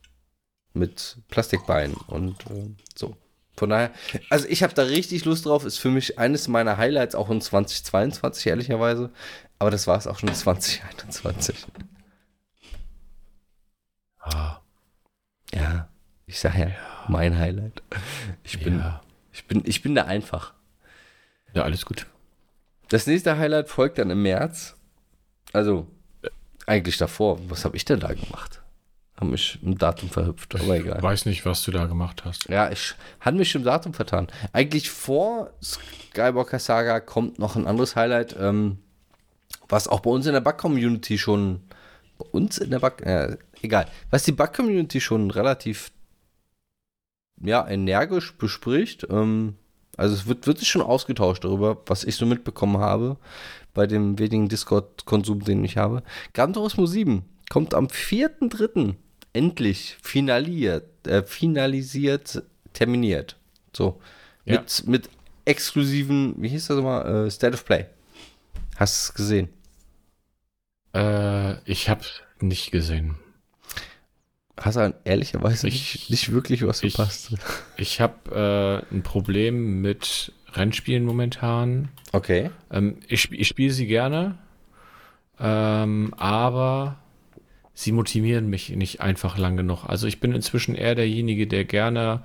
mit 0.74 1.18
Plastikbeinen 1.28 1.94
und 2.06 2.40
äh, 2.50 2.70
so. 2.94 3.16
Von 3.56 3.68
daher, 3.68 3.90
also 4.30 4.48
ich 4.48 4.62
habe 4.62 4.72
da 4.72 4.82
richtig 4.82 5.26
Lust 5.26 5.44
drauf, 5.44 5.64
ist 5.66 5.78
für 5.78 5.90
mich 5.90 6.18
eines 6.18 6.48
meiner 6.48 6.78
Highlights 6.78 7.14
auch 7.14 7.28
in 7.28 7.40
2022, 7.40 8.46
ehrlicherweise. 8.46 9.10
Aber 9.58 9.70
das 9.70 9.86
war 9.86 9.98
es 9.98 10.06
auch 10.06 10.18
schon 10.18 10.34
2021. 10.34 11.66
Ah, 14.18 14.60
Ja, 15.52 15.88
ich 16.26 16.40
sag 16.40 16.56
ja, 16.56 16.70
mein 17.08 17.38
Highlight. 17.38 17.82
Ich 18.42 18.58
bin, 18.62 18.78
ja. 18.78 19.02
ich 19.32 19.46
bin, 19.46 19.62
ich 19.66 19.82
bin 19.82 19.94
da 19.94 20.04
einfach. 20.04 20.54
ja, 21.52 21.62
alles 21.62 21.84
gut. 21.84 22.06
Das 22.88 23.06
nächste 23.06 23.36
Highlight 23.36 23.68
folgt 23.68 23.98
dann 23.98 24.10
im 24.10 24.22
März. 24.22 24.76
Also, 25.52 25.86
eigentlich 26.66 26.96
davor. 26.96 27.38
Was 27.50 27.64
habe 27.64 27.76
ich 27.76 27.84
denn 27.84 28.00
da 28.00 28.12
gemacht? 28.14 28.61
Haben 29.22 29.30
mich 29.30 29.58
im 29.62 29.78
Datum 29.78 30.08
verhüpft, 30.08 30.52
aber 30.56 30.76
Ich 30.76 30.82
egal. 30.84 31.00
weiß 31.00 31.26
nicht, 31.26 31.46
was 31.46 31.62
du 31.62 31.70
da 31.70 31.86
gemacht 31.86 32.24
hast. 32.24 32.48
Ja, 32.48 32.72
ich 32.72 32.94
hatte 33.20 33.36
mich 33.36 33.54
im 33.54 33.62
Datum 33.62 33.94
vertan. 33.94 34.26
Eigentlich 34.52 34.90
vor 34.90 35.52
Skywalker 35.62 36.58
Saga 36.58 36.98
kommt 36.98 37.38
noch 37.38 37.54
ein 37.54 37.68
anderes 37.68 37.94
Highlight, 37.94 38.34
ähm, 38.36 38.78
was 39.68 39.86
auch 39.86 40.00
bei 40.00 40.10
uns 40.10 40.26
in 40.26 40.32
der 40.32 40.40
Bug-Community 40.40 41.18
schon, 41.18 41.60
bei 42.18 42.24
uns 42.32 42.58
in 42.58 42.70
der 42.70 42.80
Bug, 42.80 43.00
äh, 43.02 43.36
egal, 43.62 43.86
was 44.10 44.24
die 44.24 44.32
Bug-Community 44.32 45.00
schon 45.00 45.30
relativ 45.30 45.92
ja, 47.40 47.64
energisch 47.68 48.36
bespricht. 48.36 49.06
Ähm, 49.08 49.54
also 49.96 50.16
es 50.16 50.26
wird, 50.26 50.48
wird 50.48 50.58
sich 50.58 50.68
schon 50.68 50.82
ausgetauscht 50.82 51.44
darüber, 51.44 51.80
was 51.86 52.02
ich 52.02 52.16
so 52.16 52.26
mitbekommen 52.26 52.78
habe 52.78 53.18
bei 53.72 53.86
dem 53.86 54.18
wenigen 54.18 54.48
Discord-Konsum, 54.48 55.44
den 55.44 55.62
ich 55.64 55.76
habe. 55.76 56.02
Gran 56.34 56.52
Turismo 56.52 56.86
7 56.86 57.24
kommt 57.50 57.74
am 57.74 57.86
4.3. 57.86 58.96
endlich 59.32 59.96
finaliert, 60.02 61.06
äh, 61.06 61.22
finalisiert, 61.22 62.42
terminiert. 62.72 63.36
So. 63.74 64.00
Ja. 64.44 64.60
Mit, 64.60 64.86
mit 64.86 65.10
exklusiven, 65.44 66.34
wie 66.38 66.48
hieß 66.48 66.66
das 66.68 66.76
nochmal, 66.76 67.26
äh, 67.26 67.30
State 67.30 67.54
of 67.54 67.64
Play. 67.64 67.86
Hast 68.76 69.08
du 69.08 69.10
es 69.10 69.14
gesehen? 69.14 69.48
Äh, 70.94 71.54
ich 71.70 71.88
habe 71.88 72.02
nicht 72.40 72.70
gesehen. 72.70 73.16
Hast 74.60 74.76
du 74.76 74.94
ehrlicherweise 75.04 75.66
ich, 75.66 75.94
nicht, 75.94 76.10
nicht 76.10 76.32
wirklich 76.32 76.66
was 76.66 76.82
ich? 76.82 76.96
Ich 77.76 78.00
habe 78.00 78.84
äh, 78.90 78.94
ein 78.94 79.02
Problem 79.02 79.80
mit 79.80 80.32
Rennspielen 80.52 81.04
momentan. 81.04 81.88
Okay. 82.12 82.50
Ähm, 82.70 82.98
ich, 83.08 83.32
ich 83.32 83.48
spiele 83.48 83.72
sie 83.72 83.86
gerne, 83.86 84.38
ähm, 85.40 86.14
aber 86.16 87.01
sie 87.74 87.92
motivieren 87.92 88.48
mich 88.48 88.70
nicht 88.70 89.00
einfach 89.00 89.38
lang 89.38 89.56
genug. 89.56 89.84
Also 89.86 90.06
ich 90.06 90.20
bin 90.20 90.32
inzwischen 90.32 90.74
eher 90.74 90.94
derjenige, 90.94 91.46
der 91.46 91.64
gerne 91.64 92.22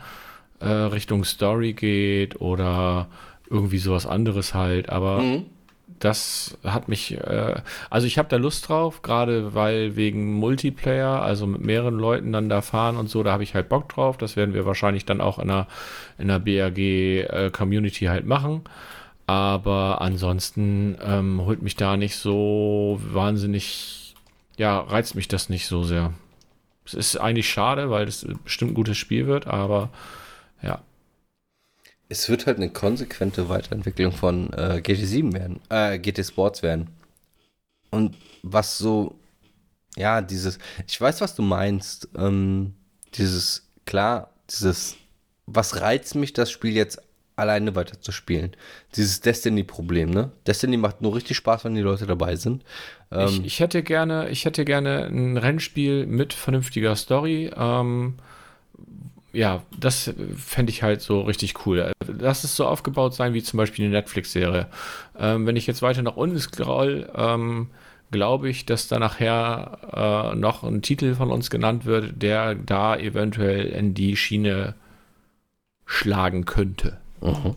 äh, 0.59 0.67
Richtung 0.67 1.23
Story 1.23 1.73
geht 1.73 2.41
oder 2.41 3.07
irgendwie 3.49 3.77
sowas 3.77 4.05
anderes 4.05 4.53
halt, 4.53 4.89
aber 4.89 5.21
mhm 5.21 5.45
das 5.99 6.57
hat 6.63 6.87
mich, 6.87 7.15
äh, 7.15 7.55
also 7.89 8.07
ich 8.07 8.17
habe 8.17 8.29
da 8.29 8.37
Lust 8.37 8.69
drauf, 8.69 9.01
gerade 9.01 9.53
weil 9.55 9.95
wegen 9.95 10.33
Multiplayer, 10.33 11.21
also 11.21 11.47
mit 11.47 11.61
mehreren 11.61 11.95
Leuten 11.95 12.31
dann 12.31 12.49
da 12.49 12.61
fahren 12.61 12.97
und 12.97 13.09
so, 13.09 13.23
da 13.23 13.31
habe 13.31 13.43
ich 13.43 13.55
halt 13.55 13.69
Bock 13.69 13.89
drauf. 13.89 14.17
Das 14.17 14.35
werden 14.35 14.53
wir 14.53 14.65
wahrscheinlich 14.65 15.05
dann 15.05 15.21
auch 15.21 15.39
in 15.39 15.49
einer, 15.49 15.67
in 16.17 16.29
einer 16.29 16.39
BRG-Community 16.39 18.05
äh, 18.05 18.09
halt 18.09 18.25
machen. 18.25 18.61
Aber 19.25 20.01
ansonsten 20.01 20.97
ähm, 21.03 21.41
holt 21.45 21.61
mich 21.61 21.75
da 21.75 21.97
nicht 21.97 22.15
so 22.15 22.99
wahnsinnig, 23.11 24.06
ja, 24.57 24.79
reizt 24.79 25.15
mich 25.15 25.27
das 25.27 25.49
nicht 25.49 25.67
so 25.67 25.83
sehr. 25.83 26.13
Es 26.85 26.93
ist 26.93 27.17
eigentlich 27.17 27.49
schade, 27.49 27.89
weil 27.89 28.07
es 28.07 28.25
bestimmt 28.43 28.71
ein 28.71 28.75
gutes 28.75 28.97
Spiel 28.97 29.27
wird, 29.27 29.47
aber 29.47 29.89
ja 30.61 30.81
es 32.09 32.29
wird 32.29 32.45
halt 32.45 32.57
eine 32.57 32.69
konsequente 32.69 33.49
Weiterentwicklung 33.49 34.11
von 34.11 34.51
äh, 34.53 34.81
GT7 34.83 35.33
werden, 35.33 35.59
äh, 35.69 35.99
GT 35.99 36.25
Sports 36.25 36.63
werden. 36.63 36.89
Und 37.89 38.15
was 38.43 38.77
so, 38.77 39.19
ja, 39.95 40.21
dieses, 40.21 40.59
ich 40.87 40.99
weiß, 40.99 41.21
was 41.21 41.35
du 41.35 41.41
meinst, 41.41 42.09
ähm, 42.17 42.73
dieses, 43.15 43.67
klar, 43.85 44.31
dieses, 44.49 44.95
was 45.45 45.81
reizt 45.81 46.15
mich, 46.15 46.33
das 46.33 46.51
Spiel 46.51 46.73
jetzt 46.73 47.01
alleine 47.35 47.75
weiter 47.75 48.01
zu 48.01 48.11
spielen. 48.11 48.55
Dieses 48.95 49.21
Destiny-Problem, 49.21 50.09
ne? 50.09 50.31
Destiny 50.47 50.75
macht 50.75 51.01
nur 51.01 51.15
richtig 51.15 51.37
Spaß, 51.37 51.65
wenn 51.65 51.75
die 51.75 51.81
Leute 51.81 52.07
dabei 52.07 52.35
sind. 52.35 52.63
Ähm, 53.11 53.27
ich, 53.27 53.45
ich, 53.45 53.59
hätte 53.59 53.83
gerne, 53.83 54.29
ich 54.29 54.45
hätte 54.45 54.65
gerne 54.65 55.05
ein 55.05 55.37
Rennspiel 55.37 56.05
mit 56.05 56.33
vernünftiger 56.33 56.95
Story, 56.95 57.51
ähm, 57.55 58.15
ja, 59.33 59.61
das 59.77 60.11
fände 60.35 60.71
ich 60.71 60.81
halt 60.83 61.01
so 61.01 61.21
richtig 61.21 61.65
cool. 61.65 61.91
Lass 62.07 62.43
es 62.43 62.55
so 62.55 62.65
aufgebaut 62.65 63.13
sein 63.13 63.33
wie 63.35 63.43
zum 63.43 63.57
Beispiel 63.57 63.85
eine 63.85 63.93
Netflix-Serie. 63.93 64.67
Ähm, 65.19 65.45
wenn 65.45 65.55
ich 65.55 65.67
jetzt 65.67 65.81
weiter 65.83 66.01
nach 66.01 66.15
unten 66.15 66.39
scroll, 66.39 67.07
ähm, 67.15 67.69
glaube 68.09 68.49
ich, 68.49 68.65
dass 68.65 68.87
da 68.87 68.99
nachher 68.99 70.31
äh, 70.33 70.35
noch 70.35 70.63
ein 70.63 70.81
Titel 70.81 71.13
von 71.13 71.29
uns 71.29 71.49
genannt 71.49 71.85
wird, 71.85 72.21
der 72.21 72.55
da 72.55 72.95
eventuell 72.95 73.65
in 73.67 73.93
die 73.93 74.15
Schiene 74.15 74.75
schlagen 75.85 76.45
könnte. 76.45 76.97
Mhm. 77.21 77.55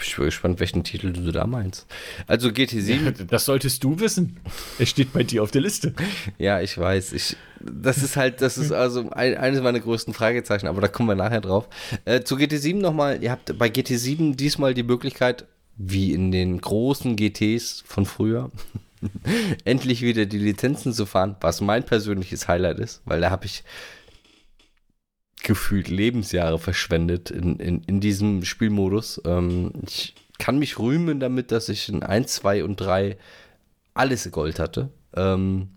Ich 0.00 0.16
bin 0.16 0.24
gespannt, 0.24 0.60
welchen 0.60 0.82
Titel 0.84 1.12
du 1.12 1.30
da 1.30 1.46
meinst. 1.46 1.86
Also 2.26 2.48
GT7. 2.48 3.04
Ja, 3.04 3.10
das 3.10 3.44
solltest 3.44 3.84
du 3.84 4.00
wissen. 4.00 4.38
Es 4.78 4.90
steht 4.90 5.12
bei 5.12 5.22
dir 5.22 5.42
auf 5.42 5.50
der 5.50 5.62
Liste. 5.62 5.94
ja, 6.38 6.60
ich 6.60 6.76
weiß. 6.76 7.12
Ich, 7.12 7.36
das 7.60 8.02
ist 8.02 8.16
halt, 8.16 8.42
das 8.42 8.58
ist 8.58 8.72
also 8.72 9.10
ein, 9.10 9.36
eines 9.36 9.62
meiner 9.62 9.80
größten 9.80 10.12
Fragezeichen, 10.12 10.66
aber 10.66 10.80
da 10.80 10.88
kommen 10.88 11.08
wir 11.08 11.14
nachher 11.14 11.40
drauf. 11.40 11.68
Äh, 12.04 12.22
zu 12.22 12.36
GT7 12.36 12.76
nochmal. 12.76 13.22
Ihr 13.22 13.30
habt 13.30 13.56
bei 13.58 13.68
GT7 13.68 14.34
diesmal 14.34 14.74
die 14.74 14.82
Möglichkeit, 14.82 15.46
wie 15.76 16.12
in 16.12 16.32
den 16.32 16.60
großen 16.60 17.16
GTs 17.16 17.84
von 17.86 18.06
früher, 18.06 18.50
endlich 19.64 20.02
wieder 20.02 20.26
die 20.26 20.38
Lizenzen 20.38 20.92
zu 20.92 21.06
fahren, 21.06 21.36
was 21.40 21.60
mein 21.60 21.84
persönliches 21.84 22.48
Highlight 22.48 22.78
ist, 22.78 23.02
weil 23.04 23.20
da 23.20 23.30
habe 23.30 23.46
ich 23.46 23.62
gefühlt 25.46 25.86
Lebensjahre 25.86 26.58
verschwendet 26.58 27.30
in, 27.30 27.60
in, 27.60 27.80
in 27.84 28.00
diesem 28.00 28.44
Spielmodus. 28.44 29.22
Ähm, 29.24 29.70
ich 29.86 30.16
kann 30.38 30.58
mich 30.58 30.80
rühmen 30.80 31.20
damit, 31.20 31.52
dass 31.52 31.68
ich 31.68 31.88
in 31.88 32.02
1, 32.02 32.32
2 32.32 32.64
und 32.64 32.80
3 32.80 33.16
alles 33.94 34.28
Gold 34.32 34.58
hatte. 34.58 34.90
Ähm, 35.14 35.68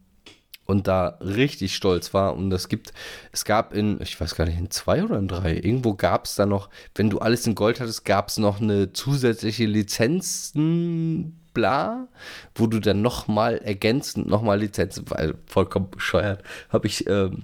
und 0.66 0.88
da 0.88 1.20
richtig 1.22 1.76
stolz 1.76 2.16
war. 2.16 2.36
Und 2.36 2.52
es 2.52 2.68
gibt, 2.68 2.94
es 3.32 3.46
gab 3.46 3.74
in, 3.74 4.02
ich 4.02 4.20
weiß 4.20 4.34
gar 4.34 4.46
nicht, 4.46 4.58
in 4.58 4.72
zwei 4.72 5.04
oder 5.04 5.20
in 5.20 5.28
drei, 5.28 5.56
irgendwo 5.56 5.94
gab 5.94 6.26
es 6.26 6.36
da 6.36 6.46
noch, 6.48 6.70
wenn 6.96 7.12
du 7.12 7.20
alles 7.20 7.46
in 7.46 7.56
Gold 7.56 7.80
hattest, 7.80 8.06
gab 8.06 8.30
es 8.30 8.38
noch 8.38 8.62
eine 8.62 8.92
zusätzliche 8.94 9.66
Lizenzen, 9.66 11.40
bla, 11.54 12.08
wo 12.56 12.68
du 12.68 12.80
dann 12.80 13.02
nochmal 13.02 13.58
ergänzend 13.60 14.28
nochmal 14.28 14.60
Lizenzen, 14.60 15.06
weil 15.10 15.36
vollkommen 15.46 15.90
bescheuert, 15.90 16.44
habe 16.70 16.86
ich 16.86 17.08
ähm, 17.08 17.44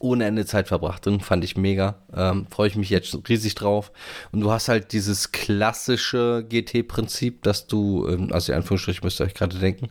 ohne 0.00 0.26
Ende 0.26 0.46
Zeit 0.46 0.68
verbracht 0.68 1.06
drin, 1.06 1.20
fand 1.20 1.44
ich 1.44 1.56
mega. 1.56 1.96
Ähm, 2.14 2.46
Freue 2.50 2.68
ich 2.68 2.76
mich 2.76 2.90
jetzt 2.90 3.16
riesig 3.28 3.54
drauf. 3.54 3.92
Und 4.32 4.40
du 4.40 4.50
hast 4.50 4.68
halt 4.68 4.92
dieses 4.92 5.32
klassische 5.32 6.44
GT-Prinzip, 6.48 7.42
dass 7.42 7.66
du, 7.66 8.06
ähm, 8.08 8.32
also 8.32 8.52
in 8.52 8.58
Anführungsstrichen 8.58 9.04
müsst 9.04 9.20
ihr 9.20 9.26
euch 9.26 9.34
gerade 9.34 9.58
denken, 9.58 9.88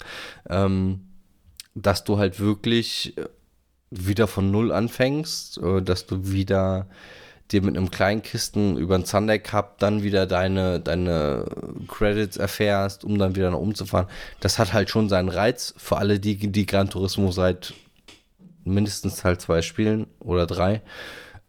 ähm, 0.49 1.01
dass 1.75 2.03
du 2.03 2.17
halt 2.17 2.39
wirklich 2.39 3.17
äh, 3.17 3.25
wieder 3.89 4.27
von 4.27 4.51
Null 4.51 4.71
anfängst, 4.71 5.57
äh, 5.59 5.81
dass 5.81 6.05
du 6.05 6.31
wieder 6.31 6.87
dir 7.51 7.61
mit 7.61 7.77
einem 7.77 7.91
kleinen 7.91 8.21
Kisten 8.21 8.77
über 8.77 8.95
einen 8.95 9.05
Sunday 9.05 9.39
Cup 9.39 9.79
dann 9.79 10.03
wieder 10.03 10.25
deine, 10.25 10.79
deine 10.79 11.45
Credits 11.87 12.37
erfährst, 12.37 13.05
um 13.05 13.17
dann 13.17 13.35
wieder 13.35 13.51
nach 13.51 13.57
oben 13.57 13.75
zu 13.75 13.85
fahren. 13.85 14.07
Das 14.41 14.59
hat 14.59 14.73
halt 14.73 14.89
schon 14.89 15.07
seinen 15.07 15.29
Reiz 15.29 15.73
für 15.77 15.97
alle, 15.97 16.19
die 16.19 16.35
die 16.37 16.65
Gran 16.65 16.89
Turismo 16.89 17.31
seit 17.31 17.73
mindestens 18.67 19.23
halt 19.23 19.41
zwei 19.41 19.61
Spielen 19.61 20.07
oder 20.19 20.45
drei. 20.45 20.81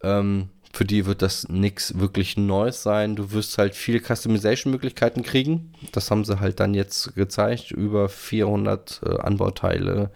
Ähm, 0.01 0.49
für 0.71 0.85
die 0.85 1.05
wird 1.05 1.21
das 1.21 1.49
nichts 1.49 1.99
wirklich 1.99 2.37
Neues 2.37 2.83
sein. 2.83 3.15
Du 3.15 3.31
wirst 3.31 3.57
halt 3.57 3.75
viele 3.75 3.99
Customization-Möglichkeiten 3.99 5.23
kriegen. 5.23 5.73
Das 5.91 6.11
haben 6.11 6.23
sie 6.23 6.39
halt 6.39 6.59
dann 6.59 6.73
jetzt 6.73 7.15
gezeigt. 7.15 7.71
Über 7.71 8.07
400 8.07 9.01
äh, 9.03 9.17
Anbauteile 9.19 10.11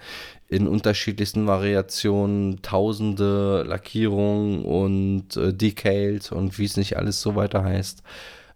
in 0.47 0.67
unterschiedlichsten 0.67 1.47
Variationen, 1.47 2.61
tausende 2.61 3.63
Lackierungen 3.63 4.63
und 4.63 5.35
äh, 5.35 5.53
Decals 5.53 6.31
und 6.31 6.59
wie 6.59 6.65
es 6.65 6.77
nicht 6.77 6.97
alles 6.97 7.19
so 7.21 7.35
weiter 7.35 7.63
heißt. 7.63 8.03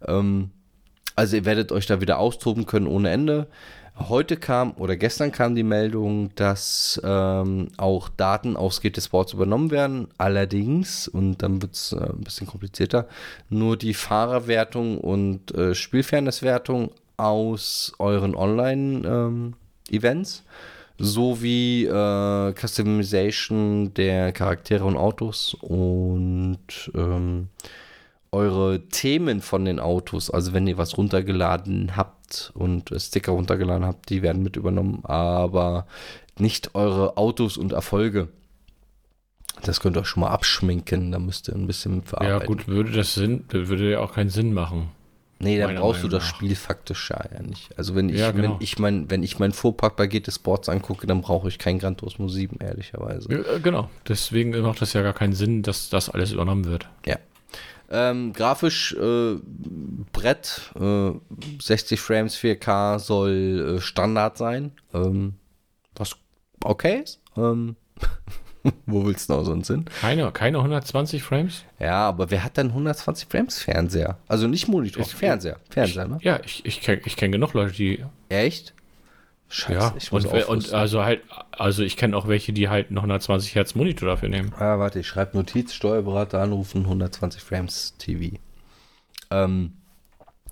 Ähm, 0.05 0.51
also 1.15 1.35
ihr 1.35 1.45
werdet 1.45 1.71
euch 1.71 1.87
da 1.87 1.99
wieder 1.99 2.19
austoben 2.19 2.67
können 2.67 2.85
ohne 2.85 3.09
Ende. 3.09 3.47
Heute 3.99 4.37
kam 4.37 4.73
oder 4.77 4.95
gestern 4.95 5.31
kam 5.31 5.55
die 5.55 5.63
Meldung, 5.63 6.29
dass 6.35 7.01
ähm, 7.03 7.69
auch 7.77 8.09
Daten 8.09 8.55
aus 8.55 8.81
GT 8.81 9.01
Sports 9.01 9.33
übernommen 9.33 9.71
werden. 9.71 10.07
Allerdings, 10.19 11.07
und 11.07 11.41
dann 11.41 11.63
wird 11.63 11.73
es 11.73 11.93
äh, 11.93 11.97
ein 11.97 12.21
bisschen 12.21 12.45
komplizierter, 12.45 13.07
nur 13.49 13.75
die 13.75 13.95
Fahrerwertung 13.95 14.99
und 14.99 15.51
äh, 15.55 15.73
Spielfairnesswertung 15.73 16.91
aus 17.17 17.91
euren 17.97 18.35
Online-Events 18.35 20.43
ähm, 20.45 20.51
sowie 20.99 21.85
äh, 21.85 22.53
Customization 22.53 23.95
der 23.95 24.31
Charaktere 24.31 24.85
und 24.85 24.97
Autos 24.97 25.57
und 25.59 26.91
ähm, 26.93 27.47
eure 28.31 28.87
Themen 28.89 29.41
von 29.41 29.65
den 29.65 29.79
Autos, 29.79 30.29
also 30.29 30.53
wenn 30.53 30.67
ihr 30.67 30.77
was 30.77 30.97
runtergeladen 30.97 31.95
habt 31.95 32.51
und 32.53 32.91
Sticker 32.97 33.31
runtergeladen 33.31 33.85
habt, 33.85 34.09
die 34.09 34.21
werden 34.21 34.43
mit 34.43 34.55
übernommen, 34.55 35.01
aber 35.03 35.87
nicht 36.37 36.75
eure 36.75 37.17
Autos 37.17 37.57
und 37.57 37.73
Erfolge. 37.73 38.27
Das 39.63 39.79
könnt 39.79 39.97
ihr 39.97 40.01
euch 40.01 40.07
schon 40.07 40.21
mal 40.21 40.29
abschminken, 40.29 41.11
da 41.11 41.19
müsst 41.19 41.47
ihr 41.47 41.55
ein 41.55 41.67
bisschen 41.67 42.03
verarbeiten. 42.03 42.41
Ja, 42.41 42.45
gut, 42.45 42.67
würde 42.67 42.91
das 42.91 43.15
Sinn, 43.15 43.45
würde 43.49 43.91
ja 43.91 43.99
auch 43.99 44.13
keinen 44.13 44.29
Sinn 44.29 44.53
machen. 44.53 44.91
Nee, 45.39 45.59
dann 45.59 45.75
brauchst 45.75 45.99
Meinung 45.99 46.09
du 46.09 46.17
das 46.17 46.23
nach. 46.23 46.35
Spiel 46.35 46.55
faktisch 46.55 47.11
ja 47.11 47.43
nicht. 47.43 47.77
Also 47.77 47.95
wenn 47.95 48.09
ich, 48.09 48.17
ja, 48.19 48.31
genau. 48.31 48.55
wenn 48.55 48.55
ich 48.59 48.79
mein, 48.79 49.09
wenn 49.11 49.21
ich 49.21 49.37
mein 49.37 49.51
Fuhrpark 49.51 49.95
bei 49.95 50.07
GT 50.07 50.33
Sports 50.33 50.67
angucke, 50.67 51.05
dann 51.05 51.21
brauche 51.21 51.47
ich 51.47 51.59
kein 51.59 51.77
Gran 51.77 51.95
Turismo 51.95 52.27
7, 52.27 52.57
ehrlicherweise. 52.59 53.31
Ja, 53.31 53.55
äh, 53.55 53.59
genau, 53.59 53.89
deswegen 54.07 54.59
macht 54.61 54.81
das 54.81 54.93
ja 54.93 55.03
gar 55.03 55.13
keinen 55.13 55.33
Sinn, 55.33 55.61
dass 55.61 55.89
das 55.89 56.09
alles 56.09 56.31
übernommen 56.31 56.65
wird. 56.65 56.89
Ja, 57.05 57.17
ähm, 57.89 58.33
grafisch 58.33 58.93
äh, 58.93 59.35
Brett, 60.13 60.71
äh, 60.79 61.11
60 61.61 61.99
Frames 61.99 62.35
4K 62.37 62.99
soll 62.99 63.77
äh, 63.77 63.81
Standard 63.81 64.37
sein. 64.37 64.71
Ähm, 64.93 65.35
was 65.95 66.15
okay 66.63 67.01
ist. 67.03 67.19
Ähm, 67.35 67.75
Wo 68.85 69.05
willst 69.05 69.29
du 69.29 69.33
noch 69.33 69.43
sonst 69.45 69.67
hin? 69.67 69.85
Keine, 70.01 70.29
keine 70.33 70.57
120 70.57 71.23
Frames? 71.23 71.63
Ja, 71.79 72.07
aber 72.09 72.29
wer 72.31 72.43
hat 72.43 72.57
dann 72.57 72.67
120 72.67 73.29
Frames 73.29 73.59
Fernseher? 73.59 74.17
Also 74.27 74.47
nicht 74.47 74.67
Monitor, 74.67 75.03
Ich- 75.03 75.15
Fernseher. 75.15 75.57
Fernseher, 75.69 76.07
ne? 76.07 76.17
Ja, 76.21 76.39
ich, 76.43 76.65
ich 76.65 76.81
kenne 76.81 77.01
ich 77.05 77.15
kenn 77.15 77.31
genug 77.31 77.53
Leute, 77.53 77.71
die. 77.73 78.03
Echt? 78.27 78.73
Scheiße, 79.49 79.73
Ja, 79.73 79.93
ich 79.97 80.11
muss 80.11 80.25
und, 80.25 80.43
und 80.45 80.73
also 80.73 81.03
halt, 81.03 81.21
also 81.51 81.81
ich 81.81 81.95
kenne 81.95 82.17
auch 82.17 82.27
welche, 82.27 82.51
die 82.51 82.67
halt 82.67 82.91
noch 82.91 83.03
120 83.03 83.55
Hertz 83.55 83.75
Monitor 83.75 84.09
dafür 84.09 84.27
nehmen. 84.29 84.53
Ah, 84.57 84.77
warte, 84.77 84.99
ich 84.99 85.07
schreibe 85.07 85.37
Notiz, 85.37 85.73
Steuerberater 85.73 86.41
anrufen, 86.41 86.83
120 86.83 87.41
Frames 87.41 87.95
TV. 87.97 88.37
Ähm, 89.31 89.73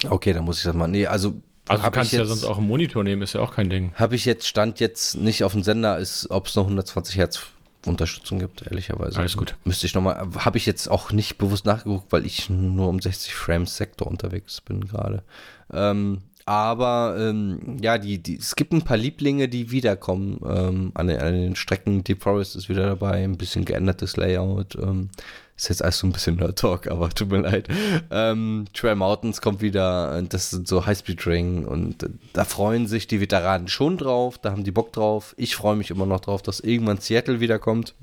okay, 0.09 0.31
dann 0.33 0.45
muss 0.45 0.59
ich 0.59 0.63
das 0.63 0.75
mal. 0.75 0.87
Nee, 0.87 1.07
also, 1.07 1.33
Also 1.67 1.83
du 1.83 1.91
kannst 1.91 2.13
ich 2.13 2.17
ja 2.17 2.23
jetzt, 2.23 2.29
sonst 2.29 2.45
auch 2.45 2.57
einen 2.57 2.67
Monitor 2.67 3.03
nehmen, 3.03 3.21
ist 3.21 3.33
ja 3.33 3.41
auch 3.41 3.53
kein 3.53 3.69
Ding. 3.69 3.93
Habe 3.95 4.15
ich 4.15 4.23
jetzt, 4.23 4.47
stand 4.47 4.79
jetzt 4.79 5.15
nicht 5.15 5.43
auf 5.43 5.51
dem 5.51 5.63
Sender, 5.63 5.97
ist, 5.97 6.29
ob 6.31 6.47
es 6.47 6.55
noch 6.55 6.63
120 6.63 7.17
Hertz 7.17 7.47
Unterstützung 7.85 8.39
gibt, 8.39 8.63
ehrlicherweise. 8.63 9.19
Alles 9.19 9.37
gut. 9.37 9.55
Müsste 9.63 9.85
ich 9.85 9.93
nochmal, 9.93 10.27
habe 10.37 10.57
ich 10.57 10.65
jetzt 10.65 10.87
auch 10.89 11.11
nicht 11.11 11.37
bewusst 11.37 11.65
nachgeguckt, 11.65 12.11
weil 12.11 12.25
ich 12.25 12.49
nur 12.49 12.89
um 12.89 12.99
60 12.99 13.35
Frames 13.35 13.75
Sektor 13.77 14.07
unterwegs 14.07 14.61
bin 14.61 14.87
gerade. 14.87 15.23
Ähm, 15.71 16.21
aber 16.45 17.15
ähm, 17.17 17.77
ja, 17.81 17.97
die, 17.97 18.21
die, 18.21 18.37
es 18.37 18.55
gibt 18.55 18.71
ein 18.71 18.83
paar 18.83 18.97
Lieblinge, 18.97 19.49
die 19.49 19.71
wiederkommen 19.71 20.39
ähm, 20.45 20.91
an, 20.93 21.07
den, 21.07 21.19
an 21.19 21.33
den 21.33 21.55
Strecken. 21.55 22.03
Deep 22.03 22.21
Forest 22.21 22.55
ist 22.55 22.69
wieder 22.69 22.85
dabei, 22.85 23.23
ein 23.23 23.37
bisschen 23.37 23.65
geändertes 23.65 24.15
Layout. 24.15 24.75
Ähm, 24.75 25.09
ist 25.57 25.69
jetzt 25.69 25.83
alles 25.83 25.97
so 25.97 26.05
ein 26.05 26.11
bisschen 26.11 26.35
Nerd 26.35 26.59
Talk, 26.59 26.87
aber 26.91 27.09
tut 27.09 27.31
mir 27.31 27.41
leid. 27.41 27.67
Ähm, 28.11 28.65
Trail 28.73 28.95
Mountains 28.95 29.41
kommt 29.41 29.61
wieder, 29.61 30.17
äh, 30.17 30.23
das 30.23 30.51
sind 30.51 30.67
so 30.67 30.85
Highspeed 30.85 31.25
Ring 31.25 31.65
und 31.65 32.03
äh, 32.03 32.09
da 32.33 32.45
freuen 32.45 32.85
sich 32.85 33.07
die 33.07 33.21
Veteranen 33.21 33.67
schon 33.67 33.97
drauf, 33.97 34.37
da 34.37 34.51
haben 34.51 34.63
die 34.63 34.71
Bock 34.71 34.93
drauf. 34.93 35.33
Ich 35.37 35.55
freue 35.55 35.75
mich 35.75 35.89
immer 35.89 36.05
noch 36.05 36.19
drauf, 36.19 36.43
dass 36.43 36.59
irgendwann 36.59 36.99
Seattle 36.99 37.39
wiederkommt. 37.39 37.95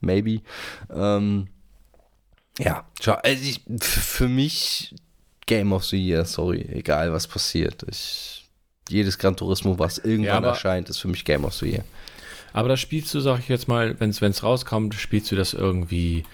Maybe. 0.00 0.42
Ähm, 0.94 1.46
ja, 2.58 2.84
also 3.04 3.42
ich, 3.42 3.62
für 3.80 4.28
mich 4.28 4.94
Game 5.46 5.72
of 5.72 5.84
the 5.84 5.96
Year, 5.98 6.24
sorry, 6.24 6.66
egal 6.72 7.12
was 7.12 7.26
passiert. 7.26 7.84
Ich, 7.90 8.44
jedes 8.88 9.18
Gran 9.18 9.36
Turismo, 9.36 9.78
was 9.78 9.98
irgendwann 9.98 10.36
aber- 10.36 10.48
erscheint, 10.48 10.88
ist 10.88 10.98
für 10.98 11.08
mich 11.08 11.24
Game 11.24 11.44
of 11.44 11.54
the 11.54 11.66
Year. 11.70 11.84
Aber 12.52 12.68
das 12.68 12.80
spielst 12.80 13.12
du, 13.14 13.20
sag 13.20 13.40
ich 13.40 13.48
jetzt 13.48 13.66
mal, 13.66 13.96
wenn 13.98 14.10
es 14.10 14.42
rauskommt, 14.42 14.94
spielst 14.94 15.30
du 15.32 15.36
das 15.36 15.54
irgendwie 15.54 16.24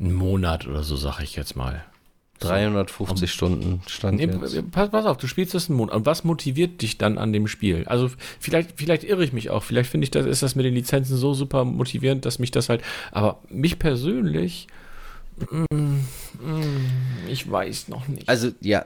einen 0.00 0.12
Monat 0.14 0.66
oder 0.66 0.82
so, 0.82 0.96
sag 0.96 1.20
ich 1.20 1.36
jetzt 1.36 1.54
mal. 1.56 1.84
350 2.40 3.30
Stunden 3.32 3.82
stand 3.86 4.18
Nee, 4.18 4.24
jetzt. 4.26 4.70
pass, 4.72 4.90
pass 4.90 5.06
auf, 5.06 5.16
du 5.16 5.28
spielst 5.28 5.54
das 5.54 5.68
einen 5.68 5.76
Monat. 5.78 5.94
Und 5.94 6.06
was 6.06 6.24
motiviert 6.24 6.82
dich 6.82 6.98
dann 6.98 7.16
an 7.18 7.32
dem 7.32 7.46
Spiel? 7.46 7.84
Also 7.86 8.10
vielleicht, 8.40 8.72
vielleicht 8.76 9.04
irre 9.04 9.22
ich 9.22 9.32
mich 9.32 9.50
auch. 9.50 9.62
Vielleicht 9.62 9.88
finde 9.90 10.04
ich, 10.06 10.10
das 10.10 10.26
ist 10.26 10.42
das 10.42 10.56
mit 10.56 10.64
den 10.66 10.74
Lizenzen 10.74 11.16
so 11.16 11.34
super 11.34 11.64
motivierend, 11.64 12.24
dass 12.26 12.40
mich 12.40 12.50
das 12.50 12.68
halt. 12.68 12.82
Aber 13.12 13.38
mich 13.48 13.78
persönlich, 13.78 14.66
ich 17.28 17.50
weiß 17.50 17.88
noch 17.88 18.08
nicht. 18.08 18.28
Also, 18.28 18.50
ja, 18.60 18.84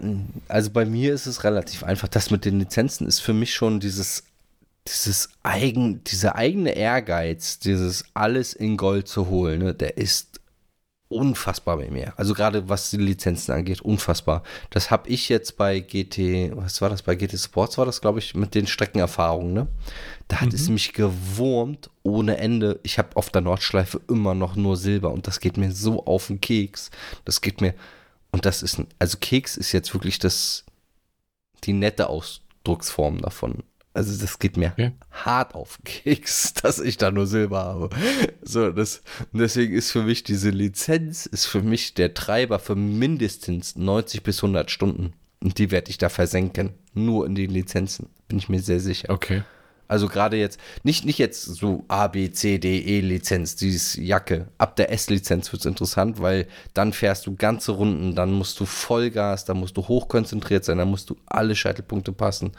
also 0.49 0.71
bei 0.71 0.85
mir 0.85 1.15
ist 1.15 1.27
es 1.27 1.45
relativ 1.45 1.85
einfach. 1.85 2.09
Das 2.09 2.31
mit 2.31 2.45
den 2.45 2.59
Lizenzen 2.59 3.07
ist 3.07 3.21
für 3.21 3.33
mich 3.33 3.55
schon 3.55 3.81
dieses, 3.81 4.25
dieses 4.87 5.31
eigen, 5.43 6.05
dieser 6.05 6.37
eigene 6.37 6.71
Ehrgeiz, 6.71 7.59
dieses 7.59 8.05
alles 8.15 8.53
in 8.53 8.77
Gold 8.77 9.09
zu 9.09 9.29
holen, 9.29 9.61
ne, 9.61 9.75
der 9.75 9.97
ist 9.97 10.41
unfassbar 11.09 11.77
bei 11.77 11.91
mir. 11.91 12.13
Also 12.17 12.35
gerade 12.35 12.69
was 12.69 12.91
die 12.91 12.97
Lizenzen 12.97 13.53
angeht, 13.53 13.81
unfassbar. 13.81 14.43
Das 14.71 14.91
habe 14.91 15.09
ich 15.09 15.29
jetzt 15.29 15.57
bei 15.57 15.81
GT, 15.81 16.57
was 16.57 16.81
war 16.81 16.91
das, 16.91 17.03
bei 17.03 17.15
GT 17.15 17.39
Sports 17.39 17.79
war 17.79 17.87
das, 17.87 18.01
glaube 18.01 18.19
ich, 18.19 18.35
mit 18.35 18.55
den 18.55 18.67
Streckenerfahrungen, 18.67 19.53
ne? 19.53 19.67
Da 20.29 20.41
hat 20.41 20.53
es 20.53 20.69
mich 20.69 20.93
gewurmt 20.93 21.89
ohne 22.03 22.39
Ende. 22.39 22.81
Ich 22.83 22.99
habe 22.99 23.17
auf 23.17 23.31
der 23.31 23.43
Nordschleife 23.43 24.01
immer 24.09 24.35
noch 24.35 24.57
nur 24.57 24.77
Silber 24.77 25.13
und 25.13 25.27
das 25.29 25.39
geht 25.39 25.57
mir 25.57 25.71
so 25.71 26.05
auf 26.05 26.27
den 26.27 26.41
Keks. 26.41 26.91
Das 27.25 27.41
geht 27.41 27.61
mir, 27.61 27.75
und 28.33 28.45
das 28.45 28.63
ist, 28.63 28.79
ein, 28.79 28.89
also 28.99 29.19
Keks 29.21 29.57
ist 29.57 29.71
jetzt 29.73 29.95
wirklich 29.95 30.19
das, 30.19 30.65
die 31.65 31.73
nette 31.73 32.09
Ausdrucksform 32.09 33.21
davon. 33.21 33.63
Also 33.95 34.21
das 34.21 34.39
geht 34.41 34.57
mir 34.57 34.75
Ja. 34.77 34.91
hart 35.11 35.55
auf 35.55 35.79
den 35.79 35.85
Keks, 35.85 36.55
dass 36.63 36.81
ich 36.81 36.97
da 36.99 37.11
nur 37.13 37.27
Silber 37.29 37.65
habe. 37.65 37.91
So, 38.43 38.71
das, 38.73 39.03
und 39.33 39.39
deswegen 39.39 39.75
ist 39.75 39.93
für 39.93 40.03
mich 40.03 40.25
diese 40.25 40.51
Lizenz, 40.51 41.27
ist 41.27 41.47
für 41.47 41.63
mich 41.63 41.95
der 41.95 42.15
Treiber 42.15 42.59
für 42.59 42.75
mindestens 42.75 43.77
90 43.77 44.23
bis 44.25 44.39
100 44.43 44.71
Stunden. 44.73 45.13
Und 45.41 45.59
die 45.59 45.71
werde 45.71 45.91
ich 45.91 45.99
da 45.99 46.09
versenken. 46.09 46.75
Nur 46.95 47.27
in 47.27 47.35
den 47.37 47.51
Lizenzen. 47.51 48.09
Bin 48.27 48.39
ich 48.39 48.49
mir 48.49 48.61
sehr 48.61 48.81
sicher. 48.81 49.09
okay. 49.11 49.45
Also 49.89 50.09
gerade 50.09 50.37
jetzt, 50.37 50.59
nicht, 50.83 51.05
nicht 51.05 51.19
jetzt 51.19 51.45
so 51.45 51.85
A, 51.89 52.09
B, 52.09 52.31
C, 52.31 52.59
D, 52.59 52.79
E 52.79 53.01
Lizenz, 53.01 53.57
dieses 53.57 53.97
Jacke. 53.97 54.49
Ab 54.59 54.77
der 54.77 54.93
S-Lizenz 54.93 55.53
wird 55.53 55.61
es 55.61 55.67
interessant, 55.67 56.21
weil 56.21 56.47
dann 56.75 56.93
fährst 56.93 57.27
du 57.27 57.37
ganze 57.37 57.73
Runden, 57.73 58.15
dann 58.15 58.33
musst 58.33 58.59
du 58.61 58.67
Vollgas, 58.67 59.45
dann 59.45 59.59
musst 59.59 59.77
du 59.77 59.87
hochkonzentriert 59.87 60.65
sein, 60.65 60.79
dann 60.79 60.91
musst 60.91 61.11
du 61.11 61.17
alle 61.27 61.55
Scheitelpunkte 61.55 62.13
passen. 62.13 62.53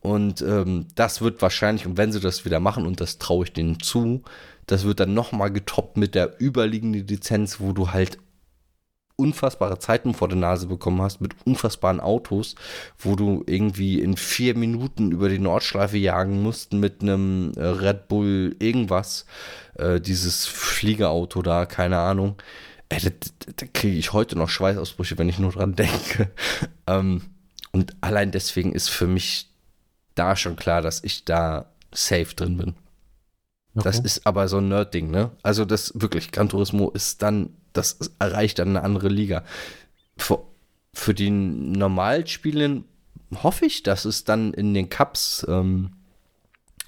Und 0.00 0.42
ähm, 0.42 0.86
das 0.96 1.22
wird 1.22 1.40
wahrscheinlich, 1.40 1.86
und 1.86 1.96
wenn 1.96 2.12
sie 2.12 2.20
das 2.20 2.44
wieder 2.44 2.60
machen, 2.60 2.86
und 2.86 3.00
das 3.00 3.18
traue 3.18 3.44
ich 3.44 3.52
denen 3.52 3.80
zu, 3.80 4.22
das 4.66 4.84
wird 4.84 5.00
dann 5.00 5.14
nochmal 5.14 5.50
getoppt 5.50 5.96
mit 5.96 6.14
der 6.14 6.40
überliegenden 6.40 7.06
Lizenz, 7.06 7.60
wo 7.60 7.72
du 7.72 7.92
halt 7.92 8.18
unfassbare 9.16 9.78
Zeiten 9.78 10.14
vor 10.14 10.28
der 10.28 10.36
Nase 10.36 10.66
bekommen 10.66 11.00
hast 11.00 11.20
mit 11.20 11.34
unfassbaren 11.44 12.00
Autos, 12.00 12.56
wo 12.98 13.14
du 13.14 13.44
irgendwie 13.46 14.00
in 14.00 14.16
vier 14.16 14.56
Minuten 14.56 15.12
über 15.12 15.28
die 15.28 15.38
Nordschleife 15.38 15.96
jagen 15.96 16.42
musst 16.42 16.72
mit 16.72 17.02
einem 17.02 17.52
äh, 17.56 17.64
Red 17.64 18.08
Bull 18.08 18.56
irgendwas, 18.58 19.26
äh, 19.74 20.00
dieses 20.00 20.46
Fliegerauto 20.46 21.42
da, 21.42 21.66
keine 21.66 21.98
Ahnung. 21.98 22.36
Ey, 22.88 23.00
da, 23.00 23.10
da, 23.56 23.66
kriege 23.72 23.96
ich 23.96 24.12
heute 24.12 24.36
noch 24.36 24.48
Schweißausbrüche, 24.48 25.16
wenn 25.18 25.28
ich 25.28 25.38
nur 25.38 25.52
dran 25.52 25.74
denke. 25.74 26.30
ähm, 26.86 27.22
und 27.72 27.96
allein 28.00 28.30
deswegen 28.30 28.72
ist 28.72 28.88
für 28.88 29.06
mich 29.06 29.48
da 30.14 30.36
schon 30.36 30.56
klar, 30.56 30.82
dass 30.82 31.02
ich 31.02 31.24
da 31.24 31.66
safe 31.92 32.34
drin 32.34 32.56
bin. 32.56 32.74
Das 33.74 33.98
Okay. 33.98 34.06
ist 34.06 34.26
aber 34.26 34.46
so 34.48 34.58
ein 34.58 34.68
Nerd-Ding, 34.68 35.10
ne? 35.10 35.32
Also 35.42 35.64
das 35.64 35.92
wirklich, 35.96 36.30
Gran 36.30 36.48
Turismo 36.48 36.90
ist 36.90 37.22
dann, 37.22 37.50
das 37.74 37.98
erreicht 38.18 38.58
dann 38.58 38.70
eine 38.70 38.82
andere 38.82 39.08
Liga. 39.08 39.44
Für, 40.16 40.44
für 40.94 41.12
die 41.12 41.30
Normalspielen 41.30 42.84
hoffe 43.42 43.66
ich, 43.66 43.82
dass 43.82 44.04
es 44.04 44.24
dann 44.24 44.54
in 44.54 44.72
den 44.74 44.88
Cups 44.88 45.44
ähm, 45.48 45.92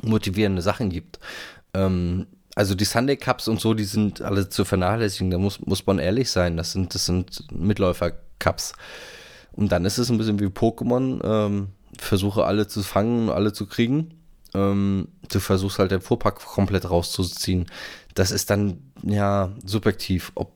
motivierende 0.03 0.63
Sachen 0.63 0.91
gibt. 0.91 1.19
Ähm, 1.75 2.27
also 2.55 2.75
die 2.75 2.85
Sunday 2.87 3.17
Cups 3.17 3.49
und 3.49 3.61
so, 3.61 3.75
die 3.75 3.85
sind 3.85 4.23
alle 4.23 4.49
zu 4.49 4.65
vernachlässigen, 4.65 5.31
da 5.31 5.39
muss, 5.39 5.61
muss 5.61 5.85
man 5.87 5.99
ehrlich 5.99 6.31
sein. 6.31 6.57
Das 6.57 6.73
sind, 6.73 6.95
das 6.95 7.05
sind 7.05 7.53
Mitläufer-Cups. 7.53 8.73
Und 9.53 9.73
dann 9.73 9.85
ist 9.85 9.99
es 9.99 10.11
ein 10.11 10.19
bisschen 10.19 10.41
wie 10.41 10.47
Pokémon. 10.47 11.21
Ähm, 11.23 11.69
versuche 11.99 12.45
alle 12.45 12.67
zu 12.67 12.83
fangen, 12.83 13.29
alle 13.29 13.53
zu 13.53 13.67
kriegen. 13.67 14.15
Ähm, 14.55 15.09
du 15.31 15.41
versuchst 15.41 15.79
halt 15.79 15.91
den 15.91 16.01
Fuhrpark 16.01 16.37
komplett 16.45 16.89
rauszuziehen. 16.89 17.67
Das 18.15 18.31
ist 18.31 18.49
dann 18.49 18.79
ja 19.03 19.53
subjektiv, 19.65 20.33
ob 20.35 20.56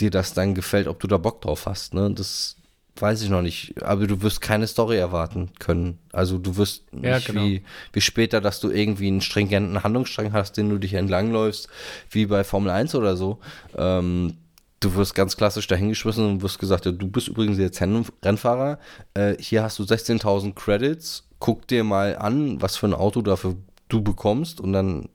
dir 0.00 0.10
das 0.10 0.32
dann 0.34 0.54
gefällt, 0.54 0.88
ob 0.88 1.00
du 1.00 1.06
da 1.06 1.16
Bock 1.18 1.40
drauf 1.42 1.66
hast. 1.66 1.94
Ne? 1.94 2.10
Das 2.12 2.56
weiß 2.96 3.22
ich 3.22 3.28
noch 3.30 3.42
nicht. 3.42 3.82
Aber 3.82 4.06
du 4.06 4.20
wirst 4.22 4.40
keine 4.40 4.66
Story 4.66 4.96
erwarten 4.98 5.50
können. 5.58 5.98
Also 6.12 6.38
du 6.38 6.56
wirst 6.56 6.92
nicht 6.92 7.04
Ja, 7.04 7.18
genau. 7.18 7.42
wie, 7.42 7.62
wie 7.92 8.00
später, 8.00 8.40
dass 8.40 8.60
du 8.60 8.70
irgendwie 8.70 9.06
einen 9.06 9.20
stringenten 9.20 9.82
Handlungsstrang 9.82 10.32
hast, 10.32 10.56
den 10.56 10.68
du 10.68 10.78
dich 10.78 10.94
entlangläufst, 10.94 11.68
wie 12.10 12.26
bei 12.26 12.44
Formel 12.44 12.70
1 12.70 12.94
oder 12.94 13.16
so. 13.16 13.38
Ähm, 13.76 14.34
du 14.80 14.94
wirst 14.96 15.14
ganz 15.14 15.36
klassisch 15.36 15.66
dahingeschmissen 15.66 16.26
und 16.26 16.42
wirst 16.42 16.58
gesagt, 16.58 16.84
ja, 16.86 16.92
du 16.92 17.06
bist 17.06 17.28
übrigens 17.28 17.58
jetzt 17.58 17.80
Renn- 17.80 18.06
Rennfahrer. 18.22 18.78
Äh, 19.14 19.36
hier 19.38 19.62
hast 19.62 19.78
du 19.78 19.84
16.000 19.84 20.54
Credits. 20.54 21.24
Guck 21.38 21.66
dir 21.68 21.84
mal 21.84 22.16
an, 22.18 22.60
was 22.60 22.76
für 22.76 22.86
ein 22.86 22.94
Auto 22.94 23.22
dafür 23.22 23.56
du 23.88 24.02
bekommst 24.02 24.60
und 24.60 24.72
dann, 24.72 25.08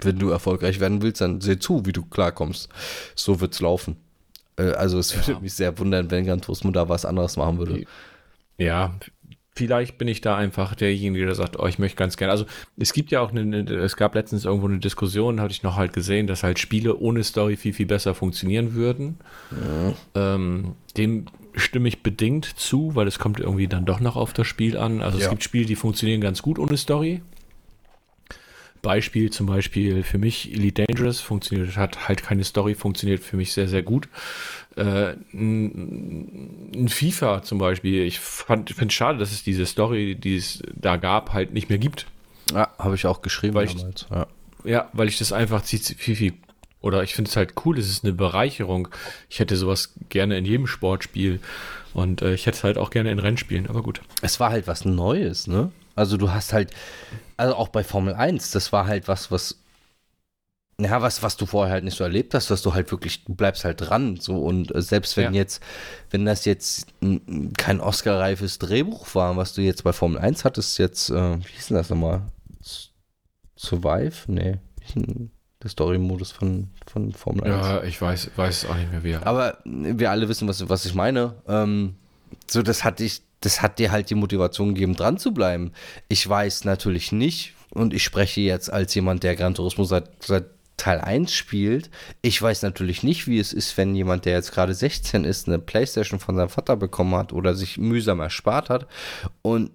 wenn 0.00 0.18
du 0.18 0.30
erfolgreich 0.30 0.80
werden 0.80 1.02
willst, 1.02 1.20
dann 1.20 1.40
seh 1.40 1.58
zu, 1.58 1.86
wie 1.86 1.92
du 1.92 2.04
klarkommst. 2.04 2.68
So 3.14 3.40
wird's 3.40 3.60
laufen. 3.60 3.96
Äh, 4.56 4.70
also 4.72 4.98
es 4.98 5.14
würde 5.16 5.32
Ja. 5.32 5.40
mich 5.40 5.54
sehr 5.54 5.78
wundern, 5.78 6.10
wenn 6.10 6.26
Gran 6.26 6.40
Turismo 6.40 6.70
da 6.70 6.88
was 6.88 7.04
anderes 7.04 7.36
machen 7.36 7.58
würde. 7.58 7.84
Ja, 8.58 8.94
vielleicht 9.56 9.98
bin 9.98 10.08
ich 10.08 10.20
da 10.20 10.36
einfach 10.36 10.74
derjenige, 10.74 11.24
der 11.26 11.34
sagt, 11.36 11.58
oh, 11.58 11.66
ich 11.66 11.78
möchte 11.78 11.96
ganz 11.96 12.16
gerne. 12.16 12.32
Also 12.32 12.44
es 12.76 12.92
gibt 12.92 13.10
ja 13.12 13.20
auch 13.20 13.30
eine, 13.30 13.60
es 13.70 13.96
gab 13.96 14.14
letztens 14.14 14.44
irgendwo 14.44 14.66
eine 14.68 14.78
Diskussion, 14.78 15.40
hatte 15.40 15.52
ich 15.52 15.62
noch 15.62 15.76
halt 15.76 15.92
gesehen, 15.92 16.26
dass 16.26 16.42
halt 16.42 16.58
Spiele 16.58 16.96
ohne 16.96 17.22
Story 17.24 17.56
viel, 17.56 17.72
viel 17.72 17.86
besser 17.86 18.14
funktionieren 18.14 18.74
würden. 18.74 19.18
Ähm, 20.14 20.74
dem 20.96 21.26
stimme 21.56 21.86
ich 21.88 22.02
bedingt 22.02 22.46
zu, 22.58 22.94
weil 22.96 23.06
es 23.06 23.18
kommt 23.20 23.38
irgendwie 23.40 23.68
dann 23.68 23.84
doch 23.84 24.00
noch 24.00 24.16
auf 24.16 24.32
das 24.32 24.46
Spiel 24.46 24.76
an. 24.76 25.00
Also 25.02 25.18
Ja. 25.18 25.24
es 25.24 25.30
gibt 25.30 25.44
Spiele, 25.44 25.66
die 25.66 25.76
funktionieren 25.76 26.20
ganz 26.20 26.42
gut 26.42 26.58
ohne 26.58 26.76
Story. 26.76 27.22
Beispiel 28.84 29.30
zum 29.30 29.46
Beispiel 29.46 30.04
für 30.04 30.18
mich 30.18 30.52
Elite 30.52 30.84
Dangerous 30.86 31.18
funktioniert, 31.20 31.76
hat 31.76 32.06
halt 32.08 32.22
keine 32.22 32.44
Story, 32.44 32.76
funktioniert 32.76 33.24
für 33.24 33.36
mich 33.36 33.52
sehr, 33.52 33.66
sehr 33.66 33.82
gut. 33.82 34.08
Äh, 34.76 35.14
ein, 35.32 36.72
ein 36.74 36.88
FIFA 36.88 37.42
zum 37.42 37.58
Beispiel, 37.58 38.02
ich 38.04 38.20
finde 38.20 38.72
es 38.86 38.92
schade, 38.92 39.18
dass 39.18 39.32
es 39.32 39.42
diese 39.42 39.66
Story, 39.66 40.14
die 40.14 40.36
es 40.36 40.62
da 40.74 40.96
gab, 40.96 41.32
halt 41.32 41.52
nicht 41.52 41.68
mehr 41.68 41.78
gibt. 41.78 42.06
Ja, 42.52 42.68
habe 42.78 42.94
ich 42.94 43.06
auch 43.06 43.22
geschrieben 43.22 43.54
Weil 43.54 43.66
ich- 43.66 43.76
damals. 43.76 44.06
Ja. 44.10 44.26
ja, 44.64 44.88
weil 44.92 45.08
ich 45.08 45.18
das 45.18 45.32
einfach 45.32 45.64
viel, 45.64 46.14
viel, 46.16 46.32
oder 46.80 47.02
ich 47.02 47.14
finde 47.14 47.30
es 47.30 47.36
halt 47.36 47.54
cool, 47.64 47.78
es 47.78 47.88
ist 47.88 48.04
eine 48.04 48.12
Bereicherung. 48.12 48.88
Ich 49.30 49.38
hätte 49.40 49.56
sowas 49.56 49.94
gerne 50.10 50.36
in 50.38 50.44
jedem 50.44 50.66
Sportspiel 50.66 51.40
und 51.94 52.20
äh, 52.22 52.34
ich 52.34 52.46
hätte 52.46 52.58
es 52.58 52.64
halt 52.64 52.76
auch 52.78 52.90
gerne 52.90 53.10
in 53.10 53.18
Rennspielen, 53.18 53.66
aber 53.68 53.82
gut. 53.82 54.00
Es 54.22 54.38
war 54.40 54.50
halt 54.50 54.66
was 54.66 54.84
Neues, 54.84 55.46
ne? 55.46 55.70
Also 55.96 56.16
du 56.16 56.32
hast 56.32 56.52
halt, 56.52 56.72
also 57.36 57.54
auch 57.56 57.68
bei 57.68 57.84
Formel 57.84 58.14
1, 58.14 58.50
das 58.50 58.72
war 58.72 58.86
halt 58.86 59.08
was, 59.08 59.30
was 59.30 59.58
ja, 60.80 61.00
was, 61.00 61.22
was 61.22 61.36
du 61.36 61.46
vorher 61.46 61.72
halt 61.72 61.84
nicht 61.84 61.96
so 61.96 62.02
erlebt 62.02 62.34
hast, 62.34 62.50
dass 62.50 62.62
du 62.62 62.74
halt 62.74 62.90
wirklich, 62.90 63.24
du 63.24 63.34
bleibst 63.34 63.64
halt 63.64 63.80
dran, 63.80 64.16
so 64.16 64.38
und 64.38 64.74
äh, 64.74 64.82
selbst 64.82 65.16
wenn 65.16 65.32
ja. 65.32 65.40
jetzt, 65.40 65.62
wenn 66.10 66.24
das 66.24 66.44
jetzt 66.44 66.88
kein 67.56 67.80
Oscar-reifes 67.80 68.58
Drehbuch 68.58 69.14
war, 69.14 69.36
was 69.36 69.54
du 69.54 69.62
jetzt 69.62 69.84
bei 69.84 69.92
Formel 69.92 70.18
1 70.18 70.44
hattest, 70.44 70.78
jetzt, 70.78 71.10
äh, 71.10 71.38
wie 71.38 71.52
hieß 71.52 71.68
denn 71.68 71.76
das 71.76 71.90
nochmal? 71.90 72.22
Survive? 73.56 74.14
Nee, 74.26 74.58
der 75.64 75.70
Story-Modus 75.70 76.32
von, 76.32 76.68
von 76.86 77.12
Formel 77.12 77.44
1. 77.44 77.66
Ja, 77.66 77.82
ich 77.84 78.00
weiß, 78.00 78.32
weiß 78.36 78.66
auch 78.66 78.76
nicht 78.76 78.90
mehr 78.90 79.04
wie. 79.04 79.14
Aber 79.14 79.58
wir 79.64 80.10
alle 80.10 80.28
wissen, 80.28 80.46
was, 80.48 80.68
was 80.68 80.84
ich 80.84 80.94
meine. 80.94 81.36
Ähm, 81.48 81.94
so, 82.48 82.62
das 82.62 82.84
hat 82.84 82.98
dich, 82.98 83.22
das 83.44 83.62
hat 83.62 83.78
dir 83.78 83.92
halt 83.92 84.10
die 84.10 84.14
Motivation 84.14 84.74
gegeben, 84.74 84.96
dran 84.96 85.18
zu 85.18 85.32
bleiben. 85.32 85.72
Ich 86.08 86.28
weiß 86.28 86.64
natürlich 86.64 87.12
nicht, 87.12 87.54
und 87.70 87.92
ich 87.92 88.04
spreche 88.04 88.40
jetzt 88.40 88.72
als 88.72 88.94
jemand, 88.94 89.22
der 89.22 89.36
Gran 89.36 89.54
Turismo 89.54 89.84
seit, 89.84 90.08
seit 90.22 90.46
Teil 90.76 91.00
1 91.00 91.32
spielt. 91.32 91.90
Ich 92.22 92.40
weiß 92.40 92.62
natürlich 92.62 93.02
nicht, 93.02 93.26
wie 93.26 93.38
es 93.38 93.52
ist, 93.52 93.76
wenn 93.76 93.94
jemand, 93.94 94.24
der 94.24 94.34
jetzt 94.34 94.52
gerade 94.52 94.74
16 94.74 95.24
ist, 95.24 95.46
eine 95.46 95.58
Playstation 95.58 96.18
von 96.18 96.36
seinem 96.36 96.48
Vater 96.48 96.76
bekommen 96.76 97.14
hat 97.14 97.32
oder 97.32 97.54
sich 97.54 97.78
mühsam 97.78 98.20
erspart 98.20 98.70
hat 98.70 98.86
und 99.42 99.70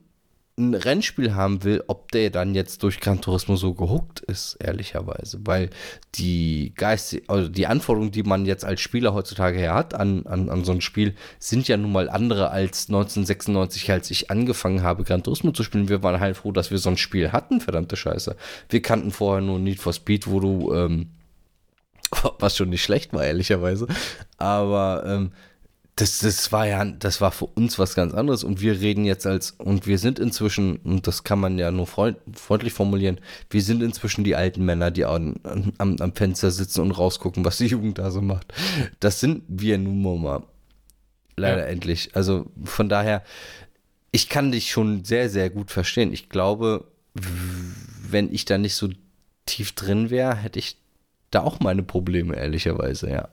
ein 0.59 0.75
Rennspiel 0.75 1.33
haben 1.33 1.63
will, 1.63 1.83
ob 1.87 2.11
der 2.11 2.29
dann 2.29 2.53
jetzt 2.53 2.83
durch 2.83 2.99
Gran 2.99 3.21
Turismo 3.21 3.55
so 3.55 3.73
gehuckt 3.73 4.19
ist, 4.19 4.57
ehrlicherweise. 4.59 5.39
Weil 5.43 5.69
die 6.15 6.73
Geist, 6.75 7.17
also 7.27 7.49
die 7.49 7.65
Anforderungen, 7.65 8.11
die 8.11 8.23
man 8.23 8.45
jetzt 8.45 8.65
als 8.65 8.81
Spieler 8.81 9.13
heutzutage 9.13 9.57
her 9.57 9.73
hat 9.73 9.93
an, 9.93 10.25
an, 10.25 10.49
an 10.49 10.63
so 10.65 10.71
ein 10.71 10.81
Spiel, 10.81 11.15
sind 11.39 11.67
ja 11.67 11.77
nun 11.77 11.91
mal 11.91 12.09
andere 12.09 12.51
als 12.51 12.89
1996, 12.89 13.89
als 13.91 14.11
ich 14.11 14.29
angefangen 14.29 14.83
habe, 14.83 15.03
Gran 15.03 15.23
Turismo 15.23 15.51
zu 15.51 15.63
spielen. 15.63 15.89
Wir 15.89 16.03
waren 16.03 16.19
halt 16.19 16.37
froh, 16.37 16.51
dass 16.51 16.69
wir 16.69 16.77
so 16.77 16.89
ein 16.89 16.97
Spiel 16.97 17.31
hatten, 17.31 17.61
verdammte 17.61 17.95
Scheiße. 17.95 18.35
Wir 18.69 18.81
kannten 18.81 19.11
vorher 19.11 19.41
nur 19.41 19.57
Need 19.57 19.79
for 19.79 19.93
Speed, 19.93 20.27
wo 20.27 20.39
du, 20.39 20.73
ähm, 20.73 21.07
was 22.39 22.57
schon 22.57 22.69
nicht 22.69 22.83
schlecht 22.83 23.13
war, 23.13 23.23
ehrlicherweise. 23.23 23.87
Aber 24.37 25.03
ähm, 25.07 25.31
das, 25.99 26.19
das 26.19 26.51
war 26.53 26.65
ja, 26.65 26.85
das 26.85 27.19
war 27.19 27.31
für 27.31 27.45
uns 27.45 27.77
was 27.77 27.93
ganz 27.93 28.13
anderes 28.13 28.45
und 28.45 28.61
wir 28.61 28.79
reden 28.79 29.03
jetzt 29.03 29.27
als, 29.27 29.51
und 29.51 29.85
wir 29.85 29.97
sind 29.97 30.17
inzwischen, 30.17 30.77
und 30.77 31.07
das 31.07 31.25
kann 31.25 31.39
man 31.39 31.57
ja 31.57 31.71
nur 31.71 31.87
freund, 31.87 32.17
freundlich 32.33 32.71
formulieren, 32.71 33.19
wir 33.49 33.61
sind 33.61 33.83
inzwischen 33.83 34.23
die 34.23 34.35
alten 34.35 34.63
Männer, 34.63 34.91
die 34.91 35.03
an, 35.03 35.35
am, 35.77 35.97
am 35.99 36.15
Fenster 36.15 36.51
sitzen 36.51 36.81
und 36.81 36.91
rausgucken, 36.91 37.43
was 37.43 37.57
die 37.57 37.65
Jugend 37.65 37.97
da 37.97 38.11
so 38.11 38.21
macht. 38.21 38.53
Das 39.01 39.19
sind 39.19 39.43
wir 39.49 39.77
nun 39.77 40.21
mal. 40.21 40.43
Leider 41.35 41.65
ja. 41.65 41.65
endlich. 41.65 42.15
Also 42.15 42.45
von 42.63 42.87
daher, 42.87 43.23
ich 44.11 44.29
kann 44.29 44.51
dich 44.51 44.71
schon 44.71 45.03
sehr, 45.03 45.29
sehr 45.29 45.49
gut 45.49 45.69
verstehen. 45.69 46.13
Ich 46.13 46.29
glaube, 46.29 46.85
wenn 48.09 48.33
ich 48.33 48.45
da 48.45 48.57
nicht 48.57 48.75
so 48.75 48.89
tief 49.45 49.73
drin 49.73 50.09
wäre, 50.09 50.35
hätte 50.35 50.59
ich 50.59 50.77
da 51.31 51.41
auch 51.41 51.59
meine 51.59 51.83
Probleme, 51.83 52.35
ehrlicherweise, 52.35 53.09
ja. 53.09 53.29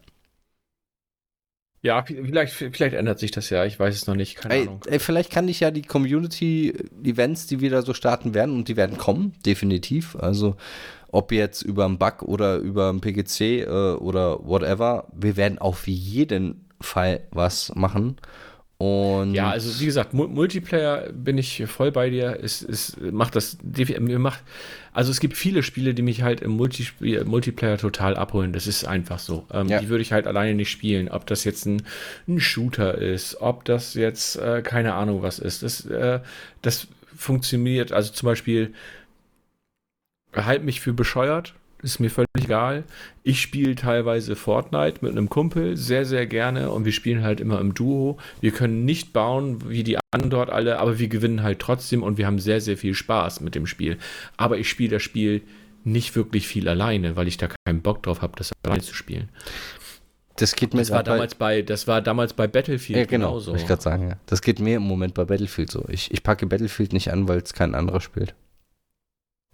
Ja, 1.82 2.03
vielleicht, 2.03 2.53
vielleicht 2.53 2.94
ändert 2.97 3.19
sich 3.19 3.31
das 3.31 3.51
ja. 3.51 3.65
Ich 3.65 3.78
weiß 3.78 3.94
es 3.94 4.07
noch 4.07 4.16
nicht. 4.16 4.36
Keine 4.36 4.55
ey, 4.55 4.62
Ahnung. 4.62 4.81
Ey, 4.86 4.98
vielleicht 4.98 5.31
kann 5.31 5.47
ich 5.48 5.61
ja 5.61 5.70
die 5.70 5.82
Community-Events, 5.82 7.47
die 7.47 7.61
wieder 7.61 7.82
so 7.82 7.94
starten 7.94 8.35
werden, 8.35 8.57
und 8.57 8.69
die 8.69 8.77
werden 8.77 8.98
kommen, 8.98 9.35
definitiv. 9.44 10.16
Also, 10.16 10.57
ob 11.09 11.32
jetzt 11.32 11.62
über 11.62 11.85
einen 11.85 11.98
Bug 11.98 12.23
oder 12.23 12.57
über 12.57 12.89
einen 12.89 13.01
PGC 13.01 13.62
äh, 13.62 13.66
oder 13.66 14.44
whatever, 14.44 15.07
wir 15.15 15.36
werden 15.36 15.59
auf 15.59 15.86
jeden 15.86 16.66
Fall 16.81 17.20
was 17.31 17.73
machen. 17.74 18.16
Und 18.78 19.32
ja, 19.32 19.48
also 19.48 19.81
wie 19.81 19.86
gesagt, 19.86 20.12
Multiplayer 20.12 21.11
bin 21.11 21.39
ich 21.39 21.65
voll 21.66 21.90
bei 21.90 22.11
dir. 22.11 22.39
Es, 22.43 22.61
es 22.61 22.97
macht 23.01 23.35
das, 23.35 23.57
mir 23.62 24.19
macht, 24.19 24.43
also 24.93 25.11
es 25.11 25.19
gibt 25.19 25.35
viele 25.35 25.62
Spiele, 25.62 25.94
die 25.94 26.03
mich 26.03 26.20
halt 26.20 26.43
im 26.43 26.51
Multispiel, 26.53 27.24
Multiplayer 27.24 27.78
total 27.78 28.16
abholen. 28.16 28.53
Das 28.53 28.66
ist 28.66 28.85
einfach 28.85 29.19
so. 29.19 29.47
Ähm, 29.51 29.69
ja. 29.69 29.81
Die 29.81 29.89
würde 29.89 30.03
ich 30.03 30.12
halt 30.12 30.27
alleine 30.27 30.55
nicht 30.55 30.70
spielen. 30.70 31.09
Ob 31.09 31.27
das 31.27 31.44
jetzt 31.44 31.65
ein, 31.65 31.85
ein 32.28 32.39
Shooter 32.39 32.98
ist, 32.98 33.40
ob 33.40 33.65
das 33.65 33.94
jetzt 33.94 34.36
äh, 34.36 34.61
keine 34.61 34.93
Ahnung 34.93 35.23
was 35.23 35.39
ist. 35.39 35.62
Das, 35.62 35.86
äh, 35.86 36.20
das 36.61 36.86
funktioniert. 37.16 37.93
Also 37.93 38.12
zum 38.12 38.27
Beispiel, 38.27 38.74
halt 40.35 40.65
mich 40.65 40.82
für 40.82 40.93
bescheuert 40.93 41.55
ist 41.82 42.01
mir 42.01 42.11
völlig 42.11 42.28
egal. 42.36 42.85
Ich 43.23 43.40
spiele 43.40 43.74
teilweise 43.74 44.36
Fortnite 44.36 45.05
mit 45.05 45.12
einem 45.12 45.28
Kumpel 45.28 45.77
sehr, 45.77 46.05
sehr 46.05 46.27
gerne 46.27 46.70
und 46.70 46.85
wir 46.85 46.93
spielen 46.93 47.23
halt 47.23 47.40
immer 47.40 47.61
im 47.61 47.74
Duo. 47.74 48.19
Wir 48.40 48.51
können 48.51 48.85
nicht 48.85 49.12
bauen 49.12 49.69
wie 49.69 49.85
die 49.85 49.98
anderen 50.12 50.31
dort 50.31 50.51
alle, 50.51 50.78
aber 50.78 50.98
wir 50.98 51.09
gewinnen 51.09 51.43
halt 51.43 51.59
trotzdem 51.59 52.03
und 52.03 52.19
wir 52.19 52.27
haben 52.27 52.39
sehr, 52.39 52.61
sehr 52.61 52.77
viel 52.77 52.94
Spaß 52.94 53.40
mit 53.40 53.55
dem 53.55 53.66
Spiel. 53.66 53.98
Aber 54.36 54.59
ich 54.59 54.69
spiele 54.69 54.90
das 54.90 55.03
Spiel 55.03 55.43
nicht 55.85 56.16
wirklich 56.16 56.48
viel 56.48 56.69
alleine, 56.69 57.15
weil 57.16 57.28
ich 57.28 57.36
da 57.36 57.48
keinen 57.65 57.82
Bock 57.82 58.03
drauf 58.03 58.23
habe, 58.23 58.35
das 58.36 58.53
alleine 58.65 58.82
zu 58.82 58.94
spielen. 58.94 59.28
Das 60.36 60.55
geht 60.55 60.74
mir 60.74 60.81
das 60.81 60.90
war 60.90 61.03
damals 61.03 61.35
bei, 61.35 61.62
das 61.62 61.86
war 61.86 62.03
damals 62.03 62.35
bei 62.35 62.47
Battlefield 62.47 62.98
ja, 62.98 63.05
genau, 63.07 63.28
genauso. 63.28 63.55
Ich 63.55 63.66
gerade 63.66 63.82
sagen, 63.82 64.09
ja. 64.11 64.16
Das 64.27 64.43
geht 64.43 64.61
mir 64.61 64.77
im 64.77 64.82
Moment 64.82 65.15
bei 65.15 65.24
Battlefield 65.24 65.70
so. 65.70 65.85
Ich, 65.89 66.11
ich 66.11 66.23
packe 66.23 66.47
Battlefield 66.47 66.93
nicht 66.93 67.11
an, 67.11 67.27
weil 67.28 67.39
es 67.39 67.55
kein 67.55 67.74
anderer 67.74 68.01
spielt. 68.01 68.35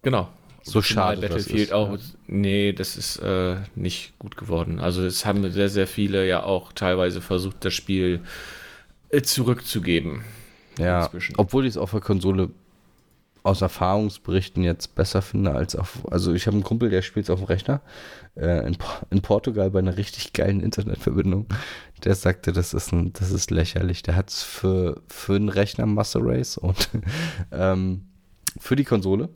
Genau, 0.03 0.28
so 0.62 0.82
schade. 0.82 1.20
Battlefield 1.20 1.68
ist, 1.68 1.72
auch. 1.72 1.93
Ja. 1.93 1.98
Nee, 2.26 2.72
das 2.72 2.97
ist 2.97 3.16
äh, 3.18 3.56
nicht 3.74 4.18
gut 4.18 4.36
geworden. 4.36 4.78
Also 4.78 5.05
es 5.05 5.26
haben 5.26 5.51
sehr, 5.51 5.68
sehr 5.68 5.86
viele 5.86 6.26
ja 6.26 6.43
auch 6.43 6.72
teilweise 6.72 7.20
versucht, 7.20 7.64
das 7.64 7.74
Spiel 7.74 8.20
äh, 9.10 9.22
zurückzugeben. 9.22 10.24
Ja, 10.78 11.05
inzwischen. 11.05 11.34
obwohl 11.36 11.66
ich 11.66 11.70
es 11.70 11.76
auf 11.76 11.90
der 11.90 12.01
Konsole 12.01 12.51
aus 13.43 13.60
Erfahrungsberichten 13.60 14.62
jetzt 14.62 14.94
besser 14.94 15.20
finde 15.20 15.52
als 15.52 15.74
auf. 15.74 16.06
Also 16.10 16.32
ich 16.32 16.47
habe 16.47 16.55
einen 16.55 16.64
Kumpel, 16.64 16.90
der 16.90 17.02
spielt 17.02 17.26
es 17.26 17.30
auf 17.30 17.40
dem 17.40 17.47
Rechner 17.47 17.80
äh, 18.36 18.66
in, 18.66 18.76
in, 19.10 19.20
Portugal 19.20 19.70
bei 19.70 19.80
einer 19.80 19.97
richtig 19.97 20.32
geilen 20.32 20.60
Internetverbindung. 20.60 21.47
Der 22.05 22.14
sagte, 22.14 22.52
das 22.52 22.72
ist 22.72 22.93
ein, 22.93 23.12
das 23.12 23.32
ist 23.32 23.51
lächerlich. 23.51 24.02
Der 24.02 24.14
hat 24.14 24.30
es 24.30 24.43
für, 24.43 25.02
für 25.09 25.34
einen 25.34 25.48
Rechner 25.48 25.86
Master 25.86 26.20
Race 26.22 26.56
und 26.56 26.89
ähm, 27.52 28.02
für 28.59 28.76
die 28.76 28.84
Konsole 28.84 29.28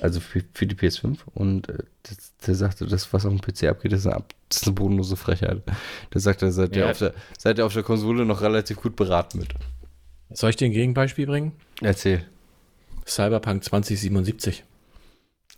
also 0.00 0.20
für, 0.20 0.42
für 0.52 0.66
die 0.66 0.74
PS5 0.74 1.18
und 1.34 1.68
äh, 1.68 1.78
das, 2.02 2.36
der 2.46 2.54
sagte, 2.54 2.86
das, 2.86 3.12
was 3.12 3.24
auf 3.24 3.32
dem 3.32 3.40
PC 3.40 3.64
abgeht, 3.64 3.92
ist 3.92 4.06
eine, 4.06 4.22
das 4.48 4.58
ist 4.58 4.66
eine 4.66 4.74
bodenlose 4.74 5.16
Frechheit. 5.16 5.62
Der 6.12 6.20
sagte, 6.20 6.50
seid, 6.52 6.76
ja. 6.76 6.84
ihr 6.84 6.90
auf 6.90 6.98
der, 6.98 7.14
seid 7.38 7.58
ihr 7.58 7.66
auf 7.66 7.72
der 7.72 7.82
Konsole 7.82 8.24
noch 8.24 8.42
relativ 8.42 8.76
gut 8.76 8.96
beraten 8.96 9.38
mit. 9.38 9.48
Soll 10.30 10.50
ich 10.50 10.56
dir 10.56 10.66
ein 10.66 10.72
Gegenbeispiel 10.72 11.26
bringen? 11.26 11.52
Erzähl. 11.80 12.24
Cyberpunk 13.06 13.64
2077. 13.64 14.64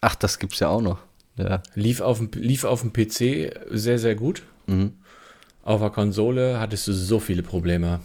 Ach, 0.01 0.15
das 0.15 0.39
gibt's 0.39 0.60
ja 0.60 0.69
auch 0.69 0.82
noch. 0.82 0.98
Ja. 1.36 1.62
Lief, 1.74 2.01
auf 2.01 2.19
dem, 2.19 2.31
lief 2.35 2.65
auf 2.65 2.82
dem 2.82 2.93
PC 2.93 3.55
sehr, 3.70 3.98
sehr 3.98 4.15
gut. 4.15 4.43
Mhm. 4.66 4.94
Auf 5.62 5.81
der 5.81 5.90
Konsole 5.90 6.60
hattest 6.60 6.86
du 6.89 6.93
so 6.93 7.20
viele 7.20 7.43
Probleme. 7.43 8.01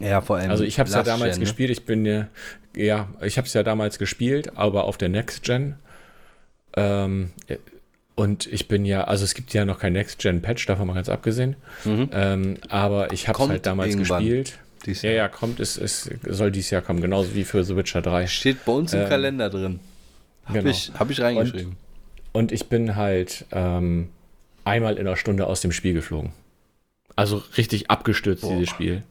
Ja, 0.00 0.20
vor 0.20 0.36
allem. 0.36 0.50
Also 0.50 0.64
ich 0.64 0.78
habe 0.78 0.88
es 0.88 0.94
ja 0.94 1.02
damals 1.02 1.36
ne? 1.36 1.44
gespielt. 1.44 1.70
Ich 1.70 1.84
bin 1.84 2.04
ja, 2.04 2.28
ja, 2.76 3.08
ich 3.20 3.36
habe 3.36 3.46
es 3.46 3.54
ja 3.54 3.62
damals 3.62 3.98
gespielt, 3.98 4.56
aber 4.56 4.84
auf 4.84 4.96
der 4.96 5.08
Next 5.08 5.42
Gen. 5.42 5.76
Ähm, 6.76 7.30
und 8.14 8.46
ich 8.46 8.68
bin 8.68 8.84
ja, 8.84 9.04
also 9.04 9.24
es 9.24 9.34
gibt 9.34 9.52
ja 9.54 9.64
noch 9.64 9.78
kein 9.78 9.92
Next 9.92 10.18
Gen 10.18 10.42
Patch, 10.42 10.66
davon 10.66 10.86
mal 10.86 10.94
ganz 10.94 11.08
abgesehen. 11.08 11.56
Mhm. 11.84 12.10
Ähm, 12.12 12.56
aber 12.68 13.12
ich 13.12 13.28
habe 13.28 13.42
es 13.42 13.48
halt 13.48 13.66
damals 13.66 13.96
gespielt. 13.96 14.58
Ja, 14.84 15.10
ja, 15.10 15.28
kommt, 15.28 15.60
es, 15.60 15.76
es 15.76 16.10
soll 16.26 16.50
dieses 16.50 16.70
Jahr 16.70 16.82
kommen, 16.82 17.00
genauso 17.00 17.34
wie 17.36 17.44
für 17.44 17.62
The 17.62 17.76
Witcher 17.76 18.02
3. 18.02 18.26
Steht 18.26 18.64
bei 18.64 18.72
uns 18.72 18.92
im 18.92 19.02
ähm, 19.02 19.08
Kalender 19.08 19.48
drin. 19.48 19.78
Habe 20.46 20.58
genau. 20.58 20.70
ich, 20.70 20.90
hab 20.98 21.08
ich 21.08 21.20
reingeschrieben. 21.20 21.76
Und, 22.32 22.42
und 22.42 22.52
ich 22.52 22.66
bin 22.66 22.96
halt 22.96 23.44
ähm, 23.52 24.08
einmal 24.64 24.94
in 24.94 25.06
einer 25.06 25.16
Stunde 25.16 25.46
aus 25.46 25.60
dem 25.60 25.70
Spiel 25.70 25.94
geflogen. 25.94 26.32
Also 27.14 27.42
richtig 27.56 27.90
abgestürzt, 27.90 28.42
Boah. 28.42 28.54
dieses 28.54 28.70
Spiel. 28.70 29.02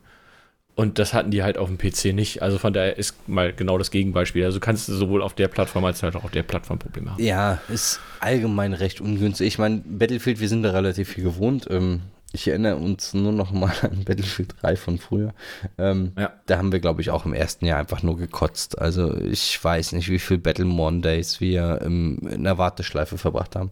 Und 0.75 0.99
das 0.99 1.13
hatten 1.13 1.31
die 1.31 1.43
halt 1.43 1.57
auf 1.57 1.67
dem 1.67 1.77
PC 1.77 2.13
nicht. 2.13 2.41
Also 2.41 2.57
von 2.57 2.73
daher 2.73 2.97
ist 2.97 3.27
mal 3.27 3.53
genau 3.53 3.77
das 3.77 3.91
Gegenbeispiel. 3.91 4.45
Also 4.45 4.59
kannst 4.59 4.87
du 4.87 4.93
sowohl 4.93 5.21
auf 5.21 5.33
der 5.33 5.47
Plattform 5.47 5.85
als 5.85 6.01
halt 6.01 6.15
auch 6.15 6.23
auf 6.23 6.31
der 6.31 6.43
Plattform 6.43 6.79
Probleme 6.79 7.11
haben. 7.11 7.23
Ja, 7.23 7.59
ist 7.69 7.99
allgemein 8.19 8.73
recht 8.73 9.01
ungünstig. 9.01 9.47
Ich 9.47 9.57
meine, 9.59 9.81
Battlefield, 9.85 10.39
wir 10.39 10.47
sind 10.49 10.63
da 10.63 10.71
relativ 10.71 11.09
viel 11.09 11.23
gewohnt. 11.23 11.67
Ähm, 11.69 12.01
ich 12.33 12.47
erinnere 12.47 12.77
uns 12.77 13.13
nur 13.13 13.33
noch 13.33 13.51
mal 13.51 13.73
an 13.81 14.05
Battlefield 14.05 14.55
3 14.61 14.75
von 14.77 14.97
früher. 14.97 15.33
Ähm, 15.77 16.13
ja. 16.17 16.31
Da 16.45 16.57
haben 16.57 16.71
wir, 16.71 16.79
glaube 16.79 17.01
ich, 17.01 17.09
auch 17.09 17.25
im 17.25 17.33
ersten 17.33 17.65
Jahr 17.65 17.79
einfach 17.79 18.03
nur 18.03 18.17
gekotzt. 18.17 18.79
Also 18.79 19.15
ich 19.17 19.61
weiß 19.61 19.91
nicht, 19.91 20.09
wie 20.09 20.19
viel 20.19 20.37
Battle 20.37 20.65
Mondays 20.65 21.41
wir 21.41 21.81
in 21.81 22.43
der 22.43 22.57
Warteschleife 22.57 23.17
verbracht 23.17 23.55
haben. 23.55 23.71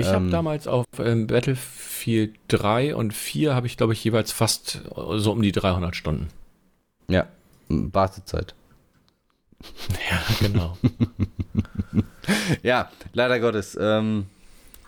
Ich 0.00 0.08
ähm, 0.08 0.14
habe 0.14 0.30
damals 0.30 0.66
auf 0.66 0.86
ähm, 0.98 1.26
Battlefield 1.26 2.36
3 2.48 2.94
und 2.94 3.12
4 3.12 3.54
habe 3.54 3.66
ich, 3.66 3.76
glaube 3.76 3.92
ich, 3.92 4.02
jeweils 4.02 4.32
fast 4.32 4.82
so 4.94 5.32
um 5.32 5.42
die 5.42 5.52
300 5.52 5.94
Stunden. 5.94 6.28
Ja, 7.08 7.26
Wartezeit. 7.68 8.54
Ja, 10.10 10.22
genau. 10.40 10.78
ja, 12.62 12.90
leider 13.12 13.40
Gottes. 13.40 13.76
Ähm, 13.78 14.26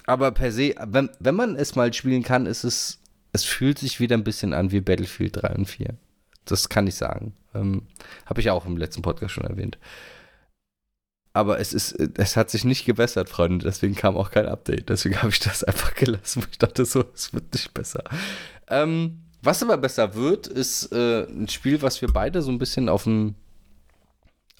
aber 0.06 0.32
per 0.32 0.50
se, 0.50 0.74
wenn, 0.86 1.10
wenn 1.20 1.34
man 1.34 1.56
es 1.56 1.76
mal 1.76 1.92
spielen 1.92 2.22
kann, 2.22 2.46
ist 2.46 2.64
es, 2.64 2.98
es 3.32 3.44
fühlt 3.44 3.78
sich 3.78 4.00
wieder 4.00 4.16
ein 4.16 4.24
bisschen 4.24 4.54
an 4.54 4.72
wie 4.72 4.80
Battlefield 4.80 5.42
3 5.42 5.54
und 5.54 5.66
4. 5.66 5.94
Das 6.44 6.68
kann 6.68 6.86
ich 6.86 6.94
sagen. 6.94 7.34
Ähm, 7.54 7.82
Habe 8.26 8.40
ich 8.40 8.50
auch 8.50 8.66
im 8.66 8.76
letzten 8.76 9.02
Podcast 9.02 9.34
schon 9.34 9.44
erwähnt. 9.44 9.78
Aber 11.34 11.58
es 11.60 11.72
ist, 11.72 11.92
es 11.92 12.36
hat 12.36 12.50
sich 12.50 12.64
nicht 12.64 12.84
gebessert, 12.84 13.28
Freunde. 13.30 13.64
Deswegen 13.64 13.94
kam 13.94 14.16
auch 14.18 14.30
kein 14.30 14.46
Update. 14.46 14.90
Deswegen 14.90 15.16
habe 15.18 15.30
ich 15.30 15.40
das 15.40 15.64
einfach 15.64 15.94
gelassen. 15.94 16.44
Ich 16.50 16.58
dachte 16.58 16.84
so, 16.84 17.04
es 17.14 17.32
wird 17.32 17.52
nicht 17.54 17.72
besser. 17.72 18.04
Ähm, 18.68 19.20
was 19.42 19.62
aber 19.62 19.76
besser 19.78 20.14
wird, 20.14 20.46
ist 20.46 20.92
äh, 20.92 21.24
ein 21.24 21.48
Spiel, 21.48 21.80
was 21.82 22.00
wir 22.02 22.08
beide 22.12 22.42
so 22.42 22.50
ein 22.50 22.58
bisschen 22.58 22.88
auf 22.88 23.04
dem 23.04 23.34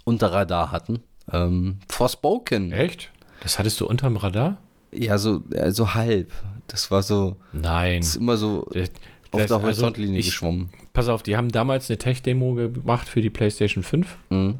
Unterradar 0.04 0.72
hatten. 0.72 1.00
Ähm, 1.30 1.78
Forspoken. 1.88 2.72
Echt? 2.72 3.10
Das 3.42 3.58
hattest 3.58 3.80
du 3.80 3.86
unterm 3.86 4.16
Radar? 4.16 4.58
Ja, 4.92 5.18
so, 5.18 5.42
äh, 5.50 5.70
so 5.70 5.94
halb. 5.94 6.32
Das 6.66 6.90
war 6.90 7.02
so. 7.02 7.36
Nein. 7.52 8.00
Das 8.00 8.10
ist 8.10 8.16
immer 8.16 8.36
so 8.36 8.66
Das- 8.72 8.88
auf 9.30 9.40
das- 9.40 9.46
der 9.48 9.56
also 9.56 9.62
Horizontlinie 9.62 10.18
ich- 10.18 10.26
geschwommen. 10.26 10.70
Pass 10.92 11.08
auf, 11.08 11.22
die 11.22 11.36
haben 11.36 11.50
damals 11.50 11.88
eine 11.88 11.96
Tech-Demo 11.98 12.54
gemacht 12.54 13.08
für 13.08 13.20
die 13.22 13.30
PlayStation 13.30 13.82
5 13.82 14.16
Mhm. 14.30 14.58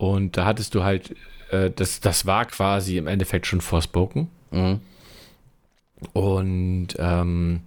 Und 0.00 0.38
da 0.38 0.46
hattest 0.46 0.74
du 0.74 0.82
halt, 0.82 1.14
äh, 1.50 1.70
das, 1.70 2.00
das 2.00 2.24
war 2.24 2.46
quasi 2.46 2.96
im 2.96 3.06
Endeffekt 3.06 3.46
schon 3.46 3.60
Forspoken 3.60 4.28
Mhm. 4.50 4.80
und 6.14 6.88
ähm, 6.98 7.60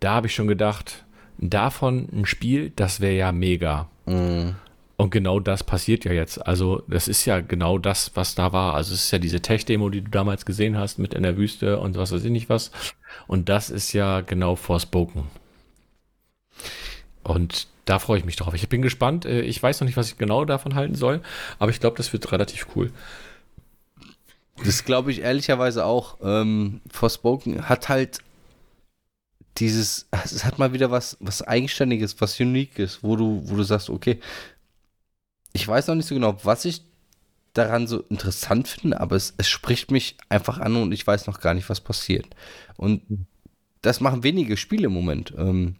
da 0.00 0.14
habe 0.14 0.28
ich 0.28 0.34
schon 0.34 0.46
gedacht, 0.46 1.04
davon 1.38 2.08
ein 2.12 2.24
Spiel, 2.24 2.72
das 2.76 3.00
wäre 3.00 3.14
ja 3.16 3.32
mega. 3.32 3.88
Mhm. 4.06 4.54
Und 4.96 5.10
genau 5.10 5.40
das 5.40 5.64
passiert 5.64 6.04
ja 6.04 6.12
jetzt. 6.12 6.38
Also, 6.46 6.82
das 6.86 7.08
ist 7.08 7.24
ja 7.24 7.40
genau 7.40 7.78
das, 7.78 8.12
was 8.14 8.36
da 8.36 8.52
war. 8.52 8.74
Also, 8.74 8.94
es 8.94 9.04
ist 9.04 9.10
ja 9.10 9.18
diese 9.18 9.40
Tech-Demo, 9.40 9.90
die 9.90 10.02
du 10.02 10.10
damals 10.10 10.46
gesehen 10.46 10.78
hast, 10.78 10.98
mit 10.98 11.12
in 11.14 11.24
der 11.24 11.36
Wüste 11.36 11.80
und 11.80 11.96
was 11.96 12.12
weiß 12.12 12.22
ich 12.24 12.30
nicht 12.30 12.48
was. 12.48 12.70
Und 13.26 13.48
das 13.48 13.68
ist 13.70 13.92
ja 13.94 14.20
genau 14.20 14.54
Forspoken. 14.54 15.24
Und 17.24 17.66
da 17.84 17.98
freue 17.98 18.18
ich 18.18 18.24
mich 18.24 18.36
drauf. 18.36 18.54
Ich 18.54 18.68
bin 18.68 18.82
gespannt. 18.82 19.24
Äh, 19.26 19.42
Ich 19.42 19.62
weiß 19.62 19.80
noch 19.80 19.86
nicht, 19.86 19.96
was 19.96 20.08
ich 20.08 20.18
genau 20.18 20.44
davon 20.44 20.74
halten 20.74 20.94
soll, 20.94 21.20
aber 21.58 21.70
ich 21.70 21.80
glaube, 21.80 21.96
das 21.96 22.12
wird 22.12 22.30
relativ 22.32 22.66
cool. 22.76 22.92
Das 24.64 24.84
glaube 24.84 25.10
ich 25.10 25.20
ehrlicherweise 25.20 25.84
auch. 25.84 26.18
Ähm, 26.22 26.80
Forspoken 26.90 27.68
hat 27.68 27.88
halt 27.88 28.18
dieses, 29.58 30.08
es 30.24 30.44
hat 30.44 30.58
mal 30.58 30.72
wieder 30.72 30.90
was, 30.90 31.16
was 31.20 31.42
Eigenständiges, 31.42 32.20
was 32.20 32.38
Uniques, 32.40 33.00
wo 33.02 33.16
du, 33.16 33.42
wo 33.44 33.56
du 33.56 33.62
sagst, 33.62 33.90
okay, 33.90 34.18
ich 35.52 35.66
weiß 35.66 35.86
noch 35.88 35.94
nicht 35.94 36.06
so 36.08 36.14
genau, 36.14 36.38
was 36.44 36.64
ich 36.64 36.82
daran 37.54 37.86
so 37.86 38.00
interessant 38.02 38.68
finde, 38.68 39.00
aber 39.00 39.16
es, 39.16 39.34
es 39.38 39.48
spricht 39.48 39.90
mich 39.90 40.16
einfach 40.28 40.58
an 40.58 40.76
und 40.76 40.92
ich 40.92 41.06
weiß 41.06 41.26
noch 41.26 41.40
gar 41.40 41.54
nicht, 41.54 41.68
was 41.70 41.80
passiert. 41.80 42.26
Und 42.76 43.02
das 43.82 44.00
machen 44.00 44.22
wenige 44.24 44.56
Spiele 44.56 44.86
im 44.86 44.92
Moment. 44.92 45.34
Ähm, 45.36 45.76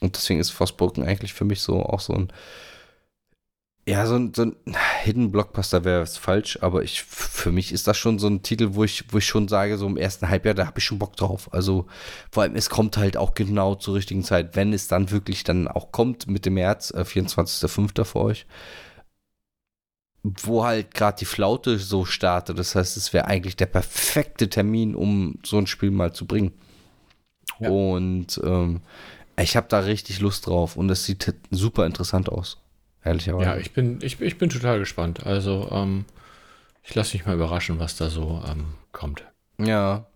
und 0.00 0.16
deswegen 0.16 0.40
ist 0.40 0.50
Forspoken 0.50 1.04
eigentlich 1.04 1.34
für 1.34 1.44
mich 1.44 1.60
so 1.60 1.82
auch 1.82 2.00
so 2.00 2.14
ein 2.14 2.32
ja, 3.86 4.06
so 4.06 4.14
ein, 4.14 4.32
so 4.34 4.44
ein 4.44 4.56
Hidden 5.02 5.30
Blockbuster 5.30 5.84
wäre 5.84 6.02
es 6.02 6.16
falsch, 6.16 6.58
aber 6.62 6.82
ich, 6.82 7.02
für 7.02 7.52
mich 7.52 7.70
ist 7.70 7.86
das 7.86 7.98
schon 7.98 8.18
so 8.18 8.28
ein 8.28 8.42
Titel, 8.42 8.70
wo 8.72 8.84
ich, 8.84 9.12
wo 9.12 9.18
ich 9.18 9.26
schon 9.26 9.46
sage, 9.46 9.76
so 9.76 9.86
im 9.86 9.98
ersten 9.98 10.28
Halbjahr, 10.30 10.54
da 10.54 10.66
habe 10.66 10.78
ich 10.78 10.84
schon 10.84 10.98
Bock 10.98 11.16
drauf. 11.16 11.52
Also 11.52 11.86
vor 12.32 12.44
allem, 12.44 12.56
es 12.56 12.70
kommt 12.70 12.96
halt 12.96 13.18
auch 13.18 13.34
genau 13.34 13.74
zur 13.74 13.96
richtigen 13.96 14.24
Zeit, 14.24 14.56
wenn 14.56 14.72
es 14.72 14.88
dann 14.88 15.10
wirklich 15.10 15.44
dann 15.44 15.68
auch 15.68 15.92
kommt 15.92 16.28
mit 16.28 16.46
dem 16.46 16.54
März, 16.54 16.92
äh, 16.92 17.04
24.05. 17.04 18.04
für 18.04 18.20
euch, 18.20 18.46
wo 20.22 20.64
halt 20.64 20.94
gerade 20.94 21.18
die 21.18 21.26
Flaute 21.26 21.78
so 21.78 22.06
startet. 22.06 22.58
Das 22.58 22.74
heißt, 22.74 22.96
es 22.96 23.12
wäre 23.12 23.26
eigentlich 23.26 23.56
der 23.56 23.66
perfekte 23.66 24.48
Termin, 24.48 24.94
um 24.94 25.38
so 25.44 25.58
ein 25.58 25.66
Spiel 25.66 25.90
mal 25.90 26.14
zu 26.14 26.26
bringen. 26.26 26.52
Ja. 27.60 27.68
Und 27.68 28.40
ähm, 28.42 28.80
ich 29.38 29.56
habe 29.56 29.66
da 29.68 29.80
richtig 29.80 30.20
Lust 30.20 30.46
drauf 30.46 30.76
und 30.76 30.90
es 30.90 31.04
sieht 31.04 31.34
super 31.50 31.86
interessant 31.86 32.28
aus. 32.28 32.58
Ehrlicherweise. 33.04 33.50
Ja, 33.50 33.56
ich 33.56 33.72
bin, 33.72 33.98
ich, 34.02 34.20
ich 34.20 34.38
bin 34.38 34.48
total 34.48 34.78
gespannt. 34.78 35.26
Also, 35.26 35.68
ähm, 35.70 36.06
ich 36.82 36.94
lasse 36.94 37.16
mich 37.16 37.26
mal 37.26 37.34
überraschen, 37.34 37.78
was 37.78 37.96
da 37.96 38.08
so 38.08 38.42
ähm, 38.48 38.74
kommt. 38.92 39.24
Ja. 39.58 40.06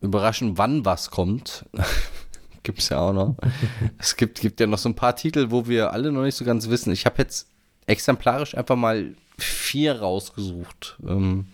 Überraschend, 0.00 0.56
wann 0.58 0.84
was 0.84 1.10
kommt. 1.10 1.66
gibt 2.62 2.80
es 2.80 2.88
ja 2.88 2.98
auch 2.98 3.12
noch. 3.12 3.36
es 3.98 4.16
gibt, 4.16 4.40
gibt 4.40 4.60
ja 4.60 4.66
noch 4.66 4.78
so 4.78 4.88
ein 4.88 4.96
paar 4.96 5.16
Titel, 5.16 5.50
wo 5.50 5.68
wir 5.68 5.92
alle 5.92 6.12
noch 6.12 6.22
nicht 6.22 6.34
so 6.34 6.44
ganz 6.44 6.68
wissen. 6.68 6.92
Ich 6.92 7.06
habe 7.06 7.22
jetzt 7.22 7.48
exemplarisch 7.86 8.56
einfach 8.56 8.76
mal 8.76 9.14
vier 9.38 10.00
rausgesucht, 10.00 10.98
ähm, 11.06 11.46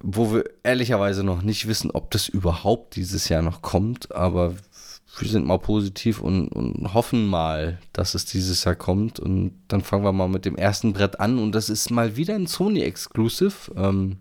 wo 0.00 0.32
wir 0.32 0.44
ehrlicherweise 0.62 1.24
noch 1.24 1.42
nicht 1.42 1.66
wissen, 1.66 1.90
ob 1.90 2.10
das 2.10 2.28
überhaupt 2.28 2.96
dieses 2.96 3.28
Jahr 3.28 3.42
noch 3.42 3.62
kommt, 3.62 4.14
aber 4.14 4.54
wir 5.18 5.28
sind 5.28 5.46
mal 5.46 5.58
positiv 5.58 6.20
und, 6.20 6.48
und 6.48 6.92
hoffen 6.94 7.26
mal, 7.26 7.78
dass 7.92 8.14
es 8.14 8.24
dieses 8.26 8.64
Jahr 8.64 8.74
kommt. 8.74 9.18
Und 9.18 9.52
dann 9.68 9.80
fangen 9.82 10.04
wir 10.04 10.12
mal 10.12 10.28
mit 10.28 10.44
dem 10.44 10.56
ersten 10.56 10.92
Brett 10.92 11.20
an. 11.20 11.38
Und 11.38 11.52
das 11.52 11.68
ist 11.70 11.90
mal 11.90 12.16
wieder 12.16 12.34
ein 12.34 12.46
Sony-Exclusive. 12.46 13.72
Ähm, 13.76 14.18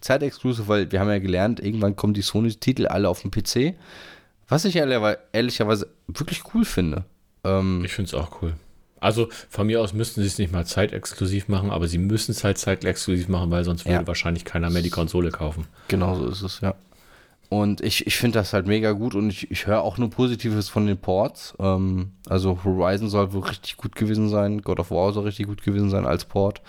Zeit-Exclusive, 0.00 0.68
weil 0.68 0.92
wir 0.92 1.00
haben 1.00 1.08
ja 1.08 1.18
gelernt, 1.18 1.58
irgendwann 1.60 1.96
kommen 1.96 2.14
die 2.14 2.22
Sony-Titel 2.22 2.86
alle 2.86 3.08
auf 3.08 3.22
den 3.22 3.30
PC. 3.30 3.74
Was 4.48 4.64
ich 4.64 4.76
ehrlicherweise, 4.76 5.18
ehrlicherweise 5.32 5.88
wirklich 6.06 6.42
cool 6.54 6.64
finde. 6.64 7.04
Ähm, 7.44 7.82
Ich 7.84 7.92
finde 7.92 8.08
es 8.08 8.14
auch 8.14 8.40
cool. 8.42 8.54
Also 9.00 9.28
von 9.50 9.66
mir 9.66 9.80
aus 9.80 9.92
müssten 9.92 10.20
sie 10.20 10.26
es 10.26 10.38
nicht 10.38 10.52
mal 10.52 10.64
zeitexklusiv 10.66 11.48
machen, 11.48 11.70
aber 11.70 11.86
sie 11.88 11.98
müssen 11.98 12.30
es 12.32 12.44
halt 12.44 12.56
zeitexklusiv 12.58 13.28
machen, 13.28 13.50
weil 13.50 13.64
sonst 13.64 13.84
würde 13.84 14.00
Ja. 14.02 14.06
wahrscheinlich 14.06 14.44
keiner 14.44 14.70
mehr 14.70 14.82
die 14.82 14.90
Konsole 14.90 15.30
kaufen. 15.30 15.66
Genau 15.88 16.14
so 16.16 16.26
ist 16.28 16.42
es, 16.42 16.60
ja. 16.60 16.74
Und 17.48 17.80
ich, 17.80 18.06
ich 18.06 18.16
finde 18.16 18.38
das 18.38 18.52
halt 18.52 18.66
mega 18.66 18.92
gut 18.92 19.14
und 19.14 19.30
ich, 19.30 19.50
ich 19.50 19.66
höre 19.66 19.82
auch 19.82 19.98
nur 19.98 20.10
Positives 20.10 20.68
von 20.68 20.86
den 20.86 20.98
Ports. 20.98 21.54
Ähm, 21.58 22.12
also 22.28 22.64
Horizon 22.64 23.08
soll 23.08 23.32
wohl 23.32 23.44
richtig 23.44 23.76
gut 23.76 23.94
gewesen 23.94 24.28
sein, 24.28 24.62
God 24.62 24.80
of 24.80 24.90
War 24.90 25.12
soll 25.12 25.24
richtig 25.24 25.46
gut 25.46 25.62
gewesen 25.62 25.90
sein 25.90 26.06
als 26.06 26.24
Port. 26.24 26.62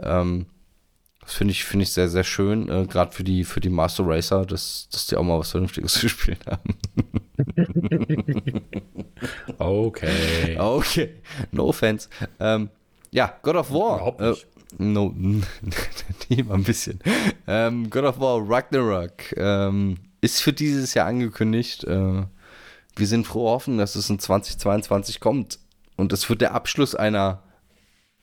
Ähm, 0.00 0.46
das 1.20 1.34
finde 1.34 1.52
ich, 1.52 1.64
finde 1.64 1.84
ich 1.84 1.92
sehr, 1.92 2.08
sehr 2.08 2.24
schön, 2.24 2.68
äh, 2.68 2.86
gerade 2.86 3.12
für 3.12 3.22
die, 3.22 3.44
für 3.44 3.60
die 3.60 3.68
Master 3.68 4.04
Racer, 4.06 4.44
dass, 4.44 4.88
dass 4.90 5.06
die 5.06 5.16
auch 5.16 5.22
mal 5.22 5.38
was 5.38 5.52
Vernünftiges 5.52 5.94
zu 6.00 6.08
spielen 6.08 6.38
haben. 6.46 6.74
Okay. 9.58 10.56
Okay, 10.58 11.14
no 11.52 11.68
offense. 11.68 12.08
Ähm, 12.40 12.70
ja, 13.10 13.34
God 13.42 13.56
of 13.56 13.70
War. 13.70 13.96
Überhaupt 13.96 14.20
nicht. 14.20 14.46
Äh, 14.78 14.82
no, 14.82 15.14
nie 16.28 16.42
mal 16.42 16.54
ein 16.54 16.64
bisschen. 16.64 16.98
Ähm, 17.46 17.88
God 17.88 18.04
of 18.04 18.20
War 18.20 18.42
Ragnarok 18.48 19.36
ähm, 19.36 19.98
ist 20.22 20.40
für 20.40 20.54
dieses 20.54 20.94
Jahr 20.94 21.06
angekündigt. 21.06 21.84
Äh, 21.84 22.22
wir 22.96 23.06
sind 23.06 23.26
froh 23.26 23.50
hoffen, 23.50 23.76
dass 23.76 23.96
es 23.96 24.08
in 24.08 24.18
2022 24.18 25.20
kommt. 25.20 25.58
Und 25.96 26.12
es 26.14 26.28
wird 26.30 26.40
der 26.40 26.54
Abschluss 26.54 26.94
einer 26.94 27.42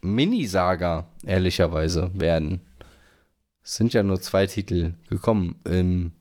Minisaga, 0.02 1.08
ehrlicherweise, 1.24 2.10
werden. 2.14 2.62
Es 3.62 3.76
sind 3.76 3.94
ja 3.94 4.02
nur 4.02 4.20
zwei 4.22 4.48
Titel 4.48 4.94
gekommen 5.10 5.60
im 5.66 6.14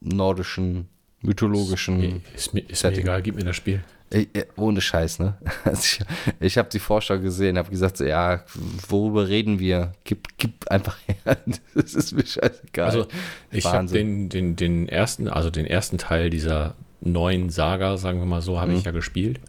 nordischen, 0.00 0.88
mythologischen. 1.20 2.22
Ist 2.34 2.54
mir, 2.54 2.68
ist 2.68 2.82
mir 2.82 2.92
egal, 2.92 3.22
gib 3.22 3.36
mir 3.36 3.44
das 3.44 3.56
Spiel. 3.56 3.84
Ey, 4.10 4.28
ohne 4.56 4.80
Scheiß, 4.80 5.18
ne? 5.18 5.36
Also 5.64 5.80
ich 5.82 6.00
ich 6.40 6.58
habe 6.58 6.68
die 6.68 6.78
Vorschau 6.78 7.18
gesehen, 7.18 7.58
habe 7.58 7.70
gesagt, 7.70 7.96
so, 7.96 8.04
ja, 8.04 8.44
worüber 8.88 9.28
reden 9.28 9.58
wir? 9.58 9.92
Gib, 10.04 10.28
gib 10.38 10.68
einfach 10.68 10.96
her. 11.06 11.38
Das 11.74 11.94
ist 11.94 12.12
mir 12.12 12.24
scheißegal. 12.24 12.86
Also 12.86 13.06
ich 13.50 13.64
habe 13.64 13.86
den, 13.86 14.28
den, 14.28 14.56
den 14.56 14.88
ersten, 14.88 15.28
also 15.28 15.50
den 15.50 15.66
ersten 15.66 15.98
Teil 15.98 16.30
dieser 16.30 16.74
neuen 17.00 17.50
Saga, 17.50 17.96
sagen 17.96 18.20
wir 18.20 18.26
mal 18.26 18.42
so, 18.42 18.60
habe 18.60 18.74
ich 18.74 18.84
ja 18.84 18.92
gespielt. 18.92 19.40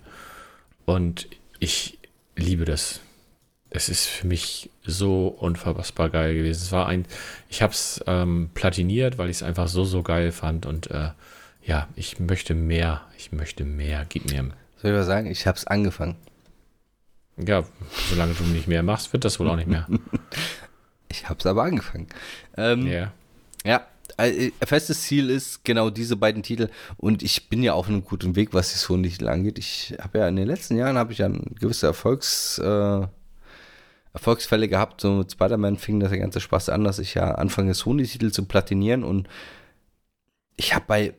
Und 0.86 1.28
ich 1.60 2.00
liebe 2.36 2.66
das. 2.66 3.02
Es 3.70 3.90
ist 3.90 4.06
für 4.06 4.28
mich 4.28 4.70
so 4.84 5.28
unfassbar 5.28 6.10
geil 6.10 6.34
gewesen. 6.34 6.62
Es 6.64 6.72
war 6.72 6.88
ein, 6.88 7.06
ich 7.50 7.62
habe 7.62 7.74
es 7.74 8.04
ähm, 8.08 8.50
platiniert, 8.54 9.18
weil 9.18 9.30
ich 9.30 9.38
es 9.38 9.44
einfach 9.44 9.68
so, 9.68 9.84
so 9.84 10.04
geil 10.04 10.32
fand. 10.32 10.66
Und 10.66 10.90
äh, 10.90 11.10
ja, 11.68 11.88
ich 11.96 12.20
möchte 12.20 12.56
mehr. 12.56 13.02
Ich 13.18 13.32
möchte 13.32 13.66
mehr. 13.66 14.06
Gib 14.08 14.32
mir. 14.32 14.52
Soll 14.78 14.92
ich 14.92 14.98
mal 14.98 15.04
sagen, 15.04 15.30
ich 15.30 15.46
habe 15.46 15.58
es 15.58 15.68
angefangen. 15.68 16.16
Ja, 17.38 17.66
solange 18.10 18.34
du 18.34 18.44
nicht 18.46 18.68
mehr 18.68 18.82
machst, 18.82 19.14
wird 19.14 19.26
das 19.26 19.40
wohl 19.40 19.50
auch 19.50 19.56
nicht 19.58 19.68
mehr. 19.68 19.88
Ich 21.10 21.30
habe 21.30 21.40
es 21.40 21.46
aber 21.46 21.64
angefangen. 21.64 22.08
Ähm, 22.58 22.86
Ja. 22.86 23.14
Ja, 23.66 23.88
äh, 24.18 24.52
festes 24.66 25.04
Ziel 25.04 25.30
ist 25.30 25.64
genau 25.64 25.90
diese 25.90 26.18
beiden 26.18 26.44
Titel 26.44 26.70
und 26.98 27.24
ich 27.24 27.48
bin 27.48 27.64
ja 27.64 27.74
auf 27.74 27.88
einem 27.88 28.04
guten 28.04 28.36
Weg, 28.36 28.54
was 28.54 28.74
die 28.74 28.78
Sony-Titel 28.78 29.30
angeht. 29.30 29.58
Ich 29.58 29.96
habe 30.02 30.20
ja 30.20 30.28
in 30.28 30.36
den 30.36 30.48
letzten 30.48 30.76
Jahren 30.76 30.98
habe 30.98 31.14
ich 31.14 31.20
ja 31.20 31.30
gewisse 31.30 31.88
Erfolgs, 31.88 32.60
äh, 32.60 33.08
Erfolgsfälle 34.14 34.68
gehabt. 34.68 35.00
So 35.00 35.14
mit 35.14 35.32
Spider-Man 35.32 35.78
fing 35.78 36.02
das 36.02 36.10
der 36.10 36.20
ganze 36.20 36.42
Spaß 36.42 36.68
an, 36.70 36.84
dass 36.84 37.00
ich 37.00 37.14
ja 37.14 37.36
anfange, 37.36 37.74
Sony-Titel 37.74 38.32
zu 38.32 38.44
platinieren 38.44 39.06
und 39.06 39.30
ich 40.58 40.76
habe 40.76 40.86
bei 40.88 41.14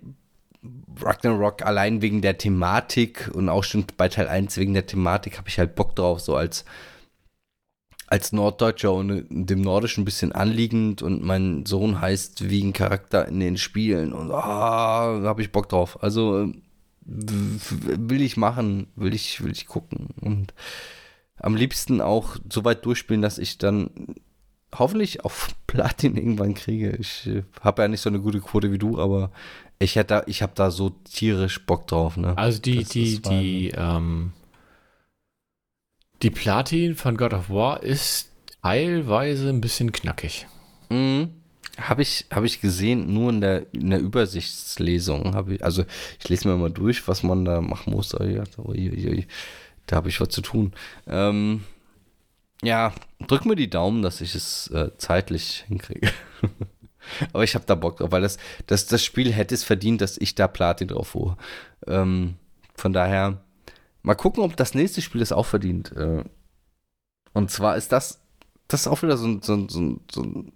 Ragnarok 1.03 1.62
allein 1.62 2.03
wegen 2.03 2.23
der 2.23 2.39
Thematik 2.39 3.31
und 3.33 3.49
auch 3.49 3.65
schon 3.65 3.85
bei 3.97 4.09
Teil 4.09 4.29
1 4.29 4.57
wegen 4.57 4.75
der 4.75 4.87
Thematik 4.87 5.39
habe 5.39 5.49
ich 5.49 5.59
halt 5.59 5.75
Bock 5.75 5.97
drauf, 5.97 6.20
so 6.20 6.37
als 6.37 6.65
als 8.07 8.33
Norddeutscher 8.33 8.93
und 8.93 9.27
dem 9.29 9.61
Nordischen 9.61 10.03
ein 10.03 10.05
bisschen 10.07 10.33
anliegend 10.33 11.03
und 11.03 11.23
mein 11.23 11.66
Sohn 11.66 12.01
heißt 12.01 12.49
wie 12.49 12.62
ein 12.62 12.73
Charakter 12.73 13.29
in 13.29 13.39
den 13.39 13.59
Spielen 13.59 14.15
und 14.15 14.31
ah, 14.31 15.20
da 15.20 15.29
habe 15.29 15.43
ich 15.43 15.53
Bock 15.53 15.69
drauf. 15.69 16.03
Also 16.03 16.51
will 17.05 18.23
ich 18.23 18.39
machen, 18.39 18.89
will 18.97 19.15
ich, 19.15 19.43
will 19.45 19.53
ich 19.53 19.66
gucken 19.66 20.09
und 20.20 20.55
am 21.37 21.55
liebsten 21.55 22.01
auch 22.01 22.37
so 22.51 22.65
weit 22.65 22.85
durchspielen, 22.85 23.23
dass 23.23 23.39
ich 23.39 23.59
dann 23.59 23.91
hoffentlich 24.75 25.25
auf 25.25 25.55
Platin 25.66 26.16
irgendwann 26.16 26.55
kriege. 26.55 26.97
Ich 26.99 27.27
äh, 27.27 27.43
habe 27.61 27.83
ja 27.83 27.89
nicht 27.89 28.01
so 28.01 28.11
eine 28.11 28.20
gute 28.20 28.41
Quote 28.41 28.73
wie 28.73 28.79
du, 28.79 28.99
aber 28.99 29.31
ich 29.79 29.97
hätte, 29.97 30.25
ich 30.27 30.43
habe 30.43 30.53
da 30.55 30.71
so 30.71 30.91
tierisch 30.91 31.65
Bock 31.65 31.87
drauf. 31.87 32.17
Ne? 32.17 32.37
Also 32.37 32.61
die, 32.61 32.81
das 32.81 32.89
die, 32.89 33.23
die, 33.23 33.73
ähm, 33.77 34.33
die 36.23 36.31
Platin 36.31 36.97
von 36.97 37.17
God 37.17 37.33
of 37.33 37.51
War 37.51 37.83
ist 37.83 38.31
teilweise 38.63 39.49
ein 39.49 39.61
bisschen 39.61 39.93
knackig. 39.93 40.47
Mhm. 40.91 41.31
Habe 41.81 42.03
ich, 42.03 42.27
hab 42.33 42.43
ich 42.43 42.61
gesehen, 42.61 43.15
nur 43.15 43.31
in 43.31 43.41
der, 43.41 43.73
in 43.73 43.91
der 43.91 44.01
Übersichtslesung. 44.01 45.49
Ich, 45.49 45.65
also 45.65 45.85
ich 46.19 46.29
lese 46.29 46.49
mir 46.49 46.57
mal 46.57 46.73
durch, 46.73 47.07
was 47.07 47.23
man 47.23 47.45
da 47.45 47.61
machen 47.61 47.93
muss. 47.93 48.09
Da, 48.09 48.19
da 48.25 49.97
habe 49.97 50.09
ich 50.09 50.21
was 50.21 50.29
zu 50.31 50.41
tun. 50.41 50.73
Ähm, 51.07 51.63
ja, 52.65 52.93
drück 53.29 53.47
mir 53.47 53.55
die 53.55 53.71
Daumen, 53.71 54.03
dass 54.03 54.21
ich 54.21 54.35
es 54.35 54.67
äh, 54.73 54.91
zeitlich 54.99 55.65
hinkriege. 55.69 56.11
Aber 57.32 57.44
ich 57.44 57.55
habe 57.55 57.64
da 57.66 57.74
Bock 57.74 57.98
drauf, 57.98 58.12
weil 58.12 58.22
das, 58.22 58.39
das, 58.66 58.86
das 58.86 59.05
Spiel 59.05 59.32
hätte 59.32 59.55
es 59.55 59.64
verdient, 59.64 60.01
dass 60.01 60.18
ich 60.18 60.35
da 60.35 60.48
Platin 60.48 60.89
drauf 60.89 61.14
hole. 61.14 61.36
Ähm, 61.86 62.36
von 62.74 62.93
daher, 62.93 63.40
mal 64.02 64.14
gucken, 64.14 64.43
ob 64.43 64.56
das 64.56 64.74
nächste 64.74 65.02
Spiel 65.02 65.22
es 65.22 65.32
auch 65.32 65.47
verdient. 65.47 65.93
Äh, 65.97 66.24
und 67.32 67.51
zwar 67.51 67.76
ist 67.76 67.93
das, 67.93 68.20
das 68.68 68.82
ist 68.82 68.86
auch 68.89 69.02
wieder 69.02 69.16
so 69.16 69.26
ein, 69.26 69.43
so 69.43 69.55
ein, 69.55 69.68
so 69.68 69.80
ein, 69.80 70.01
so 70.10 70.22
ein 70.22 70.52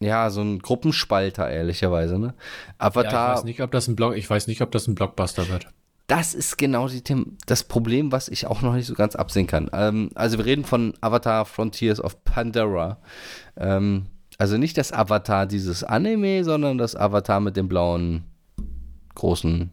ja, 0.00 0.28
so 0.30 0.42
ein 0.42 0.58
Gruppenspalter, 0.58 1.50
ehrlicherweise, 1.50 2.18
ne? 2.18 2.34
Avatar. 2.78 3.12
Ja, 3.12 3.32
ich 3.32 3.38
weiß 3.38 3.44
nicht, 3.44 3.62
ob 3.62 3.70
das 3.70 3.88
ein 3.88 3.96
Block, 3.96 4.16
ich 4.16 4.28
weiß 4.28 4.46
nicht, 4.48 4.60
ob 4.60 4.70
das 4.70 4.86
ein 4.86 4.94
Blockbuster 4.94 5.48
wird. 5.48 5.68
Das 6.06 6.34
ist 6.34 6.58
genau 6.58 6.88
die 6.88 7.02
das 7.46 7.64
Problem, 7.64 8.12
was 8.12 8.28
ich 8.28 8.46
auch 8.46 8.60
noch 8.60 8.74
nicht 8.74 8.86
so 8.86 8.94
ganz 8.94 9.16
absehen 9.16 9.46
kann. 9.46 9.70
Ähm, 9.72 10.10
also 10.14 10.36
wir 10.36 10.44
reden 10.44 10.64
von 10.64 10.92
Avatar 11.00 11.46
Frontiers 11.46 12.00
of 12.00 12.24
Pandora. 12.24 12.98
Ähm, 13.56 14.06
also 14.38 14.56
nicht 14.56 14.76
das 14.78 14.92
Avatar 14.92 15.46
dieses 15.46 15.84
Anime, 15.84 16.44
sondern 16.44 16.78
das 16.78 16.96
Avatar 16.96 17.40
mit 17.40 17.56
dem 17.56 17.68
blauen 17.68 18.24
großen. 19.14 19.70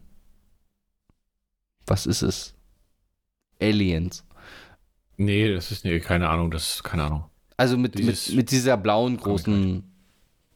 Was 1.86 2.06
ist 2.06 2.22
es? 2.22 2.54
Aliens. 3.60 4.24
Nee, 5.16 5.52
das 5.52 5.70
ist 5.70 5.84
nee, 5.84 6.00
keine 6.00 6.28
Ahnung, 6.28 6.50
das 6.50 6.76
ist 6.76 6.84
keine 6.84 7.04
Ahnung. 7.04 7.24
Also 7.56 7.76
mit, 7.76 7.98
mit, 7.98 8.32
mit 8.34 8.50
dieser 8.50 8.76
blauen 8.76 9.16
großen. 9.16 9.84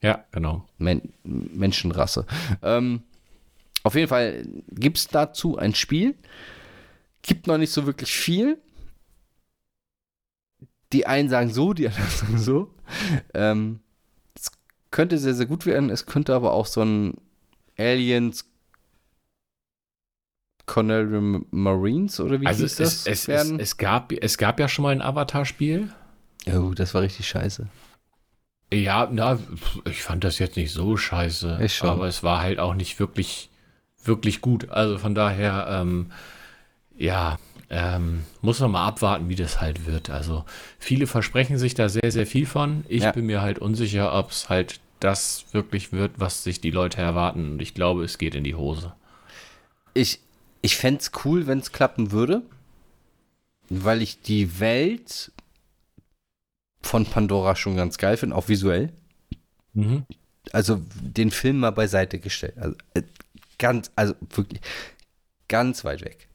Ja, 0.03 0.25
genau. 0.33 0.69
Men 0.79 1.03
Menschenrasse. 1.25 2.27
Ähm, 2.63 3.03
auf 3.83 3.95
jeden 3.95 4.09
Fall 4.09 4.47
gibt 4.71 4.99
es 4.99 5.09
dazu 5.09 5.59
ein 5.59 5.75
Spiel. 5.75 6.17
Gibt 7.23 7.47
noch 7.47 7.59
nicht 7.59 7.71
so 7.73 7.87
wirklich 7.87 8.11
viel. 8.11 8.59
Die 10.93 11.07
einen 11.07 11.29
sagen 11.29 11.51
so, 11.51 11.73
die 11.73 11.89
anderen 11.89 12.11
sagen 12.11 12.39
so. 12.39 12.75
Ähm, 13.35 13.81
könnte 14.97 15.19
sehr, 15.19 15.35
sehr 15.35 15.45
gut 15.45 15.67
werden. 15.67 15.91
Es 15.91 16.07
könnte 16.07 16.35
aber 16.35 16.55
auch 16.55 16.65
so 16.65 16.81
ein 16.81 17.19
Aliens 17.77 18.47
Cornell 20.65 21.43
Marines 21.51 22.19
oder 22.19 22.41
wie 22.41 22.47
also 22.47 22.63
hieß 22.63 22.81
es, 22.81 23.05
das 23.05 23.07
es, 23.07 23.29
werden? 23.29 23.57
Es, 23.57 23.73
es, 23.73 23.77
gab, 23.77 24.11
es 24.11 24.39
gab 24.39 24.59
ja 24.59 24.69
schon 24.69 24.85
mal 24.85 24.93
ein 24.93 25.03
Avatar-Spiel. 25.03 25.91
Oh, 26.51 26.73
das 26.75 26.95
war 26.95 27.03
richtig 27.03 27.29
scheiße. 27.29 27.69
Ja, 28.73 29.07
na, 29.13 29.39
ich 29.85 30.03
fand 30.03 30.25
das 30.25 30.39
jetzt 30.39 30.57
nicht 30.57 30.73
so 30.73 30.97
scheiße. 30.97 31.61
Aber 31.83 32.07
es 32.07 32.23
war 32.23 32.41
halt 32.41 32.59
auch 32.59 32.75
nicht 32.75 32.99
wirklich, 32.99 33.51
wirklich 34.03 34.41
gut. 34.41 34.71
Also 34.71 34.97
von 34.97 35.15
daher, 35.15 35.67
ähm, 35.69 36.11
ja, 36.97 37.39
ähm, 37.69 38.25
muss 38.41 38.61
man 38.61 38.71
mal 38.71 38.87
abwarten, 38.87 39.29
wie 39.29 39.35
das 39.35 39.61
halt 39.61 39.85
wird. 39.85 40.09
Also 40.09 40.47
viele 40.79 41.07
versprechen 41.07 41.59
sich 41.59 41.75
da 41.75 41.91
sehr, 41.91 42.11
sehr 42.11 42.27
viel 42.27 42.47
von. 42.47 42.87
Ich 42.89 43.03
ja. 43.03 43.13
bin 43.13 43.27
mir 43.27 43.43
halt 43.43 43.59
unsicher, 43.59 44.15
ob 44.19 44.31
es 44.31 44.49
halt 44.49 44.81
das 45.01 45.47
wirklich 45.53 45.93
wird, 45.93 46.19
was 46.19 46.45
sich 46.45 46.61
die 46.61 46.71
Leute 46.71 47.01
erwarten. 47.01 47.53
Und 47.53 47.63
ich 47.63 47.75
glaube, 47.75 48.05
es 48.05 48.19
geht 48.19 48.35
in 48.35 48.45
die 48.45 48.55
Hose. 48.55 48.95
Ich, 49.95 50.21
ich 50.63 50.77
fände 50.77 51.01
es 51.01 51.13
cool, 51.25 51.47
wenn 51.47 51.59
es 51.59 51.73
klappen 51.73 52.13
würde, 52.13 52.43
weil 53.69 54.03
ich 54.03 54.21
die 54.21 54.61
Welt 54.61 55.33
von 56.83 57.05
Pandora 57.05 57.57
schon 57.57 57.77
ganz 57.77 57.99
geil 57.99 58.17
finde, 58.17 58.37
auch 58.37 58.49
visuell. 58.49 58.93
Mhm. 59.75 60.05
Also 60.53 60.81
den 61.01 61.31
Film 61.31 61.61
mal 61.61 61.73
beiseite 61.73 62.19
gestellt. 62.19 62.57
Also, 62.59 62.77
äh, 62.95 63.03
ganz, 63.59 63.91
also 63.97 64.15
wirklich 64.31 64.61
ganz 65.49 65.85
weit 65.85 66.05
weg. 66.05 66.29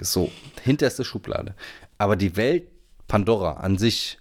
So, 0.00 0.32
hinterste 0.62 1.04
Schublade. 1.04 1.54
Aber 1.98 2.16
die 2.16 2.36
Welt 2.36 2.66
Pandora 3.06 3.54
an 3.54 3.76
sich 3.76 4.19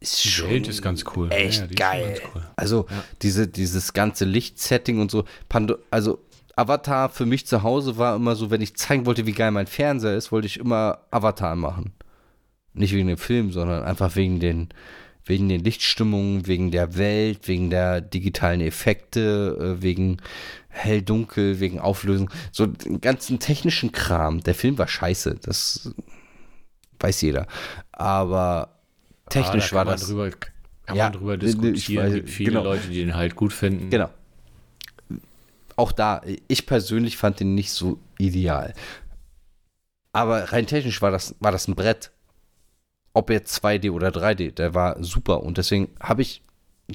ist 0.00 0.22
schon 0.22 0.50
Welt 0.50 0.68
ist 0.68 0.82
ganz 0.82 1.04
cool. 1.14 1.30
Echt 1.32 1.60
ja, 1.60 1.66
geil. 1.74 2.20
Cool. 2.34 2.42
Also 2.56 2.86
ja. 2.90 3.04
diese, 3.22 3.48
dieses 3.48 3.92
ganze 3.92 4.24
Lichtsetting 4.24 5.00
und 5.00 5.10
so. 5.10 5.24
Pando 5.48 5.78
also 5.90 6.24
Avatar 6.56 7.10
für 7.10 7.26
mich 7.26 7.46
zu 7.46 7.62
Hause 7.62 7.98
war 7.98 8.16
immer 8.16 8.34
so, 8.34 8.50
wenn 8.50 8.62
ich 8.62 8.76
zeigen 8.76 9.06
wollte, 9.06 9.26
wie 9.26 9.32
geil 9.32 9.50
mein 9.50 9.66
Fernseher 9.66 10.16
ist, 10.16 10.32
wollte 10.32 10.46
ich 10.46 10.58
immer 10.58 11.00
Avatar 11.10 11.54
machen. 11.54 11.92
Nicht 12.72 12.94
wegen 12.94 13.08
dem 13.08 13.18
Film, 13.18 13.52
sondern 13.52 13.84
einfach 13.84 14.16
wegen 14.16 14.40
den, 14.40 14.68
wegen 15.24 15.48
den 15.48 15.62
Lichtstimmungen, 15.62 16.46
wegen 16.46 16.70
der 16.70 16.96
Welt, 16.96 17.48
wegen 17.48 17.68
der 17.68 18.00
digitalen 18.00 18.60
Effekte, 18.60 19.76
äh, 19.78 19.82
wegen 19.82 20.18
hell-dunkel, 20.68 21.60
wegen 21.60 21.78
Auflösung. 21.78 22.30
So 22.52 22.66
den 22.66 23.00
ganzen 23.00 23.38
technischen 23.38 23.92
Kram. 23.92 24.40
Der 24.40 24.54
Film 24.54 24.78
war 24.78 24.88
scheiße, 24.88 25.36
das 25.42 25.94
weiß 27.00 27.20
jeder. 27.22 27.46
Aber 27.92 28.75
Technisch 29.28 29.72
ah, 29.72 29.76
war 29.76 29.84
das. 29.84 30.06
Drüber, 30.06 30.30
kann 30.86 30.96
ja, 30.96 31.04
man 31.04 31.12
drüber 31.12 31.36
diskutieren. 31.36 32.06
Es 32.06 32.14
gibt 32.14 32.30
viele 32.30 32.50
genau. 32.50 32.64
Leute, 32.64 32.88
die 32.88 32.98
den 32.98 33.14
halt 33.14 33.34
gut 33.34 33.52
finden. 33.52 33.90
Genau. 33.90 34.10
Auch 35.74 35.92
da, 35.92 36.22
ich 36.48 36.66
persönlich 36.66 37.16
fand 37.16 37.40
den 37.40 37.54
nicht 37.54 37.72
so 37.72 37.98
ideal. 38.18 38.72
Aber 40.12 40.52
rein 40.52 40.66
technisch 40.66 41.02
war 41.02 41.10
das, 41.10 41.34
war 41.40 41.52
das 41.52 41.68
ein 41.68 41.74
Brett. 41.74 42.12
Ob 43.12 43.30
jetzt 43.30 43.62
2D 43.62 43.90
oder 43.90 44.08
3D, 44.08 44.52
der 44.52 44.74
war 44.74 45.02
super. 45.02 45.42
Und 45.42 45.58
deswegen 45.58 45.88
habe 46.00 46.22
ich 46.22 46.42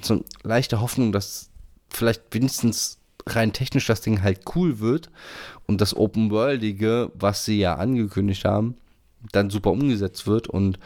so 0.02 0.14
eine 0.14 0.24
leichte 0.42 0.80
Hoffnung, 0.80 1.12
dass 1.12 1.50
vielleicht 1.88 2.22
wenigstens 2.30 2.98
rein 3.26 3.52
technisch 3.52 3.86
das 3.86 4.00
Ding 4.00 4.22
halt 4.22 4.40
cool 4.56 4.80
wird 4.80 5.10
und 5.66 5.80
das 5.80 5.94
Open-Worldige, 5.94 7.12
was 7.14 7.44
sie 7.44 7.60
ja 7.60 7.76
angekündigt 7.76 8.44
haben, 8.44 8.76
dann 9.32 9.50
super 9.50 9.70
umgesetzt 9.70 10.26
wird 10.26 10.48
und 10.48 10.78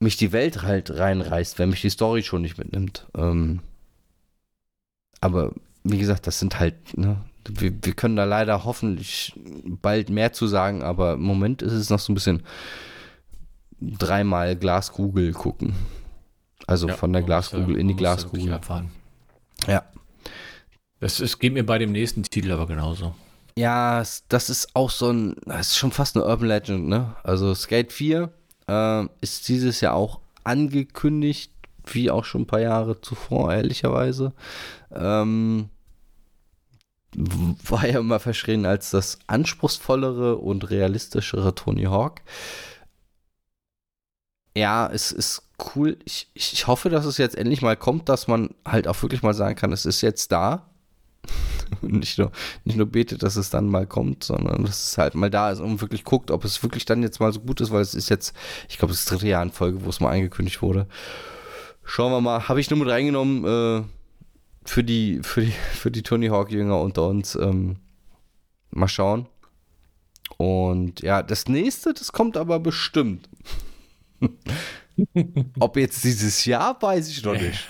mich 0.00 0.16
die 0.16 0.32
Welt 0.32 0.62
halt 0.62 0.96
reinreißt, 0.96 1.58
wenn 1.58 1.70
mich 1.70 1.80
die 1.80 1.90
Story 1.90 2.22
schon 2.22 2.42
nicht 2.42 2.58
mitnimmt. 2.58 3.06
Ähm, 3.16 3.60
aber 5.20 5.52
wie 5.84 5.98
gesagt, 5.98 6.26
das 6.26 6.38
sind 6.38 6.60
halt, 6.60 6.96
ne, 6.96 7.24
wir, 7.48 7.72
wir 7.82 7.92
können 7.94 8.16
da 8.16 8.24
leider 8.24 8.64
hoffentlich 8.64 9.32
bald 9.64 10.10
mehr 10.10 10.32
zu 10.32 10.46
sagen, 10.46 10.82
aber 10.82 11.14
im 11.14 11.22
Moment 11.22 11.62
ist 11.62 11.72
es 11.72 11.90
noch 11.90 11.98
so 11.98 12.12
ein 12.12 12.14
bisschen 12.14 12.42
dreimal 13.80 14.56
Glaskugel 14.56 15.32
gucken. 15.32 15.74
Also 16.66 16.88
ja, 16.88 16.96
von 16.96 17.12
der 17.12 17.22
Glaskugel 17.22 17.74
ja, 17.74 17.80
in 17.80 17.88
die 17.88 17.96
Glaskugel. 17.96 18.60
Ja. 19.66 19.84
Das 21.00 21.20
ist, 21.20 21.38
geht 21.38 21.54
mir 21.54 21.64
bei 21.64 21.78
dem 21.78 21.92
nächsten 21.92 22.22
Titel 22.22 22.50
aber 22.52 22.66
genauso. 22.66 23.14
Ja, 23.56 24.02
das 24.28 24.50
ist 24.50 24.76
auch 24.76 24.90
so 24.90 25.10
ein, 25.10 25.36
das 25.44 25.68
ist 25.68 25.78
schon 25.78 25.90
fast 25.90 26.16
eine 26.16 26.26
Urban 26.26 26.48
Legend, 26.48 26.88
ne? 26.88 27.16
Also 27.24 27.54
Skate 27.54 27.92
4 27.92 28.30
äh, 28.68 29.06
ist 29.20 29.48
dieses 29.48 29.80
Jahr 29.80 29.94
auch 29.94 30.20
angekündigt, 30.44 31.52
wie 31.84 32.10
auch 32.10 32.24
schon 32.24 32.42
ein 32.42 32.46
paar 32.46 32.60
Jahre 32.60 33.00
zuvor, 33.00 33.52
ehrlicherweise. 33.52 34.32
Ähm, 34.92 35.70
war 37.16 37.86
ja 37.86 38.00
immer 38.00 38.20
verschrien 38.20 38.66
als 38.66 38.90
das 38.90 39.18
anspruchsvollere 39.26 40.36
und 40.36 40.70
realistischere 40.70 41.54
Tony 41.54 41.84
Hawk. 41.84 42.20
Ja, 44.56 44.88
es 44.92 45.12
ist 45.12 45.42
cool. 45.74 45.98
Ich, 46.04 46.30
ich 46.34 46.66
hoffe, 46.66 46.90
dass 46.90 47.04
es 47.04 47.16
jetzt 47.16 47.36
endlich 47.36 47.62
mal 47.62 47.76
kommt, 47.76 48.08
dass 48.08 48.26
man 48.26 48.54
halt 48.64 48.88
auch 48.88 49.00
wirklich 49.02 49.22
mal 49.22 49.34
sagen 49.34 49.56
kann, 49.56 49.72
es 49.72 49.86
ist 49.86 50.00
jetzt 50.00 50.32
da. 50.32 50.67
nicht, 51.82 52.18
nur, 52.18 52.32
nicht 52.64 52.76
nur 52.76 52.86
betet, 52.86 53.22
dass 53.22 53.36
es 53.36 53.50
dann 53.50 53.66
mal 53.66 53.86
kommt, 53.86 54.24
sondern 54.24 54.64
dass 54.64 54.90
es 54.90 54.98
halt 54.98 55.14
mal 55.14 55.30
da 55.30 55.50
ist 55.50 55.60
und 55.60 55.80
wirklich 55.80 56.04
guckt, 56.04 56.30
ob 56.30 56.44
es 56.44 56.62
wirklich 56.62 56.84
dann 56.84 57.02
jetzt 57.02 57.20
mal 57.20 57.32
so 57.32 57.40
gut 57.40 57.60
ist, 57.60 57.70
weil 57.70 57.82
es 57.82 57.94
ist 57.94 58.08
jetzt, 58.08 58.34
ich 58.68 58.78
glaube, 58.78 58.92
das 58.92 59.04
dritte 59.04 59.28
Jahr 59.28 59.42
in 59.42 59.52
Folge, 59.52 59.84
wo 59.84 59.90
es 59.90 60.00
mal 60.00 60.10
angekündigt 60.10 60.62
wurde. 60.62 60.86
Schauen 61.84 62.12
wir 62.12 62.20
mal. 62.20 62.48
Habe 62.48 62.60
ich 62.60 62.68
nur 62.70 62.78
mit 62.78 62.88
reingenommen 62.88 63.44
äh, 63.44 63.82
für, 64.64 64.84
die, 64.84 65.20
für, 65.22 65.42
die, 65.42 65.52
für 65.72 65.90
die 65.90 66.02
Tony 66.02 66.28
Hawk-Jünger 66.28 66.80
unter 66.80 67.06
uns. 67.06 67.34
Ähm, 67.34 67.76
mal 68.70 68.88
schauen. 68.88 69.26
Und 70.36 71.00
ja, 71.00 71.22
das 71.22 71.48
nächste, 71.48 71.94
das 71.94 72.12
kommt 72.12 72.36
aber 72.36 72.60
bestimmt. 72.60 73.28
Ob 75.60 75.76
jetzt 75.76 76.04
dieses 76.04 76.44
Jahr, 76.44 76.80
weiß 76.80 77.08
ich 77.08 77.24
noch 77.24 77.34
nicht. 77.34 77.66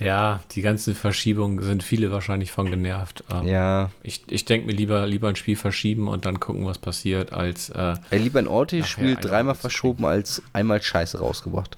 Ja, 0.00 0.40
die 0.52 0.62
ganzen 0.62 0.94
Verschiebungen 0.94 1.62
sind 1.62 1.82
viele 1.82 2.10
wahrscheinlich 2.10 2.50
von 2.52 2.70
genervt. 2.70 3.22
Ähm, 3.30 3.46
ja. 3.46 3.90
Ich, 4.02 4.22
ich 4.28 4.46
denke 4.46 4.66
mir 4.66 4.72
lieber, 4.72 5.06
lieber 5.06 5.28
ein 5.28 5.36
Spiel 5.36 5.56
verschieben 5.56 6.08
und 6.08 6.24
dann 6.24 6.40
gucken, 6.40 6.64
was 6.64 6.78
passiert, 6.78 7.34
als. 7.34 7.68
Äh, 7.68 7.76
ja, 7.76 7.98
lieber 8.10 8.38
ein 8.38 8.48
Orte-Spiel 8.48 9.16
dreimal 9.16 9.54
verschoben, 9.54 10.06
als 10.06 10.42
einmal 10.54 10.80
Scheiße 10.80 11.18
rausgebracht. 11.18 11.76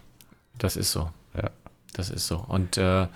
Das 0.56 0.76
ist 0.76 0.92
so. 0.92 1.10
Ja. 1.36 1.50
Das 1.94 2.10
ist 2.10 2.28
so. 2.28 2.44
Und 2.46 2.76
äh, 2.78 3.08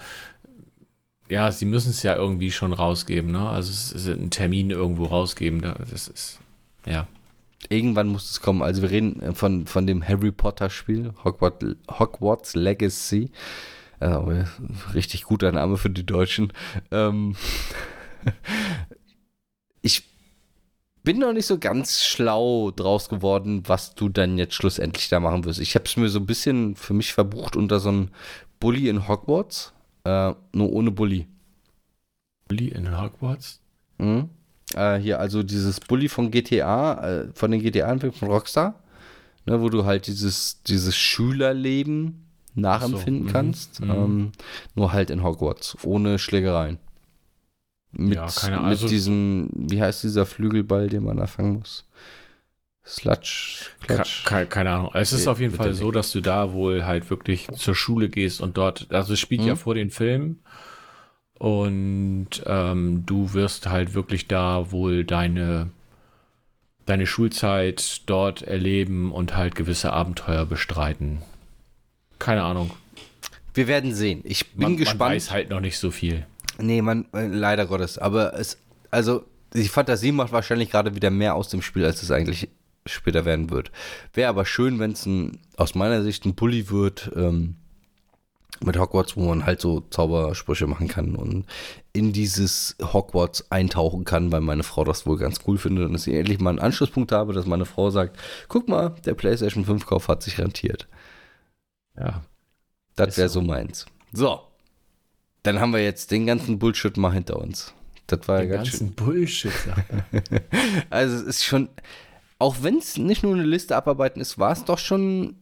ja, 1.29 1.53
sie 1.53 1.67
müssen 1.67 1.91
es 1.91 2.03
ja 2.03 2.17
irgendwie 2.17 2.51
schon 2.51 2.73
rausgeben, 2.73 3.31
ne? 3.31 3.49
Also 3.49 3.71
es 3.71 3.93
ist 3.93 4.09
ein 4.09 4.31
Termin 4.31 4.71
irgendwo 4.71 5.05
rausgeben. 5.05 5.63
Das 5.63 6.09
ist, 6.09 6.41
ja. 6.85 7.07
Irgendwann 7.69 8.09
muss 8.09 8.31
es 8.31 8.41
kommen. 8.41 8.63
Also 8.63 8.83
wir 8.83 8.91
reden 8.91 9.35
von, 9.35 9.67
von 9.67 9.87
dem 9.87 10.07
Harry 10.07 10.33
Potter 10.33 10.69
Spiel, 10.69 11.15
Hogwarts, 11.25 11.65
Hogwarts 11.99 12.55
Legacy. 12.57 13.31
Also, 13.99 14.45
richtig 14.95 15.25
guter 15.25 15.53
Name 15.53 15.77
für 15.77 15.91
die 15.91 16.07
Deutschen. 16.07 16.53
Ähm 16.91 17.37
ich 19.83 20.05
bin 21.07 21.19
noch 21.21 21.33
nicht 21.33 21.47
so 21.47 21.59
ganz 21.59 22.05
schlau 22.05 22.73
draus 22.73 23.09
geworden, 23.09 23.63
was 23.67 23.95
du 23.95 24.09
dann 24.09 24.39
jetzt 24.39 24.55
schlussendlich 24.55 25.09
da 25.09 25.21
machen 25.21 25.45
wirst. 25.45 25.61
Ich 25.61 25.77
habe 25.77 25.85
es 25.85 25.97
mir 25.97 26.09
so 26.09 26.19
ein 26.19 26.27
bisschen 26.27 26.75
für 26.75 26.95
mich 26.95 27.13
verbucht 27.13 27.57
unter 27.57 27.79
so 27.79 27.91
einem 27.91 28.09
Bully 28.59 28.89
in 28.89 29.07
Hogwarts, 29.07 29.73
äh, 30.05 30.33
nur 30.53 30.73
ohne 30.73 30.91
Bully. 30.91 31.29
Bully 32.49 32.69
in 32.69 33.01
Hogwarts? 33.01 33.61
Mhm. 33.99 34.31
Äh, 34.75 34.99
hier, 34.99 35.21
also 35.21 35.45
dieses 35.45 35.79
Bully 35.79 36.09
von 36.09 36.33
GTA, 36.33 37.09
äh, 37.09 37.29
von 37.35 37.53
den 37.53 37.63
GTA-Filmen 37.63 38.13
von 38.13 38.29
Rockstar, 38.29 38.83
ne, 39.47 39.61
wo 39.61 39.69
du 39.69 39.85
halt 39.85 40.09
dieses, 40.09 40.61
dieses 40.65 40.97
Schülerleben 40.97 42.26
nachempfinden 42.57 43.25
so, 43.25 43.29
mhm, 43.29 43.33
kannst. 43.33 43.81
Mhm. 43.81 43.91
Ähm, 43.91 44.33
nur 44.75 44.93
halt 44.93 45.11
in 45.11 45.23
Hogwarts, 45.23 45.77
ohne 45.85 46.19
Schlägereien. 46.19 46.79
Mit, 47.93 48.17
ja, 48.17 48.27
keine 48.27 48.57
Ahnung. 48.57 48.71
Mit 48.71 48.79
also, 48.79 48.89
diesem, 48.89 49.51
wie 49.55 49.81
heißt 49.81 50.03
dieser 50.03 50.27
Flügelball, 50.27 50.89
den 50.89 51.05
man 51.05 51.17
da 51.17 51.27
fangen 51.27 51.59
muss? 51.59 51.85
Sludge. 52.85 53.67
Keine, 54.25 54.47
keine 54.47 54.71
Ahnung. 54.71 54.91
Es 54.95 55.13
ist 55.13 55.27
auf 55.27 55.41
jeden 55.41 55.55
Fall 55.55 55.75
so, 55.75 55.91
dass 55.91 56.13
du 56.13 56.21
da 56.21 56.53
wohl 56.53 56.87
halt 56.87 57.11
wirklich 57.11 57.49
zur 57.57 57.75
Schule 57.75 58.09
gehst 58.09 58.41
und 58.41 58.57
dort, 58.57 58.87
also 58.91 59.15
es 59.15 59.21
spielt 59.21 59.43
mhm. 59.43 59.49
ja 59.49 59.57
vor 59.57 59.75
den 59.75 59.91
Filmen 59.91 60.41
und 61.35 62.29
ähm, 62.47 63.03
du 63.05 63.35
wirst 63.35 63.69
halt 63.69 63.95
wirklich 63.95 64.29
da 64.29 64.71
wohl 64.71 65.05
deine, 65.05 65.71
deine 66.87 67.07
Schulzeit 67.07 68.03
dort 68.07 68.43
erleben 68.43 69.11
und 69.11 69.37
halt 69.37 69.57
gewisse 69.57 69.93
Abenteuer 69.93 70.47
bestreiten. 70.47 71.23
Keine 72.19 72.43
Ahnung. 72.43 72.71
Wir 73.55 73.69
werden 73.69 73.95
sehen. 73.95 74.21
Ich 74.25 74.53
bin 74.53 74.63
man, 74.63 74.77
gespannt. 74.77 75.01
Man 75.01 75.13
weiß 75.13 75.31
halt 75.31 75.51
noch 75.51 75.61
nicht 75.61 75.79
so 75.79 75.91
viel. 75.91 76.27
Nee, 76.59 76.83
man, 76.83 77.07
äh, 77.13 77.27
leider 77.27 77.67
Gottes. 77.67 77.99
Aber 77.99 78.39
es, 78.39 78.59
also, 78.91 79.25
die 79.55 79.69
Fantasie 79.69 80.13
macht 80.13 80.33
wahrscheinlich 80.33 80.71
gerade 80.71 80.95
wieder 80.95 81.11
mehr 81.11 81.35
aus 81.35 81.49
dem 81.49 81.63
Spiel, 81.63 81.85
als 81.85 82.03
es 82.03 82.11
eigentlich 82.11 82.49
später 82.85 83.25
werden 83.25 83.51
wird. 83.51 83.73
Wäre 84.13 84.29
aber 84.29 84.45
schön, 84.47 84.79
wenn 84.79 84.93
es 84.93 85.09
aus 85.57 85.75
meiner 85.75 86.03
Sicht 86.03 86.25
ein 86.25 86.35
Bully 86.35 86.71
wird, 86.71 87.11
ähm, 87.17 87.57
mit 88.65 88.79
Hogwarts, 88.79 89.17
wo 89.17 89.29
man 89.29 89.45
halt 89.45 89.61
so 89.61 89.81
Zaubersprüche 89.91 90.67
machen 90.67 90.89
kann 90.89 91.15
und 91.15 91.45
in 91.93 92.13
dieses 92.13 92.77
Hogwarts 92.81 93.51
eintauchen 93.51 94.05
kann, 94.05 94.33
weil 94.33 94.41
meine 94.41 94.63
Frau 94.63 94.85
das 94.85 95.07
wohl 95.07 95.19
ganz 95.19 95.41
cool 95.47 95.59
findet 95.59 95.87
und 95.87 95.93
dass 95.93 96.07
ich 96.07 96.15
endlich 96.15 96.41
mal 96.41 96.51
einen 96.51 96.59
Anschlusspunkt 96.59 97.13
habe, 97.13 97.33
dass 97.33 97.47
meine 97.47 97.67
Frau 97.67 97.91
sagt, 97.91 98.19
guck 98.49 98.69
mal, 98.69 98.95
der 99.05 99.15
PlayStation 99.15 99.65
5 99.65 99.87
Kauf 99.87 100.09
hat 100.09 100.23
sich 100.23 100.39
rentiert. 100.39 100.89
Ja. 101.99 102.23
Das 102.97 103.19
wäre 103.19 103.29
so 103.29 103.43
meins. 103.43 103.87
So. 104.13 104.41
Dann 105.43 105.61
haben 105.61 105.73
wir 105.73 105.83
jetzt 105.83 106.11
den 106.11 106.27
ganzen 106.27 106.59
Bullshit 106.59 106.97
mal 106.97 107.13
hinter 107.13 107.39
uns. 107.39 107.73
Das 108.07 108.27
war 108.27 108.41
den 108.41 108.51
ja 108.51 108.57
ganz 108.57 108.71
ganzen 108.71 108.89
schön. 108.89 108.97
Bullshit. 108.97 109.53
also 110.91 111.17
es 111.17 111.23
ist 111.23 111.45
schon, 111.45 111.69
auch 112.39 112.57
wenn 112.63 112.79
es 112.79 112.97
nicht 112.97 113.23
nur 113.23 113.35
eine 113.35 113.45
Liste 113.45 113.77
abarbeiten 113.77 114.21
ist, 114.21 114.39
war 114.39 114.53
es 114.53 114.65
doch 114.65 114.79
schon, 114.79 115.37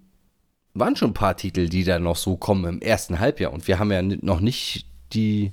waren 0.75 0.97
schon 0.97 1.11
ein 1.11 1.15
paar 1.15 1.37
Titel, 1.37 1.69
die 1.69 1.85
da 1.85 1.99
noch 1.99 2.17
so 2.17 2.37
kommen 2.37 2.65
im 2.65 2.81
ersten 2.81 3.21
Halbjahr. 3.21 3.53
Und 3.53 3.69
wir 3.69 3.79
haben 3.79 3.93
ja 3.93 4.03
noch 4.03 4.41
nicht 4.41 4.87
die, 5.13 5.53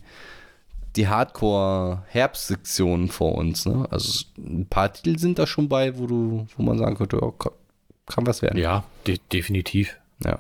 die 0.95 1.07
Hardcore-Herbstsektion 1.07 3.09
vor 3.09 3.35
uns. 3.35 3.65
Ne? 3.65 3.87
Also 3.89 4.25
ein 4.37 4.67
paar 4.67 4.91
Titel 4.91 5.17
sind 5.17 5.39
da 5.39 5.47
schon 5.47 5.69
bei, 5.69 5.97
wo 5.97 6.07
du, 6.07 6.47
wo 6.57 6.63
man 6.63 6.77
sagen 6.77 6.95
könnte, 6.95 7.21
oh, 7.21 7.31
kann 7.31 8.27
was 8.27 8.41
werden. 8.41 8.59
Ja, 8.59 8.83
de 9.07 9.19
definitiv. 9.31 9.97
Ja. 10.23 10.39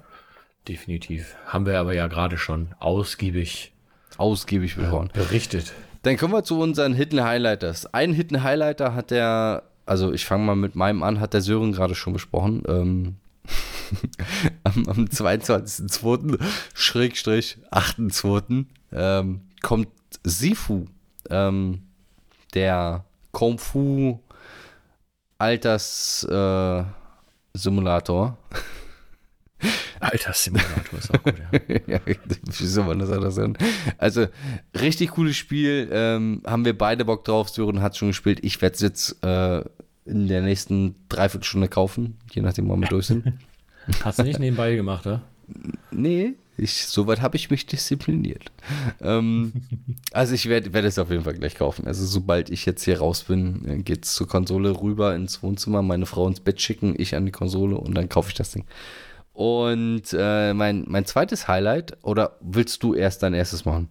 Definitiv. 0.67 1.35
Haben 1.45 1.65
wir 1.65 1.79
aber 1.79 1.93
ja 1.93 2.07
gerade 2.07 2.37
schon 2.37 2.69
ausgiebig, 2.79 3.73
ausgiebig 4.17 4.77
äh, 4.77 5.07
berichtet. 5.13 5.73
Dann 6.03 6.17
kommen 6.17 6.33
wir 6.33 6.43
zu 6.43 6.59
unseren 6.59 6.93
Hidden 6.93 7.23
Highlighters. 7.23 7.93
Ein 7.93 8.13
Hidden 8.13 8.43
Highlighter 8.43 8.93
hat 8.93 9.11
der 9.11 9.63
also 9.85 10.13
ich 10.13 10.25
fange 10.25 10.45
mal 10.45 10.55
mit 10.55 10.75
meinem 10.75 11.03
an, 11.03 11.19
hat 11.19 11.33
der 11.33 11.41
Sören 11.41 11.73
gerade 11.73 11.95
schon 11.95 12.13
besprochen. 12.13 12.63
Ähm, 12.67 13.15
am, 14.63 14.87
am 14.87 15.05
22.02. 15.05 16.39
Schrägstrich 16.73 17.57
8.02. 17.71 18.65
Ähm, 18.93 19.41
kommt 19.61 19.89
Sifu, 20.23 20.85
ähm, 21.29 21.81
der 22.53 23.05
Kung 23.31 23.57
Fu 23.57 24.19
Alters 25.37 26.23
äh, 26.23 26.83
Simulator. 27.53 28.37
Alterssimulator 30.01 30.99
ist 30.99 31.13
auch 31.13 31.23
gut, 31.23 31.35
ja. 31.37 31.59
ja 31.87 31.99
wie 32.05 32.65
soll 32.65 32.85
man 32.85 32.99
das 32.99 33.11
anders 33.11 33.35
sagen? 33.35 33.57
Also, 33.97 34.27
richtig 34.79 35.11
cooles 35.11 35.37
Spiel. 35.37 35.89
Ähm, 35.91 36.41
haben 36.45 36.65
wir 36.65 36.77
beide 36.77 37.05
Bock 37.05 37.23
drauf. 37.23 37.49
Sören 37.49 37.81
hat 37.81 37.97
schon 37.97 38.09
gespielt. 38.09 38.39
Ich 38.41 38.61
werde 38.61 38.75
es 38.75 38.81
jetzt 38.81 39.23
äh, 39.23 39.63
in 40.05 40.27
der 40.27 40.41
nächsten 40.41 40.95
Dreiviertelstunde 41.09 41.67
kaufen, 41.67 42.17
je 42.31 42.41
nachdem, 42.41 42.69
wann 42.69 42.81
wir 42.81 42.87
durch 42.87 43.07
sind. 43.07 43.33
Hast 44.03 44.19
du 44.19 44.23
nicht 44.23 44.39
nebenbei 44.39 44.75
gemacht, 44.75 45.05
oder? 45.05 45.21
Nee, 45.91 46.33
ich, 46.57 46.85
soweit 46.85 47.21
habe 47.21 47.37
ich 47.37 47.49
mich 47.49 47.65
diszipliniert. 47.65 48.51
ähm, 49.01 49.51
also 50.11 50.35
ich 50.35 50.47
werde 50.47 50.73
werd 50.73 50.85
es 50.85 50.99
auf 50.99 51.09
jeden 51.09 51.23
Fall 51.23 51.33
gleich 51.33 51.55
kaufen. 51.55 51.87
Also 51.87 52.05
sobald 52.05 52.49
ich 52.49 52.65
jetzt 52.65 52.83
hier 52.83 52.99
raus 52.99 53.23
bin, 53.23 53.67
äh, 53.67 53.77
geht 53.77 54.05
es 54.05 54.13
zur 54.13 54.27
Konsole 54.27 54.79
rüber 54.79 55.15
ins 55.15 55.41
Wohnzimmer, 55.41 55.81
meine 55.81 56.05
Frau 56.05 56.27
ins 56.27 56.39
Bett 56.39 56.61
schicken, 56.61 56.93
ich 56.97 57.15
an 57.15 57.25
die 57.25 57.31
Konsole 57.31 57.77
und 57.77 57.95
dann 57.95 58.09
kaufe 58.09 58.29
ich 58.29 58.35
das 58.35 58.51
Ding. 58.51 58.65
Und 59.33 60.03
äh, 60.13 60.53
mein, 60.53 60.85
mein 60.87 61.05
zweites 61.05 61.47
Highlight, 61.47 61.97
oder 62.03 62.37
willst 62.41 62.83
du 62.83 62.93
erst 62.93 63.23
dein 63.23 63.33
erstes 63.33 63.65
machen? 63.65 63.89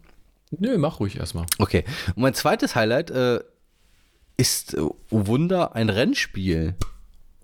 Nö, 0.51 0.77
mach 0.79 1.01
ruhig 1.01 1.17
erstmal. 1.17 1.47
Okay. 1.59 1.85
Und 2.09 2.23
mein 2.23 2.35
zweites 2.35 2.75
Highlight 2.75 3.11
äh, 3.11 3.41
ist, 4.37 4.77
oh 4.77 4.97
Wunder, 5.11 5.75
ein 5.75 5.89
Rennspiel. 5.89 6.75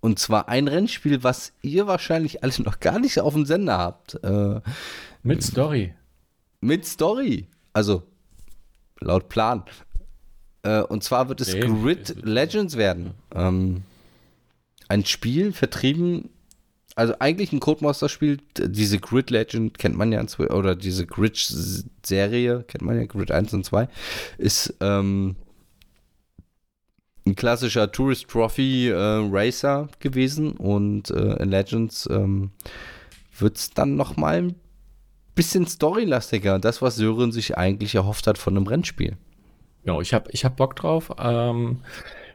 Und 0.01 0.19
zwar 0.19 0.49
ein 0.49 0.69
Rennspiel, 0.69 1.23
was 1.25 1.53
ihr 1.63 1.87
wahrscheinlich 1.87 2.43
alles 2.43 2.59
noch 2.59 2.81
gar 2.81 2.99
nicht 2.99 3.21
auf 3.21 3.35
dem 3.35 3.47
Sender 3.47 3.79
habt. 3.79 4.23
Äh, 4.23 4.61
mit 5.23 5.43
Story. 5.43 5.95
Mit 6.61 6.85
Story. 6.85 7.49
Also 7.73 8.03
laut 9.01 9.29
Plan. 9.29 9.65
Äh, 10.63 10.83
und 10.83 11.03
zwar 11.03 11.29
wird 11.29 11.41
es 11.41 11.55
nee, 11.55 11.61
Grid 11.61 12.17
Legends 12.23 12.77
werden. 12.77 13.15
Ähm, 13.35 13.83
ein 14.89 15.05
Spiel 15.05 15.53
vertrieben, 15.53 16.31
also 16.97 17.15
eigentlich 17.19 17.53
ein 17.53 17.61
Codemaster-Spiel. 17.61 18.39
Diese 18.57 18.99
Grid 18.99 19.31
Legend 19.31 19.79
kennt 19.79 19.97
man 19.97 20.13
ja, 20.13 20.25
oder 20.51 20.75
diese 20.75 21.07
Grid-Serie 21.07 22.65
kennt 22.67 22.83
man 22.83 22.99
ja, 22.99 23.05
Grid 23.05 23.31
1 23.31 23.53
und 23.53 23.65
2. 23.65 23.89
Ist 24.39 24.75
ähm, 24.81 25.37
ein 27.27 27.37
klassischer 27.37 27.93
Tourist 27.93 28.29
Trophy 28.29 28.89
äh, 28.89 28.95
Racer 28.97 29.89
gewesen 30.01 30.53
und 30.53 31.11
äh, 31.11 31.35
in 31.43 31.51
Legends 31.51 32.09
ähm, 32.11 32.51
wird 33.39 33.59
es 33.59 33.71
dann 33.71 33.97
nochmal 33.97 34.39
ein 34.39 34.55
bisschen 35.35 35.67
storylastiger. 35.67 36.59
Das, 36.59 36.81
was 36.81 36.97
Sören 36.97 37.31
sich 37.31 37.59
eigentlich 37.59 37.95
erhofft 37.95 38.27
hat 38.27 38.39
von 38.39 38.57
einem 38.57 38.67
Rennspiel. 38.67 39.19
Ja, 39.85 40.01
ich 40.01 40.15
habe 40.15 40.31
ich 40.33 40.45
hab 40.47 40.57
Bock 40.57 40.75
drauf, 40.77 41.13
ähm, 41.19 41.83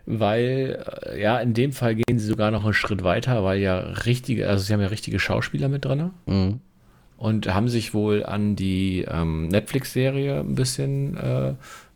weil, 0.06 0.84
äh, 1.06 1.22
ja, 1.22 1.40
in 1.40 1.54
dem 1.54 1.74
Fall 1.74 1.96
gehen 1.96 2.20
sie 2.20 2.26
sogar 2.26 2.52
noch 2.52 2.64
einen 2.64 2.74
Schritt 2.74 3.04
weiter, 3.04 3.44
weil 3.44 3.60
ja 3.60 3.80
richtige, 3.80 4.48
also 4.50 4.64
sie 4.64 4.74
haben 4.74 4.82
ja 4.82 4.88
richtige 4.88 5.20
Schauspieler 5.20 5.70
mit 5.70 5.86
drin. 5.86 6.12
Mhm. 6.26 6.60
Und 7.18 7.54
haben 7.54 7.70
sich 7.70 7.94
wohl 7.94 8.26
an 8.26 8.56
die 8.56 9.06
ähm, 9.08 9.48
Netflix-Serie 9.50 10.40
ein 10.40 10.56
bisschen 10.56 11.18
äh, 11.18 11.54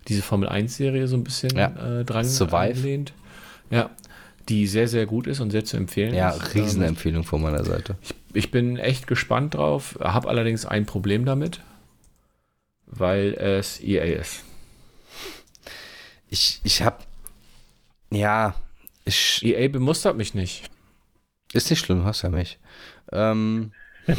diese 0.08 0.22
Formel 0.22 0.48
1-Serie 0.48 1.08
so 1.08 1.18
ein 1.18 1.24
bisschen 1.24 1.58
ja. 1.58 2.00
äh, 2.00 2.06
dran 2.06 2.28
angelehnt. 2.52 3.14
Ja, 3.72 3.90
die 4.50 4.68
sehr, 4.68 4.88
sehr 4.88 5.06
gut 5.06 5.28
ist 5.28 5.40
und 5.40 5.52
sehr 5.52 5.66
zu 5.66 5.78
empfehlen 5.78 6.14
ja, 6.14 6.30
ist. 6.30 6.54
Ja, 6.54 6.62
Riesenempfehlung 6.62 7.24
von 7.24 7.42
meiner 7.42 7.64
Seite. 7.64 7.96
Ich, 8.02 8.14
ich 8.34 8.52
bin 8.52 8.78
echt 8.78 9.08
gespannt 9.08 9.56
drauf, 9.56 9.98
habe 10.00 10.30
allerdings 10.30 10.66
ein 10.66 10.86
Problem 10.86 11.26
damit, 11.26 11.62
weil 12.86 13.34
es 13.34 13.82
EA 13.82 14.20
ist. 14.20 14.44
Ich, 16.30 16.60
ich 16.64 16.84
habe, 16.84 16.98
ja, 18.16 18.56
ich, 19.06 19.44
EA 19.44 19.68
bemustert 19.68 20.18
mich 20.18 20.34
nicht. 20.34 20.70
Ist 21.54 21.70
nicht 21.70 21.80
schlimm, 21.80 22.04
hast 22.06 22.24
ja 22.24 22.30
mich. 22.30 22.60
Ähm, 23.12 23.72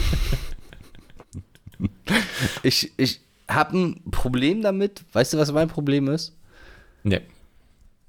ich 2.63 2.93
ich 2.97 3.21
habe 3.49 3.77
ein 3.77 4.03
Problem 4.11 4.63
damit. 4.63 5.05
Weißt 5.13 5.33
du, 5.33 5.39
was 5.39 5.53
mein 5.53 5.69
Problem 5.69 6.09
ist? 6.09 6.37
Nee. 7.03 7.21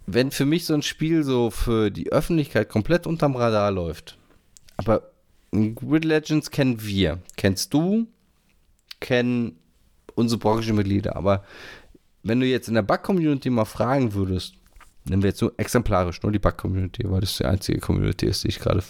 Wenn 0.06 0.32
für 0.32 0.46
mich 0.46 0.66
so 0.66 0.74
ein 0.74 0.82
Spiel 0.82 1.24
so 1.24 1.52
für 1.52 1.92
die 1.92 2.12
Öffentlichkeit 2.12 2.70
komplett 2.70 3.06
unterm 3.08 3.36
Radar 3.36 3.72
läuft, 3.72 4.18
aber 4.78 5.12
Grid 5.52 6.06
Legends 6.06 6.52
kennen 6.52 6.82
wir, 6.84 7.20
kennst 7.36 7.74
du, 7.74 8.08
kennen 9.00 9.60
unsere 10.16 10.40
Branchenmitglieder, 10.40 11.16
aber 11.16 11.44
wenn 12.24 12.40
du 12.40 12.46
jetzt 12.46 12.68
in 12.68 12.74
der 12.74 12.82
Bug-Community 12.82 13.50
mal 13.50 13.66
fragen 13.66 14.14
würdest, 14.14 14.56
nehmen 15.10 15.24
wir 15.24 15.30
jetzt 15.30 15.40
so 15.40 15.52
exemplarisch 15.58 16.22
nur 16.24 16.32
die 16.32 16.40
Bug-Community, 16.40 17.10
weil 17.10 17.22
das 17.22 17.38
die 17.38 17.46
einzige 17.46 17.80
Community 17.80 18.26
ist, 18.26 18.44
die 18.44 18.50
ich 18.50 18.60
gerade 18.60 18.84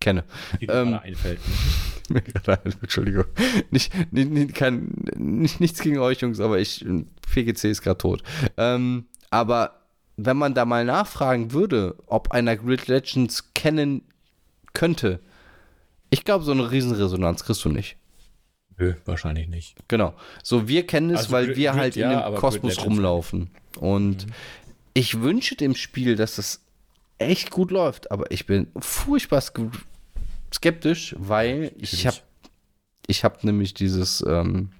kenne. 0.00 0.24
Die 0.60 0.66
dir 0.66 0.74
Ähm, 0.74 0.90
gerade 0.90 1.02
einfällt. 1.04 1.40
Mir 2.08 2.22
gerade 2.22 2.64
ein, 2.64 2.74
Entschuldigung. 2.80 3.24
Nicht, 3.70 3.92
nicht, 4.12 4.30
nicht, 4.30 4.54
kein, 4.54 4.94
nicht, 5.16 5.60
nichts 5.60 5.80
gegen 5.80 5.98
euch, 5.98 6.20
Jungs, 6.20 6.40
aber 6.40 6.58
ich, 6.58 6.84
PGC 7.32 7.64
ist 7.64 7.82
gerade 7.82 7.98
tot. 7.98 8.22
Ähm, 8.56 9.06
aber 9.30 9.82
wenn 10.16 10.36
man 10.36 10.54
da 10.54 10.64
mal 10.64 10.84
nachfragen 10.84 11.52
würde, 11.52 11.96
ob 12.06 12.32
einer 12.32 12.56
Grid 12.56 12.88
Legends 12.88 13.52
kennen 13.54 14.02
könnte, 14.72 15.20
ich 16.10 16.24
glaube, 16.24 16.44
so 16.44 16.52
eine 16.52 16.70
Riesenresonanz 16.70 17.44
kriegst 17.44 17.64
du 17.64 17.68
nicht. 17.68 17.96
Nö, 18.78 18.94
wahrscheinlich 19.04 19.48
nicht. 19.48 19.76
Genau. 19.88 20.14
So, 20.42 20.68
wir 20.68 20.86
kennen 20.86 21.10
es, 21.10 21.18
Also 21.18 21.32
weil 21.32 21.56
wir 21.56 21.72
Grid 21.72 21.80
halt 21.80 21.96
ja, 21.96 22.26
in 22.26 22.32
dem 22.32 22.40
Kosmos 22.40 22.84
rumlaufen. 22.84 23.50
Und 23.78 24.26
ich 24.98 25.20
wünsche 25.20 25.54
dem 25.54 25.74
Spiel, 25.76 26.16
dass 26.16 26.38
es 26.38 26.60
echt 27.18 27.50
gut 27.50 27.70
läuft, 27.70 28.10
aber 28.10 28.30
ich 28.32 28.46
bin 28.46 28.66
furchtbar 28.80 29.38
sk- 29.40 29.70
skeptisch, 30.52 31.14
weil 31.18 31.72
ich 31.78 32.06
habe 32.06 32.16
ich 33.06 33.22
habe 33.24 33.38
nämlich 33.42 33.74
dieses 33.74 34.22
ähm, 34.26 34.70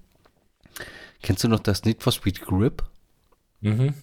kennst 1.21 1.43
du 1.43 1.47
noch 1.47 1.61
das 1.61 1.83
Need 1.85 2.03
for 2.03 2.11
Speed 2.11 2.41
Grip? 2.41 2.83
Mhm. 3.61 3.93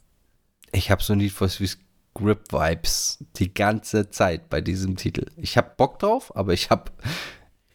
Ich 0.72 0.90
habe 0.90 1.02
so 1.02 1.14
Need 1.14 1.32
for 1.32 1.48
Speed 1.48 1.78
Grip 2.14 2.50
Vibes 2.50 3.22
die 3.36 3.52
ganze 3.52 4.08
Zeit 4.10 4.48
bei 4.48 4.60
diesem 4.62 4.96
Titel. 4.96 5.26
Ich 5.36 5.56
habe 5.58 5.72
Bock 5.76 5.98
drauf, 5.98 6.34
aber 6.34 6.54
ich 6.54 6.70
habe 6.70 6.90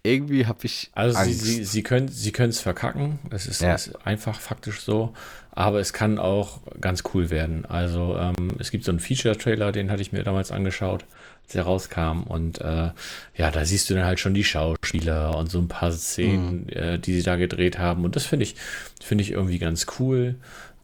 irgendwie 0.04 0.46
habe 0.48 0.60
ich 0.64 0.90
Also 0.94 1.14
sie, 1.20 1.24
Angst. 1.32 1.42
sie, 1.42 1.64
sie 1.64 1.84
können 1.84 2.08
sie 2.08 2.32
können 2.32 2.50
es 2.50 2.60
verkacken. 2.62 3.20
Es 3.30 3.48
ist, 3.48 3.62
Ja. 3.62 3.74
ist 3.76 4.06
einfach 4.06 4.40
faktisch 4.40 4.82
so. 4.82 5.14
Aber 5.54 5.80
es 5.80 5.92
kann 5.94 6.18
auch 6.18 6.62
ganz 6.80 7.04
cool 7.14 7.30
werden. 7.30 7.66
Also 7.66 8.18
ähm, 8.18 8.52
es 8.58 8.72
gibt 8.72 8.86
so 8.86 8.92
einen 8.92 9.00
Feature-Trailer, 9.02 9.72
den 9.74 9.92
hatte 9.92 10.02
ich 10.02 10.12
mir 10.14 10.24
damals 10.24 10.50
angeschaut, 10.52 11.04
als 11.44 11.56
er 11.56 11.64
rauskam. 11.64 12.24
Und 12.24 12.62
äh, 12.62 12.92
ja, 13.36 13.52
da 13.52 13.66
siehst 13.66 13.90
du 13.90 13.94
dann 13.94 14.06
halt 14.06 14.20
schon 14.22 14.34
die 14.34 14.46
Schauspieler 14.46 15.36
und 15.38 15.52
so 15.52 15.60
ein 15.60 15.68
paar 15.68 15.92
Szenen, 15.92 16.70
äh, 16.70 16.98
die 17.00 17.14
sie 17.14 17.24
da 17.24 17.36
gedreht 17.36 17.78
haben. 17.80 18.06
Und 18.06 18.16
das 18.16 18.26
finde 18.26 18.44
ich, 18.46 18.56
finde 19.04 19.24
ich 19.24 19.32
irgendwie 19.32 19.60
ganz 19.60 19.86
cool. 20.00 20.36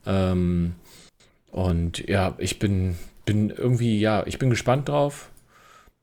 Ähm, 0.06 0.76
und 1.52 2.06
ja, 2.08 2.36
ich 2.38 2.60
bin, 2.60 2.98
bin 3.26 3.50
irgendwie, 3.50 4.00
ja, 4.00 4.24
ich 4.28 4.38
bin 4.38 4.50
gespannt 4.50 4.90
drauf. 4.90 5.30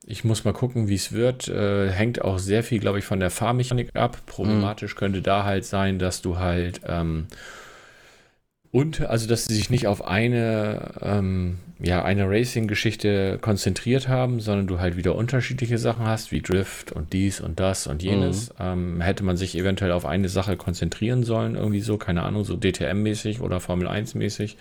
Ich 0.07 0.25
muss 0.25 0.45
mal 0.45 0.53
gucken, 0.53 0.89
wie 0.89 0.95
es 0.95 1.13
wird. 1.13 1.49
Äh, 1.49 1.91
hängt 1.91 2.23
auch 2.23 2.39
sehr 2.39 2.63
viel, 2.63 2.79
glaube 2.79 2.99
ich, 2.99 3.05
von 3.05 3.21
der 3.21 3.31
Fahrmechanik 3.31 3.97
ab. 3.97 4.19
Problematisch 4.27 4.97
könnte 4.97 5.23
da 5.23 5.45
halt 5.45 5.65
sein, 5.65 5.99
dass 5.99 6.21
du 6.21 6.39
halt 6.39 6.83
ähm, 6.87 7.27
und 8.75 9.03
also, 9.03 9.29
dass 9.29 9.45
sie 9.45 9.55
sich 9.55 9.71
nicht 9.71 9.87
auf 9.87 10.05
eine, 10.05 10.95
ähm, 11.01 11.59
ja, 11.79 12.03
eine 12.03 12.29
Racing-Geschichte 12.29 13.39
konzentriert 13.41 14.09
haben, 14.09 14.41
sondern 14.41 14.67
du 14.67 14.81
halt 14.81 14.97
wieder 14.97 15.15
unterschiedliche 15.15 15.79
Sachen 15.79 16.07
hast, 16.07 16.33
wie 16.33 16.43
Drift 16.43 16.91
und 16.91 17.13
dies 17.13 17.41
und 17.41 17.61
das 17.61 17.87
und 17.87 18.03
jenes. 18.03 18.53
Ähm, 18.59 19.01
hätte 19.01 19.23
man 19.23 19.37
sich 19.37 19.57
eventuell 19.57 19.93
auf 19.93 20.05
eine 20.05 20.29
Sache 20.29 20.57
konzentrieren 20.57 21.23
sollen, 21.23 21.55
irgendwie 21.55 21.83
so, 21.83 21.99
keine 21.99 22.25
Ahnung, 22.25 22.43
so 22.43 22.55
DTM-mäßig 22.57 23.41
oder 23.41 23.61
Formel 23.61 23.87
1-mäßig. 23.87 24.57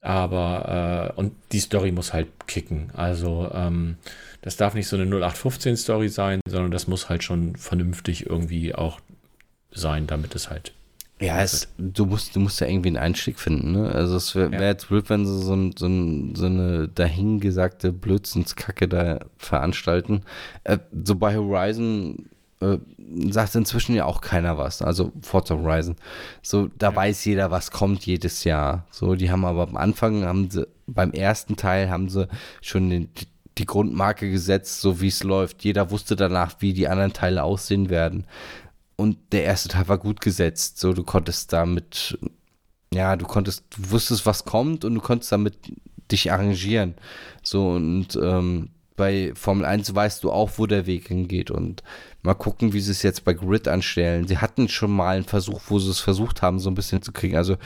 Aber, 0.00 1.12
äh, 1.14 1.20
und 1.20 1.34
die 1.52 1.60
Story 1.60 1.92
muss 1.92 2.12
halt 2.12 2.26
kicken. 2.48 2.90
Also, 2.92 3.48
ähm, 3.54 3.98
das 4.44 4.58
darf 4.58 4.74
nicht 4.74 4.88
so 4.88 4.96
eine 4.96 5.06
0815-Story 5.06 6.10
sein, 6.10 6.40
sondern 6.46 6.70
das 6.70 6.86
muss 6.86 7.08
halt 7.08 7.24
schon 7.24 7.56
vernünftig 7.56 8.26
irgendwie 8.26 8.74
auch 8.74 9.00
sein, 9.70 10.06
damit 10.06 10.34
es 10.34 10.50
halt. 10.50 10.74
Ja, 11.18 11.40
es, 11.40 11.68
du 11.78 12.04
musst, 12.04 12.36
du 12.36 12.40
musst 12.40 12.60
ja 12.60 12.66
irgendwie 12.66 12.88
einen 12.88 12.98
Einstieg 12.98 13.38
finden, 13.40 13.72
ne? 13.72 13.88
Also 13.90 14.16
es 14.16 14.34
wäre 14.34 14.50
wär 14.50 14.66
jetzt 14.68 14.88
blöd, 14.88 15.08
wenn 15.08 15.24
sie 15.24 15.40
so, 15.40 15.54
ein, 15.54 15.72
so, 15.78 15.86
ein, 15.86 16.34
so 16.34 16.44
eine 16.44 16.88
dahingesagte 16.88 17.90
Blödsinnskacke 17.92 18.86
da 18.86 19.20
veranstalten. 19.38 20.24
Äh, 20.64 20.78
so 21.04 21.14
bei 21.14 21.34
Horizon 21.36 22.26
äh, 22.60 22.76
sagt 23.30 23.54
inzwischen 23.54 23.94
ja 23.94 24.04
auch 24.04 24.20
keiner 24.20 24.58
was. 24.58 24.82
Also 24.82 25.12
Forza 25.22 25.54
Horizon. 25.54 25.96
So, 26.42 26.68
da 26.78 26.90
Ja. 26.90 26.96
weiß 26.96 27.24
jeder, 27.24 27.50
was 27.50 27.70
kommt 27.70 28.04
jedes 28.04 28.44
Jahr. 28.44 28.84
So, 28.90 29.14
die 29.14 29.30
haben 29.30 29.46
aber 29.46 29.62
am 29.62 29.76
Anfang, 29.78 30.24
haben 30.24 30.50
sie, 30.50 30.66
beim 30.86 31.12
ersten 31.12 31.56
Teil 31.56 31.88
haben 31.88 32.10
sie 32.10 32.28
schon 32.60 32.90
den, 32.90 33.08
die 33.58 33.66
Grundmarke 33.66 34.30
gesetzt, 34.30 34.80
so 34.80 35.00
wie 35.00 35.08
es 35.08 35.22
läuft. 35.22 35.64
Jeder 35.64 35.90
wusste 35.90 36.16
danach, 36.16 36.56
wie 36.60 36.72
die 36.72 36.88
anderen 36.88 37.12
Teile 37.12 37.44
aussehen 37.44 37.88
werden. 37.88 38.26
Und 38.96 39.18
der 39.32 39.44
erste 39.44 39.68
Teil 39.68 39.88
war 39.88 39.98
gut 39.98 40.20
gesetzt. 40.20 40.78
So, 40.78 40.92
du 40.92 41.02
konntest 41.02 41.52
damit, 41.52 42.18
ja, 42.92 43.16
du 43.16 43.26
konntest, 43.26 43.64
du 43.76 43.90
wusstest, 43.90 44.26
was 44.26 44.44
kommt 44.44 44.84
und 44.84 44.94
du 44.94 45.00
konntest 45.00 45.32
damit 45.32 45.58
dich 46.10 46.32
arrangieren. 46.32 46.94
So, 47.42 47.70
und 47.70 48.16
ähm, 48.20 48.70
bei 48.96 49.32
Formel 49.34 49.64
1 49.64 49.94
weißt 49.94 50.22
du 50.22 50.30
auch, 50.30 50.52
wo 50.56 50.66
der 50.66 50.86
Weg 50.86 51.08
hingeht. 51.08 51.50
Und 51.50 51.82
mal 52.22 52.34
gucken, 52.34 52.72
wie 52.72 52.80
sie 52.80 52.92
es 52.92 53.02
jetzt 53.02 53.24
bei 53.24 53.34
Grid 53.34 53.66
anstellen. 53.66 54.28
Sie 54.28 54.38
hatten 54.38 54.68
schon 54.68 54.92
mal 54.92 55.16
einen 55.16 55.24
Versuch, 55.24 55.62
wo 55.68 55.78
sie 55.78 55.90
es 55.90 56.00
versucht 56.00 56.42
haben, 56.42 56.60
so 56.60 56.70
ein 56.70 56.76
bisschen 56.76 57.02
zu 57.02 57.12
kriegen. 57.12 57.36
Also 57.36 57.56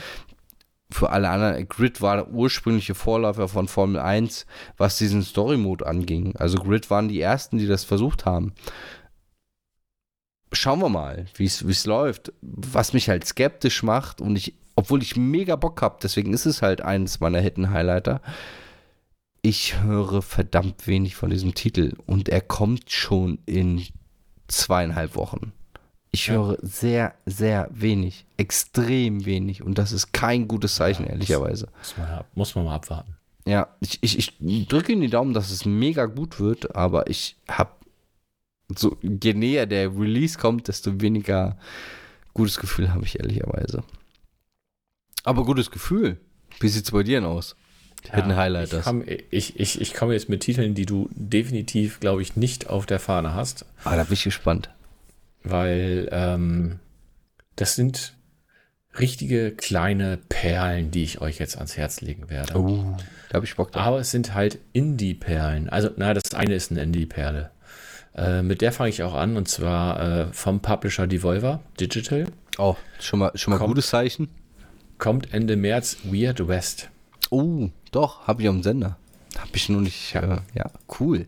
für 0.91 1.11
alle 1.11 1.29
anderen, 1.29 1.67
Grid 1.69 2.01
war 2.01 2.15
der 2.15 2.29
ursprüngliche 2.29 2.95
Vorläufer 2.95 3.47
von 3.47 3.67
Formel 3.67 3.99
1, 3.99 4.45
was 4.77 4.97
diesen 4.97 5.21
Story-Mode 5.21 5.85
anging. 5.85 6.35
Also 6.35 6.57
Grid 6.57 6.89
waren 6.89 7.07
die 7.07 7.21
ersten, 7.21 7.57
die 7.57 7.67
das 7.67 7.83
versucht 7.83 8.25
haben 8.25 8.53
schauen 10.51 10.79
wir 10.79 10.89
mal, 10.89 11.25
wie 11.35 11.45
es 11.45 11.85
läuft. 11.85 12.33
Was 12.41 12.93
mich 12.93 13.09
halt 13.09 13.25
skeptisch 13.25 13.83
macht 13.83 14.21
und 14.21 14.35
ich, 14.35 14.55
obwohl 14.75 15.01
ich 15.01 15.15
mega 15.15 15.55
Bock 15.55 15.81
habe, 15.81 15.97
deswegen 16.01 16.33
ist 16.33 16.45
es 16.45 16.61
halt 16.61 16.81
eines 16.81 17.19
meiner 17.19 17.39
Hidden-Highlighter. 17.39 18.21
Ich 19.41 19.81
höre 19.81 20.21
verdammt 20.21 20.87
wenig 20.87 21.15
von 21.15 21.29
diesem 21.29 21.53
Titel 21.53 21.95
und 22.05 22.29
er 22.29 22.41
kommt 22.41 22.91
schon 22.91 23.39
in 23.45 23.85
zweieinhalb 24.47 25.15
Wochen. 25.15 25.53
Ich 26.11 26.27
Ja. 26.27 26.33
höre 26.33 26.57
sehr, 26.61 27.13
sehr 27.25 27.67
wenig, 27.71 28.25
extrem 28.37 29.25
wenig 29.25 29.61
und 29.63 29.77
das 29.77 29.91
ist 29.91 30.11
kein 30.11 30.47
gutes 30.47 30.75
Zeichen, 30.75 31.03
Ja, 31.03 31.09
ehrlicherweise. 31.11 31.67
Muss 31.77 31.97
man, 31.97 32.23
muss 32.33 32.55
man 32.55 32.65
mal 32.65 32.75
abwarten. 32.75 33.15
Ja, 33.45 33.67
ich, 33.79 33.99
ich, 34.01 34.17
ich 34.41 34.67
drücke 34.67 34.91
Ihnen 34.91 35.01
die 35.01 35.09
Daumen, 35.09 35.33
dass 35.33 35.51
es 35.51 35.65
mega 35.65 36.05
gut 36.05 36.39
wird, 36.39 36.75
aber 36.75 37.09
ich 37.09 37.35
habe 37.47 37.71
so, 38.75 38.97
je 39.01 39.33
näher 39.33 39.65
der 39.65 39.89
Release 39.95 40.37
kommt, 40.37 40.67
desto 40.67 40.99
weniger 41.01 41.57
gutes 42.33 42.57
Gefühl 42.59 42.93
habe 42.93 43.05
ich 43.05 43.19
ehrlicherweise. 43.19 43.83
Aber 45.23 45.43
gutes 45.45 45.71
Gefühl. 45.71 46.19
Wie 46.59 46.67
sieht 46.69 46.85
es 46.85 46.91
bei 46.91 47.03
dir 47.03 47.19
denn 47.19 47.29
aus? 47.29 47.55
Hidden 48.11 48.35
Highlight 48.35 48.65
ich, 48.65 48.69
das. 48.71 48.85
komm, 48.85 49.03
ich, 49.29 49.59
ich, 49.59 49.81
ich 49.81 49.93
komme 49.93 50.13
jetzt 50.13 50.29
mit 50.29 50.41
Titeln, 50.41 50.73
die 50.73 50.85
du 50.85 51.09
definitiv, 51.11 51.99
glaube 51.99 52.21
ich, 52.21 52.35
nicht 52.35 52.69
auf 52.69 52.85
der 52.85 52.99
Fahne 52.99 53.33
hast, 53.33 53.65
Ah, 53.83 53.95
da 53.95 54.03
bin 54.03 54.13
ich 54.13 54.23
gespannt. 54.23 54.69
Weil 55.43 56.09
ähm, 56.11 56.79
das 57.55 57.75
sind 57.75 58.15
richtige 58.97 59.51
kleine 59.51 60.17
Perlen, 60.29 60.91
die 60.91 61.03
ich 61.03 61.21
euch 61.21 61.39
jetzt 61.39 61.57
ans 61.57 61.77
Herz 61.77 62.01
legen 62.01 62.29
werde. 62.29 62.57
Oh, 62.57 62.95
da 63.29 63.35
habe 63.35 63.45
ich 63.45 63.55
Bock 63.55 63.71
drauf. 63.71 63.83
Aber 63.83 63.99
es 63.99 64.11
sind 64.11 64.33
halt 64.33 64.59
Indie-Perlen. 64.73 65.69
Also, 65.69 65.89
na, 65.95 66.13
das 66.13 66.33
eine 66.33 66.55
ist 66.55 66.71
eine 66.71 66.81
Indie-Perle. 66.81 67.51
Äh, 68.15 68.41
mit 68.41 68.61
der 68.61 68.71
fange 68.71 68.89
ich 68.89 69.03
auch 69.03 69.13
an 69.13 69.37
und 69.37 69.47
zwar 69.47 70.01
äh, 70.01 70.33
vom 70.33 70.61
Publisher 70.61 71.07
Devolver 71.07 71.61
Digital. 71.79 72.25
Oh, 72.57 72.75
schon 72.99 73.19
mal, 73.19 73.31
schon 73.35 73.51
mal 73.51 73.57
Komm. 73.57 73.67
gutes 73.67 73.89
Zeichen. 73.89 74.29
Kommt 74.97 75.33
Ende 75.33 75.55
März 75.55 75.97
Weird 76.03 76.45
West. 76.47 76.89
Oh, 77.29 77.69
doch, 77.91 78.27
habe 78.27 78.41
ich 78.41 78.49
am 78.49 78.63
Sender. 78.63 78.97
Habe 79.37 79.51
ich 79.53 79.69
nur 79.69 79.81
nicht. 79.81 80.13
Ja. 80.13 80.21
Äh, 80.21 80.39
ja, 80.55 80.71
cool. 80.99 81.27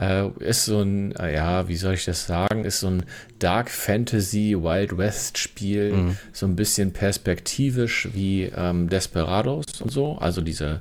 Äh, 0.00 0.28
ist 0.38 0.64
so 0.64 0.80
ein, 0.80 1.14
äh, 1.16 1.34
ja, 1.34 1.68
wie 1.68 1.76
soll 1.76 1.92
ich 1.94 2.06
das 2.06 2.26
sagen? 2.26 2.64
Ist 2.64 2.80
so 2.80 2.86
ein 2.88 3.02
Dark 3.38 3.68
Fantasy 3.70 4.56
Wild 4.58 4.96
West 4.96 5.36
Spiel, 5.36 5.92
Mhm. 5.92 6.16
so 6.32 6.46
ein 6.46 6.56
bisschen 6.56 6.92
perspektivisch 6.92 8.08
wie 8.14 8.44
ähm, 8.56 8.88
Desperados 8.88 9.80
und 9.82 9.90
so. 9.92 10.16
Also 10.18 10.40
diese, 10.40 10.80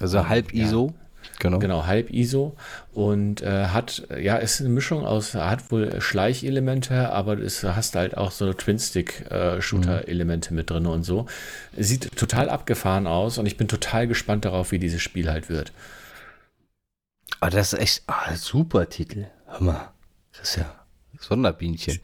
Also 0.00 0.28
halb 0.28 0.52
ja. 0.52 0.64
ISO. 0.64 0.92
Genau. 1.40 1.60
genau, 1.60 1.86
halb 1.86 2.10
ISO 2.12 2.56
und 2.94 3.42
äh, 3.42 3.66
hat, 3.66 4.02
ja, 4.20 4.38
ist 4.38 4.58
eine 4.60 4.70
Mischung 4.70 5.06
aus, 5.06 5.34
hat 5.34 5.70
wohl 5.70 6.00
Schleichelemente, 6.00 7.12
aber 7.12 7.38
es 7.38 7.62
hast 7.62 7.94
halt 7.94 8.16
auch 8.16 8.32
so 8.32 8.52
Twin-Stick-Shooter-Elemente 8.52 10.52
mit 10.52 10.70
drin 10.70 10.86
und 10.86 11.04
so. 11.04 11.26
Sieht 11.76 12.16
total 12.16 12.48
abgefahren 12.48 13.06
aus 13.06 13.38
und 13.38 13.46
ich 13.46 13.56
bin 13.56 13.68
total 13.68 14.08
gespannt 14.08 14.46
darauf, 14.46 14.72
wie 14.72 14.80
dieses 14.80 15.00
Spiel 15.00 15.30
halt 15.30 15.48
wird. 15.48 15.70
Oh, 17.40 17.46
das 17.46 17.72
ist 17.72 17.78
echt 17.80 18.02
ah, 18.06 18.34
super 18.34 18.88
Titel. 18.88 19.26
Hör 19.46 19.62
mal. 19.62 19.92
Das 20.32 20.50
ist 20.50 20.56
ja 20.56 20.78
Sonderbienchen. 21.20 21.98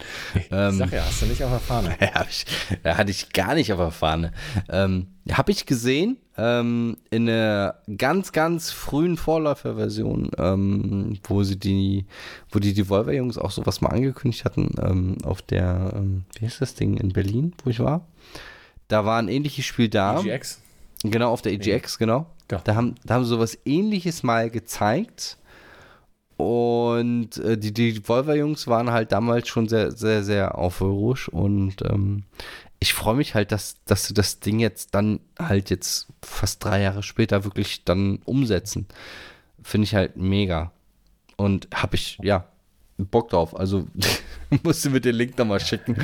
ähm, 0.50 0.76
Sag 0.76 0.92
ja, 0.92 1.04
hast 1.04 1.22
du 1.22 1.26
nicht 1.26 1.42
auf 1.42 1.50
der 1.50 1.60
Fahne. 1.60 1.96
ja, 2.00 2.26
ich, 2.28 2.46
hatte 2.84 3.10
ich 3.10 3.32
gar 3.32 3.54
nicht 3.54 3.72
auf 3.72 3.78
der 3.78 3.90
Fahne. 3.90 4.32
Ähm, 4.68 5.08
Habe 5.30 5.52
ich 5.52 5.66
gesehen 5.66 6.18
ähm, 6.36 6.96
in 7.10 7.28
einer 7.28 7.76
ganz, 7.96 8.32
ganz 8.32 8.70
frühen 8.70 9.16
Vorläuferversion, 9.16 10.30
ähm, 10.36 11.18
wo 11.24 11.42
sie 11.44 11.58
die, 11.58 12.06
wo 12.50 12.58
die 12.58 12.74
Devolver-Jungs 12.74 13.38
auch 13.38 13.50
sowas 13.50 13.80
mal 13.80 13.90
angekündigt 13.90 14.44
hatten, 14.44 14.74
ähm, 14.80 15.18
auf 15.24 15.42
der, 15.42 15.92
ähm, 15.94 16.24
wie 16.38 16.46
heißt 16.46 16.60
das 16.60 16.74
Ding, 16.74 16.96
in 16.96 17.12
Berlin, 17.12 17.54
wo 17.62 17.70
ich 17.70 17.80
war. 17.80 18.06
Da 18.88 19.04
war 19.04 19.20
ein 19.20 19.28
ähnliches 19.28 19.64
Spiel 19.64 19.88
da. 19.88 20.20
EGX? 20.20 20.60
Genau, 21.04 21.30
auf 21.30 21.42
der 21.42 21.52
EGX, 21.52 21.98
genau. 21.98 22.26
Ja. 22.50 22.58
Da 22.58 22.74
haben, 22.74 22.94
da 23.04 23.14
haben 23.14 23.24
sie 23.24 23.30
sowas 23.30 23.58
ähnliches 23.64 24.22
mal 24.22 24.50
gezeigt 24.50 25.38
und 26.36 27.36
äh, 27.38 27.56
die, 27.56 27.72
die 27.72 28.00
Volver-Jungs 28.00 28.66
waren 28.66 28.90
halt 28.90 29.12
damals 29.12 29.48
schon 29.48 29.68
sehr, 29.68 29.92
sehr, 29.92 30.24
sehr 30.24 30.58
aufrührisch 30.58 31.28
und 31.28 31.76
ähm, 31.82 32.24
ich 32.80 32.92
freue 32.92 33.14
mich 33.14 33.34
halt, 33.34 33.52
dass, 33.52 33.82
dass 33.84 34.06
sie 34.06 34.14
das 34.14 34.40
Ding 34.40 34.58
jetzt 34.58 34.94
dann 34.94 35.20
halt 35.38 35.70
jetzt 35.70 36.08
fast 36.22 36.62
drei 36.64 36.82
Jahre 36.82 37.02
später 37.02 37.44
wirklich 37.44 37.84
dann 37.84 38.18
umsetzen. 38.24 38.86
Finde 39.62 39.86
ich 39.86 39.94
halt 39.94 40.16
mega. 40.16 40.70
Und 41.36 41.68
habe 41.72 41.96
ich, 41.96 42.18
ja, 42.20 42.46
Bock 42.98 43.30
drauf. 43.30 43.58
Also 43.58 43.86
musst 44.62 44.84
du 44.84 44.90
mir 44.90 45.00
den 45.00 45.14
Link 45.14 45.36
nochmal 45.38 45.60
schicken. 45.60 45.96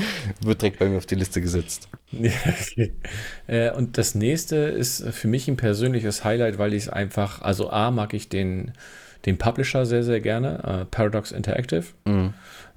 Wird 0.42 0.62
direkt 0.62 0.78
bei 0.78 0.88
mir 0.88 0.98
auf 0.98 1.06
die 1.06 1.16
Liste 1.16 1.40
gesetzt. 1.40 1.88
Ja, 2.12 2.32
okay. 2.44 2.92
äh, 3.46 3.70
und 3.70 3.96
das 3.96 4.16
nächste 4.16 4.56
ist 4.56 5.06
für 5.10 5.28
mich 5.28 5.46
ein 5.46 5.56
persönliches 5.56 6.24
Highlight, 6.24 6.58
weil 6.58 6.74
ich 6.74 6.82
es 6.82 6.88
einfach, 6.88 7.40
also 7.40 7.70
A, 7.70 7.92
mag 7.92 8.14
ich 8.14 8.28
den 8.28 8.72
den 9.26 9.38
Publisher 9.38 9.86
sehr, 9.86 10.02
sehr 10.02 10.20
gerne, 10.20 10.62
äh, 10.64 10.84
Paradox 10.86 11.32
Interactive. 11.32 11.84
Mhm. 12.04 12.34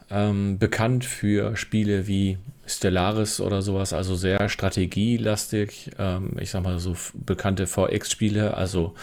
Ähm, 0.10 0.60
bekannt 0.60 1.06
für 1.06 1.56
Spiele 1.56 2.08
wie 2.08 2.38
Stellaris 2.66 3.40
oder 3.40 3.62
sowas, 3.62 3.94
also 3.94 4.16
sehr 4.16 4.50
strategielastig. 4.50 5.92
Ähm, 5.98 6.36
ich 6.40 6.52
sag 6.52 6.64
mal 6.64 6.80
so 6.80 6.96
bekannte 7.14 7.68
VX-Spiele, 7.68 8.56
also 8.56 8.94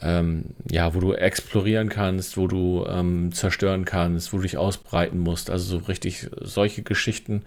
ähm, 0.00 0.54
ja, 0.70 0.94
wo 0.94 1.00
du 1.00 1.12
explorieren 1.12 1.88
kannst, 1.88 2.36
wo 2.36 2.46
du 2.46 2.84
ähm, 2.88 3.32
zerstören 3.32 3.84
kannst, 3.84 4.32
wo 4.32 4.38
du 4.38 4.42
dich 4.42 4.56
ausbreiten 4.56 5.18
musst. 5.18 5.50
Also 5.50 5.78
so 5.78 5.84
richtig 5.86 6.28
solche 6.40 6.82
Geschichten 6.82 7.42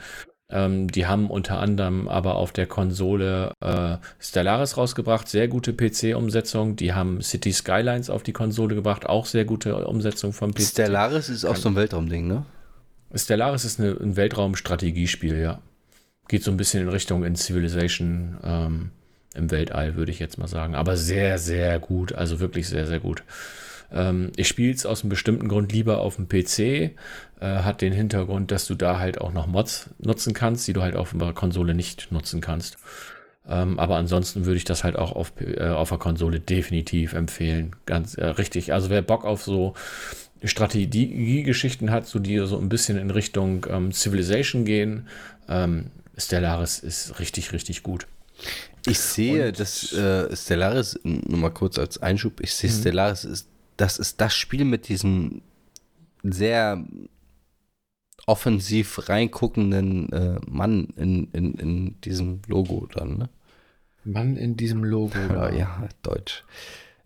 ähm, 0.51 0.87
die 0.87 1.05
haben 1.05 1.29
unter 1.29 1.59
anderem 1.59 2.07
aber 2.07 2.35
auf 2.35 2.51
der 2.51 2.65
Konsole 2.65 3.53
äh, 3.61 3.97
Stellaris 4.19 4.77
rausgebracht, 4.77 5.27
sehr 5.27 5.47
gute 5.47 5.73
PC-Umsetzung. 5.73 6.75
Die 6.75 6.93
haben 6.93 7.21
City 7.21 7.53
Skylines 7.53 8.09
auf 8.09 8.23
die 8.23 8.33
Konsole 8.33 8.73
gebracht, 8.73 9.05
auch 9.05 9.27
sehr 9.27 9.45
gute 9.45 9.85
Umsetzung 9.85 10.33
vom 10.33 10.53
PC. 10.53 10.61
Stellaris 10.61 11.29
ist 11.29 11.45
auch 11.45 11.55
so 11.55 11.69
ein 11.69 11.75
Weltraumding, 11.75 12.27
ne? 12.27 12.45
Stellaris 13.13 13.63
ist 13.63 13.79
eine, 13.79 13.91
ein 13.91 14.15
Weltraumstrategiespiel, 14.15 15.37
ja. 15.37 15.61
Geht 16.27 16.43
so 16.43 16.51
ein 16.51 16.57
bisschen 16.57 16.81
in 16.81 16.89
Richtung 16.89 17.23
in 17.23 17.35
Civilization 17.35 18.37
ähm, 18.43 18.91
im 19.35 19.51
Weltall, 19.51 19.95
würde 19.95 20.11
ich 20.11 20.19
jetzt 20.19 20.37
mal 20.37 20.47
sagen. 20.47 20.75
Aber 20.75 20.97
sehr, 20.97 21.37
sehr 21.37 21.79
gut. 21.79 22.13
Also 22.13 22.39
wirklich 22.39 22.67
sehr, 22.67 22.87
sehr 22.87 22.99
gut. 22.99 23.23
Ähm, 23.91 24.31
ich 24.35 24.47
spiele 24.47 24.73
es 24.73 24.85
aus 24.85 25.01
einem 25.01 25.09
bestimmten 25.09 25.47
Grund 25.47 25.71
lieber 25.71 25.99
auf 25.99 26.15
dem 26.15 26.27
PC. 26.27 26.59
Äh, 26.59 26.91
hat 27.39 27.81
den 27.81 27.93
Hintergrund, 27.93 28.51
dass 28.51 28.67
du 28.67 28.75
da 28.75 28.99
halt 28.99 29.21
auch 29.21 29.33
noch 29.33 29.47
Mods 29.47 29.89
nutzen 29.99 30.33
kannst, 30.33 30.67
die 30.67 30.73
du 30.73 30.81
halt 30.81 30.95
auf 30.95 31.13
der 31.17 31.33
Konsole 31.33 31.73
nicht 31.73 32.11
nutzen 32.11 32.41
kannst. 32.41 32.77
Ähm, 33.47 33.79
aber 33.79 33.95
ansonsten 33.95 34.45
würde 34.45 34.57
ich 34.57 34.65
das 34.65 34.83
halt 34.83 34.95
auch 34.95 35.13
auf, 35.13 35.33
äh, 35.39 35.69
auf 35.69 35.89
der 35.89 35.97
Konsole 35.97 36.39
definitiv 36.39 37.13
empfehlen. 37.13 37.75
Ganz 37.85 38.15
äh, 38.15 38.25
richtig. 38.25 38.73
Also 38.73 38.89
wer 38.89 39.01
Bock 39.01 39.25
auf 39.25 39.41
so 39.41 39.73
Strategiegeschichten 40.43 41.91
hat, 41.91 42.07
so 42.07 42.19
die 42.19 42.37
so 42.45 42.57
ein 42.57 42.69
bisschen 42.69 42.97
in 42.97 43.09
Richtung 43.09 43.65
ähm, 43.69 43.91
Civilization 43.91 44.65
gehen, 44.65 45.07
ähm, 45.47 45.87
Stellaris 46.17 46.79
ist 46.79 47.19
richtig, 47.19 47.53
richtig 47.53 47.81
gut. 47.83 48.07
Ich 48.85 48.99
sehe, 48.99 49.47
Und, 49.47 49.59
dass 49.59 49.93
äh, 49.93 50.35
Stellaris, 50.35 50.99
nur 51.03 51.37
mal 51.37 51.49
kurz 51.49 51.77
als 51.77 51.97
Einschub, 51.97 52.39
ich 52.41 52.53
sehe, 52.53 52.69
mhm. 52.69 52.79
Stellaris 52.79 53.25
ist 53.25 53.49
das 53.79 53.97
ist 53.97 54.19
das 54.19 54.35
Spiel 54.35 54.65
mit 54.65 54.89
diesem 54.89 55.41
sehr 56.23 56.83
offensiv 58.27 59.07
reinguckenden 59.09 60.11
äh, 60.11 60.39
Mann 60.45 60.89
in, 60.97 61.29
in, 61.31 61.53
in 61.53 62.01
diesem 62.01 62.41
Logo 62.47 62.87
dann, 62.93 63.17
ne? 63.17 63.29
Mann 64.03 64.35
in 64.37 64.57
diesem 64.57 64.83
Logo. 64.83 65.17
Ja, 65.17 65.49
ja 65.51 65.89
Deutsch. 66.03 66.43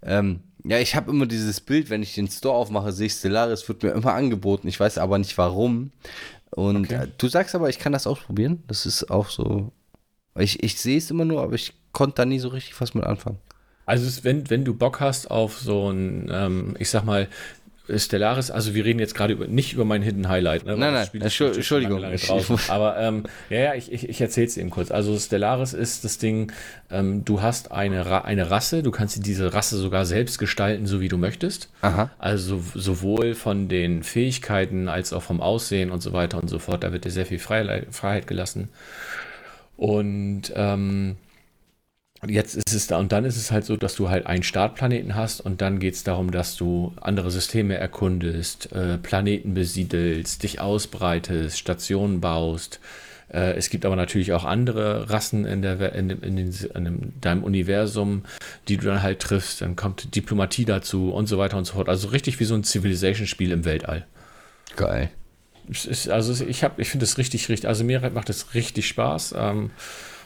Ähm, 0.01 0.41
ja, 0.63 0.79
ich 0.79 0.95
habe 0.95 1.11
immer 1.11 1.25
dieses 1.25 1.61
Bild, 1.61 1.89
wenn 1.89 2.03
ich 2.03 2.15
den 2.15 2.27
Store 2.27 2.55
aufmache, 2.55 2.91
sehe 2.91 3.07
ich 3.07 3.13
Stellaris, 3.13 3.67
wird 3.67 3.83
mir 3.83 3.91
immer 3.91 4.13
angeboten. 4.13 4.67
Ich 4.67 4.79
weiß 4.79 4.97
aber 4.97 5.17
nicht 5.17 5.37
warum. 5.37 5.91
Und 6.51 6.85
okay. 6.85 7.05
äh, 7.05 7.07
du 7.17 7.27
sagst 7.27 7.55
aber, 7.55 7.69
ich 7.69 7.79
kann 7.79 7.93
das 7.93 8.07
ausprobieren. 8.07 8.63
Das 8.67 8.85
ist 8.85 9.09
auch 9.09 9.29
so. 9.29 9.71
Ich, 10.37 10.63
ich 10.63 10.79
sehe 10.79 10.97
es 10.97 11.11
immer 11.11 11.25
nur, 11.25 11.41
aber 11.41 11.53
ich 11.53 11.73
konnte 11.91 12.15
da 12.17 12.25
nie 12.25 12.39
so 12.39 12.49
richtig 12.49 12.79
was 12.81 12.93
mit 12.93 13.03
anfangen. 13.03 13.37
Also 13.85 14.23
wenn, 14.23 14.49
wenn 14.49 14.63
du 14.63 14.73
Bock 14.73 14.99
hast 14.99 15.29
auf 15.29 15.59
so 15.59 15.91
ein, 15.91 16.29
ähm, 16.31 16.75
ich 16.79 16.89
sag 16.89 17.03
mal, 17.03 17.27
Stellaris, 17.93 18.49
also 18.49 18.73
wir 18.75 18.85
reden 18.85 18.99
jetzt 18.99 19.13
gerade 19.13 19.33
über, 19.33 19.45
nicht 19.45 19.73
über 19.73 19.83
mein 19.83 20.01
Hidden 20.01 20.29
Highlight. 20.29 20.65
Ne, 20.65 20.77
nein, 20.77 20.93
nein, 20.93 21.21
Entschuldigung. 21.21 21.99
Lange, 21.99 22.15
lange 22.15 22.59
Aber 22.69 22.97
ähm, 22.97 23.23
ja, 23.49 23.59
ja, 23.59 23.73
ich, 23.75 23.91
ich, 23.91 24.07
ich 24.07 24.21
erzähle 24.21 24.47
es 24.47 24.55
eben 24.55 24.69
kurz. 24.69 24.89
Also 24.89 25.17
Stellaris 25.19 25.73
ist 25.73 26.05
das 26.05 26.17
Ding, 26.17 26.53
ähm, 26.89 27.25
du 27.25 27.41
hast 27.41 27.73
eine, 27.73 28.23
eine 28.23 28.49
Rasse, 28.49 28.83
du 28.83 28.91
kannst 28.91 29.25
diese 29.25 29.53
Rasse 29.53 29.75
sogar 29.75 30.05
selbst 30.05 30.39
gestalten, 30.39 30.87
so 30.87 31.01
wie 31.01 31.09
du 31.09 31.17
möchtest. 31.17 31.69
Aha. 31.81 32.09
Also 32.19 32.63
sowohl 32.73 33.35
von 33.35 33.67
den 33.67 34.03
Fähigkeiten 34.03 34.87
als 34.87 35.11
auch 35.11 35.23
vom 35.23 35.41
Aussehen 35.41 35.91
und 35.91 36.01
so 36.01 36.13
weiter 36.13 36.41
und 36.41 36.49
so 36.49 36.59
fort. 36.59 36.85
Da 36.85 36.93
wird 36.93 37.03
dir 37.03 37.11
sehr 37.11 37.25
viel 37.25 37.39
Freiheit, 37.39 37.87
Freiheit 37.91 38.27
gelassen. 38.27 38.69
Und 39.83 40.43
ähm, 40.55 41.17
jetzt 42.25 42.55
ist 42.55 42.73
es 42.73 42.87
da 42.87 42.99
und 42.99 43.11
dann 43.11 43.25
ist 43.25 43.35
es 43.35 43.51
halt 43.51 43.65
so, 43.65 43.75
dass 43.75 43.95
du 43.95 44.07
halt 44.07 44.27
einen 44.27 44.43
Startplaneten 44.43 45.13
hast 45.13 45.41
und 45.41 45.59
dann 45.59 45.79
geht 45.79 45.95
es 45.95 46.05
darum, 46.05 46.31
dass 46.31 46.55
du 46.55 46.93
andere 47.01 47.31
Systeme 47.31 47.75
erkundest, 47.75 48.71
äh, 48.71 48.97
Planeten 48.97 49.53
besiedelst, 49.53 50.41
dich 50.41 50.61
ausbreitest, 50.61 51.59
Stationen 51.59 52.21
baust. 52.21 52.79
Äh, 53.27 53.55
es 53.55 53.69
gibt 53.69 53.85
aber 53.85 53.97
natürlich 53.97 54.31
auch 54.31 54.45
andere 54.45 55.09
Rassen 55.09 55.43
in, 55.43 55.61
der, 55.61 55.91
in, 55.91 56.11
in, 56.11 56.37
den, 56.37 56.53
in 56.75 57.13
deinem 57.19 57.43
Universum, 57.43 58.23
die 58.69 58.77
du 58.77 58.85
dann 58.85 59.03
halt 59.03 59.19
triffst. 59.19 59.59
Dann 59.59 59.75
kommt 59.75 60.15
Diplomatie 60.15 60.63
dazu 60.63 61.11
und 61.11 61.27
so 61.27 61.37
weiter 61.37 61.57
und 61.57 61.65
so 61.65 61.73
fort. 61.73 61.89
Also 61.89 62.07
richtig 62.07 62.39
wie 62.39 62.45
so 62.45 62.55
ein 62.55 62.63
Civilization-Spiel 62.63 63.51
im 63.51 63.65
Weltall. 63.65 64.05
Geil. 64.77 65.09
Ist, 65.69 66.09
also 66.09 66.45
ich, 66.45 66.63
ich 66.77 66.89
finde 66.89 67.03
es 67.05 67.17
richtig, 67.17 67.49
richtig, 67.49 67.67
also 67.67 67.83
mir 67.83 68.01
macht 68.11 68.29
es 68.29 68.53
richtig 68.53 68.87
Spaß. 68.87 69.35
Ähm, 69.37 69.71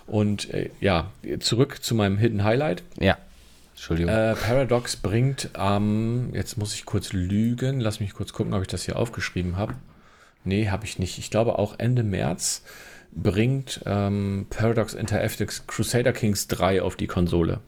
und 0.07 0.49
äh, 0.53 0.69
ja, 0.79 1.11
zurück 1.39 1.83
zu 1.83 1.93
meinem 1.93 2.17
Hidden 2.17 2.43
Highlight. 2.43 2.83
Ja. 2.99 3.17
Entschuldigung. 3.73 4.11
Äh, 4.11 4.35
Paradox 4.35 4.95
bringt 4.95 5.49
am, 5.53 6.29
ähm, 6.29 6.29
jetzt 6.33 6.57
muss 6.57 6.73
ich 6.73 6.85
kurz 6.85 7.13
lügen, 7.13 7.79
lass 7.79 7.99
mich 7.99 8.13
kurz 8.13 8.33
gucken, 8.33 8.53
ob 8.53 8.61
ich 8.61 8.67
das 8.67 8.83
hier 8.83 8.97
aufgeschrieben 8.97 9.57
habe. 9.57 9.75
Nee, 10.43 10.69
habe 10.69 10.85
ich 10.85 10.97
nicht. 10.97 11.19
Ich 11.19 11.29
glaube 11.29 11.59
auch 11.59 11.77
Ende 11.77 12.03
März 12.03 12.63
bringt 13.11 13.81
ähm, 13.85 14.47
Paradox 14.49 14.93
Interactive 14.93 15.47
Crusader 15.67 16.13
Kings 16.13 16.47
3 16.47 16.81
auf 16.81 16.95
die 16.95 17.07
Konsole. 17.07 17.59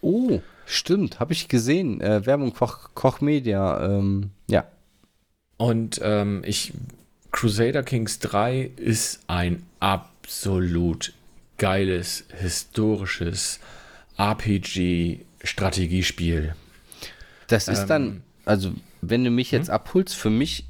Oh, 0.00 0.40
stimmt, 0.66 1.20
habe 1.20 1.32
ich 1.32 1.48
gesehen. 1.48 2.00
Äh, 2.00 2.26
Werbung 2.26 2.54
Koch, 2.54 2.90
Koch 2.94 3.20
Media, 3.20 3.84
ähm, 3.84 4.30
ja. 4.48 4.64
Und 5.58 6.00
ähm, 6.02 6.42
ich, 6.44 6.72
Crusader 7.32 7.82
Kings 7.82 8.20
3 8.20 8.70
ist 8.76 9.24
ein 9.26 9.66
absolut 9.80 11.12
geiles, 11.58 12.24
historisches 12.38 13.58
RPG-Strategiespiel. 14.18 16.54
Das 17.48 17.66
ist 17.68 17.80
ähm, 17.80 17.88
dann, 17.88 18.22
also 18.44 18.72
wenn 19.00 19.24
du 19.24 19.30
mich 19.30 19.50
jetzt 19.50 19.68
hm? 19.68 19.74
abholst, 19.74 20.14
für 20.14 20.28
mich, 20.30 20.66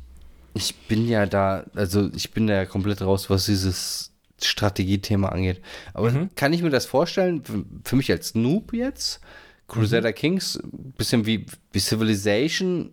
ich 0.55 0.75
bin 0.89 1.09
ja 1.09 1.27
da, 1.27 1.65
also 1.75 2.11
ich 2.15 2.33
bin 2.33 2.47
da 2.47 2.55
ja 2.55 2.65
komplett 2.65 3.03
raus, 3.03 3.29
was 3.29 3.45
dieses 3.47 4.13
Strategiethema 4.41 5.29
angeht. 5.29 5.61
Aber 5.95 6.11
mhm. 6.11 6.31
kann 6.35 6.53
ich 6.53 6.63
mir 6.63 6.71
das 6.71 6.87
vorstellen, 6.87 7.43
für 7.85 7.97
mich 7.97 8.11
als 8.11 8.35
Noob 8.35 8.73
jetzt, 8.73 9.21
Crusader 9.69 10.11
mhm. 10.11 10.15
Kings, 10.15 10.61
bisschen 10.97 11.27
wie, 11.27 11.47
wie 11.73 11.81
Civilization 11.81 12.91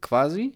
quasi. 0.00 0.52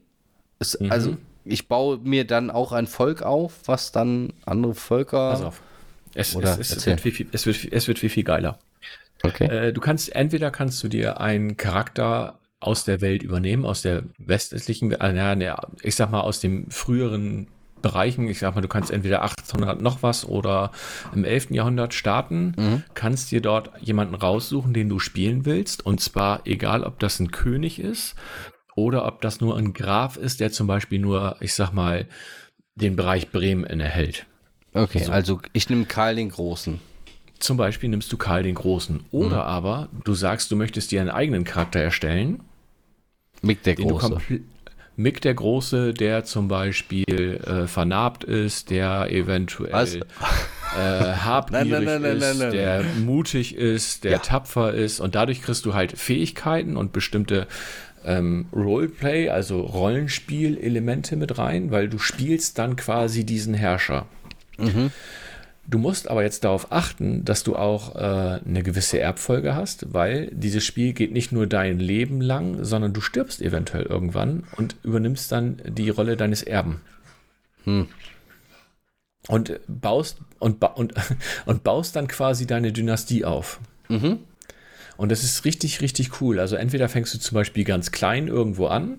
Ist, 0.59 0.81
mhm. 0.81 0.91
Also 0.91 1.17
ich 1.49 1.69
baue 1.69 1.99
mir 1.99 2.27
dann 2.27 2.51
auch 2.51 2.73
ein 2.73 2.87
Volk 2.87 3.23
auf, 3.23 3.55
was 3.67 3.93
dann 3.93 4.33
andere 4.45 4.75
Völker. 4.75 5.31
Pass 5.31 5.43
auf. 5.43 5.63
Es, 6.15 6.35
es, 6.35 6.59
es, 6.59 6.87
wird 6.87 7.01
viel, 7.01 7.27
es, 7.33 7.47
wird, 7.47 7.73
es 7.73 7.87
wird 7.87 7.99
viel, 7.99 8.11
viel 8.11 8.25
geiler. 8.25 8.59
Okay. 9.23 9.45
Äh, 9.45 9.73
du 9.73 9.81
kannst, 9.81 10.15
entweder 10.15 10.51
kannst 10.51 10.83
du 10.83 10.89
dir 10.89 11.21
einen 11.21 11.57
Charakter 11.57 12.39
aus 12.61 12.85
der 12.85 13.01
Welt 13.01 13.23
übernehmen, 13.23 13.65
aus 13.65 13.83
der 13.83 14.05
westlichen, 14.19 14.93
äh, 14.93 15.55
ich 15.83 15.95
sag 15.95 16.11
mal 16.11 16.21
aus 16.21 16.41
dem 16.41 16.71
früheren 16.71 17.49
Bereichen, 17.83 18.27
ich 18.29 18.41
sag 18.41 18.57
mal, 18.57 18.61
du 18.61 18.69
kannst 18.69 18.91
entweder 18.91 19.23
1800 19.23 19.81
noch 19.81 20.03
was 20.03 20.25
oder 20.25 20.73
im 21.15 21.25
11. 21.25 21.51
Jahrhundert 21.51 21.95
starten, 21.95 22.55
mhm. 22.57 22.83
kannst 22.95 23.31
dir 23.31 23.41
dort 23.41 23.71
jemanden 23.81 24.17
raussuchen, 24.17 24.75
den 24.75 24.89
du 24.89 24.99
spielen 24.99 25.45
willst 25.45 25.87
und 25.87 26.01
zwar 26.01 26.41
egal, 26.45 26.83
ob 26.83 26.99
das 26.99 27.21
ein 27.21 27.31
König 27.31 27.79
ist 27.79 28.17
oder 28.79 29.07
ob 29.07 29.21
das 29.23 29.41
nur 29.41 29.57
ein 29.57 29.73
Graph 29.73 30.17
ist, 30.17 30.39
der 30.39 30.53
zum 30.53 30.69
Beispiel 30.69 31.01
nur, 31.01 31.37
ich 31.41 31.55
sag 31.55 31.73
mal, 31.73 32.07
den 32.77 32.95
Bereich 32.95 33.31
Bremen 33.31 33.65
innehält. 33.65 34.25
Okay, 34.73 35.01
so. 35.05 35.13
also 35.13 35.41
ich 35.53 35.69
nehme 35.69 35.85
Karl 35.85 36.15
den 36.15 36.29
Großen. 36.29 36.81
Zum 37.41 37.57
Beispiel 37.57 37.89
nimmst 37.89 38.13
du 38.13 38.17
Karl 38.17 38.45
den 38.45 38.55
Großen. 38.55 39.05
Oder 39.11 39.43
mhm. 39.43 39.49
aber 39.49 39.89
du 40.05 40.15
sagst, 40.15 40.51
du 40.53 40.57
möchtest 40.57 40.93
dir 40.93 41.01
einen 41.01 41.11
eigenen 41.11 41.45
Charakter 41.45 41.81
erstellen. 41.81 42.41
Mick 43.43 43.63
der 43.65 43.75
Große. 43.75 44.19
Mick 44.97 45.21
der 45.21 45.35
Große, 45.35 45.95
der 45.95 46.25
zum 46.25 46.49
Beispiel 46.49 47.41
äh, 47.45 47.69
vernarbt 47.69 48.25
ist, 48.25 48.71
der 48.71 49.13
eventuell 49.13 50.03
äh, 50.77 51.15
habgierig 51.25 51.71
nein, 51.71 51.85
nein, 51.85 52.19
nein, 52.19 52.19
ist, 52.19 52.41
der 52.41 52.83
mutig 53.05 53.55
ist, 53.55 54.03
der 54.03 54.13
ja. 54.13 54.19
tapfer 54.19 54.75
ist 54.75 54.99
und 54.99 55.15
dadurch 55.15 55.41
kriegst 55.41 55.65
du 55.67 55.75
halt 55.75 55.97
Fähigkeiten 55.97 56.77
und 56.77 56.93
bestimmte 56.93 57.47
ähm, 58.09 58.47
Roleplay, 58.53 59.29
also 59.29 59.61
Rollenspiel-Elemente 59.61 61.15
mit 61.17 61.39
rein, 61.39 61.71
weil 61.71 61.89
du 61.89 61.99
spielst 61.99 62.59
dann 62.59 62.75
quasi 62.77 63.25
diesen 63.25 63.55
Herrscher. 63.55 64.07
Mhm. 64.57 64.91
Du 65.67 65.79
musst 65.79 66.11
aber 66.11 66.23
jetzt 66.23 66.45
darauf 66.45 66.73
achten, 66.73 67.27
dass 67.27 67.45
du 67.45 67.55
auch 67.55 67.95
äh, 67.95 68.41
eine 68.43 68.63
gewisse 68.63 68.99
Erbfolge 68.99 69.55
hast, 69.55 69.93
weil 69.93 70.31
dieses 70.33 70.65
Spiel 70.65 70.95
geht 70.95 71.13
nicht 71.13 71.31
nur 71.31 71.47
dein 71.47 71.79
Leben 71.79 72.23
lang, 72.23 72.65
sondern 72.65 72.95
du 72.95 73.03
stirbst 73.03 73.43
eventuell 73.43 73.83
irgendwann 73.83 74.45
und 74.57 74.77
übernimmst 74.83 75.31
dann 75.31 75.61
die 75.67 75.91
Rolle 75.91 76.17
deines 76.17 76.43
Erben. 76.43 76.81
Hm. 77.65 77.89
Und 79.29 79.61
baust 79.69 80.17
und, 80.39 80.65
und, 80.65 80.95
und 81.45 81.65
baust 81.65 81.95
dann 81.95 82.09
quasi 82.09 82.47
deine 82.47 82.73
Dynastie 82.73 83.27
auf. 83.27 83.61
Mhm. 83.91 84.21
Und 84.99 85.11
das 85.11 85.25
ist 85.25 85.47
richtig, 85.47 85.81
richtig 85.81 86.21
cool. 86.21 86.39
Also 86.39 86.57
entweder 86.57 86.91
fängst 86.91 87.15
du 87.15 87.19
zum 87.19 87.37
Beispiel 87.37 87.65
ganz 87.65 87.93
klein 87.93 88.29
irgendwo 88.29 88.67
an 88.67 88.99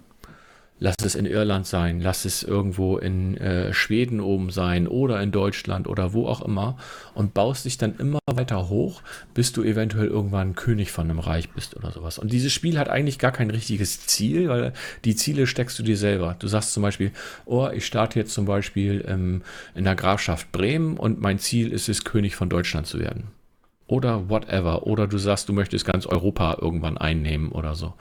Lass 0.81 0.95
es 1.03 1.15
in 1.15 1.25
Irland 1.25 1.67
sein, 1.67 1.99
lass 1.99 2.23
es 2.23 2.41
irgendwo 2.41 2.97
in 2.97 3.35
äh, 3.35 3.73
Schweden 3.73 4.21
oben 4.21 4.49
sein 4.49 4.87
oder 4.87 5.21
in 5.21 5.33
Deutschland 5.33 5.87
oder 5.87 6.13
wo 6.13 6.25
auch 6.25 6.41
immer 6.41 6.77
und 7.13 7.33
baust 7.33 7.65
dich 7.65 7.77
dann 7.77 7.97
immer 7.97 8.19
weiter 8.31 8.69
hoch, 8.69 9.01
bis 9.33 9.51
du 9.51 9.61
eventuell 9.63 10.07
irgendwann 10.07 10.55
König 10.55 10.93
von 10.93 11.09
einem 11.09 11.19
Reich 11.19 11.49
bist 11.49 11.75
oder 11.75 11.91
sowas. 11.91 12.17
Und 12.17 12.31
dieses 12.31 12.53
Spiel 12.53 12.79
hat 12.79 12.87
eigentlich 12.87 13.19
gar 13.19 13.33
kein 13.33 13.49
richtiges 13.49 14.07
Ziel, 14.07 14.47
weil 14.47 14.71
die 15.03 15.17
Ziele 15.17 15.47
steckst 15.47 15.77
du 15.79 15.83
dir 15.83 15.97
selber. 15.97 16.37
Du 16.39 16.47
sagst 16.47 16.71
zum 16.71 16.83
Beispiel, 16.83 17.11
oh, 17.45 17.67
ich 17.73 17.85
starte 17.85 18.17
jetzt 18.17 18.33
zum 18.33 18.45
Beispiel 18.45 19.03
ähm, 19.05 19.41
in 19.75 19.83
der 19.83 19.95
Grafschaft 19.95 20.49
Bremen 20.53 20.95
und 20.95 21.19
mein 21.19 21.39
Ziel 21.39 21.73
ist 21.73 21.89
es, 21.89 22.05
König 22.05 22.37
von 22.37 22.47
Deutschland 22.47 22.87
zu 22.87 22.99
werden. 22.99 23.38
Oder 23.89 24.29
whatever. 24.29 24.85
Oder 24.85 25.07
du 25.07 25.17
sagst, 25.17 25.49
du 25.49 25.53
möchtest 25.53 25.83
ganz 25.83 26.05
Europa 26.05 26.59
irgendwann 26.61 26.97
einnehmen 26.97 27.51
oder 27.51 27.73
so. 27.73 27.95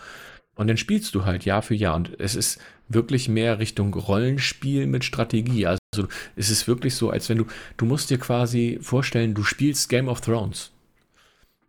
Und 0.55 0.67
dann 0.67 0.77
spielst 0.77 1.15
du 1.15 1.25
halt 1.25 1.47
Jahr 1.47 1.63
für 1.63 1.75
Jahr. 1.75 1.97
Und 1.97 2.13
es 2.21 2.35
ist 2.35 2.61
wirklich 2.89 3.29
mehr 3.29 3.59
Richtung 3.59 3.95
Rollenspiel 3.95 4.87
mit 4.87 5.05
Strategie. 5.05 5.67
Also 5.67 6.09
es 6.37 6.51
ist 6.51 6.69
wirklich 6.69 6.95
so, 6.95 7.09
als 7.09 7.31
wenn 7.31 7.39
du, 7.39 7.47
du 7.79 7.87
musst 7.87 8.11
dir 8.11 8.19
quasi 8.19 8.79
vorstellen, 8.83 9.33
du 9.33 9.45
spielst 9.45 9.89
Game 9.89 10.09
of 10.09 10.21
Thrones. 10.21 10.73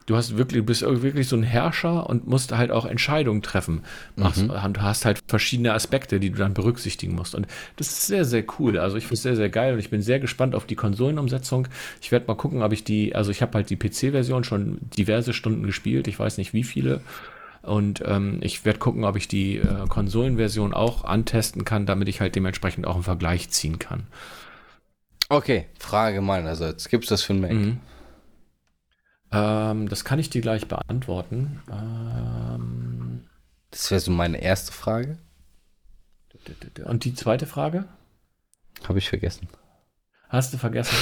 Du 0.10 0.16
hast 0.16 0.40
wirklich, 0.40 0.62
du 0.62 0.66
bist 0.66 0.82
wirklich 0.82 1.28
so 1.28 1.36
ein 1.36 1.44
Herrscher 1.44 2.10
und 2.10 2.26
musst 2.26 2.52
halt 2.52 2.72
auch 2.72 2.88
Entscheidungen 2.88 3.44
treffen. 3.44 3.84
Machst, 4.16 4.42
mhm. 4.42 4.74
Du 4.74 4.82
hast 4.82 5.06
halt 5.06 5.20
verschiedene 5.28 5.72
Aspekte, 5.72 6.20
die 6.20 6.32
du 6.32 6.40
dann 6.40 6.56
berücksichtigen 6.56 7.14
musst. 7.14 7.36
Und 7.36 7.46
das 7.76 7.90
ist 7.90 8.08
sehr, 8.08 8.26
sehr 8.26 8.44
cool. 8.58 8.80
Also 8.80 8.98
ich 8.98 9.04
finde 9.04 9.14
es 9.14 9.22
sehr, 9.22 9.36
sehr 9.36 9.50
geil 9.50 9.74
und 9.74 9.80
ich 9.80 9.92
bin 9.92 10.02
sehr 10.02 10.20
gespannt 10.20 10.56
auf 10.56 10.66
die 10.66 10.74
Konsolenumsetzung. 10.74 11.68
Ich 12.02 12.12
werde 12.12 12.26
mal 12.26 12.34
gucken, 12.34 12.64
ob 12.64 12.74
ich 12.74 12.84
die, 12.84 13.14
also 13.14 13.30
ich 13.30 13.44
habe 13.44 13.54
halt 13.54 13.70
die 13.70 13.76
PC-Version 13.76 14.44
schon 14.44 14.80
diverse 14.98 15.32
Stunden 15.32 15.68
gespielt. 15.68 16.08
Ich 16.08 16.18
weiß 16.18 16.40
nicht 16.40 16.54
wie 16.54 16.64
viele. 16.64 17.02
Und 17.62 18.02
ähm, 18.04 18.40
ich 18.42 18.66
werde 18.66 18.80
gucken, 18.80 19.04
ob 19.04 19.16
ich 19.16 19.28
die 19.28 19.58
äh, 19.58 19.86
Konsolenversion 19.90 20.74
auch 20.74 21.04
antesten 21.04 21.66
kann, 21.66 21.86
damit 21.86 22.08
ich 22.08 22.20
halt 22.20 22.36
dementsprechend 22.36 22.88
auch 22.88 22.96
einen 22.96 23.04
Vergleich 23.04 23.52
ziehen 23.52 23.78
kann. 23.78 24.08
Okay, 25.30 25.68
Frage 25.78 26.22
meinerseits. 26.22 26.90
Gibt 26.90 27.04
es 27.04 27.10
das 27.10 27.22
für 27.22 27.34
ein 27.34 27.42
Mac? 27.42 27.52
Mhm. 27.52 27.80
Ähm, 29.32 29.90
das 29.90 30.04
kann 30.04 30.20
ich 30.20 30.30
dir 30.30 30.42
gleich 30.42 30.68
beantworten. 30.68 31.62
Ähm, 31.72 33.28
das 33.72 33.92
wäre 33.92 34.02
so 34.02 34.12
meine 34.12 34.42
erste 34.42 34.72
Frage. 34.72 35.18
Und 36.86 37.06
die 37.06 37.14
zweite 37.14 37.46
Frage? 37.46 37.86
Habe 38.88 39.00
ich 39.00 39.10
vergessen. 39.10 39.48
Hast 40.30 40.54
du 40.54 40.58
vergessen? 40.58 40.96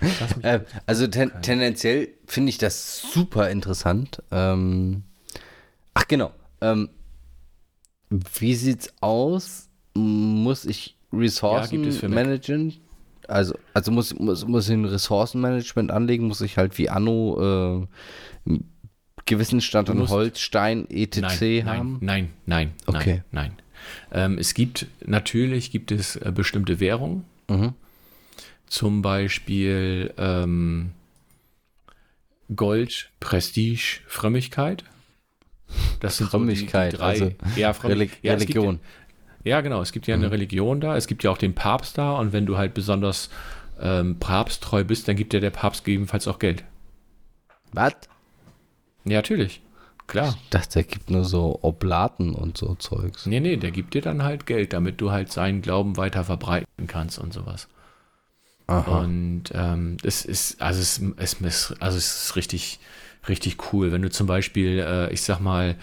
Okay. 0.00 0.40
äh, 0.42 0.60
also 0.86 1.06
ten 1.06 1.30
tendenziell 1.42 2.08
finde 2.26 2.50
ich 2.50 2.58
das 2.58 3.00
super 3.12 3.50
interessant. 3.50 4.22
Ähm, 4.30 5.04
Ach 5.94 6.06
genau. 6.08 6.32
Ähm, 6.60 6.90
wie 8.10 8.54
sieht's 8.54 8.92
aus? 9.00 9.68
Muss 9.94 10.64
ich 10.64 10.96
Ressourcen 11.12 11.90
ja, 11.90 12.08
managen? 12.08 12.80
Also, 13.28 13.54
also 13.74 13.92
muss, 13.92 14.18
muss, 14.18 14.46
muss 14.46 14.68
ich 14.68 14.74
ein 14.74 14.84
Ressourcenmanagement 14.84 15.90
anlegen? 15.90 16.26
Muss 16.26 16.40
ich 16.40 16.56
halt 16.56 16.78
wie 16.78 16.88
Anno 16.88 17.88
äh, 18.46 18.58
gewissen 19.26 19.60
Stand 19.60 19.90
an 19.90 20.08
Holz, 20.08 20.40
Stein, 20.40 20.88
etc. 20.90 21.20
Nein, 21.20 21.66
haben? 21.66 21.98
Nein, 22.00 22.28
nein, 22.46 22.72
nein, 22.86 22.96
okay. 22.96 23.22
nein. 23.30 23.52
nein. 23.52 23.62
Ähm, 24.12 24.38
es 24.38 24.54
gibt, 24.54 24.86
natürlich 25.04 25.70
gibt 25.70 25.90
es 25.92 26.16
äh, 26.16 26.32
bestimmte 26.34 26.80
Währungen. 26.80 27.24
Mhm. 27.48 27.74
Zum 28.66 29.02
Beispiel 29.02 30.14
ähm, 30.16 30.92
Gold, 32.54 33.10
Prestige, 33.20 34.00
Frömmigkeit. 34.06 34.84
Das 36.00 36.18
sind 36.18 36.30
Frömmigkeit, 36.30 36.92
so 36.92 36.96
die, 36.96 36.96
die 36.96 36.98
drei. 36.98 37.06
Also 37.06 37.32
ja, 37.56 37.72
Frömm 37.72 37.92
Reli 37.92 38.10
ja, 38.22 38.34
Religion. 38.34 38.76
Ja, 38.76 38.80
ja, 39.44 39.60
genau. 39.60 39.82
Es 39.82 39.92
gibt 39.92 40.06
ja 40.06 40.14
eine 40.14 40.26
mhm. 40.26 40.32
Religion 40.32 40.80
da. 40.80 40.96
Es 40.96 41.06
gibt 41.06 41.24
ja 41.24 41.30
auch 41.30 41.38
den 41.38 41.54
Papst 41.54 41.98
da. 41.98 42.12
Und 42.12 42.32
wenn 42.32 42.46
du 42.46 42.56
halt 42.56 42.74
besonders 42.74 43.30
ähm, 43.80 44.18
papsttreu 44.18 44.84
bist, 44.84 45.08
dann 45.08 45.16
gibt 45.16 45.32
dir 45.32 45.40
der 45.40 45.50
Papst 45.50 45.84
gegebenenfalls 45.84 46.28
auch 46.28 46.38
Geld. 46.38 46.64
Was? 47.72 47.94
Ja, 49.04 49.16
natürlich. 49.16 49.60
Klar. 50.06 50.36
Ich 50.42 50.50
dachte, 50.50 50.74
der 50.74 50.82
gibt 50.84 51.10
nur 51.10 51.24
so 51.24 51.58
Oblaten 51.62 52.34
und 52.34 52.58
so 52.58 52.74
Zeugs. 52.74 53.26
Nee, 53.26 53.40
nee, 53.40 53.56
der 53.56 53.70
gibt 53.70 53.94
dir 53.94 54.02
dann 54.02 54.22
halt 54.22 54.46
Geld, 54.46 54.72
damit 54.72 55.00
du 55.00 55.10
halt 55.10 55.32
seinen 55.32 55.62
Glauben 55.62 55.96
weiter 55.96 56.24
verbreiten 56.24 56.86
kannst 56.86 57.18
und 57.18 57.32
sowas. 57.32 57.68
Aha. 58.66 59.00
Und 59.00 59.44
ähm, 59.54 59.96
es 60.02 60.24
ist, 60.24 60.60
also 60.60 60.80
es, 60.80 61.00
es, 61.16 61.74
also 61.80 61.98
es 61.98 62.24
ist 62.24 62.36
richtig, 62.36 62.78
richtig 63.28 63.72
cool. 63.72 63.90
Wenn 63.90 64.02
du 64.02 64.10
zum 64.10 64.26
Beispiel, 64.26 64.78
äh, 64.80 65.12
ich 65.12 65.22
sag 65.22 65.40
mal, 65.40 65.76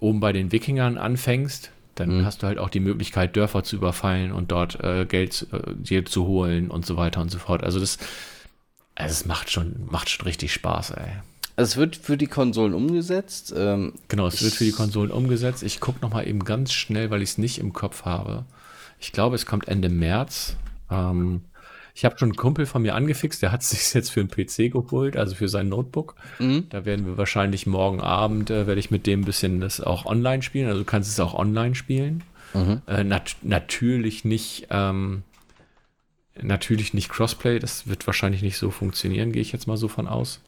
oben 0.00 0.20
bei 0.20 0.32
den 0.32 0.52
Wikingern 0.52 0.98
anfängst, 0.98 1.70
dann 2.00 2.18
mhm. 2.18 2.24
hast 2.24 2.42
du 2.42 2.46
halt 2.46 2.58
auch 2.58 2.70
die 2.70 2.80
Möglichkeit, 2.80 3.36
Dörfer 3.36 3.64
zu 3.64 3.76
überfallen 3.76 4.32
und 4.32 4.50
dort 4.52 4.82
äh, 4.82 5.04
Geld 5.06 5.46
äh, 5.52 5.74
dir 5.74 6.04
zu 6.04 6.26
holen 6.26 6.70
und 6.70 6.86
so 6.86 6.96
weiter 6.96 7.20
und 7.20 7.30
so 7.30 7.38
fort. 7.38 7.64
Also 7.64 7.80
das, 7.80 7.98
also 8.94 9.12
es 9.12 9.24
macht 9.26 9.50
schon, 9.50 9.86
macht 9.90 10.10
schon 10.10 10.24
richtig 10.26 10.52
Spaß, 10.52 10.92
ey. 10.92 11.12
Es 11.56 11.76
wird 11.76 11.96
für 11.96 12.16
die 12.16 12.28
Konsolen 12.28 12.72
umgesetzt. 12.72 13.52
Ähm, 13.56 13.94
genau, 14.06 14.28
es 14.28 14.40
wird 14.42 14.54
für 14.54 14.64
die 14.64 14.70
Konsolen 14.70 15.10
umgesetzt. 15.10 15.64
Ich 15.64 15.80
gucke 15.80 16.00
noch 16.02 16.12
mal 16.12 16.26
eben 16.26 16.44
ganz 16.44 16.72
schnell, 16.72 17.10
weil 17.10 17.20
ich 17.20 17.30
es 17.30 17.38
nicht 17.38 17.58
im 17.58 17.72
Kopf 17.72 18.04
habe. 18.04 18.44
Ich 19.00 19.10
glaube, 19.10 19.34
es 19.34 19.44
kommt 19.44 19.66
Ende 19.66 19.88
März. 19.88 20.56
Ähm, 20.88 21.42
ich 21.98 22.04
habe 22.04 22.16
schon 22.16 22.28
einen 22.28 22.36
Kumpel 22.36 22.64
von 22.64 22.82
mir 22.82 22.94
angefixt, 22.94 23.42
der 23.42 23.50
hat 23.50 23.62
sich 23.64 23.92
jetzt 23.92 24.10
für 24.10 24.20
einen 24.20 24.30
PC 24.30 24.72
geholt, 24.72 25.16
also 25.16 25.34
für 25.34 25.48
sein 25.48 25.68
Notebook. 25.68 26.14
Mhm. 26.38 26.68
Da 26.70 26.84
werden 26.84 27.06
wir 27.06 27.18
wahrscheinlich 27.18 27.66
morgen 27.66 28.00
Abend, 28.00 28.50
äh, 28.50 28.68
werde 28.68 28.78
ich 28.78 28.92
mit 28.92 29.08
dem 29.08 29.22
ein 29.22 29.24
bisschen 29.24 29.60
das 29.60 29.80
auch 29.80 30.06
online 30.06 30.42
spielen. 30.42 30.68
Also 30.68 30.78
du 30.78 30.84
kannst 30.84 31.10
es 31.10 31.18
auch 31.18 31.34
online 31.34 31.74
spielen. 31.74 32.22
Mhm. 32.54 32.82
Äh, 32.86 33.02
nat 33.02 33.34
natürlich 33.42 34.24
nicht, 34.24 34.68
ähm, 34.70 35.24
natürlich 36.40 36.94
nicht 36.94 37.08
Crossplay, 37.08 37.58
das 37.58 37.88
wird 37.88 38.06
wahrscheinlich 38.06 38.42
nicht 38.42 38.58
so 38.58 38.70
funktionieren, 38.70 39.32
gehe 39.32 39.42
ich 39.42 39.50
jetzt 39.50 39.66
mal 39.66 39.76
so 39.76 39.88
von 39.88 40.06
aus. 40.06 40.40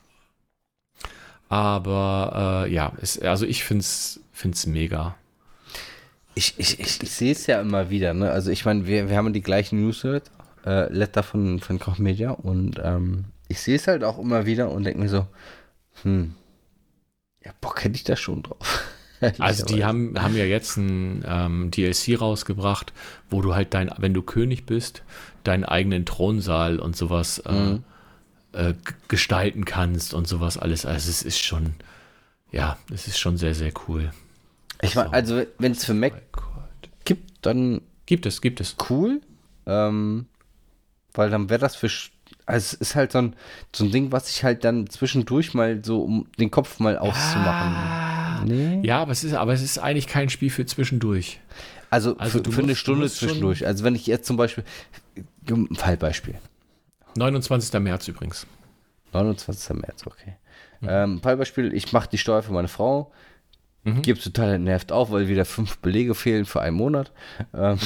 Aber 1.48 2.66
äh, 2.68 2.72
ja, 2.72 2.92
es, 3.02 3.18
also 3.18 3.44
ich 3.44 3.64
finde 3.64 3.80
es 3.82 4.66
mega. 4.66 5.16
Ich, 6.36 6.54
ich, 6.58 6.78
ich, 6.78 7.02
ich 7.02 7.10
sehe 7.10 7.32
es 7.32 7.48
ja 7.48 7.60
immer 7.60 7.90
wieder, 7.90 8.14
ne? 8.14 8.30
Also 8.30 8.52
ich 8.52 8.64
meine, 8.64 8.86
wir, 8.86 9.08
wir 9.08 9.16
haben 9.16 9.32
die 9.32 9.42
gleichen 9.42 9.80
Newsletter 9.80 10.30
äh, 10.64 10.92
Letter 10.92 11.22
von, 11.22 11.60
von 11.60 11.78
Koch 11.78 11.98
Media 11.98 12.30
und 12.30 12.80
ähm, 12.82 13.26
ich 13.48 13.60
sehe 13.60 13.76
es 13.76 13.88
halt 13.88 14.04
auch 14.04 14.18
immer 14.18 14.46
wieder 14.46 14.70
und 14.70 14.84
denke 14.84 15.00
mir 15.00 15.08
so, 15.08 15.26
hm, 16.02 16.34
ja, 17.44 17.52
Bock 17.60 17.82
hätte 17.82 17.96
ich 17.96 18.04
da 18.04 18.16
schon 18.16 18.42
drauf. 18.42 18.84
also 19.38 19.66
die 19.66 19.84
haben, 19.84 20.20
haben 20.20 20.36
ja 20.36 20.44
jetzt 20.44 20.76
ein 20.76 21.24
ähm, 21.26 21.70
DLC 21.70 22.20
rausgebracht, 22.20 22.92
wo 23.28 23.42
du 23.42 23.54
halt 23.54 23.74
dein, 23.74 23.90
wenn 23.98 24.14
du 24.14 24.22
König 24.22 24.66
bist, 24.66 25.02
deinen 25.44 25.64
eigenen 25.64 26.06
Thronsaal 26.06 26.78
und 26.78 26.96
sowas 26.96 27.38
äh, 27.40 27.52
mhm. 27.52 27.84
äh, 28.52 28.74
gestalten 29.08 29.64
kannst 29.64 30.14
und 30.14 30.26
sowas 30.26 30.56
alles. 30.56 30.86
Also 30.86 31.10
es 31.10 31.22
ist 31.22 31.40
schon, 31.40 31.74
ja, 32.52 32.78
es 32.92 33.06
ist 33.08 33.18
schon 33.18 33.36
sehr, 33.36 33.54
sehr 33.54 33.72
cool. 33.88 34.10
Ich 34.82 34.94
meine, 34.94 35.12
also 35.12 35.42
wenn 35.58 35.72
es 35.72 35.84
für 35.84 35.94
Mac 35.94 36.14
oh 36.38 36.62
gibt, 37.04 37.44
dann 37.44 37.82
gibt 38.06 38.26
es, 38.26 38.40
gibt 38.40 38.60
es. 38.60 38.76
Cool. 38.88 39.20
Ähm, 39.66 40.26
weil 41.14 41.30
dann 41.30 41.50
wäre 41.50 41.60
das 41.60 41.76
für. 41.76 41.88
Also 42.46 42.64
es 42.64 42.74
ist 42.74 42.94
halt 42.96 43.12
so 43.12 43.18
ein, 43.18 43.36
so 43.74 43.84
ein 43.84 43.92
Ding, 43.92 44.12
was 44.12 44.30
ich 44.30 44.42
halt 44.44 44.64
dann 44.64 44.88
zwischendurch 44.88 45.54
mal 45.54 45.84
so, 45.84 46.02
um 46.02 46.26
den 46.38 46.50
Kopf 46.50 46.80
mal 46.80 46.98
auszumachen. 46.98 47.74
Ja, 47.74 48.44
nee. 48.44 48.80
ja, 48.82 49.00
aber 49.00 49.12
es 49.12 49.24
ist, 49.24 49.34
aber 49.34 49.52
es 49.52 49.62
ist 49.62 49.78
eigentlich 49.78 50.06
kein 50.06 50.30
Spiel 50.30 50.50
für 50.50 50.66
zwischendurch. 50.66 51.40
Also, 51.90 52.16
also 52.18 52.38
für, 52.38 52.44
für 52.44 52.50
musst, 52.50 52.58
eine 52.62 52.76
Stunde 52.76 53.10
zwischendurch. 53.10 53.66
Also 53.66 53.84
wenn 53.84 53.94
ich 53.94 54.06
jetzt 54.06 54.26
zum 54.26 54.36
Beispiel, 54.36 54.64
Fallbeispiel. 55.74 56.36
29. 57.16 57.78
März 57.80 58.08
übrigens. 58.08 58.46
29. 59.12 59.76
März, 59.76 60.06
okay. 60.06 60.36
Mhm. 60.80 60.88
Ähm, 60.88 61.22
Fallbeispiel, 61.22 61.74
ich 61.74 61.92
mache 61.92 62.08
die 62.08 62.18
Steuer 62.18 62.42
für 62.42 62.52
meine 62.52 62.68
Frau, 62.68 63.12
mhm. 63.84 64.02
gebe 64.02 64.20
total 64.20 64.58
nervt 64.58 64.92
auf, 64.92 65.10
weil 65.10 65.28
wieder 65.28 65.44
fünf 65.44 65.78
Belege 65.78 66.14
fehlen 66.14 66.44
für 66.44 66.60
einen 66.60 66.76
Monat. 66.76 67.12
Ähm, 67.52 67.74
mhm. 67.74 67.78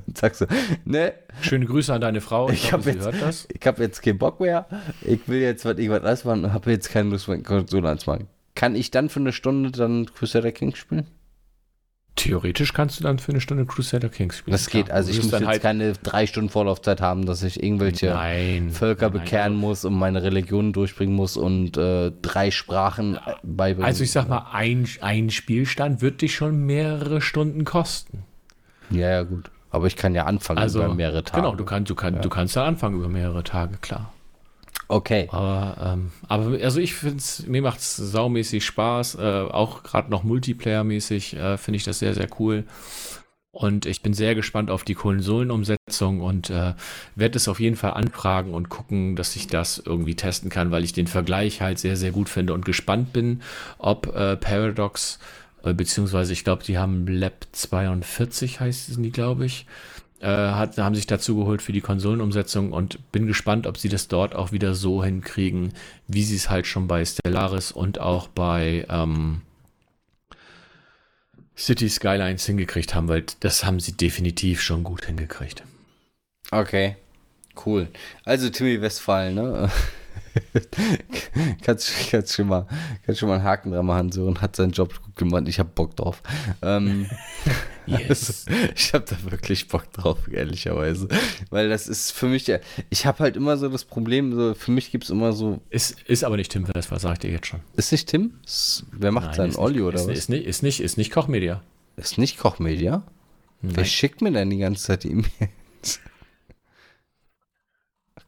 sagst 0.14 0.42
du, 0.42 0.46
ne? 0.84 1.14
Schöne 1.40 1.66
Grüße 1.66 1.92
an 1.92 2.00
deine 2.00 2.20
Frau. 2.20 2.48
Ich, 2.48 2.64
ich 2.64 2.72
habe 2.72 2.90
jetzt, 2.90 3.48
hab 3.64 3.78
jetzt 3.78 4.02
keinen 4.02 4.18
Bock 4.18 4.40
mehr. 4.40 4.66
Ich 5.02 5.26
will 5.28 5.40
jetzt 5.40 5.64
was 5.64 5.78
irgendwas 5.78 6.00
anderes 6.00 6.24
machen 6.24 6.44
und 6.44 6.52
habe 6.52 6.70
jetzt 6.70 6.90
keine 6.90 7.10
Lust 7.10 7.28
mehr, 7.28 7.42
Konsole 7.42 7.88
anzumachen. 7.88 8.26
Kann 8.54 8.74
ich 8.74 8.90
dann 8.90 9.08
für 9.08 9.20
eine 9.20 9.32
Stunde 9.32 9.70
dann 9.70 10.06
Crusader 10.06 10.52
King 10.52 10.74
spielen? 10.74 11.06
Theoretisch 12.14 12.74
kannst 12.74 13.00
du 13.00 13.04
dann 13.04 13.18
für 13.18 13.32
eine 13.32 13.40
Stunde 13.40 13.64
Crusader 13.64 14.10
Kings 14.10 14.36
spielen. 14.36 14.52
Das 14.52 14.68
geht, 14.68 14.90
also 14.90 15.10
ich 15.10 15.22
muss 15.22 15.32
jetzt 15.32 15.46
halt 15.46 15.62
keine 15.62 15.94
drei 15.94 16.26
Stunden 16.26 16.50
Vorlaufzeit 16.50 17.00
haben, 17.00 17.24
dass 17.24 17.42
ich 17.42 17.62
irgendwelche 17.62 18.10
nein, 18.10 18.70
Völker 18.70 19.08
nein, 19.08 19.20
bekehren 19.20 19.52
also, 19.54 19.66
muss 19.66 19.84
und 19.86 19.94
meine 19.94 20.22
Religion 20.22 20.74
durchbringen 20.74 21.14
muss 21.14 21.38
und 21.38 21.78
äh, 21.78 22.12
drei 22.20 22.50
Sprachen 22.50 23.18
beibringen. 23.42 23.86
Also 23.86 24.04
ich 24.04 24.12
sag 24.12 24.28
mal, 24.28 24.50
ein, 24.52 24.86
ein 25.00 25.30
Spielstand 25.30 26.02
wird 26.02 26.20
dich 26.20 26.34
schon 26.34 26.66
mehrere 26.66 27.22
Stunden 27.22 27.64
kosten. 27.64 28.24
Ja, 28.90 29.08
ja, 29.08 29.22
gut. 29.22 29.50
Aber 29.72 29.86
ich 29.86 29.96
kann 29.96 30.14
ja 30.14 30.26
anfangen 30.26 30.58
also, 30.58 30.84
über 30.84 30.94
mehrere 30.94 31.24
Tage. 31.24 31.42
Genau, 31.42 31.56
du, 31.56 31.64
kann, 31.64 31.84
du, 31.84 31.94
kann, 31.94 32.14
ja. 32.14 32.20
du 32.20 32.28
kannst 32.28 32.54
ja 32.54 32.64
anfangen 32.64 32.96
über 32.96 33.08
mehrere 33.08 33.42
Tage, 33.42 33.78
klar. 33.80 34.12
Okay. 34.86 35.28
Aber, 35.32 35.76
ähm, 35.82 36.12
aber 36.28 36.62
also 36.62 36.78
ich 36.78 36.94
finde 36.94 37.16
es, 37.16 37.46
mir 37.46 37.62
macht 37.62 37.78
es 37.78 37.96
saumäßig 37.96 38.64
Spaß, 38.66 39.14
äh, 39.14 39.42
auch 39.50 39.82
gerade 39.82 40.10
noch 40.10 40.24
Multiplayer-mäßig 40.24 41.36
äh, 41.36 41.56
finde 41.56 41.76
ich 41.76 41.84
das 41.84 42.00
sehr, 42.00 42.12
sehr 42.12 42.28
cool. 42.38 42.64
Und 43.50 43.84
ich 43.84 44.02
bin 44.02 44.14
sehr 44.14 44.34
gespannt 44.34 44.70
auf 44.70 44.82
die 44.82 44.94
Konsolenumsetzung 44.94 46.20
und 46.20 46.48
äh, 46.48 46.74
werde 47.14 47.36
es 47.36 47.48
auf 47.48 47.60
jeden 47.60 47.76
Fall 47.76 47.92
anfragen 47.92 48.54
und 48.54 48.70
gucken, 48.70 49.14
dass 49.14 49.36
ich 49.36 49.46
das 49.46 49.76
irgendwie 49.78 50.14
testen 50.14 50.50
kann, 50.50 50.70
weil 50.70 50.84
ich 50.84 50.94
den 50.94 51.06
Vergleich 51.06 51.60
halt 51.60 51.78
sehr, 51.78 51.96
sehr 51.96 52.12
gut 52.12 52.30
finde 52.30 52.54
und 52.54 52.64
gespannt 52.64 53.12
bin, 53.12 53.42
ob 53.76 54.14
äh, 54.14 54.36
Paradox, 54.36 55.16
äh, 55.16 55.41
beziehungsweise 55.62 56.32
ich 56.32 56.44
glaube, 56.44 56.64
die 56.64 56.78
haben 56.78 57.06
Lab 57.06 57.46
42 57.52 58.60
heißt 58.60 58.96
die, 58.98 59.12
glaube 59.12 59.46
ich, 59.46 59.66
äh, 60.20 60.26
hat, 60.26 60.78
haben 60.78 60.94
sich 60.94 61.06
dazu 61.06 61.36
geholt 61.36 61.62
für 61.62 61.72
die 61.72 61.80
Konsolenumsetzung 61.80 62.72
und 62.72 63.10
bin 63.12 63.26
gespannt, 63.26 63.66
ob 63.66 63.76
sie 63.78 63.88
das 63.88 64.08
dort 64.08 64.34
auch 64.34 64.52
wieder 64.52 64.74
so 64.74 65.02
hinkriegen, 65.04 65.72
wie 66.06 66.22
sie 66.22 66.36
es 66.36 66.48
halt 66.48 66.66
schon 66.66 66.86
bei 66.86 67.04
Stellaris 67.04 67.72
und 67.72 67.98
auch 67.98 68.28
bei 68.28 68.86
ähm, 68.88 69.42
City 71.56 71.88
Skylines 71.88 72.46
hingekriegt 72.46 72.94
haben, 72.94 73.08
weil 73.08 73.24
das 73.40 73.64
haben 73.64 73.80
sie 73.80 73.92
definitiv 73.92 74.62
schon 74.62 74.84
gut 74.84 75.06
hingekriegt. 75.06 75.62
Okay, 76.50 76.96
cool. 77.66 77.88
Also 78.24 78.50
Timmy 78.50 78.80
Westfalen, 78.80 79.34
ne? 79.34 79.70
kannst, 81.62 81.92
kannst, 82.10 82.34
schon 82.34 82.48
mal, 82.48 82.66
kannst 83.04 83.20
schon 83.20 83.28
mal 83.28 83.36
einen 83.36 83.44
Haken 83.44 83.72
dran 83.72 83.86
machen. 83.86 84.12
Sören 84.12 84.40
hat 84.40 84.56
seinen 84.56 84.72
Job 84.72 85.00
gut 85.02 85.16
gemacht. 85.16 85.48
Ich 85.48 85.58
habe 85.58 85.70
Bock 85.74 85.96
drauf. 85.96 86.22
Ähm, 86.62 87.06
yes. 87.86 88.46
ich 88.74 88.94
habe 88.94 89.04
da 89.08 89.30
wirklich 89.30 89.68
Bock 89.68 89.92
drauf, 89.92 90.18
ehrlicherweise. 90.30 91.08
Weil 91.50 91.68
das 91.68 91.88
ist 91.88 92.12
für 92.12 92.26
mich, 92.26 92.50
ich 92.90 93.06
habe 93.06 93.18
halt 93.20 93.36
immer 93.36 93.56
so 93.56 93.68
das 93.68 93.84
Problem, 93.84 94.34
so, 94.34 94.54
für 94.54 94.70
mich 94.70 94.90
gibt 94.90 95.04
es 95.04 95.10
immer 95.10 95.32
so. 95.32 95.60
Ist, 95.70 96.00
ist 96.02 96.24
aber 96.24 96.36
nicht 96.36 96.52
Tim 96.52 96.66
was 96.72 97.02
sagt 97.02 97.24
ihr 97.24 97.30
jetzt 97.30 97.46
schon. 97.46 97.60
Ist 97.76 97.92
nicht 97.92 98.08
Tim? 98.08 98.34
Ist, 98.44 98.84
wer 98.92 99.12
macht 99.12 99.34
seinen 99.34 99.56
Olli 99.56 99.82
oder 99.82 99.96
ist, 99.96 100.08
was? 100.08 100.16
Ist 100.16 100.28
nicht, 100.28 100.46
ist, 100.46 100.62
nicht, 100.62 100.80
ist 100.80 100.96
nicht 100.96 101.12
Kochmedia. 101.12 101.62
Ist 101.96 102.18
nicht 102.18 102.38
Kochmedia? 102.38 103.02
Nein. 103.60 103.76
Wer 103.76 103.84
schickt 103.84 104.22
mir 104.22 104.32
denn 104.32 104.50
die 104.50 104.58
ganze 104.58 104.82
Zeit 104.82 105.04
die 105.04 105.10
E-Mails? 105.10 106.00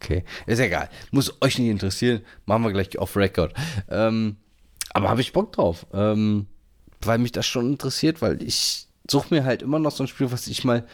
Okay, 0.04 0.24
ist 0.46 0.58
egal. 0.58 0.90
Muss 1.12 1.32
euch 1.40 1.58
nicht 1.58 1.70
interessieren. 1.70 2.20
Machen 2.44 2.64
wir 2.64 2.72
gleich 2.72 2.98
off 2.98 3.16
Record. 3.16 3.54
Ähm, 3.88 4.36
aber 4.90 5.08
habe 5.08 5.22
ich 5.22 5.32
Bock 5.32 5.52
drauf. 5.52 5.86
Ähm, 5.94 6.46
weil 7.00 7.18
mich 7.18 7.32
das 7.32 7.46
schon 7.46 7.70
interessiert, 7.70 8.20
weil 8.20 8.42
ich 8.42 8.86
suche 9.10 9.34
mir 9.34 9.44
halt 9.44 9.62
immer 9.62 9.78
noch 9.78 9.92
so 9.92 10.04
ein 10.04 10.08
Spiel, 10.08 10.30
was 10.30 10.46
ich 10.46 10.64
mal 10.64 10.86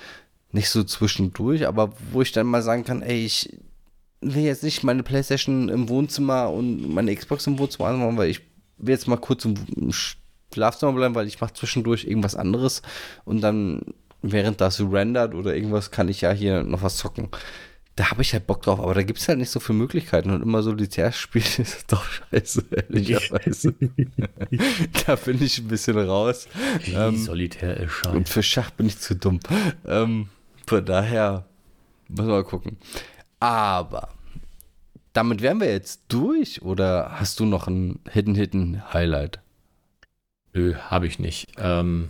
nicht 0.52 0.70
so 0.70 0.82
zwischendurch, 0.82 1.66
aber 1.66 1.92
wo 2.12 2.22
ich 2.22 2.32
dann 2.32 2.46
mal 2.46 2.62
sagen 2.62 2.84
kann, 2.84 3.02
ey, 3.02 3.24
ich 3.24 3.56
will 4.20 4.42
jetzt 4.42 4.64
nicht 4.64 4.82
meine 4.82 5.02
Playstation 5.02 5.68
im 5.68 5.88
Wohnzimmer 5.88 6.50
und 6.50 6.92
meine 6.92 7.14
Xbox 7.14 7.46
im 7.46 7.58
Wohnzimmer 7.58 7.88
anmachen, 7.88 8.16
weil 8.16 8.30
ich 8.30 8.40
will 8.78 8.92
jetzt 8.92 9.06
mal 9.06 9.16
kurz 9.16 9.44
im 9.44 9.56
Schlafzimmer 10.52 10.92
bleiben, 10.92 11.14
weil 11.14 11.28
ich 11.28 11.40
mache 11.40 11.54
zwischendurch 11.54 12.04
irgendwas 12.04 12.34
anderes 12.34 12.82
und 13.24 13.40
dann 13.40 13.82
während 14.22 14.60
das 14.60 14.80
rendert 14.80 15.34
oder 15.34 15.54
irgendwas 15.54 15.90
kann 15.90 16.08
ich 16.08 16.20
ja 16.20 16.32
hier 16.32 16.62
noch 16.62 16.82
was 16.82 16.96
zocken 16.96 17.28
da 18.01 18.10
habe 18.10 18.22
ich 18.22 18.32
halt 18.32 18.47
Bock 18.47 18.62
drauf, 18.62 18.81
aber 18.81 18.94
da 18.94 19.02
gibt 19.02 19.18
es 19.18 19.28
halt 19.28 19.39
nicht 19.39 19.51
so 19.51 19.60
viele 19.60 19.77
Möglichkeiten 19.77 20.31
und 20.31 20.40
immer 20.40 20.62
Solitärspiel 20.62 21.43
ist 21.59 21.93
doch 21.93 22.02
scheiße, 22.02 22.64
ehrlicherweise. 22.70 23.74
da 25.06 25.16
bin 25.16 25.43
ich 25.43 25.59
ein 25.59 25.68
bisschen 25.68 25.98
raus. 25.98 26.48
Ähm, 26.86 27.18
Solitär 27.18 27.77
ist 27.77 27.93
scheiße. 27.93 28.16
Und 28.16 28.31
für 28.31 28.43
Schach 28.43 28.70
bin 28.70 28.86
ich 28.86 28.98
zu 28.98 29.16
dumm. 29.16 29.39
Ähm, 29.86 30.31
von 30.66 30.82
daher 30.82 31.44
muss 32.09 32.20
man 32.20 32.28
mal 32.28 32.44
gucken. 32.44 32.78
Aber 33.39 34.09
damit 35.12 35.43
wären 35.43 35.60
wir 35.60 35.70
jetzt 35.70 36.05
durch 36.09 36.62
oder 36.62 37.20
hast 37.20 37.39
du 37.39 37.44
noch 37.44 37.66
ein 37.66 37.98
Hidden 38.10 38.35
Hidden 38.35 38.94
Highlight? 38.94 39.40
Nö, 40.55 40.74
habe 40.74 41.06
ich 41.06 41.18
nicht. 41.18 41.48
Ähm, 41.59 42.09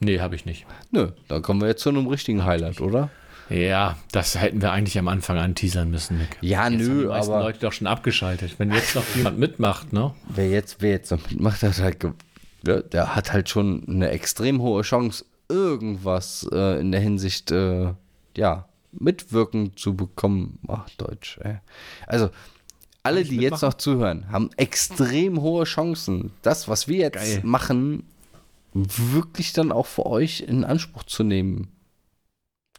nee, 0.00 0.20
habe 0.20 0.34
ich 0.34 0.44
nicht. 0.44 0.66
Nö, 0.90 1.12
dann 1.28 1.40
kommen 1.40 1.62
wir 1.62 1.68
jetzt 1.68 1.80
zu 1.80 1.88
einem 1.88 2.08
richtigen 2.08 2.44
Highlight, 2.44 2.82
oder? 2.82 3.08
Ja, 3.48 3.96
das 4.12 4.40
hätten 4.40 4.62
wir 4.62 4.72
eigentlich 4.72 4.98
am 4.98 5.08
Anfang 5.08 5.38
anteasern 5.38 5.90
müssen, 5.90 6.18
Nick. 6.18 6.38
Ja, 6.40 6.68
jetzt 6.68 6.78
nö, 6.78 6.88
haben 6.88 7.00
die 7.00 7.06
meisten 7.06 7.32
aber. 7.32 7.42
Leute 7.42 7.58
doch 7.60 7.72
schon 7.72 7.86
abgeschaltet. 7.86 8.54
Wenn 8.58 8.72
jetzt 8.72 8.94
noch 8.94 9.04
jemand 9.14 9.38
mitmacht, 9.38 9.92
ne? 9.92 10.14
Wer 10.28 10.48
jetzt, 10.48 10.76
wer 10.80 10.90
jetzt 10.90 11.10
noch 11.10 11.30
mitmacht, 11.30 11.62
hat 11.62 11.78
halt, 11.78 12.06
der 12.62 13.14
hat 13.14 13.32
halt 13.32 13.48
schon 13.48 13.84
eine 13.88 14.10
extrem 14.10 14.62
hohe 14.62 14.82
Chance, 14.82 15.24
irgendwas 15.48 16.48
äh, 16.52 16.80
in 16.80 16.92
der 16.92 17.00
Hinsicht, 17.00 17.50
äh, 17.50 17.92
ja, 18.36 18.68
mitwirken 18.92 19.76
zu 19.76 19.96
bekommen. 19.96 20.58
Ach, 20.68 20.88
Deutsch, 20.96 21.38
ey. 21.42 21.56
Also, 22.06 22.30
alle, 23.02 23.24
die 23.24 23.36
jetzt 23.36 23.62
noch 23.62 23.74
zuhören, 23.74 24.30
haben 24.30 24.50
extrem 24.56 25.40
hohe 25.40 25.64
Chancen, 25.64 26.30
das, 26.42 26.68
was 26.68 26.88
wir 26.88 26.98
jetzt 26.98 27.14
Geil. 27.16 27.40
machen, 27.42 28.04
wirklich 28.72 29.52
dann 29.52 29.72
auch 29.72 29.86
für 29.86 30.06
euch 30.06 30.40
in 30.40 30.64
Anspruch 30.64 31.02
zu 31.02 31.24
nehmen 31.24 31.68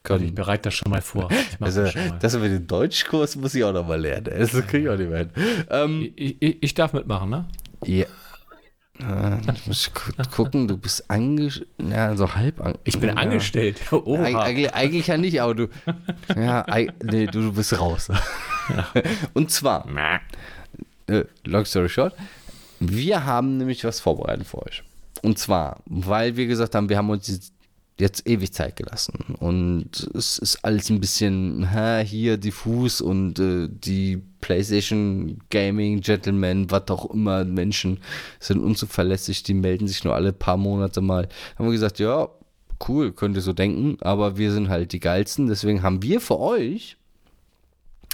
können. 0.04 0.26
Ich 0.26 0.36
bereite 0.36 0.64
das 0.64 0.76
schon 0.76 0.92
mal 0.92 1.02
vor. 1.02 1.30
Also, 1.60 1.84
das, 1.84 1.96
mal. 1.96 2.20
das 2.20 2.38
mit 2.38 2.52
dem 2.52 2.68
Deutschkurs 2.68 3.36
muss 3.36 3.56
ich 3.56 3.64
auch 3.64 3.74
noch 3.74 3.88
mal 3.88 4.00
lernen. 4.00 4.26
Das 4.38 4.52
kriege 4.68 4.80
ich 4.80 4.90
auch 4.90 4.98
nicht 4.98 5.10
mehr 5.10 5.20
hin. 5.20 5.30
Ähm, 5.70 6.12
ich, 6.16 6.36
ich, 6.42 6.58
ich, 6.62 6.74
darf 6.74 6.94
mitmachen, 6.94 7.30
ne? 7.30 7.46
Ja. 7.86 8.06
Äh, 9.00 9.40
ich 9.54 9.66
muss 9.66 9.92
gucken, 10.32 10.68
du 10.68 10.78
bist 10.78 11.10
angestellt, 11.10 11.68
ja, 11.80 12.16
so 12.16 12.36
halb 12.36 12.62
an 12.62 12.76
Ich 12.84 13.00
bin 13.00 13.10
ja. 13.10 13.16
angestellt. 13.16 13.82
Eig 13.92 14.36
eigentlich, 14.36 14.74
eigentlich, 14.74 15.08
ja 15.08 15.18
nicht, 15.18 15.42
aber 15.42 15.56
du, 15.56 15.68
ja, 16.36 16.66
nee, 17.04 17.26
du, 17.26 17.42
du 17.42 17.54
bist 17.54 17.80
raus. 17.80 18.10
Und 19.34 19.50
zwar, 19.52 19.88
äh, 21.08 21.24
long 21.46 21.66
story 21.66 21.90
short, 21.90 22.14
wir 22.80 23.26
haben 23.26 23.58
nämlich 23.58 23.84
was 23.84 24.00
vorbereitet 24.00 24.46
für 24.46 24.62
euch. 24.64 24.84
Und 25.22 25.40
zwar, 25.40 25.82
weil 25.86 26.36
wir 26.36 26.48
gesagt 26.48 26.76
haben, 26.76 26.90
wir 26.90 26.98
haben 26.98 27.10
uns 27.10 27.53
jetzt 28.04 28.28
ewig 28.28 28.54
Zeit 28.54 28.76
gelassen. 28.76 29.36
Und 29.40 30.10
es 30.14 30.38
ist 30.38 30.64
alles 30.64 30.90
ein 30.90 31.00
bisschen 31.00 31.72
hä, 31.72 32.06
hier 32.06 32.38
diffus 32.38 33.02
und 33.02 33.40
äh, 33.40 33.70
die 33.70 34.22
PlayStation 34.42 35.40
Gaming 35.50 36.02
Gentlemen, 36.02 36.70
was 36.70 36.90
auch 36.90 37.10
immer, 37.12 37.46
Menschen 37.46 38.02
sind 38.40 38.60
unzuverlässig, 38.60 39.44
die 39.44 39.54
melden 39.54 39.88
sich 39.88 40.04
nur 40.04 40.16
alle 40.16 40.34
paar 40.34 40.58
Monate 40.58 41.02
mal. 41.02 41.30
Haben 41.58 41.66
wir 41.66 41.72
gesagt, 41.72 42.00
ja, 42.00 42.28
cool, 42.88 43.14
könnt 43.14 43.38
ihr 43.38 43.42
so 43.42 43.54
denken, 43.54 43.98
aber 44.02 44.38
wir 44.38 44.52
sind 44.52 44.68
halt 44.68 44.92
die 44.92 45.00
geilsten, 45.00 45.48
deswegen 45.48 45.82
haben 45.82 46.04
wir 46.04 46.20
für 46.20 46.40
euch 46.40 46.98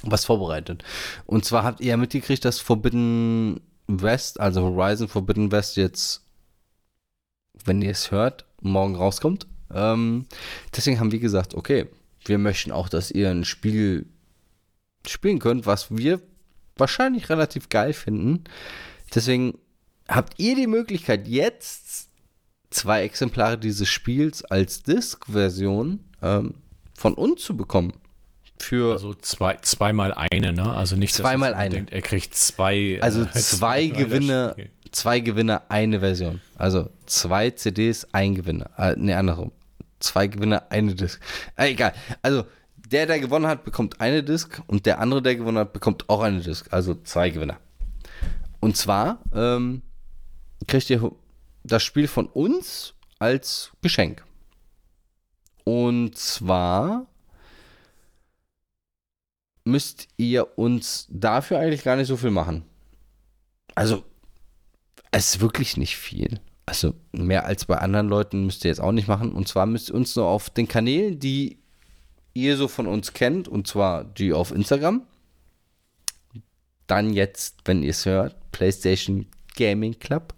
was 0.03 0.23
vorbereitet. 0.23 0.83
Und 1.25 1.45
zwar 1.45 1.63
habt 1.63 1.81
ihr 1.81 1.87
ja 1.87 1.97
mitgekriegt, 1.97 2.45
dass 2.45 2.59
Forbidden 2.59 3.59
West, 3.87 4.39
also 4.39 4.61
Horizon 4.61 5.07
Forbidden 5.07 5.51
West 5.51 5.77
jetzt, 5.77 6.21
wenn 7.65 7.81
ihr 7.81 7.91
es 7.91 8.11
hört, 8.11 8.45
morgen 8.61 8.95
rauskommt. 8.95 9.47
Ähm, 9.73 10.25
deswegen 10.75 10.99
haben 10.99 11.11
wir 11.11 11.19
gesagt, 11.19 11.53
okay, 11.55 11.87
wir 12.25 12.37
möchten 12.37 12.71
auch, 12.71 12.89
dass 12.89 13.11
ihr 13.11 13.29
ein 13.29 13.45
Spiel 13.45 14.05
spielen 15.07 15.39
könnt, 15.39 15.65
was 15.65 15.95
wir 15.95 16.21
wahrscheinlich 16.77 17.29
relativ 17.29 17.69
geil 17.69 17.93
finden. 17.93 18.43
Deswegen 19.13 19.57
habt 20.07 20.33
ihr 20.37 20.55
die 20.55 20.67
Möglichkeit, 20.67 21.27
jetzt 21.27 22.09
zwei 22.69 23.03
Exemplare 23.03 23.57
dieses 23.57 23.89
Spiels 23.89 24.43
als 24.43 24.83
Disk-Version 24.83 25.99
ähm, 26.21 26.55
von 26.93 27.13
uns 27.13 27.41
zu 27.41 27.57
bekommen. 27.57 27.93
Für 28.61 28.93
also 28.93 29.13
zwei, 29.13 29.55
zweimal 29.61 30.13
eine, 30.13 30.51
ne? 30.51 30.73
Also 30.73 30.97
nicht 30.97 31.13
zweimal 31.13 31.53
eine. 31.53 31.75
Denkt, 31.75 31.93
er 31.93 32.01
kriegt 32.01 32.35
zwei. 32.35 32.99
Also 33.01 33.21
äh, 33.23 33.29
zwei 33.31 33.87
Gewinne, 33.87 34.53
Zwei 34.91 35.19
Gewinner, 35.19 35.63
eine 35.69 35.99
Version. 35.99 36.41
Also 36.55 36.89
zwei 37.05 37.51
CDs, 37.51 38.07
ein 38.11 38.35
Gewinner. 38.35 38.69
Äh, 38.77 38.95
ne, 38.97 39.15
andersrum. 39.17 39.51
Zwei 39.99 40.27
Gewinner, 40.27 40.67
eine 40.69 40.95
Disc. 40.95 41.21
Äh, 41.55 41.71
egal. 41.71 41.93
Also 42.21 42.45
der, 42.75 43.05
der 43.05 43.19
gewonnen 43.19 43.47
hat, 43.47 43.63
bekommt 43.63 44.01
eine 44.01 44.23
Disc 44.23 44.61
und 44.67 44.85
der 44.85 44.99
andere, 44.99 45.21
der 45.21 45.35
gewonnen 45.35 45.57
hat, 45.57 45.73
bekommt 45.73 46.09
auch 46.09 46.21
eine 46.21 46.41
Disc. 46.41 46.67
Also 46.71 46.95
zwei 47.03 47.29
Gewinner. 47.29 47.59
Und 48.59 48.77
zwar 48.77 49.19
ähm, 49.33 49.81
kriegt 50.67 50.89
ihr 50.89 51.11
das 51.63 51.83
Spiel 51.83 52.07
von 52.07 52.27
uns 52.27 52.93
als 53.19 53.71
Geschenk. 53.81 54.23
Und 55.63 56.17
zwar 56.17 57.05
müsst 59.65 60.07
ihr 60.17 60.57
uns 60.57 61.05
dafür 61.09 61.59
eigentlich 61.59 61.83
gar 61.83 61.95
nicht 61.95 62.07
so 62.07 62.17
viel 62.17 62.31
machen. 62.31 62.65
Also, 63.75 64.03
es 65.11 65.35
ist 65.35 65.41
wirklich 65.41 65.77
nicht 65.77 65.95
viel. 65.95 66.39
Also, 66.69 66.93
mehr 67.13 67.47
als 67.47 67.65
bei 67.65 67.79
anderen 67.79 68.09
Leuten 68.09 68.45
müsst 68.45 68.63
ihr 68.63 68.69
jetzt 68.69 68.79
auch 68.79 68.91
nicht 68.91 69.07
machen. 69.07 69.31
Und 69.31 69.47
zwar 69.47 69.65
müsst 69.65 69.89
ihr 69.89 69.95
uns 69.95 70.15
nur 70.15 70.27
auf 70.27 70.51
den 70.51 70.67
Kanälen, 70.67 71.19
die 71.19 71.57
ihr 72.35 72.57
so 72.57 72.67
von 72.67 72.85
uns 72.85 73.13
kennt, 73.13 73.47
und 73.47 73.65
zwar 73.65 74.03
die 74.03 74.33
auf 74.33 74.51
Instagram, 74.51 75.01
dann 76.85 77.11
jetzt, 77.11 77.61
wenn 77.65 77.81
ihr 77.81 77.89
es 77.89 78.05
hört, 78.05 78.35
PlayStation 78.51 79.25
Gaming 79.57 79.97
Club 79.97 80.35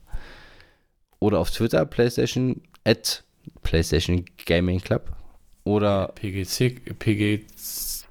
oder 1.20 1.40
auf 1.40 1.52
Twitter 1.52 1.86
PlayStation 1.86 2.62
at 2.86 3.26
PlayStation 3.62 4.24
Gaming 4.46 4.80
Club 4.80 5.12
oder 5.66 6.14
PGC, 6.16 6.96
PGC, 6.98 8.06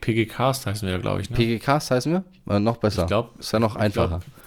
PGCast 0.00 0.64
heißen 0.64 0.88
wir 0.88 0.94
ja, 0.94 1.00
glaube 1.00 1.20
ich. 1.20 1.28
Ne? 1.28 1.36
PGCast 1.36 1.90
heißen 1.90 2.12
wir? 2.12 2.24
Äh, 2.48 2.60
noch 2.60 2.78
besser. 2.78 3.02
Ich 3.02 3.08
glaube. 3.08 3.38
Ist 3.38 3.52
ja 3.52 3.58
noch 3.58 3.76
einfacher. 3.76 4.20
Glaub, 4.20 4.41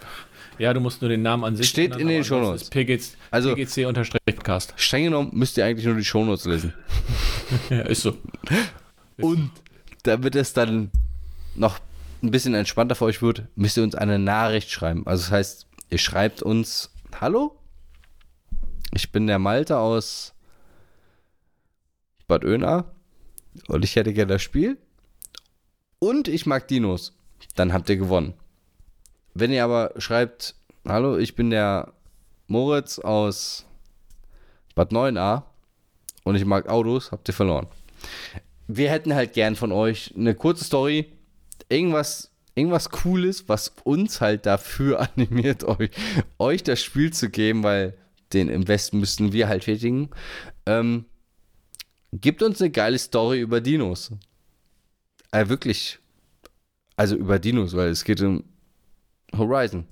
ja, 0.57 0.73
du 0.73 0.79
musst 0.79 1.01
nur 1.01 1.09
den 1.09 1.21
Namen 1.21 1.43
an 1.43 1.55
sich. 1.55 1.69
Steht 1.69 1.91
ändern, 1.91 2.01
in 2.01 2.07
den 2.07 2.23
Shownotes. 2.23 2.69
PGC, 2.69 3.17
also, 3.31 3.55
PGC-Podcast. 3.55 4.73
Streng 4.77 5.05
genommen 5.05 5.29
müsst 5.33 5.57
ihr 5.57 5.65
eigentlich 5.65 5.85
nur 5.85 5.95
die 5.95 6.05
Shownotes 6.05 6.45
lesen. 6.45 6.73
ja, 7.69 7.81
ist 7.81 8.01
so. 8.01 8.17
Und 9.17 9.51
damit 10.03 10.35
es 10.35 10.53
dann 10.53 10.91
noch 11.55 11.79
ein 12.21 12.31
bisschen 12.31 12.53
entspannter 12.53 12.95
für 12.95 13.05
euch 13.05 13.21
wird, 13.21 13.43
müsst 13.55 13.77
ihr 13.77 13.83
uns 13.83 13.95
eine 13.95 14.19
Nachricht 14.19 14.69
schreiben. 14.71 15.05
Also 15.05 15.23
das 15.23 15.31
heißt, 15.31 15.67
ihr 15.89 15.97
schreibt 15.97 16.41
uns, 16.41 16.91
hallo, 17.19 17.57
ich 18.93 19.11
bin 19.11 19.27
der 19.27 19.39
Malte 19.39 19.77
aus 19.77 20.33
Bad 22.27 22.43
Oeynhard 22.43 22.85
und 23.67 23.83
ich 23.83 23.95
hätte 23.95 24.13
gerne 24.13 24.33
das 24.33 24.41
Spiel 24.41 24.77
und 25.99 26.27
ich 26.27 26.45
mag 26.45 26.67
Dinos. 26.67 27.13
Dann 27.55 27.73
habt 27.73 27.89
ihr 27.89 27.97
gewonnen. 27.97 28.33
Wenn 29.37 29.51
ihr 29.51 29.65
aber 29.65 29.91
schreibt, 29.97 30.55
hallo, 30.87 31.17
ich 31.17 31.35
bin 31.35 31.49
der 31.49 31.91
Moritz 32.47 32.99
aus 32.99 33.65
Bad 34.75 34.93
9a 34.93 35.43
und 36.23 36.35
ich 36.35 36.45
mag 36.45 36.69
Autos, 36.69 37.11
habt 37.11 37.27
ihr 37.27 37.33
verloren. 37.33 37.67
Wir 38.67 38.89
hätten 38.89 39.13
halt 39.13 39.33
gern 39.33 39.57
von 39.57 39.73
euch 39.73 40.13
eine 40.15 40.35
kurze 40.35 40.63
Story, 40.63 41.11
irgendwas, 41.67 42.31
irgendwas 42.55 42.89
Cooles, 42.89 43.49
was 43.49 43.73
uns 43.83 44.21
halt 44.21 44.45
dafür 44.45 45.01
animiert, 45.17 45.65
euch, 45.65 45.89
euch 46.39 46.63
das 46.63 46.81
Spiel 46.81 47.11
zu 47.11 47.29
geben, 47.29 47.61
weil 47.61 47.97
den 48.31 48.47
Invest 48.47 48.93
müssten 48.93 49.33
wir 49.33 49.49
halt 49.49 49.65
tätigen. 49.65 50.11
Ähm, 50.65 51.03
gibt 52.13 52.41
uns 52.41 52.61
eine 52.61 52.71
geile 52.71 52.97
Story 52.97 53.41
über 53.41 53.59
Dinos. 53.59 54.13
Äh, 55.31 55.49
wirklich. 55.49 55.99
Also 56.95 57.17
über 57.17 57.37
Dinos, 57.37 57.75
weil 57.75 57.89
es 57.89 58.05
geht 58.05 58.21
um 58.21 58.45
Horizon. 59.33 59.85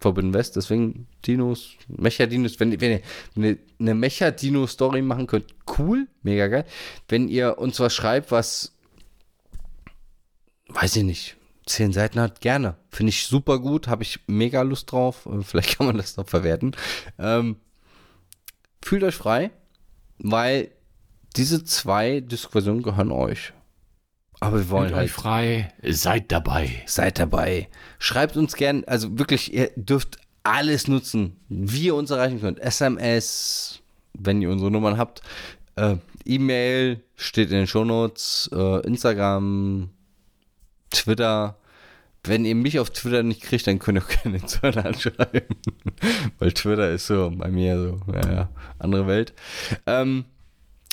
Forbidden 0.00 0.32
West, 0.32 0.54
deswegen 0.54 1.08
Dinos, 1.26 1.72
Mecha-Dinos, 1.88 2.60
wenn, 2.60 2.80
wenn 2.80 3.02
ihr 3.36 3.58
eine, 3.80 3.94
Mecha-Dino-Story 3.94 5.02
machen 5.02 5.26
könnt, 5.26 5.46
cool, 5.76 6.06
mega 6.22 6.46
geil. 6.46 6.64
Wenn 7.08 7.28
ihr 7.28 7.58
uns 7.58 7.80
was 7.80 7.94
schreibt, 7.94 8.30
was, 8.30 8.76
weiß 10.68 10.94
ich 10.96 11.02
nicht, 11.02 11.36
zehn 11.66 11.92
Seiten 11.92 12.20
hat, 12.20 12.40
gerne. 12.40 12.76
Finde 12.90 13.10
ich 13.10 13.24
super 13.24 13.58
gut, 13.58 13.88
habe 13.88 14.04
ich 14.04 14.20
mega 14.28 14.62
Lust 14.62 14.92
drauf. 14.92 15.26
Äh, 15.26 15.42
vielleicht 15.42 15.76
kann 15.78 15.86
man 15.86 15.96
das 15.96 16.16
noch 16.16 16.28
verwerten. 16.28 16.76
Ähm, 17.18 17.56
fühlt 18.80 19.02
euch 19.02 19.16
frei, 19.16 19.50
weil 20.18 20.70
diese 21.36 21.64
zwei 21.64 22.20
Diskussionen 22.20 22.82
gehören 22.82 23.10
euch. 23.10 23.52
Aber 24.40 24.58
wir 24.58 24.70
wollen 24.70 24.88
Fühlt 24.88 24.96
halt. 24.96 25.06
euch 25.06 25.12
frei, 25.12 25.72
seid 25.82 26.30
dabei. 26.30 26.70
Seid 26.86 27.18
dabei. 27.18 27.68
Schreibt 27.98 28.36
uns 28.36 28.54
gern, 28.54 28.84
also 28.86 29.18
wirklich, 29.18 29.52
ihr 29.52 29.70
dürft 29.74 30.18
alles 30.44 30.86
nutzen, 30.88 31.36
wie 31.48 31.86
ihr 31.86 31.94
uns 31.94 32.10
erreichen 32.10 32.40
könnt. 32.40 32.60
SMS, 32.60 33.80
wenn 34.14 34.40
ihr 34.40 34.50
unsere 34.50 34.70
Nummern 34.70 34.96
habt. 34.96 35.22
Äh, 35.76 35.96
E-Mail 36.24 37.02
steht 37.16 37.50
in 37.50 37.56
den 37.56 37.66
Shownotes. 37.66 38.50
Äh, 38.52 38.86
Instagram, 38.86 39.90
Twitter. 40.90 41.56
Wenn 42.24 42.44
ihr 42.44 42.54
mich 42.54 42.78
auf 42.78 42.90
Twitter 42.90 43.22
nicht 43.22 43.42
kriegt, 43.42 43.66
dann 43.66 43.78
könnt 43.78 43.98
ihr 43.98 44.04
auch 44.04 44.08
gerne 44.22 44.40
Twitter 44.40 44.84
anschreiben. 44.84 45.56
Weil 46.38 46.52
Twitter 46.52 46.90
ist 46.90 47.06
so 47.06 47.30
bei 47.34 47.48
mir 47.48 47.76
so, 47.78 48.00
ja, 48.12 48.32
ja, 48.32 48.48
andere 48.78 49.06
Welt. 49.06 49.32
Ähm, 49.86 50.24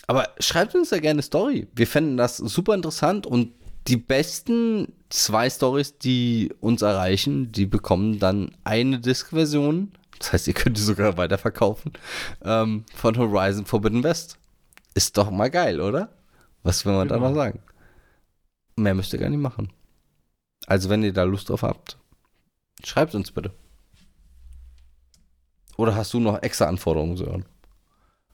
aber 0.07 0.30
schreibt 0.40 0.76
uns 0.76 0.90
da 0.90 0.98
gerne 0.98 1.18
eine 1.18 1.22
Story. 1.23 1.68
Wir 1.73 1.88
fänden 1.88 2.18
das 2.18 2.38
super 2.38 2.73
interessant 2.73 3.26
und 3.26 3.52
die 3.88 3.98
besten 3.98 4.94
zwei 5.10 5.49
Stories, 5.49 5.98
die 5.98 6.53
uns 6.60 6.82
erreichen, 6.82 7.52
die 7.52 7.65
bekommen 7.65 8.19
dann 8.19 8.52
eine 8.64 8.99
Disk-Version. 8.99 9.91
Das 10.19 10.34
heißt, 10.34 10.48
ihr 10.48 10.53
könnt 10.53 10.77
die 10.77 10.82
sogar 10.82 11.18
weiterverkaufen. 11.18 11.94
Ähm, 12.44 12.86
von 12.95 13.18
Horizon 13.18 13.65
Forbidden 13.65 14.03
West. 14.03 14.38
Ist 14.94 15.18
doch 15.18 15.30
mal 15.30 15.49
geil, 15.49 15.82
oder? 15.82 16.10
Was 16.64 16.86
will 16.86 16.94
man 16.94 17.07
genau. 17.07 17.19
da 17.19 17.30
noch 17.30 17.36
sagen? 17.36 17.60
Mehr 18.76 18.95
müsst 18.95 19.14
ihr 19.14 19.19
gar 19.19 19.30
nicht 19.30 19.41
machen. 19.41 19.72
Also, 20.68 20.90
wenn 20.90 21.03
ihr 21.03 21.14
da 21.14 21.23
Lust 21.23 21.49
drauf 21.49 21.61
habt, 21.61 21.98
schreibt 22.84 23.14
uns 23.14 23.32
bitte. 23.32 23.52
Oder 25.77 25.95
hast 25.95 26.14
du 26.14 26.19
noch 26.19 26.41
extra 26.41 26.65
Anforderungen, 26.65 27.18
Sören? 27.18 27.45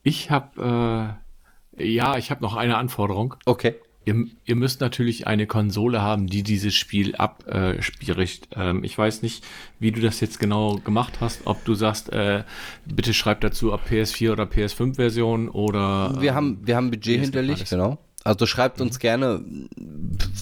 Ich 0.02 0.30
habe, 0.30 1.18
äh, 1.18 1.31
ja, 1.76 2.16
ich 2.16 2.30
habe 2.30 2.42
noch 2.42 2.56
eine 2.56 2.76
Anforderung. 2.76 3.34
Okay. 3.44 3.74
Ihr, 4.04 4.26
ihr, 4.44 4.56
müsst 4.56 4.80
natürlich 4.80 5.28
eine 5.28 5.46
Konsole 5.46 6.02
haben, 6.02 6.26
die 6.26 6.42
dieses 6.42 6.74
Spiel 6.74 7.14
abspielt. 7.14 8.48
Ähm, 8.56 8.82
ich 8.82 8.98
weiß 8.98 9.22
nicht, 9.22 9.44
wie 9.78 9.92
du 9.92 10.00
das 10.00 10.18
jetzt 10.18 10.40
genau 10.40 10.80
gemacht 10.84 11.20
hast, 11.20 11.42
ob 11.44 11.64
du 11.64 11.74
sagst, 11.74 12.12
äh, 12.12 12.42
bitte 12.84 13.14
schreib 13.14 13.42
dazu, 13.42 13.72
ob 13.72 13.86
PS4 13.86 14.32
oder 14.32 14.44
PS5-Version 14.44 15.48
oder. 15.48 16.20
Wir 16.20 16.34
haben, 16.34 16.58
wir 16.66 16.74
haben 16.74 16.90
Budget 16.90 17.20
hinterlegt, 17.20 17.70
genau. 17.70 17.98
Also 18.24 18.46
schreibt 18.46 18.80
uns 18.80 18.96
mhm. 18.96 19.00
gerne, 19.00 19.44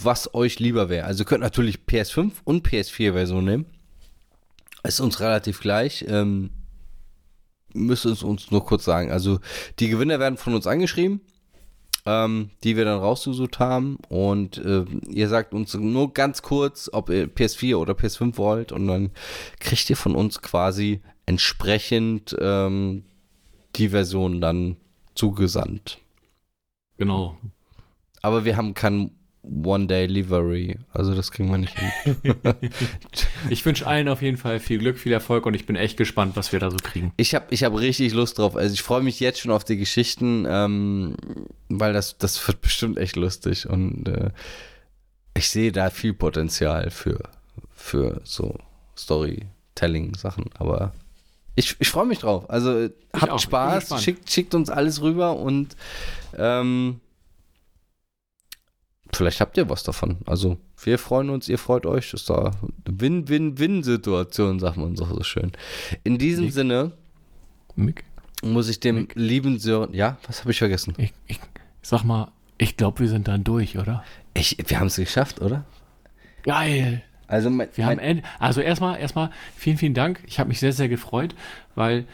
was 0.02 0.34
euch 0.34 0.58
lieber 0.58 0.88
wäre. 0.88 1.06
Also 1.06 1.22
ihr 1.22 1.26
könnt 1.26 1.42
natürlich 1.42 1.80
PS5 1.86 2.32
und 2.44 2.66
PS4-Version 2.66 3.44
nehmen. 3.44 3.66
Ist 4.82 5.00
uns 5.00 5.20
relativ 5.20 5.60
gleich. 5.60 6.06
Ähm, 6.08 6.48
müsst 7.74 8.04
es 8.04 8.22
uns 8.22 8.50
nur 8.50 8.64
kurz 8.64 8.84
sagen. 8.84 9.10
Also 9.10 9.40
die 9.78 9.88
Gewinner 9.88 10.18
werden 10.18 10.36
von 10.36 10.54
uns 10.54 10.66
angeschrieben, 10.66 11.20
ähm, 12.06 12.50
die 12.64 12.76
wir 12.76 12.84
dann 12.84 12.98
rausgesucht 12.98 13.58
haben. 13.58 13.98
Und 14.08 14.58
äh, 14.58 14.84
ihr 15.08 15.28
sagt 15.28 15.54
uns 15.54 15.74
nur 15.74 16.12
ganz 16.12 16.42
kurz, 16.42 16.90
ob 16.92 17.10
ihr 17.10 17.28
PS4 17.28 17.76
oder 17.76 17.94
PS5 17.94 18.36
wollt. 18.36 18.72
Und 18.72 18.86
dann 18.86 19.10
kriegt 19.58 19.88
ihr 19.90 19.96
von 19.96 20.14
uns 20.14 20.42
quasi 20.42 21.00
entsprechend 21.26 22.36
ähm, 22.40 23.04
die 23.76 23.90
Version 23.90 24.40
dann 24.40 24.76
zugesandt. 25.14 25.98
Genau. 26.96 27.36
Aber 28.22 28.44
wir 28.44 28.56
haben 28.56 28.74
kein 28.74 29.12
One-Day-Livery. 29.42 30.78
Also 30.92 31.14
das 31.14 31.30
kriegen 31.30 31.50
wir 31.50 31.58
nicht 31.58 31.78
hin. 31.78 32.34
ich 33.50 33.64
wünsche 33.64 33.86
allen 33.86 34.08
auf 34.08 34.22
jeden 34.22 34.36
Fall 34.36 34.60
viel 34.60 34.78
Glück, 34.78 34.98
viel 34.98 35.12
Erfolg 35.12 35.46
und 35.46 35.54
ich 35.54 35.66
bin 35.66 35.76
echt 35.76 35.96
gespannt, 35.96 36.36
was 36.36 36.52
wir 36.52 36.60
da 36.60 36.70
so 36.70 36.76
kriegen. 36.76 37.12
Ich 37.16 37.34
habe 37.34 37.46
ich 37.50 37.64
hab 37.64 37.74
richtig 37.78 38.12
Lust 38.12 38.38
drauf. 38.38 38.56
Also 38.56 38.74
ich 38.74 38.82
freue 38.82 39.02
mich 39.02 39.18
jetzt 39.20 39.40
schon 39.40 39.50
auf 39.50 39.64
die 39.64 39.76
Geschichten, 39.76 40.46
ähm, 40.48 41.16
weil 41.68 41.92
das, 41.92 42.18
das 42.18 42.46
wird 42.46 42.60
bestimmt 42.60 42.98
echt 42.98 43.16
lustig 43.16 43.68
und 43.68 44.08
äh, 44.08 44.30
ich 45.34 45.48
sehe 45.48 45.72
da 45.72 45.90
viel 45.90 46.12
Potenzial 46.12 46.90
für, 46.90 47.20
für 47.70 48.20
so 48.24 48.58
Storytelling-Sachen. 48.96 50.50
Aber 50.58 50.92
ich, 51.54 51.76
ich 51.78 51.88
freue 51.88 52.06
mich 52.06 52.18
drauf. 52.18 52.48
Also 52.50 52.86
ich 52.86 52.92
habt. 53.14 53.40
Spaß, 53.40 54.02
schickt, 54.02 54.30
schickt 54.30 54.54
uns 54.54 54.70
alles 54.70 55.00
rüber 55.00 55.36
und 55.36 55.76
ähm, 56.36 57.00
vielleicht 59.14 59.40
habt 59.40 59.56
ihr 59.56 59.68
was 59.68 59.82
davon. 59.82 60.18
Also 60.26 60.58
wir 60.82 60.98
freuen 60.98 61.30
uns, 61.30 61.48
ihr 61.48 61.58
freut 61.58 61.86
euch. 61.86 62.10
Das 62.10 62.22
ist 62.22 62.30
da 62.30 62.52
Win-Win-Win-Situation, 62.86 64.58
sagt 64.60 64.76
man 64.76 64.96
so, 64.96 65.04
so 65.04 65.22
schön. 65.22 65.52
In 66.04 66.18
diesem 66.18 66.44
Mick. 66.46 66.54
Sinne 66.54 66.92
Mick. 67.76 68.04
muss 68.42 68.68
ich 68.68 68.80
dem 68.80 68.96
Mick. 68.96 69.14
lieben 69.14 69.58
Sören. 69.58 69.92
Ja, 69.94 70.18
was 70.26 70.40
habe 70.40 70.50
ich 70.50 70.58
vergessen? 70.58 70.94
Ich, 70.98 71.12
ich 71.26 71.38
sag 71.82 72.04
mal, 72.04 72.30
ich 72.58 72.76
glaube, 72.76 73.00
wir 73.00 73.08
sind 73.08 73.28
dann 73.28 73.44
durch, 73.44 73.78
oder? 73.78 74.04
Ich, 74.34 74.56
wir 74.66 74.78
haben 74.80 74.88
es 74.88 74.96
geschafft, 74.96 75.40
oder? 75.40 75.64
Geil. 76.42 77.02
Also, 77.26 77.48
mein, 77.48 77.68
Wir 77.74 77.86
haben 77.86 77.98
end- 77.98 78.24
also 78.38 78.60
erstmal, 78.60 78.98
erstmal 78.98 79.30
vielen, 79.56 79.76
vielen 79.78 79.94
Dank. 79.94 80.20
Ich 80.26 80.38
habe 80.40 80.48
mich 80.48 80.58
sehr, 80.60 80.72
sehr 80.72 80.88
gefreut, 80.88 81.34
weil 81.74 82.04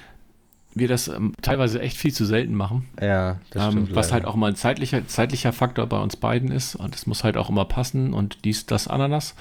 wir 0.77 0.89
das 0.89 1.09
ähm, 1.09 1.32
teilweise 1.43 1.81
echt 1.81 1.97
viel 1.97 2.12
zu 2.12 2.24
selten 2.24 2.55
machen. 2.55 2.86
ja, 3.01 3.40
das 3.51 3.65
Ähm, 3.65 3.70
stimmt. 3.73 3.94
was 3.97 4.07
leider. 4.07 4.12
halt 4.15 4.24
auch 4.27 4.35
immer 4.35 4.47
ein 4.47 4.57
zeitlicher, 4.57 5.07
zeitlicher 5.09 5.53
Faktor 5.53 5.86
bei 5.86 5.98
uns 5.98 6.16
beiden 6.16 6.53
ist. 6.53 6.77
Und 6.77 6.94
es 6.94 7.07
muss 7.07 7.24
halt 7.24 7.36
auch 7.36 7.48
immer 7.51 7.65
passen 7.65 8.12
und 8.12 8.44
dies, 8.44 8.66
das, 8.66 8.86
Ananas. 8.86 9.35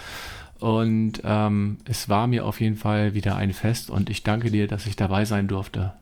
Und 0.59 1.21
ähm, 1.25 1.77
es 1.85 2.07
war 2.09 2.27
mir 2.27 2.45
auf 2.45 2.61
jeden 2.61 2.77
Fall 2.77 3.13
wieder 3.13 3.35
ein 3.35 3.51
Fest 3.53 3.89
und 3.89 4.09
ich 4.09 4.23
danke 4.23 4.49
dir, 4.49 4.67
dass 4.67 4.85
ich 4.87 4.95
dabei 4.95 5.25
sein 5.25 5.47
durfte. 5.49 5.93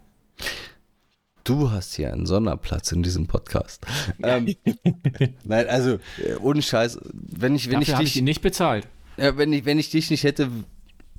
Du 1.44 1.72
hast 1.72 1.96
hier 1.96 2.14
einen 2.14 2.26
Sonderplatz 2.26 2.92
in 2.92 3.04
diesem 3.04 3.28
Podcast. 3.28 3.86
ähm, 4.22 4.56
nein, 5.44 5.68
also 5.68 5.98
ohne 6.42 6.62
Scheiß, 6.62 7.00
wenn 7.12 7.56
ich, 7.56 7.70
wenn 7.70 7.80
Dafür 7.82 7.96
ich 7.96 8.12
ich 8.12 8.16
ihn 8.18 8.26
dich, 8.26 8.36
nicht 8.36 8.42
bezahlt. 8.42 8.88
ja, 9.18 9.36
wenn 9.36 9.52
ich, 9.52 9.66
wenn 9.66 9.80
ich 9.80 9.90
dich 9.90 10.10
nicht 10.10 10.24
hätte, 10.24 10.50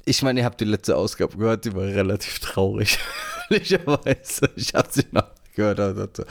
ich 0.04 0.22
meine, 0.22 0.40
ihr 0.40 0.46
habt 0.46 0.60
die 0.60 0.64
letzte 0.64 0.96
Ausgabe 0.96 1.36
gehört, 1.36 1.64
die 1.64 1.74
war 1.74 1.84
relativ 1.84 2.38
traurig. 2.38 2.98
Ehrlicherweise, 3.50 4.50
ich 4.56 4.74
habe 4.74 4.88
sie 4.90 5.04
noch 5.12 5.28
gehört. 5.54 5.78
dachte, 5.78 6.26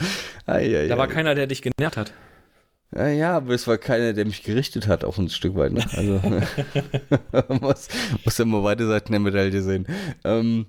ei, 0.46 0.76
ei, 0.76 0.86
Da 0.88 0.98
war 0.98 1.08
ei. 1.08 1.12
keiner, 1.12 1.34
der 1.34 1.46
dich 1.46 1.62
genervt 1.62 1.96
hat. 1.96 2.12
Ja, 2.94 3.08
ja, 3.08 3.36
aber 3.36 3.54
es 3.54 3.66
war 3.66 3.76
keiner, 3.78 4.12
der 4.12 4.24
mich 4.24 4.42
gerichtet 4.44 4.86
hat, 4.86 5.04
auch 5.04 5.18
ein 5.18 5.28
Stück 5.28 5.56
weit. 5.56 5.72
Ne? 5.72 5.84
Also 5.96 6.20
muss, 7.60 7.88
muss 8.24 8.38
ja 8.38 8.44
mal 8.44 8.62
beide 8.62 8.86
Seiten 8.86 9.12
der 9.12 9.20
Medaille 9.20 9.62
sehen. 9.62 9.86
Ähm, 10.22 10.66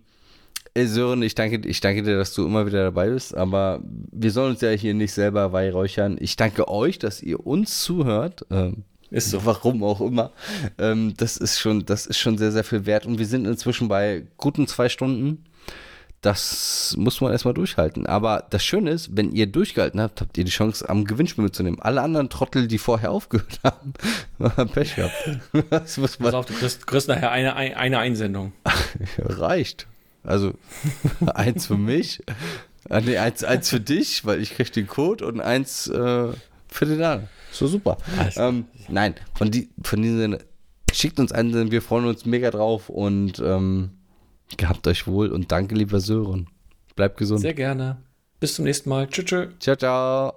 ey, 0.73 0.87
Sören, 0.87 1.21
ich 1.21 1.35
danke, 1.35 1.67
ich 1.67 1.81
danke 1.81 2.01
dir, 2.01 2.17
dass 2.17 2.33
du 2.33 2.45
immer 2.45 2.65
wieder 2.65 2.83
dabei 2.83 3.09
bist, 3.09 3.35
aber 3.35 3.81
wir 3.83 4.31
sollen 4.31 4.51
uns 4.51 4.61
ja 4.61 4.71
hier 4.71 4.95
nicht 4.95 5.13
selber 5.13 5.51
weihräuchern. 5.51 6.17
Ich 6.19 6.35
danke 6.35 6.67
euch, 6.67 6.97
dass 6.97 7.21
ihr 7.21 7.45
uns 7.45 7.83
zuhört. 7.83 8.45
Ähm, 8.49 8.85
Ist 9.11 9.29
so. 9.31 9.45
Warum 9.45 9.83
auch 9.83 10.01
immer. 10.01 10.31
Ähm, 10.77 11.13
das 11.17 11.37
ist 11.37 11.59
schon, 11.59 11.85
das 11.85 12.05
ist 12.05 12.17
schon 12.17 12.37
sehr, 12.37 12.51
sehr 12.51 12.63
viel 12.63 12.85
wert. 12.85 13.05
Und 13.05 13.19
wir 13.19 13.25
sind 13.27 13.45
inzwischen 13.45 13.87
bei 13.87 14.25
guten 14.37 14.67
zwei 14.67 14.89
Stunden. 14.89 15.45
Das 16.21 16.95
muss 16.97 17.21
man 17.21 17.31
erstmal 17.31 17.53
durchhalten. 17.53 18.07
Aber 18.07 18.47
das 18.49 18.65
Schöne 18.65 18.89
ist, 18.89 19.15
wenn 19.15 19.31
ihr 19.31 19.45
durchgehalten 19.45 20.01
habt, 20.01 20.21
habt 20.21 20.35
ihr 20.39 20.43
die 20.43 20.49
Chance, 20.51 20.89
am 20.89 21.05
Gewinnspiel 21.05 21.43
mitzunehmen. 21.43 21.79
Alle 21.79 22.01
anderen 22.01 22.29
Trottel, 22.29 22.67
die 22.67 22.79
vorher 22.79 23.11
aufgehört 23.11 23.59
haben, 23.63 23.93
haben 24.39 24.69
Pech 24.69 24.95
gehabt. 24.95 25.13
Das 25.69 25.97
muss 25.97 26.17
Pass 26.17 26.19
man, 26.31 26.33
auf, 26.35 26.45
du 26.47 26.53
kriegst, 26.55 26.87
kriegst 26.87 27.07
nachher 27.07 27.31
eine, 27.31 27.55
ein- 27.55 27.75
eine 27.75 27.99
Einsendung. 27.99 28.53
reicht. 29.19 29.85
Also 30.23 30.53
eins 31.35 31.67
für 31.67 31.77
mich, 31.77 32.23
ah, 32.89 32.99
nee, 33.01 33.17
eins, 33.19 33.43
eins 33.43 33.69
für 33.69 33.79
dich, 33.79 34.25
weil 34.25 34.41
ich 34.41 34.55
krieg 34.55 34.73
den 34.73 34.87
Code 34.87 35.23
und 35.27 35.39
eins 35.39 35.85
äh, 35.87 36.29
für 36.67 36.85
den 36.87 37.03
anderen. 37.03 37.29
So 37.55 37.67
super. 37.67 37.97
Ähm, 38.35 38.65
nein, 38.89 39.15
von, 39.33 39.49
die, 39.49 39.69
von 39.81 40.01
diesem 40.01 40.17
Sinne, 40.17 40.39
schickt 40.91 41.19
uns 41.19 41.31
einen, 41.31 41.71
wir 41.71 41.81
freuen 41.81 42.05
uns 42.05 42.25
mega 42.25 42.51
drauf 42.51 42.89
und 42.89 43.39
ähm, 43.39 43.91
gehabt 44.57 44.87
euch 44.87 45.07
wohl 45.07 45.31
und 45.31 45.51
danke, 45.51 45.75
lieber 45.75 46.01
Sören. 46.01 46.47
Bleibt 46.95 47.17
gesund. 47.17 47.41
Sehr 47.41 47.53
gerne. 47.53 47.97
Bis 48.39 48.55
zum 48.55 48.65
nächsten 48.65 48.89
Mal. 48.89 49.07
Tschüss. 49.07 49.25
tschüss. 49.25 49.49
ciao, 49.59 49.75
ciao. 49.77 50.33